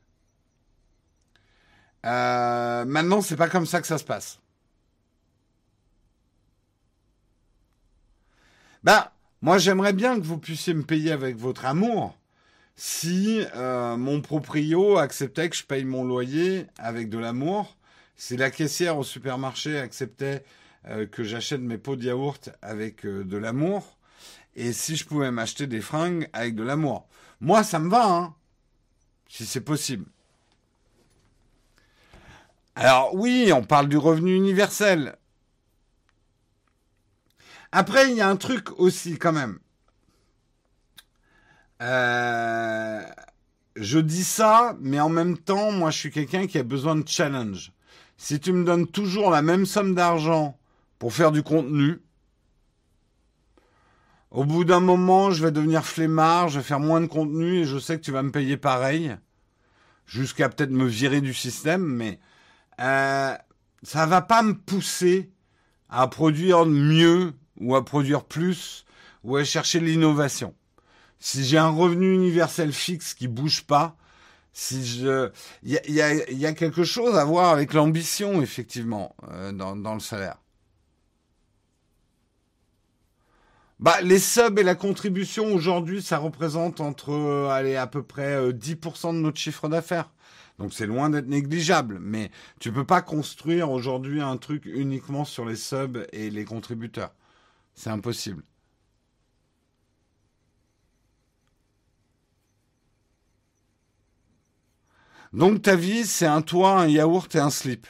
Euh, 2.05 2.85
maintenant, 2.85 3.21
c'est 3.21 3.35
pas 3.35 3.49
comme 3.49 3.65
ça 3.65 3.81
que 3.81 3.87
ça 3.87 3.97
se 3.97 4.03
passe. 4.03 4.39
Bah, 8.83 9.13
moi, 9.41 9.57
j'aimerais 9.57 9.93
bien 9.93 10.19
que 10.19 10.25
vous 10.25 10.37
puissiez 10.37 10.73
me 10.73 10.83
payer 10.83 11.11
avec 11.11 11.37
votre 11.37 11.65
amour 11.65 12.17
si 12.75 13.45
euh, 13.55 13.95
mon 13.97 14.21
proprio 14.21 14.97
acceptait 14.97 15.49
que 15.49 15.55
je 15.55 15.63
paye 15.63 15.85
mon 15.85 16.03
loyer 16.03 16.65
avec 16.77 17.09
de 17.09 17.19
l'amour, 17.19 17.77
si 18.15 18.35
la 18.35 18.49
caissière 18.49 18.97
au 18.97 19.03
supermarché 19.03 19.77
acceptait 19.77 20.43
euh, 20.87 21.05
que 21.05 21.23
j'achète 21.23 21.61
mes 21.61 21.77
pots 21.77 21.95
de 21.95 22.05
yaourt 22.05 22.49
avec 22.61 23.05
de 23.05 23.37
l'amour, 23.37 23.97
et 24.55 24.73
si 24.73 24.95
je 24.95 25.05
pouvais 25.05 25.31
m'acheter 25.31 25.67
des 25.67 25.81
fringues 25.81 26.29
avec 26.33 26.55
de 26.55 26.63
l'amour. 26.63 27.07
Moi, 27.41 27.63
ça 27.63 27.79
me 27.79 27.89
va, 27.89 28.07
hein, 28.07 28.35
si 29.29 29.45
c'est 29.45 29.61
possible. 29.61 30.05
Alors 32.75 33.13
oui, 33.13 33.51
on 33.53 33.63
parle 33.63 33.87
du 33.87 33.97
revenu 33.97 34.35
universel. 34.35 35.15
Après, 37.71 38.09
il 38.09 38.17
y 38.17 38.21
a 38.21 38.29
un 38.29 38.35
truc 38.35 38.79
aussi 38.79 39.17
quand 39.17 39.31
même. 39.31 39.59
Euh, 41.81 43.03
je 43.75 43.99
dis 43.99 44.23
ça, 44.23 44.75
mais 44.79 44.99
en 44.99 45.09
même 45.09 45.37
temps, 45.37 45.71
moi, 45.71 45.91
je 45.91 45.97
suis 45.97 46.11
quelqu'un 46.11 46.47
qui 46.47 46.57
a 46.57 46.63
besoin 46.63 46.95
de 46.95 47.07
challenge. 47.07 47.71
Si 48.17 48.39
tu 48.39 48.53
me 48.53 48.63
donnes 48.63 48.87
toujours 48.87 49.29
la 49.29 49.41
même 49.41 49.65
somme 49.65 49.95
d'argent 49.95 50.57
pour 50.99 51.13
faire 51.13 51.31
du 51.31 51.43
contenu, 51.43 51.99
au 54.31 54.45
bout 54.45 54.63
d'un 54.63 54.79
moment, 54.79 55.31
je 55.31 55.43
vais 55.43 55.51
devenir 55.51 55.85
flemmard, 55.85 56.49
je 56.49 56.59
vais 56.59 56.63
faire 56.63 56.79
moins 56.79 57.01
de 57.01 57.07
contenu 57.07 57.59
et 57.59 57.65
je 57.65 57.77
sais 57.77 57.97
que 57.97 58.03
tu 58.03 58.11
vas 58.11 58.23
me 58.23 58.31
payer 58.31 58.57
pareil, 58.57 59.15
jusqu'à 60.05 60.49
peut-être 60.49 60.71
me 60.71 60.85
virer 60.85 61.21
du 61.21 61.33
système, 61.33 61.83
mais 61.83 62.19
euh, 62.83 63.35
ça 63.83 64.05
va 64.05 64.21
pas 64.21 64.43
me 64.43 64.53
pousser 64.53 65.31
à 65.89 66.07
produire 66.07 66.65
mieux 66.65 67.33
ou 67.59 67.75
à 67.75 67.85
produire 67.85 68.25
plus 68.25 68.85
ou 69.23 69.37
à 69.37 69.43
chercher 69.43 69.79
l'innovation. 69.79 70.53
Si 71.19 71.45
j'ai 71.45 71.57
un 71.57 71.69
revenu 71.69 72.13
universel 72.13 72.73
fixe 72.73 73.13
qui 73.13 73.29
bouge 73.29 73.63
pas, 73.63 73.95
si 74.51 74.85
je, 74.85 75.31
il 75.63 75.79
y 75.87 76.45
a, 76.45 76.53
quelque 76.53 76.83
chose 76.83 77.15
à 77.15 77.23
voir 77.23 77.51
avec 77.51 77.73
l'ambition 77.73 78.41
effectivement 78.41 79.15
euh, 79.31 79.51
dans, 79.51 79.93
le 79.93 79.99
salaire. 79.99 80.37
Bah, 83.79 84.01
les 84.01 84.19
subs 84.19 84.59
et 84.59 84.63
la 84.63 84.75
contribution 84.75 85.53
aujourd'hui, 85.53 86.01
ça 86.01 86.17
représente 86.17 86.81
entre, 86.81 87.11
euh, 87.11 87.77
à 87.77 87.87
peu 87.87 88.03
près 88.03 88.51
10% 88.51 89.13
de 89.13 89.19
notre 89.19 89.39
chiffre 89.39 89.69
d'affaires. 89.69 90.09
Donc 90.59 90.73
c'est 90.73 90.85
loin 90.85 91.09
d'être 91.09 91.27
négligeable, 91.27 91.99
mais 91.99 92.29
tu 92.59 92.71
peux 92.71 92.85
pas 92.85 93.01
construire 93.01 93.71
aujourd'hui 93.71 94.21
un 94.21 94.37
truc 94.37 94.65
uniquement 94.65 95.25
sur 95.25 95.45
les 95.45 95.55
subs 95.55 96.05
et 96.13 96.29
les 96.29 96.45
contributeurs. 96.45 97.13
C'est 97.73 97.89
impossible. 97.89 98.43
Donc 105.33 105.63
ta 105.63 105.75
vie, 105.75 106.05
c'est 106.05 106.27
un 106.27 106.43
toit, 106.43 106.79
un 106.79 106.87
yaourt 106.87 107.33
et 107.35 107.39
un 107.39 107.49
slip. 107.49 107.87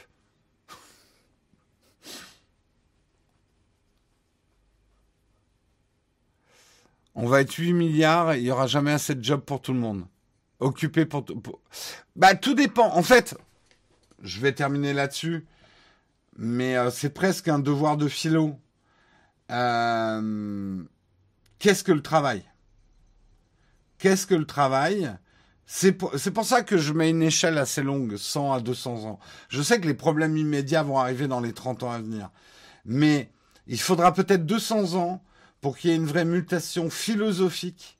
On 7.14 7.26
va 7.28 7.42
être 7.42 7.54
8 7.54 7.72
milliards 7.74 8.34
il 8.34 8.42
n'y 8.42 8.50
aura 8.50 8.66
jamais 8.66 8.92
assez 8.92 9.14
de 9.14 9.22
jobs 9.22 9.40
pour 9.40 9.60
tout 9.60 9.72
le 9.72 9.78
monde 9.78 10.04
occupé 10.64 11.04
pour, 11.04 11.24
Bah, 12.16 12.34
tout 12.34 12.54
dépend. 12.54 12.94
En 12.94 13.02
fait, 13.02 13.36
je 14.22 14.40
vais 14.40 14.52
terminer 14.52 14.92
là-dessus, 14.92 15.46
mais 16.36 16.76
euh, 16.76 16.90
c'est 16.90 17.10
presque 17.10 17.48
un 17.48 17.58
devoir 17.58 17.96
de 17.96 18.08
philo. 18.08 18.58
Euh, 19.50 20.82
qu'est-ce 21.58 21.84
que 21.84 21.92
le 21.92 22.02
travail? 22.02 22.44
Qu'est-ce 23.98 24.26
que 24.26 24.34
le 24.34 24.46
travail? 24.46 25.14
C'est 25.66 25.92
pour, 25.92 26.10
pour, 26.10 26.44
ça 26.44 26.62
que 26.62 26.76
je 26.76 26.92
mets 26.92 27.10
une 27.10 27.22
échelle 27.22 27.58
assez 27.58 27.82
longue, 27.82 28.16
100 28.16 28.52
à 28.52 28.60
200 28.60 29.04
ans. 29.04 29.18
Je 29.48 29.62
sais 29.62 29.80
que 29.80 29.86
les 29.86 29.94
problèmes 29.94 30.36
immédiats 30.36 30.82
vont 30.82 30.98
arriver 30.98 31.26
dans 31.28 31.40
les 31.40 31.52
30 31.52 31.84
ans 31.84 31.90
à 31.90 31.98
venir. 31.98 32.30
Mais 32.84 33.30
il 33.66 33.80
faudra 33.80 34.12
peut-être 34.12 34.44
200 34.44 34.94
ans 34.94 35.22
pour 35.60 35.78
qu'il 35.78 35.90
y 35.90 35.92
ait 35.94 35.96
une 35.96 36.06
vraie 36.06 36.26
mutation 36.26 36.90
philosophique 36.90 37.93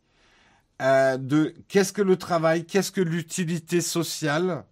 euh, 0.85 1.16
de 1.16 1.55
qu'est-ce 1.69 1.94
que 1.94 2.02
le 2.02 2.16
travail, 2.16 2.66
qu'est-ce 2.66 2.93
que 2.93 3.01
l'utilité 3.01 3.81
sociale, 3.81 4.65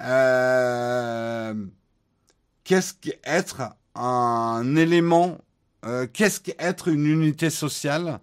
euh, 0.00 1.54
qu'est-ce 2.64 2.94
qu'être 2.94 3.62
un 3.94 4.74
élément, 4.74 5.38
euh, 5.84 6.08
qu'est-ce 6.12 6.40
qu'être 6.40 6.88
une 6.88 7.06
unité 7.06 7.50
sociale. 7.50 8.18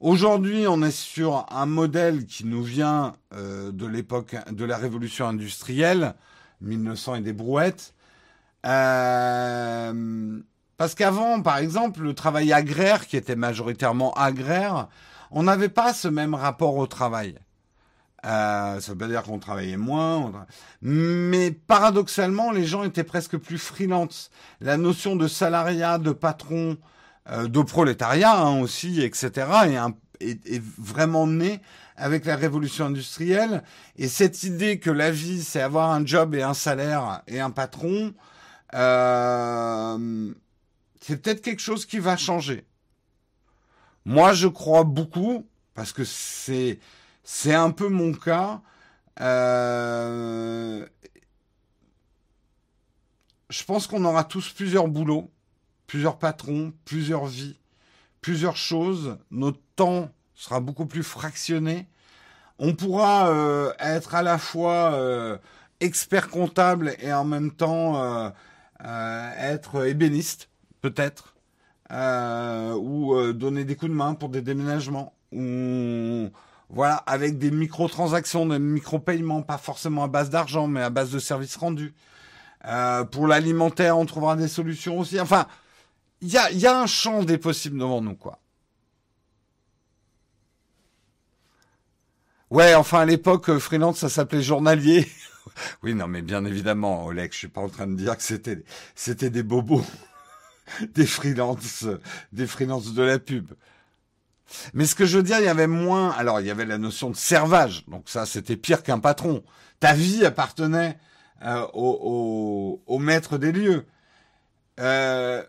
Aujourd'hui, 0.00 0.66
on 0.66 0.82
est 0.82 0.90
sur 0.90 1.46
un 1.50 1.66
modèle 1.66 2.24
qui 2.24 2.46
nous 2.46 2.62
vient 2.62 3.14
de 3.32 3.86
l'époque 3.86 4.36
de 4.50 4.64
la 4.64 4.78
révolution 4.78 5.28
industrielle, 5.28 6.14
1900 6.62 7.16
et 7.16 7.20
des 7.20 7.32
brouettes. 7.32 7.94
Parce 10.82 10.96
qu'avant, 10.96 11.40
par 11.42 11.58
exemple, 11.58 12.00
le 12.00 12.12
travail 12.12 12.52
agraire, 12.52 13.06
qui 13.06 13.16
était 13.16 13.36
majoritairement 13.36 14.12
agraire, 14.14 14.88
on 15.30 15.44
n'avait 15.44 15.68
pas 15.68 15.94
ce 15.94 16.08
même 16.08 16.34
rapport 16.34 16.74
au 16.74 16.88
travail. 16.88 17.36
Euh, 18.26 18.80
ça 18.80 18.90
veut 18.90 18.98
pas 18.98 19.06
dire 19.06 19.22
qu'on 19.22 19.38
travaillait 19.38 19.76
moins, 19.76 20.32
mais 20.80 21.52
paradoxalement, 21.52 22.50
les 22.50 22.64
gens 22.64 22.82
étaient 22.82 23.04
presque 23.04 23.36
plus 23.36 23.58
freelance. 23.58 24.32
La 24.60 24.76
notion 24.76 25.14
de 25.14 25.28
salariat, 25.28 25.98
de 25.98 26.10
patron, 26.10 26.76
euh, 27.30 27.46
de 27.46 27.62
prolétariat 27.62 28.40
hein, 28.40 28.60
aussi, 28.60 29.02
etc., 29.02 29.30
est, 30.20 30.52
est, 30.52 30.62
vraiment 30.78 31.28
née 31.28 31.60
avec 31.96 32.24
la 32.24 32.34
révolution 32.34 32.86
industrielle. 32.86 33.62
Et 33.98 34.08
cette 34.08 34.42
idée 34.42 34.80
que 34.80 34.90
la 34.90 35.12
vie, 35.12 35.44
c'est 35.44 35.62
avoir 35.62 35.92
un 35.92 36.04
job 36.04 36.34
et 36.34 36.42
un 36.42 36.54
salaire 36.54 37.22
et 37.28 37.38
un 37.38 37.50
patron, 37.52 38.14
euh, 38.74 40.32
c'est 41.02 41.20
peut-être 41.20 41.42
quelque 41.42 41.60
chose 41.60 41.84
qui 41.84 41.98
va 41.98 42.16
changer. 42.16 42.64
Moi, 44.04 44.32
je 44.34 44.46
crois 44.46 44.84
beaucoup, 44.84 45.48
parce 45.74 45.92
que 45.92 46.04
c'est, 46.04 46.78
c'est 47.24 47.54
un 47.54 47.72
peu 47.72 47.88
mon 47.88 48.12
cas. 48.12 48.62
Euh, 49.20 50.86
je 53.50 53.64
pense 53.64 53.88
qu'on 53.88 54.04
aura 54.04 54.22
tous 54.22 54.52
plusieurs 54.52 54.86
boulots, 54.86 55.30
plusieurs 55.88 56.18
patrons, 56.20 56.72
plusieurs 56.84 57.26
vies, 57.26 57.58
plusieurs 58.20 58.56
choses. 58.56 59.18
Notre 59.32 59.60
temps 59.74 60.08
sera 60.34 60.60
beaucoup 60.60 60.86
plus 60.86 61.02
fractionné. 61.02 61.88
On 62.60 62.74
pourra 62.74 63.28
euh, 63.28 63.72
être 63.80 64.14
à 64.14 64.22
la 64.22 64.38
fois 64.38 64.94
euh, 64.94 65.36
expert 65.80 66.28
comptable 66.28 66.94
et 67.00 67.12
en 67.12 67.24
même 67.24 67.50
temps 67.50 68.32
être 68.84 69.86
ébéniste 69.86 70.48
peut-être, 70.82 71.34
euh, 71.90 72.74
ou 72.74 73.14
euh, 73.14 73.32
donner 73.32 73.64
des 73.64 73.76
coups 73.76 73.90
de 73.90 73.96
main 73.96 74.14
pour 74.14 74.28
des 74.28 74.42
déménagements, 74.42 75.14
ou 75.32 76.28
voilà, 76.68 76.96
avec 76.96 77.38
des 77.38 77.50
microtransactions, 77.50 78.46
des 78.46 78.58
micro-paiements, 78.58 79.42
pas 79.42 79.58
forcément 79.58 80.04
à 80.04 80.08
base 80.08 80.30
d'argent, 80.30 80.66
mais 80.66 80.82
à 80.82 80.90
base 80.90 81.10
de 81.10 81.18
services 81.18 81.56
rendus. 81.56 81.94
Euh, 82.64 83.04
pour 83.04 83.26
l'alimentaire, 83.26 83.98
on 83.98 84.06
trouvera 84.06 84.36
des 84.36 84.48
solutions 84.48 84.98
aussi. 84.98 85.20
Enfin, 85.20 85.46
il 86.20 86.28
y 86.30 86.66
a, 86.66 86.80
un 86.80 86.86
champ 86.86 87.24
des 87.24 87.38
possibles 87.38 87.78
devant 87.78 88.00
nous, 88.00 88.14
quoi. 88.14 88.38
Ouais, 92.50 92.74
enfin 92.74 93.00
à 93.00 93.04
l'époque, 93.06 93.58
freelance, 93.58 93.98
ça 93.98 94.08
s'appelait 94.08 94.42
journalier. 94.42 95.08
oui, 95.82 95.94
non, 95.94 96.06
mais 96.06 96.22
bien 96.22 96.44
évidemment, 96.44 97.06
Oleg, 97.06 97.32
je 97.32 97.38
suis 97.38 97.48
pas 97.48 97.62
en 97.62 97.68
train 97.68 97.86
de 97.86 97.94
dire 97.94 98.16
que 98.16 98.22
c'était 98.22 99.30
des 99.30 99.42
bobos. 99.42 99.82
des 100.94 101.06
freelances, 101.06 101.86
des 102.32 102.46
freelances 102.46 102.94
de 102.94 103.02
la 103.02 103.18
pub. 103.18 103.52
Mais 104.74 104.86
ce 104.86 104.94
que 104.94 105.06
je 105.06 105.16
veux 105.16 105.22
dire, 105.22 105.38
il 105.38 105.44
y 105.44 105.48
avait 105.48 105.66
moins. 105.66 106.10
Alors, 106.10 106.40
il 106.40 106.46
y 106.46 106.50
avait 106.50 106.66
la 106.66 106.78
notion 106.78 107.10
de 107.10 107.16
servage. 107.16 107.84
Donc 107.86 108.08
ça, 108.08 108.26
c'était 108.26 108.56
pire 108.56 108.82
qu'un 108.82 108.98
patron. 108.98 109.42
Ta 109.80 109.94
vie 109.94 110.24
appartenait 110.24 110.98
euh, 111.42 111.66
au, 111.74 112.82
au, 112.86 112.98
maître 112.98 113.38
des 113.38 113.52
lieux. 113.52 113.86
Euh, 114.78 115.42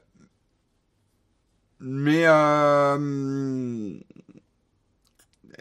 mais 1.80 2.24
euh, 2.26 4.00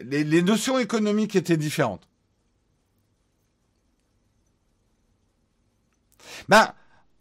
les, 0.02 0.24
les 0.24 0.42
notions 0.42 0.78
économiques 0.78 1.36
étaient 1.36 1.56
différentes. 1.56 2.08
Ben, 6.48 6.72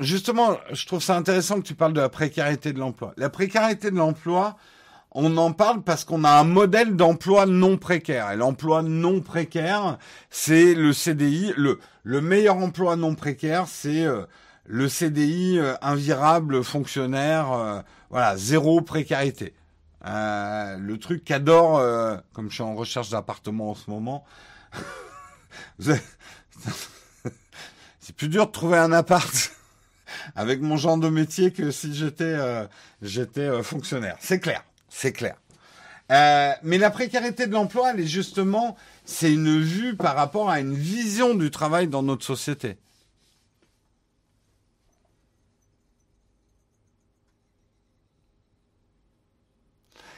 justement, 0.01 0.57
je 0.71 0.85
trouve 0.85 1.01
ça 1.01 1.15
intéressant 1.15 1.61
que 1.61 1.67
tu 1.67 1.75
parles 1.75 1.93
de 1.93 2.01
la 2.01 2.09
précarité 2.09 2.73
de 2.73 2.79
l'emploi. 2.79 3.13
La 3.17 3.29
précarité 3.29 3.91
de 3.91 3.95
l'emploi, 3.95 4.57
on 5.11 5.37
en 5.37 5.51
parle 5.51 5.83
parce 5.83 6.03
qu'on 6.05 6.23
a 6.23 6.31
un 6.31 6.43
modèle 6.43 6.95
d'emploi 6.95 7.45
non 7.45 7.77
précaire. 7.77 8.31
Et 8.31 8.35
l'emploi 8.35 8.81
non 8.81 9.21
précaire, 9.21 9.97
c'est 10.29 10.73
le 10.73 10.93
CDI. 10.93 11.53
Le, 11.57 11.79
le 12.03 12.21
meilleur 12.21 12.57
emploi 12.57 12.95
non 12.95 13.15
précaire, 13.15 13.67
c'est 13.67 14.05
euh, 14.05 14.25
le 14.65 14.87
CDI 14.87 15.59
euh, 15.59 15.75
invirable, 15.81 16.63
fonctionnaire, 16.63 17.51
euh, 17.51 17.81
voilà, 18.09 18.37
zéro 18.37 18.81
précarité. 18.81 19.53
le 20.03 20.95
truc 20.95 21.23
qu'adore, 21.23 21.81
comme 22.33 22.49
je 22.49 22.55
suis 22.55 22.63
en 22.63 22.75
recherche 22.75 23.09
d'appartement 23.09 23.71
en 23.71 23.75
ce 23.75 23.89
moment, 23.89 24.25
c'est 25.79 26.01
plus 28.15 28.29
dur 28.29 28.47
de 28.47 28.51
trouver 28.51 28.77
un 28.77 28.91
appart 28.91 29.51
avec 30.35 30.61
mon 30.61 30.77
genre 30.77 30.97
de 30.97 31.09
métier 31.09 31.51
que 31.51 31.71
si 31.71 31.93
j'étais 31.93 32.23
euh, 32.23 32.65
euh, 33.37 33.63
fonctionnaire. 33.63 34.17
C'est 34.19 34.39
clair, 34.39 34.63
c'est 34.89 35.11
clair. 35.11 35.35
Euh, 36.11 36.51
mais 36.63 36.77
la 36.77 36.91
précarité 36.91 37.47
de 37.47 37.53
l'emploi, 37.53 37.91
elle 37.93 38.01
est 38.01 38.07
justement, 38.07 38.75
c'est 39.05 39.31
une 39.31 39.59
vue 39.59 39.95
par 39.95 40.15
rapport 40.15 40.49
à 40.49 40.59
une 40.59 40.73
vision 40.73 41.35
du 41.35 41.51
travail 41.51 41.87
dans 41.87 42.03
notre 42.03 42.25
société. 42.25 42.77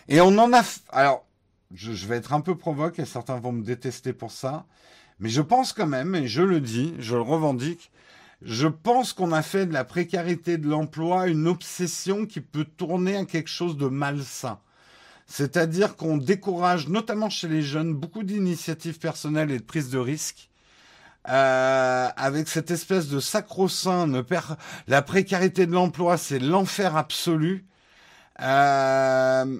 Et 0.07 0.19
on 0.19 0.37
en 0.37 0.51
a. 0.51 0.63
Alors, 0.89 1.25
je, 1.73 1.93
je, 1.93 2.07
vais 2.07 2.17
être 2.17 2.33
un 2.33 2.41
peu 2.41 2.57
provoque 2.57 2.99
et 2.99 3.05
certains 3.05 3.39
vont 3.39 3.51
me 3.51 3.63
détester 3.63 4.13
pour 4.13 4.31
ça, 4.31 4.65
mais 5.19 5.29
je 5.29 5.41
pense 5.41 5.73
quand 5.73 5.87
même, 5.87 6.15
et 6.15 6.27
je 6.27 6.41
le 6.41 6.59
dis, 6.59 6.93
je 6.99 7.15
le 7.15 7.21
revendique, 7.21 7.91
je 8.43 8.67
pense 8.67 9.13
qu'on 9.13 9.31
a 9.31 9.41
fait 9.41 9.65
de 9.65 9.73
la 9.73 9.83
précarité 9.83 10.57
de 10.57 10.67
l'emploi 10.67 11.27
une 11.27 11.47
obsession 11.47 12.25
qui 12.25 12.41
peut 12.41 12.65
tourner 12.65 13.15
à 13.15 13.25
quelque 13.25 13.49
chose 13.49 13.77
de 13.77 13.87
malsain. 13.87 14.59
C'est-à-dire 15.27 15.95
qu'on 15.95 16.17
décourage, 16.17 16.89
notamment 16.89 17.29
chez 17.29 17.47
les 17.47 17.61
jeunes, 17.61 17.93
beaucoup 17.93 18.23
d'initiatives 18.23 18.99
personnelles 18.99 19.51
et 19.51 19.59
de 19.59 19.63
prise 19.63 19.89
de 19.89 19.97
risques. 19.97 20.49
Euh, 21.29 22.09
avec 22.17 22.49
cette 22.49 22.69
espèce 22.69 23.07
de 23.07 23.21
sacro-saint, 23.21 24.11
la 24.87 25.01
précarité 25.01 25.65
de 25.65 25.71
l'emploi, 25.71 26.17
c'est 26.17 26.39
l'enfer 26.39 26.97
absolu. 26.97 27.65
Euh, 28.41 29.59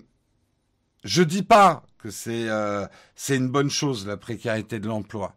je 1.05 1.23
dis 1.23 1.43
pas 1.43 1.83
que 1.97 2.09
euh, 2.27 2.85
c'est 3.15 3.37
une 3.37 3.47
bonne 3.47 3.69
chose 3.69 4.05
la 4.05 4.17
précarité 4.17 4.79
de 4.79 4.87
l'emploi, 4.87 5.35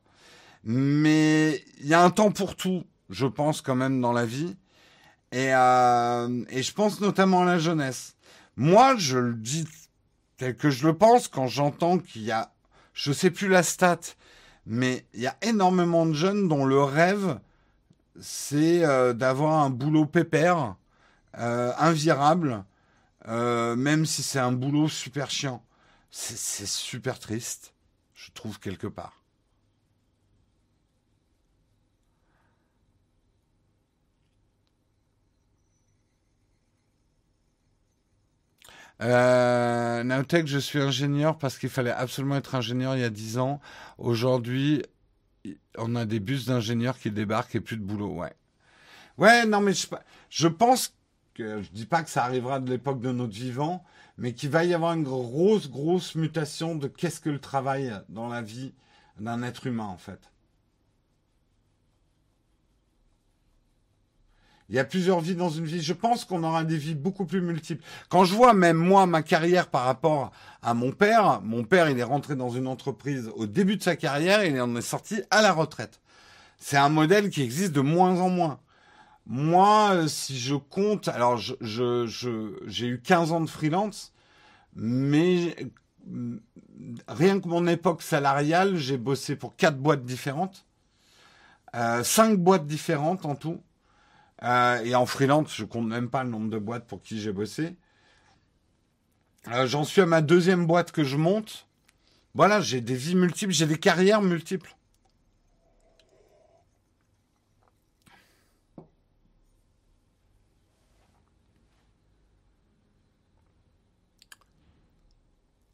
mais 0.64 1.62
il 1.78 1.86
y 1.86 1.94
a 1.94 2.02
un 2.02 2.10
temps 2.10 2.32
pour 2.32 2.56
tout 2.56 2.84
je 3.10 3.26
pense 3.26 3.62
quand 3.62 3.74
même 3.74 4.00
dans 4.00 4.12
la 4.12 4.26
vie. 4.26 4.56
Et, 5.32 5.54
euh, 5.54 6.44
et 6.48 6.62
je 6.62 6.72
pense 6.72 7.00
notamment 7.00 7.42
à 7.42 7.44
la 7.44 7.58
jeunesse. 7.58 8.16
Moi, 8.56 8.96
je 8.96 9.18
le 9.18 9.34
dis 9.34 9.66
tel 10.36 10.56
que 10.56 10.70
je 10.70 10.86
le 10.86 10.96
pense 10.96 11.28
quand 11.28 11.46
j'entends 11.46 11.98
qu'il 11.98 12.22
y 12.22 12.32
a, 12.32 12.52
je 12.94 13.12
sais 13.12 13.30
plus 13.30 13.48
la 13.48 13.62
stat, 13.62 14.00
mais 14.66 15.06
il 15.14 15.20
y 15.20 15.26
a 15.26 15.36
énormément 15.42 16.06
de 16.06 16.12
jeunes 16.12 16.48
dont 16.48 16.64
le 16.64 16.82
rêve, 16.82 17.38
c'est 18.20 18.84
euh, 18.84 19.12
d'avoir 19.12 19.64
un 19.64 19.70
boulot 19.70 20.06
pépère, 20.06 20.76
euh, 21.38 21.72
invirable, 21.78 22.64
euh, 23.28 23.76
même 23.76 24.06
si 24.06 24.22
c'est 24.22 24.38
un 24.38 24.52
boulot 24.52 24.88
super 24.88 25.30
chiant. 25.30 25.62
C'est 26.10 26.66
super 26.66 27.18
triste, 27.18 27.74
je 28.14 28.30
trouve 28.32 28.58
quelque 28.58 28.86
part. 28.86 29.20
Euh, 39.02 40.02
Naotech, 40.02 40.46
je 40.46 40.58
suis 40.58 40.80
ingénieur 40.80 41.38
parce 41.38 41.58
qu'il 41.58 41.68
fallait 41.68 41.90
absolument 41.90 42.36
être 42.36 42.54
ingénieur 42.54 42.96
il 42.96 43.00
y 43.00 43.04
a 43.04 43.10
10 43.10 43.38
ans. 43.38 43.60
Aujourd'hui, 43.98 44.82
on 45.76 45.94
a 45.96 46.04
des 46.04 46.20
bus 46.20 46.46
d'ingénieurs 46.46 46.98
qui 46.98 47.10
débarquent 47.10 47.56
et 47.56 47.60
plus 47.60 47.76
de 47.76 47.82
boulot, 47.84 48.12
ouais. 48.12 48.32
Ouais, 49.18 49.46
non, 49.46 49.60
mais 49.60 49.74
je, 49.74 49.86
je 50.30 50.48
pense 50.48 50.94
que 51.34 51.62
je 51.62 51.70
dis 51.70 51.86
pas 51.86 52.02
que 52.02 52.10
ça 52.10 52.24
arrivera 52.24 52.60
de 52.60 52.70
l'époque 52.70 53.00
de 53.00 53.12
notre 53.12 53.34
vivant, 53.34 53.84
mais 54.18 54.32
qu'il 54.32 54.50
va 54.50 54.64
y 54.64 54.74
avoir 54.74 54.94
une 54.94 55.04
grosse, 55.04 55.70
grosse 55.70 56.14
mutation 56.14 56.74
de 56.74 56.88
qu'est-ce 56.88 57.20
que 57.20 57.30
le 57.30 57.38
travail 57.38 57.92
dans 58.08 58.28
la 58.28 58.42
vie 58.42 58.72
d'un 59.20 59.42
être 59.42 59.66
humain, 59.66 59.84
en 59.84 59.98
fait. 59.98 60.30
Il 64.68 64.74
y 64.74 64.78
a 64.78 64.84
plusieurs 64.84 65.20
vies 65.20 65.36
dans 65.36 65.48
une 65.48 65.64
vie. 65.64 65.80
Je 65.80 65.92
pense 65.92 66.24
qu'on 66.24 66.42
aura 66.42 66.64
des 66.64 66.76
vies 66.76 66.94
beaucoup 66.94 67.24
plus 67.24 67.40
multiples. 67.40 67.84
Quand 68.08 68.24
je 68.24 68.34
vois 68.34 68.52
même 68.52 68.76
moi 68.76 69.06
ma 69.06 69.22
carrière 69.22 69.68
par 69.68 69.84
rapport 69.84 70.32
à 70.62 70.74
mon 70.74 70.90
père, 70.90 71.40
mon 71.42 71.62
père 71.62 71.88
il 71.88 71.98
est 71.98 72.04
rentré 72.04 72.34
dans 72.34 72.50
une 72.50 72.66
entreprise 72.66 73.30
au 73.36 73.46
début 73.46 73.76
de 73.76 73.82
sa 73.82 73.94
carrière 73.94 74.40
et 74.40 74.48
il 74.48 74.60
en 74.60 74.74
est 74.74 74.82
sorti 74.82 75.22
à 75.30 75.40
la 75.40 75.52
retraite. 75.52 76.00
C'est 76.58 76.76
un 76.76 76.88
modèle 76.88 77.30
qui 77.30 77.42
existe 77.42 77.72
de 77.72 77.80
moins 77.80 78.20
en 78.20 78.28
moins. 78.28 78.58
Moi, 79.26 80.08
si 80.08 80.38
je 80.38 80.54
compte, 80.54 81.08
alors 81.08 81.36
je, 81.36 81.54
je, 81.60 82.58
j'ai 82.66 82.86
eu 82.86 83.00
15 83.00 83.32
ans 83.32 83.40
de 83.40 83.50
freelance, 83.50 84.12
mais 84.74 85.56
rien 87.08 87.40
que 87.40 87.48
mon 87.48 87.66
époque 87.66 88.02
salariale, 88.02 88.76
j'ai 88.76 88.98
bossé 88.98 89.36
pour 89.36 89.56
quatre 89.56 89.78
boîtes 89.78 90.04
différentes, 90.04 90.64
euh, 91.74 92.04
cinq 92.04 92.38
boîtes 92.38 92.66
différentes 92.66 93.26
en 93.26 93.34
tout. 93.34 93.60
Euh, 94.42 94.84
et 94.84 94.94
en 94.94 95.06
freelance, 95.06 95.54
je 95.54 95.64
compte 95.64 95.86
même 95.86 96.10
pas 96.10 96.24
le 96.24 96.30
nombre 96.30 96.50
de 96.50 96.58
boîtes 96.58 96.86
pour 96.86 97.02
qui 97.02 97.20
j'ai 97.20 97.32
bossé. 97.32 97.76
Euh, 99.48 99.66
j'en 99.66 99.84
suis 99.84 100.00
à 100.00 100.06
ma 100.06 100.22
deuxième 100.22 100.66
boîte 100.66 100.92
que 100.92 101.04
je 101.04 101.16
monte. 101.16 101.66
Voilà, 102.34 102.60
j'ai 102.60 102.80
des 102.80 102.94
vies 102.96 103.14
multiples, 103.14 103.52
j'ai 103.52 103.66
des 103.66 103.78
carrières 103.78 104.22
multiples. 104.22 104.76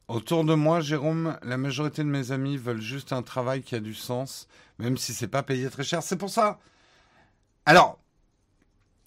Autour 0.09 0.45
de 0.45 0.55
moi, 0.55 0.81
Jérôme, 0.81 1.39
la 1.43 1.57
majorité 1.57 2.05
de 2.05 2.09
mes 2.09 2.33
amis 2.33 2.59
veulent 2.59 2.83
juste 2.83 3.13
un 3.15 3.23
travail 3.23 3.63
qui 3.63 3.75
a 3.75 3.81
du 3.81 3.95
sens, 3.95 4.47
même 4.79 4.99
si 4.99 5.15
c'est 5.15 5.27
pas 5.27 5.43
payé 5.43 5.71
très 5.71 5.85
cher. 5.85 6.03
C'est 6.03 6.19
pour 6.19 6.29
ça. 6.29 6.61
Alors, 7.67 8.02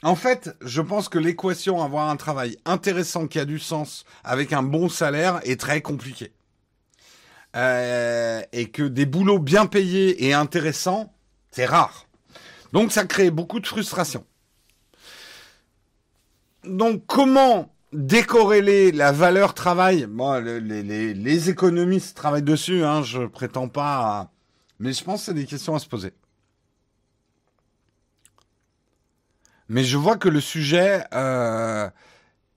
en 0.06 0.14
fait, 0.14 0.56
je 0.61 0.84
pense 0.84 1.10
que 1.10 1.18
l'équation 1.18 1.82
avoir 1.82 2.10
un 2.11 2.15
travail 2.15 2.60
intéressant 2.65 3.26
qui 3.26 3.40
a 3.40 3.45
du 3.45 3.57
sens 3.57 4.06
avec 4.23 4.53
un 4.53 4.61
bon 4.61 4.88
salaire 4.88 5.40
est 5.44 5.60
très 5.60 5.82
compliquée. 5.82 6.32
Euh, 7.56 8.44
et 8.52 8.69
que 8.69 8.84
des 8.84 9.07
boulots 9.07 9.40
bien 9.40 9.65
payés 9.65 10.23
et 10.27 10.34
intéressants, 10.34 11.11
c'est 11.49 11.65
rare. 11.65 12.06
Donc 12.72 12.91
ça 12.91 13.06
crée 13.06 13.32
beaucoup 13.32 13.60
de 13.60 13.65
frustration. 13.65 14.23
Donc 16.65 17.03
comment 17.07 17.73
décorréler 17.91 18.91
la 18.91 19.11
valeur 19.11 19.56
travail? 19.56 20.07
Les, 20.61 21.49
économistes 21.49 22.15
travaillent 22.15 22.44
dessus, 22.44 22.84
hein, 22.84 23.02
je 23.02 23.26
prétends 23.26 23.69
pas, 23.69 24.30
mais 24.77 24.94
je 24.94 25.03
pense 25.03 25.22
que 25.22 25.26
c'est 25.26 25.34
des 25.34 25.48
questions 25.48 25.73
à 25.73 25.80
se 25.80 25.88
poser. 25.88 26.14
Mais 29.69 29.83
je 29.83 29.97
vois 29.97 30.17
que 30.17 30.29
le 30.29 30.41
sujet, 30.41 31.03
euh, 31.13 31.89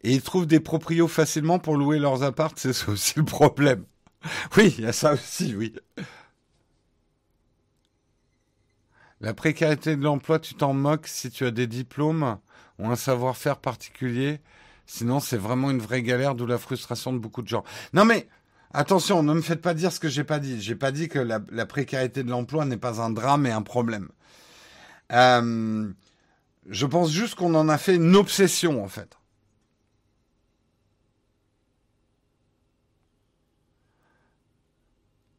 et 0.03 0.13
ils 0.13 0.23
trouvent 0.23 0.47
des 0.47 0.61
proprios 0.61 1.09
facilement 1.09 1.59
pour 1.59 1.77
louer 1.77 1.99
leurs 1.99 2.23
appartes, 2.23 2.59
c'est 2.59 2.89
aussi 2.89 3.15
le 3.17 3.25
problème. 3.25 3.85
Oui, 4.57 4.75
il 4.79 4.85
y 4.85 4.87
a 4.87 4.93
ça 4.93 5.15
aussi, 5.15 5.55
oui. 5.55 5.75
La 9.21 9.35
précarité 9.35 9.97
de 9.97 10.03
l'emploi, 10.03 10.39
tu 10.39 10.55
t'en 10.55 10.75
moques 10.75 11.09
si 11.09 11.31
tu 11.31 11.45
as 11.45 11.51
des 11.51 11.67
diplômes 11.67 12.39
ou 12.79 12.89
un 12.89 12.97
savoir-faire 12.97 13.59
particulier. 13.59 14.41
Sinon, 14.87 15.21
c'est 15.21 15.37
vraiment 15.37 15.71
une 15.71 15.81
vraie 15.81 16.03
galère, 16.03 16.35
d'où 16.35 16.47
la 16.47 16.59
frustration 16.59 17.13
de 17.13 17.19
beaucoup 17.19 17.43
de 17.43 17.49
gens. 17.49 17.65
Non 17.93 18.05
mais, 18.05 18.29
attention, 18.73 19.23
ne 19.23 19.35
me 19.35 19.43
faites 19.43 19.61
pas 19.61 19.75
dire 19.75 19.93
ce 19.93 20.01
que 20.01 20.09
j'ai 20.09 20.25
pas 20.25 20.39
dit. 20.39 20.61
J'ai 20.61 20.77
pas 20.77 20.93
dit 20.93 21.09
que 21.09 21.19
la, 21.19 21.41
la 21.51 21.67
précarité 21.67 22.23
de 22.23 22.31
l'emploi 22.31 22.65
n'est 22.65 22.77
pas 22.77 23.01
un 23.01 23.11
drame 23.11 23.47
et 23.47 23.51
un 23.51 23.63
problème. 23.63 24.09
Euh, 25.13 25.91
je 26.69 26.87
pense 26.87 27.11
juste 27.11 27.35
qu'on 27.35 27.55
en 27.55 27.69
a 27.69 27.79
fait 27.79 27.97
une 27.97 28.17
obsession, 28.17 28.83
en 28.85 28.89
fait. 28.89 29.19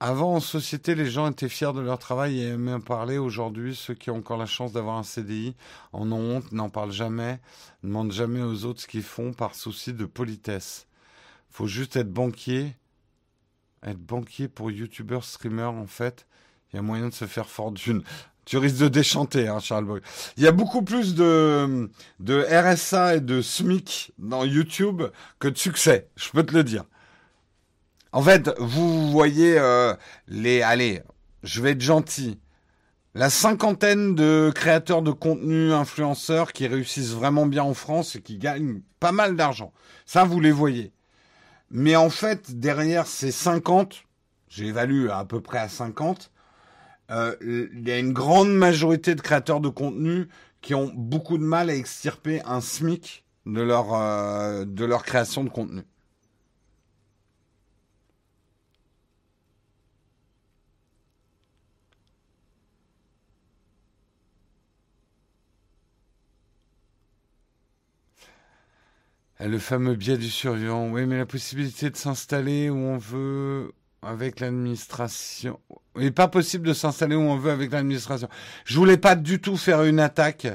Avant, 0.02 0.36
en 0.36 0.40
société, 0.40 0.96
les 0.96 1.10
gens 1.10 1.30
étaient 1.30 1.50
fiers 1.50 1.74
de 1.74 1.82
leur 1.82 2.00
travail 2.00 2.40
et 2.40 2.48
aimaient 2.48 2.74
en 2.74 2.80
parler. 2.80 3.18
Aujourd'hui, 3.18 3.76
ceux 3.76 3.94
qui 3.94 4.10
ont 4.10 4.16
encore 4.16 4.38
la 4.38 4.46
chance 4.46 4.72
d'avoir 4.72 4.98
un 4.98 5.04
CDI 5.04 5.56
en 5.92 6.10
ont 6.14 6.38
honte, 6.38 6.52
n'en 6.54 6.70
parlent 6.70 6.94
jamais, 6.94 7.42
ne 7.84 7.90
demandent 7.90 8.14
jamais 8.14 8.42
aux 8.42 8.64
autres 8.64 8.82
ce 8.82 8.88
qu'ils 8.88 9.04
font 9.04 9.34
par 9.34 9.56
souci 9.56 9.92
de 9.92 10.06
politesse. 10.06 10.88
Faut 11.50 11.68
juste 11.68 11.98
être 11.98 12.12
banquier. 12.12 12.78
Être 13.84 14.00
banquier 14.00 14.48
pour 14.48 14.72
youtubeur, 14.72 15.26
streamer, 15.26 15.64
en 15.64 15.88
fait, 15.88 16.26
il 16.72 16.78
y 16.78 16.80
a 16.80 16.82
moyen 16.82 17.10
de 17.10 17.14
se 17.14 17.26
faire 17.26 17.50
fortune. 17.50 18.02
Tu 18.50 18.58
risques 18.58 18.80
de 18.80 18.88
déchanter, 18.88 19.48
hein, 19.48 19.60
Charles 19.60 20.02
Il 20.36 20.44
y 20.44 20.48
a 20.48 20.52
beaucoup 20.52 20.82
plus 20.82 21.14
de, 21.14 21.88
RSA 22.20 23.18
et 23.18 23.20
de 23.20 23.44
SMIC 23.44 24.12
dans 24.18 24.44
YouTube 24.44 25.04
que 25.38 25.48
de 25.48 25.56
succès, 25.56 26.08
je 26.16 26.32
peux 26.32 26.42
te 26.42 26.56
le 26.56 26.64
dire. 26.64 26.86
En 28.12 28.24
fait, 28.24 28.50
vous 28.58 29.12
voyez 29.12 29.60
euh, 29.60 29.94
les... 30.28 30.64
Allez, 30.64 31.04
je 31.44 31.62
vais 31.62 31.74
être 31.74 31.82
gentil. 31.82 32.40
La 33.14 33.30
cinquantaine 33.30 34.16
de 34.16 34.52
créateurs 34.56 35.04
de 35.04 35.12
contenu, 35.12 35.72
influenceurs 35.72 36.52
qui 36.52 36.66
réussissent 36.66 37.14
vraiment 37.14 37.46
bien 37.46 37.62
en 37.62 37.76
France 37.76 38.16
et 38.16 38.22
qui 38.24 38.40
gagnent 38.40 38.82
pas 39.00 39.12
mal 39.12 39.36
d'argent. 39.36 39.74
Ça, 40.08 40.24
vous 40.24 40.40
les 40.40 40.52
voyez. 40.52 40.92
Mais 41.70 41.96
en 41.96 42.10
fait, 42.10 42.60
derrière 42.60 43.06
ces 43.06 43.32
50, 43.32 44.06
j'évalue 44.48 45.10
à 45.12 45.24
peu 45.24 45.40
près 45.40 45.60
à 45.60 45.70
50, 45.70 46.32
euh, 47.12 47.36
il 47.74 47.88
y 47.88 47.92
a 47.92 48.00
une 48.00 48.14
grande 48.14 48.52
majorité 48.54 49.16
de 49.16 49.22
créateurs 49.22 49.60
de 49.62 49.70
contenu 49.70 50.28
qui 50.62 50.76
ont 50.76 50.92
beaucoup 50.96 51.38
de 51.38 51.44
mal 51.44 51.70
à 51.70 51.76
extirper 51.76 52.42
un 52.46 52.62
SMIC 52.62 53.24
de 53.46 53.62
leur, 53.62 53.94
euh, 53.94 54.66
de 54.66 54.86
leur 54.86 55.04
création 55.04 55.44
de 55.44 55.50
contenu. 55.50 55.84
Le 69.40 69.58
fameux 69.58 69.96
biais 69.96 70.18
du 70.18 70.30
survivant. 70.30 70.90
Oui, 70.92 71.06
mais 71.06 71.18
la 71.18 71.26
possibilité 71.26 71.90
de 71.90 71.96
s'installer 71.96 72.70
où 72.70 72.76
on 72.76 72.98
veut 72.98 73.72
avec 74.02 74.40
l'administration. 74.40 75.60
Il 75.96 76.04
n'est 76.04 76.12
pas 76.12 76.28
possible 76.28 76.68
de 76.68 76.74
s'installer 76.74 77.16
où 77.16 77.22
on 77.22 77.38
veut 77.38 77.52
avec 77.52 77.72
l'administration. 77.72 78.30
Je 78.66 78.78
voulais 78.78 78.98
pas 78.98 79.16
du 79.16 79.42
tout 79.42 79.58
faire 79.58 79.84
une 79.84 80.00
attaque 80.00 80.48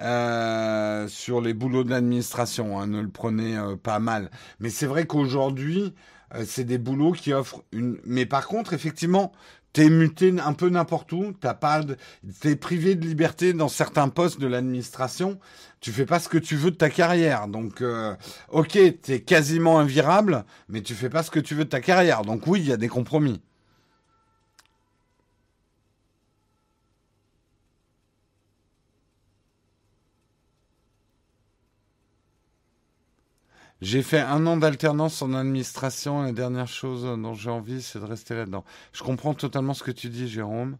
euh, 0.00 1.08
sur 1.08 1.40
les 1.40 1.54
boulots 1.54 1.84
de 1.84 1.90
l'administration. 1.90 2.78
Hein, 2.78 2.86
ne 2.86 3.00
le 3.00 3.08
prenez 3.08 3.56
euh, 3.56 3.76
pas 3.76 3.98
mal. 3.98 4.30
Mais 4.60 4.70
c'est 4.70 4.86
vrai 4.86 5.06
qu'aujourd'hui, 5.06 5.94
euh, 6.34 6.44
c'est 6.46 6.64
des 6.64 6.78
boulots 6.78 7.12
qui 7.12 7.32
offrent 7.32 7.64
une. 7.72 7.98
Mais 8.04 8.26
par 8.26 8.46
contre, 8.46 8.74
effectivement, 8.74 9.32
t'es 9.72 9.88
muté 9.90 10.34
un 10.44 10.52
peu 10.52 10.68
n'importe 10.68 11.12
où. 11.12 11.32
T'as 11.40 11.54
pas, 11.54 11.82
de... 11.82 11.96
t'es 12.40 12.56
privé 12.56 12.94
de 12.94 13.06
liberté 13.06 13.52
dans 13.52 13.68
certains 13.68 14.08
postes 14.08 14.40
de 14.40 14.46
l'administration 14.46 15.38
tu 15.80 15.92
fais 15.92 16.06
pas 16.06 16.18
ce 16.18 16.28
que 16.28 16.38
tu 16.38 16.56
veux 16.56 16.70
de 16.70 16.76
ta 16.76 16.90
carrière. 16.90 17.46
Donc, 17.48 17.82
euh, 17.82 18.14
ok, 18.50 18.78
tu 19.02 19.12
es 19.12 19.20
quasiment 19.20 19.78
invirable, 19.78 20.44
mais 20.68 20.82
tu 20.82 20.94
fais 20.94 21.08
pas 21.08 21.22
ce 21.22 21.30
que 21.30 21.40
tu 21.40 21.54
veux 21.54 21.64
de 21.64 21.70
ta 21.70 21.80
carrière. 21.80 22.22
Donc 22.22 22.46
oui, 22.46 22.60
il 22.60 22.68
y 22.68 22.72
a 22.72 22.76
des 22.76 22.88
compromis. 22.88 23.40
J'ai 33.80 34.02
fait 34.02 34.20
un 34.20 34.46
an 34.46 34.56
d'alternance 34.56 35.22
en 35.22 35.34
administration. 35.34 36.22
La 36.22 36.32
dernière 36.32 36.66
chose 36.66 37.04
dont 37.04 37.34
j'ai 37.34 37.50
envie, 37.50 37.80
c'est 37.80 38.00
de 38.00 38.04
rester 38.04 38.34
là-dedans. 38.34 38.64
Je 38.92 39.02
comprends 39.02 39.34
totalement 39.34 39.74
ce 39.74 39.84
que 39.84 39.92
tu 39.92 40.08
dis, 40.08 40.28
Jérôme. 40.28 40.78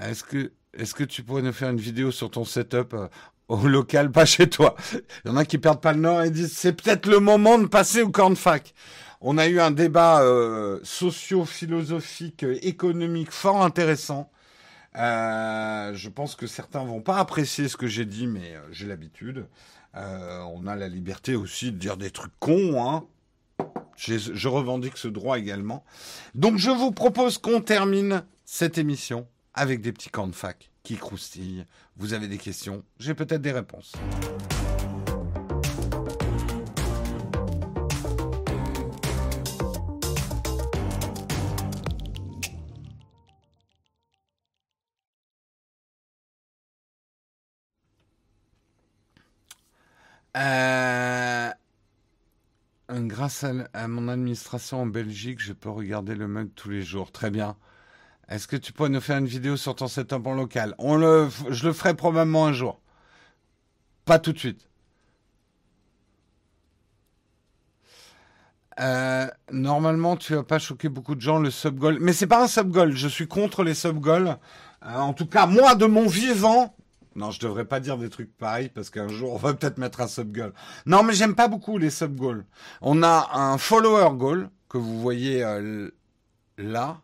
Est-ce 0.00 0.24
que, 0.24 0.52
est-ce 0.74 0.94
que 0.94 1.04
tu 1.04 1.22
pourrais 1.22 1.42
nous 1.42 1.52
faire 1.52 1.70
une 1.70 1.80
vidéo 1.80 2.10
sur 2.10 2.30
ton 2.30 2.44
setup 2.44 2.94
euh, 2.94 3.08
au 3.48 3.68
local, 3.68 4.10
pas 4.10 4.24
chez 4.24 4.48
toi? 4.48 4.74
Il 5.24 5.28
y 5.28 5.30
en 5.30 5.36
a 5.36 5.44
qui 5.44 5.58
perdent 5.58 5.80
pas 5.80 5.92
le 5.92 6.00
nord 6.00 6.22
et 6.22 6.30
disent 6.30 6.52
c'est 6.52 6.72
peut-être 6.72 7.06
le 7.06 7.20
moment 7.20 7.58
de 7.58 7.66
passer 7.66 8.02
au 8.02 8.10
cornfac. 8.10 8.74
On 9.20 9.38
a 9.38 9.46
eu 9.46 9.60
un 9.60 9.70
débat 9.70 10.22
euh, 10.22 10.80
socio-philosophique, 10.82 12.44
économique 12.62 13.30
fort 13.30 13.62
intéressant. 13.62 14.28
Euh, 14.96 15.94
je 15.94 16.08
pense 16.08 16.34
que 16.34 16.46
certains 16.46 16.84
vont 16.84 17.00
pas 17.00 17.18
apprécier 17.18 17.68
ce 17.68 17.76
que 17.76 17.86
j'ai 17.86 18.04
dit, 18.04 18.26
mais 18.26 18.56
euh, 18.56 18.60
j'ai 18.72 18.86
l'habitude. 18.86 19.46
On 19.94 20.66
a 20.66 20.76
la 20.76 20.88
liberté 20.88 21.34
aussi 21.34 21.72
de 21.72 21.78
dire 21.78 21.96
des 21.96 22.10
trucs 22.10 22.32
cons. 22.38 22.82
Hein. 22.82 23.04
Je 23.96 24.48
revendique 24.48 24.96
ce 24.96 25.08
droit 25.08 25.38
également. 25.38 25.84
Donc 26.34 26.58
je 26.58 26.70
vous 26.70 26.92
propose 26.92 27.38
qu'on 27.38 27.60
termine 27.60 28.24
cette 28.44 28.78
émission 28.78 29.26
avec 29.54 29.80
des 29.80 29.92
petits 29.92 30.10
camps 30.10 30.26
de 30.26 30.34
fac 30.34 30.70
qui 30.82 30.96
croustillent. 30.96 31.66
Vous 31.96 32.14
avez 32.14 32.28
des 32.28 32.38
questions, 32.38 32.82
j'ai 32.98 33.14
peut-être 33.14 33.42
des 33.42 33.52
réponses. 33.52 33.92
Euh, 50.36 51.50
grâce 52.90 53.44
à, 53.44 53.88
mon 53.88 54.08
administration 54.08 54.82
en 54.82 54.86
Belgique, 54.86 55.40
je 55.40 55.52
peux 55.52 55.70
regarder 55.70 56.14
le 56.14 56.28
mug 56.28 56.50
tous 56.54 56.70
les 56.70 56.82
jours. 56.82 57.12
Très 57.12 57.30
bien. 57.30 57.56
Est-ce 58.28 58.48
que 58.48 58.56
tu 58.56 58.72
pourrais 58.72 58.88
nous 58.88 59.00
faire 59.00 59.18
une 59.18 59.26
vidéo 59.26 59.56
sur 59.56 59.74
ton 59.74 59.88
setup 59.88 60.26
en 60.26 60.34
local? 60.34 60.74
Je 60.78 61.66
le 61.66 61.72
ferai 61.72 61.94
probablement 61.94 62.46
un 62.46 62.52
jour. 62.52 62.80
Pas 64.04 64.18
tout 64.18 64.32
de 64.32 64.38
suite. 64.38 64.68
Euh, 68.80 69.26
normalement, 69.50 70.16
tu 70.16 70.34
vas 70.34 70.42
pas 70.42 70.58
choquer 70.58 70.88
beaucoup 70.88 71.14
de 71.14 71.20
gens 71.20 71.38
le 71.38 71.50
sub 71.50 71.78
goal, 71.78 71.98
mais 72.00 72.12
c'est 72.12 72.26
pas 72.26 72.42
un 72.42 72.48
sub 72.48 72.70
goal. 72.70 72.96
Je 72.96 73.08
suis 73.08 73.28
contre 73.28 73.64
les 73.64 73.74
sub 73.74 73.98
goals. 73.98 74.38
Euh, 74.84 74.96
en 74.96 75.12
tout 75.12 75.26
cas, 75.26 75.46
moi, 75.46 75.74
de 75.74 75.86
mon 75.86 76.06
vivant, 76.06 76.74
non, 77.14 77.30
je 77.30 77.40
devrais 77.40 77.64
pas 77.64 77.80
dire 77.80 77.98
des 77.98 78.08
trucs 78.08 78.36
pareils 78.36 78.68
parce 78.68 78.90
qu'un 78.90 79.08
jour 79.08 79.32
on 79.32 79.36
va 79.36 79.54
peut-être 79.54 79.78
mettre 79.78 80.00
un 80.00 80.08
sub 80.08 80.34
goal. 80.34 80.52
Non, 80.86 81.02
mais 81.02 81.14
j'aime 81.14 81.34
pas 81.34 81.48
beaucoup 81.48 81.78
les 81.78 81.90
sub 81.90 82.16
goals. 82.16 82.44
On 82.80 83.02
a 83.02 83.30
un 83.34 83.58
follower 83.58 84.16
goal 84.16 84.50
que 84.68 84.78
vous 84.78 85.00
voyez 85.00 85.44
euh, 85.44 85.90
là. 86.58 87.00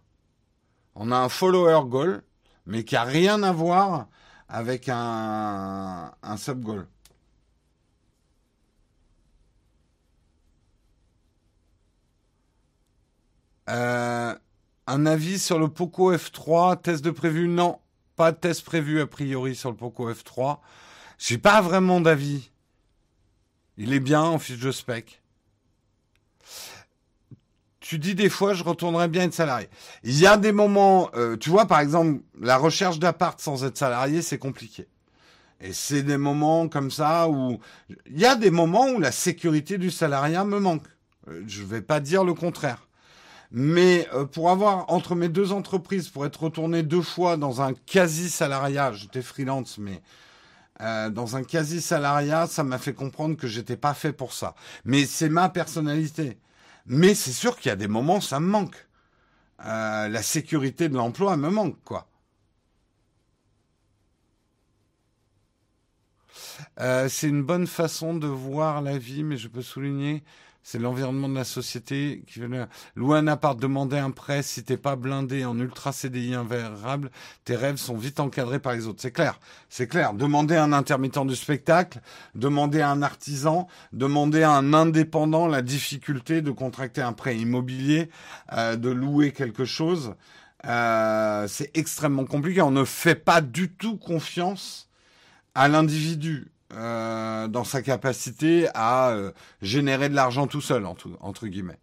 On 0.95 1.13
a 1.13 1.17
un 1.19 1.29
follower 1.29 1.87
goal, 1.87 2.23
mais 2.67 2.85
qui 2.85 2.97
a 2.97 3.05
rien 3.05 3.43
à 3.43 3.53
voir 3.53 4.09
avec 4.49 4.89
un, 4.89 6.13
sub 6.37 6.63
goal. 6.63 6.87
Euh, 13.69 14.35
un 14.87 15.07
avis 15.07 15.39
sur 15.39 15.59
le 15.59 15.69
Poco 15.69 16.13
F3, 16.15 16.81
test 16.81 17.05
de 17.05 17.11
prévu? 17.11 17.49
Non, 17.49 17.79
pas 18.19 18.33
de 18.33 18.37
test 18.37 18.65
prévu 18.65 19.01
a 19.01 19.07
priori 19.07 19.55
sur 19.55 19.71
le 19.71 19.77
Poco 19.77 20.13
F3. 20.13 20.59
J'ai 21.19 21.39
pas 21.39 21.61
vraiment 21.63 22.01
d'avis. 22.01 22.51
Il 23.77 23.93
est 23.93 24.01
bien 24.01 24.23
en 24.23 24.41
fiche 24.41 24.59
de 24.59 24.73
spec. 24.73 25.23
Tu 27.79 28.01
dis 28.01 28.17
des 28.17 28.29
fois, 28.29 28.55
je 28.55 28.65
retournerais 28.65 29.07
bien 29.07 29.23
être 29.23 29.35
salarié. 29.35 29.69
Il 30.03 30.19
y 30.19 30.27
a 30.27 30.37
des 30.37 30.51
moments, 30.51 31.11
euh, 31.15 31.37
tu 31.37 31.49
vois, 31.49 31.67
par 31.67 31.79
exemple, 31.79 32.21
la 32.41 32.57
recherche 32.57 32.99
d'appart 32.99 33.41
sans 33.41 33.65
être 33.65 33.79
salarié, 33.79 34.21
c'est 34.21 34.37
compliqué. 34.37 34.89
Et 35.61 35.73
c'est 35.73 36.03
des 36.03 36.19
moments 36.19 36.69
comme 36.69 36.91
ça 36.91 37.29
où 37.29 37.61
il 38.07 38.19
y 38.19 38.27
a 38.27 38.35
des 38.35 38.51
moments 38.51 38.89
où 38.91 38.99
la 38.99 39.13
sécurité 39.13 39.79
du 39.79 39.93
salariat 39.93 40.45
me 40.45 40.59
manque. 40.59 40.87
Euh, 41.29 41.45
je 41.47 41.63
vais 41.63 41.83
pas 41.83 42.01
dire 42.01 42.25
le 42.25 42.35
contraire. 42.35 42.88
Mais 43.51 44.07
euh, 44.13 44.27
pour 44.27 44.51
avoir 44.51 44.91
entre 44.91 45.15
mes 45.15 45.29
deux 45.29 45.53
entreprises, 45.53 46.09
pour 46.09 46.27
être 46.27 46.43
retourné 46.43 46.83
deux 46.83 47.03
fois 47.03 47.37
dans 47.37 47.63
un 47.63 47.73
quasi 47.73 48.29
salariat, 48.29 48.93
j'étais 48.93 49.23
freelance, 49.23 49.79
mais 49.79 50.03
euh, 50.83 51.09
dans 51.11 51.37
un 51.37 51.43
quasi 51.45 51.81
salariat, 51.81 52.47
ça 52.47 52.63
m'a 52.63 52.79
fait 52.79 52.93
comprendre 52.93 53.37
que 53.37 53.47
j'étais 53.47 53.77
pas 53.77 53.95
fait 53.95 54.13
pour 54.13 54.33
ça. 54.35 54.55
Mais 54.85 55.07
c'est 55.07 55.31
ma 55.31 55.49
personnalité. 55.49 56.39
Mais 56.87 57.15
c'est 57.15 57.33
sûr 57.33 57.57
qu'il 57.59 57.71
y 57.71 57.73
a 57.73 57.77
des 57.77 57.89
moments, 57.89 58.21
ça 58.21 58.41
me 58.41 58.47
manque. 58.47 58.87
Euh, 59.65 60.09
la 60.09 60.23
sécurité 60.23 60.89
de 60.89 60.95
l'emploi 60.95 61.37
me 61.37 61.51
manque, 61.51 61.83
quoi. 61.85 62.07
c'est 67.09 67.29
une 67.29 67.43
bonne 67.43 67.67
façon 67.67 68.15
de 68.15 68.29
voir 68.29 68.83
la 68.83 68.99
vie, 68.99 69.25
mais 69.25 69.37
je 69.37 69.49
peux 69.49 69.63
souligner 69.63 70.23
c'est 70.71 70.79
l'environnement 70.79 71.31
de 71.31 71.35
la 71.35 71.45
société 71.45 72.23
qui 72.27 72.41
veut 72.41 72.67
louer 72.95 73.17
un 73.17 73.27
appart, 73.27 73.59
demander 73.59 73.97
un 73.97 74.11
prêt. 74.11 74.43
Si 74.43 74.63
t'es 74.63 74.77
pas 74.77 74.97
blindé 74.97 75.47
en 75.47 75.59
ultra 75.59 75.93
CDI 75.93 76.35
invérable, 76.35 77.11
tes 77.47 77.57
rêves 77.57 77.77
sont 77.77 77.97
vite 77.97 78.21
encadrés 78.21 78.59
par 78.59 78.75
les 78.75 78.87
autres. 78.87 79.01
C'est 79.01 79.11
clair, 79.11 79.41
c'est 79.71 79.87
clair. 79.87 80.13
Demander 80.13 80.57
à 80.57 80.65
un 80.65 80.75
intermittent 80.75 81.27
du 81.27 81.37
spectacle, 81.37 82.01
demander 82.35 82.83
à 82.83 82.91
un 82.91 83.01
artisan, 83.01 83.67
demander 83.95 84.43
à 84.43 84.51
un 84.51 84.75
indépendant 84.75 85.47
la 85.47 85.63
difficulté 85.63 86.43
de 86.43 86.51
contracter 86.51 87.01
un 87.01 87.15
prêt 87.15 87.39
immobilier, 87.39 88.11
euh, 88.53 88.77
de 88.77 88.91
louer 88.91 89.33
quelque 89.33 89.65
chose, 89.65 90.17
euh, 90.67 91.49
c'est 91.49 91.75
extrêmement 91.79 92.27
compliqué. 92.27 92.61
On 92.61 92.71
ne 92.71 92.85
fait 92.85 93.15
pas 93.15 93.41
du 93.41 93.73
tout 93.73 93.97
confiance 93.97 94.91
à 95.55 95.69
l'individu. 95.69 96.53
Euh, 96.75 97.49
dans 97.49 97.65
sa 97.65 97.81
capacité 97.81 98.69
à 98.75 99.09
euh, 99.09 99.33
générer 99.63 100.11
de 100.11 100.15
l'argent 100.15 100.47
tout 100.47 100.61
seul, 100.61 100.85
entre, 100.85 101.47
guillemets. 101.47 101.79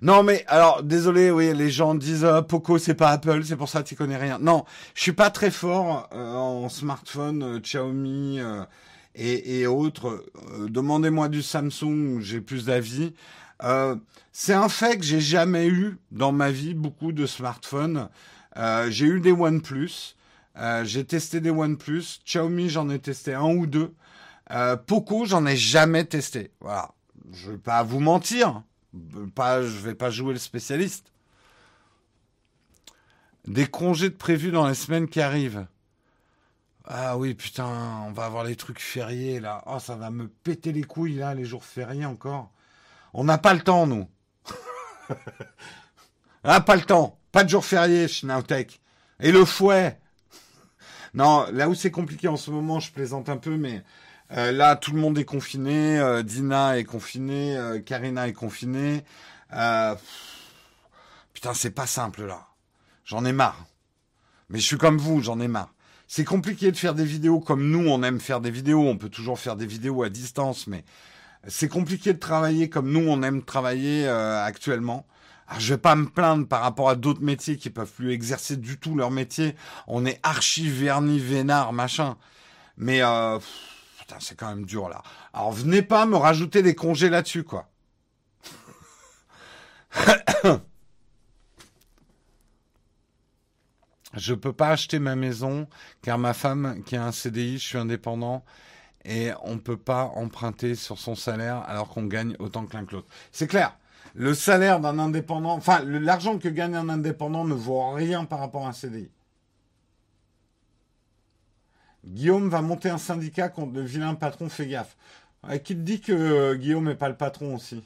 Non 0.00 0.22
mais 0.22 0.44
alors 0.46 0.84
désolé 0.84 1.32
oui 1.32 1.52
les 1.52 1.70
gens 1.70 1.96
disent 1.96 2.24
ah, 2.24 2.42
Poco 2.42 2.78
c'est 2.78 2.94
pas 2.94 3.08
Apple 3.08 3.42
c'est 3.44 3.56
pour 3.56 3.68
ça 3.68 3.82
que 3.82 3.88
tu 3.88 3.96
connais 3.96 4.16
rien. 4.16 4.38
Non 4.38 4.64
je 4.94 5.02
suis 5.02 5.12
pas 5.12 5.30
très 5.30 5.50
fort 5.50 6.08
euh, 6.12 6.34
en 6.34 6.68
smartphone 6.68 7.58
Xiaomi 7.58 8.38
et, 9.16 9.60
et, 9.60 9.66
autres. 9.66 10.24
Demandez-moi 10.68 11.28
du 11.28 11.42
Samsung 11.42 12.20
j'ai 12.20 12.40
plus 12.40 12.66
d'avis. 12.66 13.12
c'est 14.30 14.54
un 14.54 14.68
fait 14.68 14.98
que 14.98 15.04
j'ai 15.04 15.20
jamais 15.20 15.66
eu 15.66 15.98
dans 16.12 16.30
ma 16.30 16.52
vie 16.52 16.74
beaucoup 16.74 17.10
de 17.10 17.26
smartphones. 17.26 18.08
Euh, 18.56 18.90
j'ai 18.90 19.06
eu 19.06 19.20
des 19.20 19.32
OnePlus. 19.32 20.16
Euh, 20.56 20.84
j'ai 20.84 21.04
testé 21.04 21.40
des 21.40 21.50
OnePlus. 21.50 22.20
Xiaomi, 22.24 22.68
j'en 22.68 22.88
ai 22.90 22.98
testé 22.98 23.34
un 23.34 23.54
ou 23.54 23.66
deux. 23.66 23.94
Euh, 24.50 24.76
Poco, 24.76 25.24
j'en 25.24 25.46
ai 25.46 25.56
jamais 25.56 26.04
testé. 26.04 26.50
Voilà. 26.60 26.90
Je 27.32 27.52
vais 27.52 27.58
pas 27.58 27.82
vous 27.82 28.00
mentir. 28.00 28.62
Pas, 29.34 29.62
je 29.62 29.78
vais 29.78 29.94
pas 29.94 30.10
jouer 30.10 30.32
le 30.32 30.38
spécialiste. 30.38 31.12
Des 33.46 33.66
congés 33.66 34.10
de 34.10 34.16
prévus 34.16 34.50
dans 34.50 34.66
les 34.66 34.74
semaines 34.74 35.08
qui 35.08 35.20
arrivent. 35.20 35.66
Ah 36.84 37.16
oui, 37.16 37.34
putain, 37.34 38.02
on 38.06 38.12
va 38.12 38.24
avoir 38.24 38.42
les 38.42 38.56
trucs 38.56 38.80
fériés 38.80 39.38
là. 39.38 39.62
Oh, 39.66 39.78
ça 39.78 39.94
va 39.94 40.10
me 40.10 40.26
péter 40.26 40.72
les 40.72 40.82
couilles 40.82 41.14
là, 41.14 41.34
les 41.34 41.44
jours 41.44 41.64
fériés 41.64 42.04
encore. 42.04 42.50
On 43.12 43.22
n'a 43.22 43.38
pas 43.38 43.54
le 43.54 43.60
temps, 43.60 43.86
nous. 43.86 44.08
ah, 46.44 46.60
pas 46.60 46.74
le 46.74 46.82
temps. 46.82 47.19
Pas 47.32 47.44
de 47.44 47.48
jour 47.48 47.64
férié, 47.64 48.08
Schnautech. 48.08 48.80
Et 49.20 49.30
le 49.32 49.44
fouet. 49.44 49.98
Non, 51.14 51.46
là 51.52 51.68
où 51.68 51.74
c'est 51.74 51.90
compliqué 51.90 52.28
en 52.28 52.36
ce 52.36 52.50
moment, 52.50 52.80
je 52.80 52.92
plaisante 52.92 53.28
un 53.28 53.36
peu, 53.36 53.56
mais 53.56 53.82
euh, 54.32 54.52
là, 54.52 54.76
tout 54.76 54.92
le 54.92 54.98
monde 55.00 55.18
est 55.18 55.24
confiné. 55.24 55.98
Euh, 55.98 56.22
Dina 56.22 56.78
est 56.78 56.84
confinée. 56.84 57.56
Euh, 57.56 57.80
Karina 57.80 58.28
est 58.28 58.32
confinée. 58.32 59.04
putain, 61.32 61.54
c'est 61.54 61.70
pas 61.70 61.86
simple 61.86 62.26
là. 62.26 62.46
J'en 63.04 63.24
ai 63.24 63.32
marre. 63.32 63.66
Mais 64.48 64.58
je 64.58 64.66
suis 64.66 64.78
comme 64.78 64.98
vous, 64.98 65.20
j'en 65.20 65.40
ai 65.40 65.48
marre. 65.48 65.72
C'est 66.06 66.24
compliqué 66.24 66.72
de 66.72 66.76
faire 66.76 66.94
des 66.94 67.04
vidéos 67.04 67.38
comme 67.38 67.70
nous, 67.70 67.88
on 67.88 68.02
aime 68.02 68.20
faire 68.20 68.40
des 68.40 68.50
vidéos. 68.50 68.82
On 68.88 68.96
peut 68.96 69.08
toujours 69.08 69.38
faire 69.38 69.56
des 69.56 69.66
vidéos 69.66 70.02
à 70.02 70.08
distance, 70.08 70.66
mais 70.66 70.84
c'est 71.46 71.68
compliqué 71.68 72.12
de 72.12 72.18
travailler 72.18 72.68
comme 72.68 72.90
nous, 72.90 73.08
on 73.08 73.22
aime 73.22 73.44
travailler 73.44 74.08
actuellement. 74.08 75.06
Ah, 75.52 75.58
je 75.58 75.74
vais 75.74 75.78
pas 75.78 75.96
me 75.96 76.06
plaindre 76.06 76.46
par 76.46 76.62
rapport 76.62 76.88
à 76.88 76.94
d'autres 76.94 77.22
métiers 77.22 77.56
qui 77.56 77.70
peuvent 77.70 77.90
plus 77.90 78.12
exercer 78.12 78.56
du 78.56 78.78
tout 78.78 78.94
leur 78.94 79.10
métier. 79.10 79.56
On 79.88 80.06
est 80.06 80.20
archi 80.22 80.70
verni 80.70 81.18
vénard 81.18 81.72
machin. 81.72 82.16
Mais 82.76 83.02
euh, 83.02 83.40
putain, 83.98 84.18
c'est 84.20 84.36
quand 84.36 84.48
même 84.48 84.64
dur 84.64 84.88
là. 84.88 85.02
Alors 85.34 85.50
venez 85.50 85.82
pas 85.82 86.06
me 86.06 86.14
rajouter 86.14 86.62
des 86.62 86.76
congés 86.76 87.10
là-dessus 87.10 87.42
quoi. 87.42 87.68
je 94.14 94.34
peux 94.34 94.52
pas 94.52 94.68
acheter 94.68 95.00
ma 95.00 95.16
maison 95.16 95.66
car 96.02 96.16
ma 96.16 96.32
femme 96.32 96.84
qui 96.86 96.94
a 96.94 97.04
un 97.04 97.10
CDI, 97.10 97.58
je 97.58 97.66
suis 97.66 97.78
indépendant 97.78 98.44
et 99.04 99.32
on 99.42 99.58
peut 99.58 99.76
pas 99.76 100.04
emprunter 100.14 100.76
sur 100.76 100.96
son 100.98 101.16
salaire 101.16 101.64
alors 101.66 101.88
qu'on 101.88 102.04
gagne 102.04 102.36
autant 102.38 102.66
que 102.66 102.76
l'un 102.76 102.84
que 102.84 102.94
l'autre. 102.94 103.08
C'est 103.32 103.48
clair 103.48 103.79
le 104.14 104.34
salaire 104.34 104.80
d'un 104.80 104.98
indépendant, 104.98 105.52
enfin, 105.52 105.82
l'argent 105.84 106.38
que 106.38 106.48
gagne 106.48 106.74
un 106.74 106.88
indépendant 106.88 107.44
ne 107.44 107.54
vaut 107.54 107.92
rien 107.92 108.24
par 108.24 108.40
rapport 108.40 108.66
à 108.66 108.70
un 108.70 108.72
CDI. 108.72 109.10
Guillaume 112.04 112.48
va 112.48 112.62
monter 112.62 112.88
un 112.90 112.98
syndicat 112.98 113.48
contre 113.48 113.74
le 113.74 113.82
vilain 113.82 114.14
patron, 114.14 114.48
fais 114.48 114.66
gaffe. 114.66 114.96
qui 115.64 115.74
te 115.76 115.80
dit 115.80 116.00
que 116.00 116.12
euh, 116.12 116.54
Guillaume 116.54 116.88
n'est 116.88 116.94
pas 116.94 117.08
le 117.08 117.16
patron 117.16 117.54
aussi? 117.54 117.84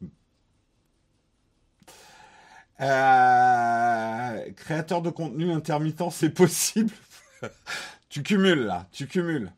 Euh, 2.82 4.50
Créateur 4.56 5.02
de 5.02 5.10
contenu 5.10 5.52
intermittent, 5.52 6.10
c'est 6.10 6.30
possible? 6.30 6.90
tu 8.08 8.22
cumules 8.22 8.64
là, 8.64 8.86
tu 8.90 9.06
cumules. 9.06 9.52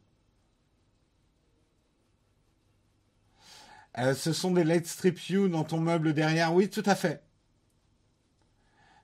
Euh, 3.98 4.14
ce 4.14 4.32
sont 4.32 4.51
des 4.51 4.64
Light 4.64 4.86
Strip 4.86 5.19
U 5.31 5.48
dans 5.48 5.64
ton 5.64 5.81
meuble 5.81 6.14
derrière. 6.14 6.55
Oui, 6.55 6.70
tout 6.70 6.82
à 6.86 6.94
fait. 6.94 7.23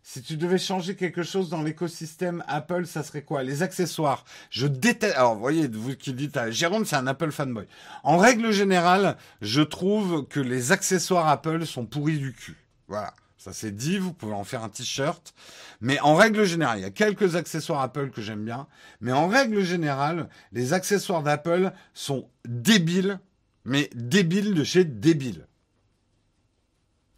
Si 0.03 0.23
tu 0.23 0.39
devais 0.39 0.57
changer 0.57 0.97
quelque 0.97 1.23
chose 1.23 1.51
dans 1.51 1.63
l'écosystème 1.63 2.43
Apple, 2.49 2.87
ça 2.87 3.03
serait 3.03 3.23
quoi? 3.23 3.43
Les 3.43 3.63
accessoires. 3.63 4.25
Je 4.49 4.67
déteste. 4.67 5.15
Alors, 5.17 5.37
voyez, 5.37 5.69
vous 5.69 5.95
qui 5.97 6.15
dites, 6.15 6.39
ah, 6.39 6.51
Jérôme, 6.51 6.87
c'est 6.87 6.97
un 6.97 7.07
Apple 7.07 7.31
fanboy. 7.31 7.67
En 8.05 8.17
règle 8.17 8.51
générale, 8.51 9.19
je 9.43 9.61
trouve 9.61 10.27
que 10.27 10.41
les 10.41 10.73
accessoires 10.73 11.29
Apple 11.29 11.67
sont 11.67 11.85
pourris 11.85 12.19
du 12.19 12.33
cul. 12.33 12.57
Voilà. 12.87 13.13
Ça 13.39 13.53
c'est 13.53 13.71
dit, 13.71 13.99
vous 13.99 14.13
pouvez 14.13 14.35
en 14.35 14.43
faire 14.45 14.65
un 14.65 14.69
t-shirt. 14.69 15.33
Mais 15.81 16.01
en 16.01 16.17
règle 16.17 16.45
générale, 16.45 16.79
il 16.79 16.83
y 16.83 16.87
a 16.87 16.91
quelques 16.91 17.37
accessoires 17.37 17.81
Apple 17.81 18.11
que 18.11 18.21
j'aime 18.21 18.45
bien. 18.45 18.67
Mais 19.01 19.13
en 19.13 19.29
règle 19.29 19.63
générale, 19.63 20.29
les 20.53 20.73
accessoires 20.73 21.23
d'Apple 21.23 21.71
sont 21.95 22.29
débiles, 22.47 23.21
mais 23.69 23.91
débiles 23.95 24.55
de 24.55 24.65
chez 24.65 24.85
débiles. 24.85 25.47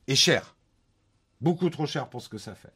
Et 0.09 0.17
cher. 0.17 0.57
Beaucoup 1.41 1.71
trop 1.71 1.87
cher 1.87 2.11
pour 2.11 2.21
ce 2.21 2.29
que 2.29 2.39
ça 2.39 2.55
fait. 2.55 2.73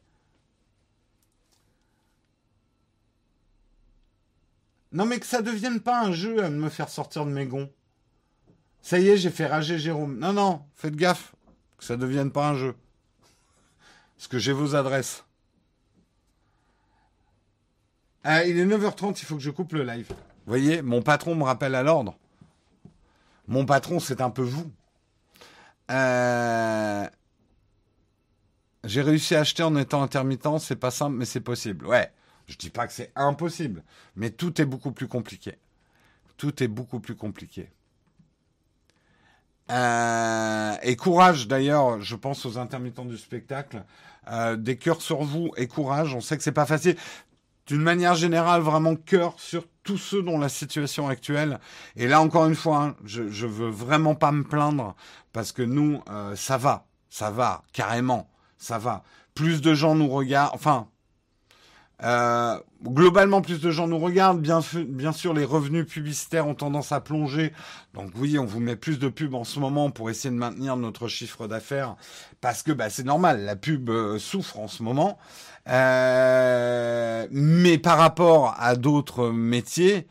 Non 4.93 5.05
mais 5.05 5.19
que 5.19 5.25
ça 5.25 5.41
devienne 5.41 5.81
pas 5.81 6.01
un 6.01 6.13
jeu 6.13 6.43
à 6.43 6.49
me 6.49 6.69
faire 6.69 6.87
sortir 6.87 7.25
de 7.25 7.31
mes 7.31 7.45
gonds. 7.45 7.69
Ça 8.81 8.97
y 8.97 9.09
est, 9.09 9.17
j'ai 9.17 9.29
fait 9.29 9.45
rager 9.45 9.77
Jérôme. 9.77 10.17
Non, 10.19 10.31
non, 10.31 10.63
faites 10.75 10.95
gaffe. 10.95 11.35
Que 11.77 11.83
ça 11.83 11.97
devienne 11.97 12.31
pas 12.31 12.47
un 12.49 12.55
jeu. 12.55 12.75
Parce 14.15 14.29
que 14.29 14.39
j'ai 14.39 14.53
vos 14.53 14.75
adresses. 14.75 15.25
Ah, 18.23 18.45
il 18.45 18.57
est 18.57 18.65
9h30, 18.65 19.19
il 19.19 19.25
faut 19.25 19.35
que 19.35 19.41
je 19.41 19.51
coupe 19.51 19.73
le 19.73 19.83
live. 19.83 20.07
Vous 20.09 20.15
voyez, 20.47 20.81
mon 20.81 21.01
patron 21.01 21.35
me 21.35 21.43
rappelle 21.43 21.75
à 21.75 21.83
l'ordre. 21.83 22.17
Mon 23.47 23.65
patron, 23.65 23.99
c'est 23.99 24.21
un 24.21 24.29
peu 24.29 24.41
vous. 24.41 24.71
Euh, 25.91 27.07
j'ai 28.83 29.01
réussi 29.01 29.35
à 29.35 29.41
acheter 29.41 29.63
en 29.63 29.75
étant 29.75 30.01
intermittent, 30.01 30.59
c'est 30.59 30.75
pas 30.75 30.91
simple, 30.91 31.15
mais 31.15 31.25
c'est 31.25 31.41
possible. 31.41 31.85
Ouais. 31.85 32.11
Je 32.47 32.55
dis 32.57 32.69
pas 32.69 32.85
que 32.85 32.93
c'est 32.93 33.11
impossible, 33.15 33.83
mais 34.15 34.29
tout 34.29 34.61
est 34.61 34.65
beaucoup 34.65 34.91
plus 34.91 35.07
compliqué. 35.07 35.57
Tout 36.37 36.61
est 36.61 36.67
beaucoup 36.67 36.99
plus 36.99 37.15
compliqué. 37.15 37.71
Euh, 39.71 40.75
et 40.83 40.95
courage 40.95 41.47
d'ailleurs, 41.47 42.01
je 42.01 42.15
pense 42.15 42.45
aux 42.45 42.57
intermittents 42.57 43.05
du 43.05 43.17
spectacle. 43.17 43.83
Euh, 44.31 44.55
des 44.55 44.77
cœurs 44.77 45.01
sur 45.01 45.23
vous 45.23 45.51
et 45.57 45.67
courage. 45.67 46.13
On 46.13 46.21
sait 46.21 46.37
que 46.37 46.43
c'est 46.43 46.51
pas 46.51 46.65
facile. 46.65 46.95
D'une 47.67 47.81
manière 47.81 48.15
générale, 48.15 48.61
vraiment 48.61 48.95
cœur 48.95 49.33
sur 49.37 49.65
tous 49.83 49.97
ceux 49.97 50.21
dont 50.21 50.37
la 50.37 50.49
situation 50.49 51.07
actuelle. 51.07 51.59
Et 51.95 52.07
là 52.07 52.21
encore 52.21 52.45
une 52.45 52.55
fois, 52.55 52.83
hein, 52.83 52.95
je, 53.05 53.29
je 53.29 53.47
veux 53.47 53.69
vraiment 53.69 54.15
pas 54.15 54.31
me 54.31 54.43
plaindre 54.43 54.95
parce 55.33 55.51
que 55.51 55.61
nous, 55.61 56.01
euh, 56.09 56.35
ça 56.35 56.57
va, 56.57 56.85
ça 57.09 57.31
va 57.31 57.63
carrément, 57.73 58.29
ça 58.57 58.77
va. 58.77 59.03
Plus 59.33 59.61
de 59.61 59.73
gens 59.73 59.95
nous 59.95 60.07
regardent. 60.07 60.53
Enfin, 60.53 60.87
euh, 62.03 62.59
globalement, 62.83 63.41
plus 63.41 63.61
de 63.61 63.71
gens 63.71 63.87
nous 63.87 63.99
regardent. 63.99 64.41
Bien, 64.41 65.11
sûr, 65.11 65.33
les 65.33 65.45
revenus 65.45 65.85
publicitaires 65.85 66.47
ont 66.47 66.55
tendance 66.55 66.91
à 66.91 66.99
plonger. 66.99 67.53
Donc 67.93 68.11
oui, 68.15 68.37
on 68.37 68.45
vous 68.45 68.59
met 68.59 68.75
plus 68.75 68.99
de 68.99 69.07
pubs 69.07 69.33
en 69.33 69.43
ce 69.43 69.59
moment 69.59 69.91
pour 69.91 70.09
essayer 70.09 70.29
de 70.29 70.39
maintenir 70.39 70.75
notre 70.75 71.07
chiffre 71.07 71.47
d'affaires 71.47 71.95
parce 72.41 72.63
que 72.63 72.71
bah, 72.71 72.89
c'est 72.89 73.05
normal, 73.05 73.43
la 73.45 73.55
pub 73.55 73.89
euh, 73.89 74.19
souffre 74.19 74.59
en 74.59 74.67
ce 74.67 74.83
moment. 74.83 75.17
Euh, 75.67 77.27
mais 77.31 77.77
par 77.77 77.97
rapport 77.97 78.55
à 78.59 78.75
d'autres 78.75 79.29
métiers, 79.29 80.07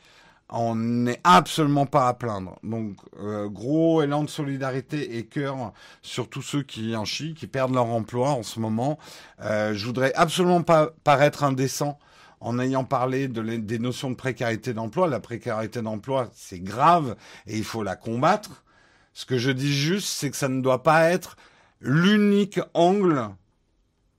on 0.50 0.74
n'est 0.76 1.20
absolument 1.24 1.86
pas 1.86 2.08
à 2.08 2.14
plaindre. 2.14 2.58
Donc, 2.62 2.96
euh, 3.20 3.48
gros 3.48 4.02
élan 4.02 4.24
de 4.24 4.28
solidarité 4.28 5.16
et 5.16 5.26
cœur 5.26 5.72
sur 6.02 6.28
tous 6.28 6.42
ceux 6.42 6.62
qui 6.62 6.94
en 6.96 7.04
chient, 7.04 7.34
qui 7.34 7.46
perdent 7.46 7.74
leur 7.74 7.86
emploi 7.86 8.30
en 8.30 8.42
ce 8.42 8.60
moment. 8.60 8.98
Euh, 9.42 9.74
je 9.74 9.86
voudrais 9.86 10.12
absolument 10.14 10.62
pas 10.62 10.90
paraître 11.02 11.44
indécent 11.44 11.98
en 12.40 12.58
ayant 12.58 12.84
parlé 12.84 13.26
de 13.28 13.42
des 13.56 13.78
notions 13.78 14.10
de 14.10 14.16
précarité 14.16 14.74
d'emploi. 14.74 15.08
La 15.08 15.20
précarité 15.20 15.82
d'emploi, 15.82 16.28
c'est 16.34 16.60
grave 16.60 17.16
et 17.46 17.56
il 17.56 17.64
faut 17.64 17.82
la 17.82 17.96
combattre. 17.96 18.64
Ce 19.12 19.24
que 19.26 19.38
je 19.38 19.50
dis 19.50 19.72
juste, 19.72 20.08
c'est 20.08 20.30
que 20.30 20.36
ça 20.36 20.48
ne 20.48 20.60
doit 20.60 20.82
pas 20.82 21.10
être 21.10 21.36
l'unique 21.80 22.60
angle 22.74 23.28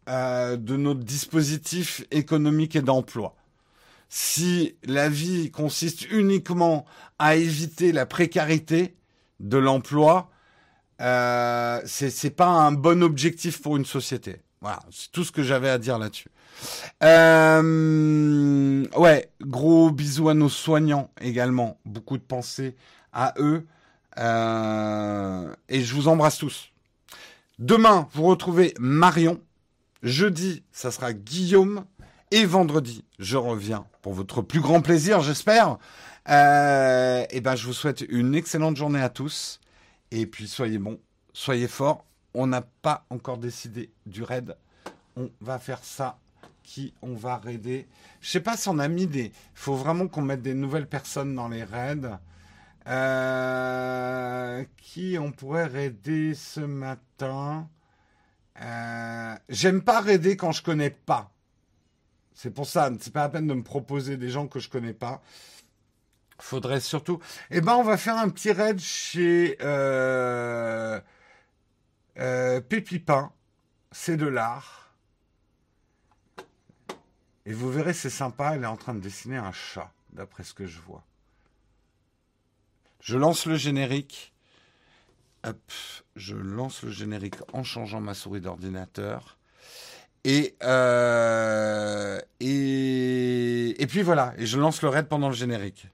euh, 0.08 0.58
de 0.58 0.76
notre 0.78 1.02
dispositif 1.02 2.04
économique 2.12 2.76
et 2.76 2.82
d'emploi 2.82 3.36
si 4.10 4.78
la 4.86 5.10
vie 5.10 5.52
consiste 5.52 6.10
uniquement 6.10 6.86
à 7.20 7.36
éviter 7.36 7.92
la 7.92 8.06
précarité 8.06 8.96
de 9.40 9.58
l'emploi, 9.58 10.30
euh, 11.02 11.82
c'est 11.86 12.30
pas 12.30 12.48
un 12.48 12.72
bon 12.72 13.04
objectif 13.04 13.62
pour 13.62 13.78
une 13.78 13.86
société. 13.86 14.42
Voilà, 14.62 14.80
c'est 14.90 15.12
tout 15.12 15.24
ce 15.24 15.32
que 15.32 15.44
j'avais 15.44 15.70
à 15.70 15.78
dire 15.78 16.00
là-dessus. 16.00 16.30
Euh, 17.04 18.86
ouais, 18.96 19.30
gros 19.42 19.92
bisous 19.92 20.30
à 20.30 20.34
nos 20.34 20.50
soignants 20.50 21.12
également. 21.20 21.78
Beaucoup 21.86 22.18
de 22.18 22.24
pensées 22.24 22.76
à 23.12 23.34
eux. 23.38 23.68
Euh, 24.18 25.54
et 25.68 25.82
je 25.82 25.94
vous 25.94 26.08
embrasse 26.08 26.38
tous. 26.38 26.70
Demain, 27.60 28.08
vous 28.14 28.24
retrouvez 28.24 28.74
Marion. 28.80 29.42
Jeudi, 30.06 30.62
ça 30.72 30.92
sera 30.92 31.14
Guillaume. 31.14 31.84
Et 32.30 32.46
vendredi, 32.46 33.04
je 33.18 33.38
reviens 33.38 33.88
pour 34.04 34.14
votre 34.14 34.44
plus 34.44 34.60
grand 34.60 34.82
plaisir, 34.82 35.22
j'espère. 35.22 35.80
Euh, 36.30 37.26
et 37.32 37.42
ben, 37.42 37.56
je 37.56 37.66
vous 37.66 37.74
souhaite 37.74 38.06
une 38.08 38.36
excellente 38.36 38.78
journée 38.78 39.02
à 39.02 39.10
tous. 39.10 39.60
Et 40.12 40.28
puis, 40.28 40.48
soyez 40.48 40.78
bons, 40.78 41.00
soyez 41.34 41.68
forts. 41.68 42.06
On 42.36 42.46
n'a 42.46 42.62
pas 42.62 43.06
encore 43.10 43.40
décidé 43.40 43.90
du 44.06 44.22
raid. 44.22 44.56
On 45.16 45.32
va 45.42 45.58
faire 45.58 45.84
ça. 45.84 46.20
Qui 46.62 46.94
on 47.02 47.16
va 47.16 47.38
raider? 47.38 47.88
Je 48.22 48.30
sais 48.30 48.40
pas 48.40 48.58
si 48.58 48.70
on 48.70 48.78
a 48.78 48.88
mis 48.88 49.08
des. 49.08 49.26
Il 49.26 49.32
faut 49.56 49.76
vraiment 49.76 50.08
qu'on 50.08 50.22
mette 50.22 50.42
des 50.44 50.54
nouvelles 50.54 50.88
personnes 50.88 51.34
dans 51.34 51.48
les 51.48 51.64
raids. 51.64 52.20
Euh, 52.88 54.64
qui 54.78 55.18
on 55.20 55.32
pourrait 55.32 55.66
raider 55.66 56.36
ce 56.36 56.60
matin? 56.60 57.68
Euh, 58.62 59.36
J'aime 59.50 59.82
pas 59.82 60.02
raider 60.02 60.38
quand 60.38 60.52
je 60.52 60.64
connais 60.64 60.90
pas. 60.90 61.32
C'est 62.34 62.52
pour 62.52 62.68
ça, 62.68 62.92
c'est 63.00 63.14
pas 63.14 63.22
la 63.22 63.30
peine 63.30 63.48
de 63.48 63.54
me 63.54 63.64
proposer 63.64 64.18
des 64.18 64.30
gens 64.30 64.48
que 64.48 64.60
je 64.60 64.70
connais 64.70 64.94
pas. 64.94 65.22
Faudrait 66.40 66.82
surtout. 66.82 67.20
Eh 67.50 67.62
ben, 67.62 67.76
on 67.76 67.84
va 67.84 67.96
faire 67.98 68.18
un 68.18 68.30
petit 68.30 68.52
raid 68.52 68.80
chez 68.80 69.58
euh, 69.62 71.00
euh, 72.18 72.60
Pépipin. 72.60 73.32
C'est 73.92 74.18
de 74.18 74.28
l'art. 74.28 74.94
Et 77.46 77.54
vous 77.54 77.72
verrez, 77.72 77.94
c'est 77.94 78.10
sympa. 78.10 78.56
Elle 78.56 78.64
est 78.64 78.68
en 78.68 78.76
train 78.76 78.94
de 78.94 79.00
dessiner 79.00 79.38
un 79.38 79.54
chat, 79.54 79.94
d'après 80.12 80.44
ce 80.44 80.54
que 80.54 80.66
je 80.66 80.82
vois. 80.82 81.06
Je 83.00 83.18
lance 83.18 83.46
le 83.46 83.56
générique. 83.56 84.35
Je 86.16 86.36
lance 86.36 86.84
le 86.84 86.92
générique 86.92 87.36
en 87.54 87.64
changeant 87.64 88.02
ma 88.02 88.14
souris 88.14 88.42
d'ordinateur. 88.42 89.38
Et, 90.24 90.56
euh, 90.64 92.20
et, 92.40 93.82
et 93.82 93.88
puis 93.88 94.02
voilà, 94.02 94.34
et 94.38 94.46
je 94.48 94.60
lance 94.60 94.82
le 94.82 94.90
raid 94.90 95.08
pendant 95.08 95.30
le 95.30 95.36
générique. 95.36 95.88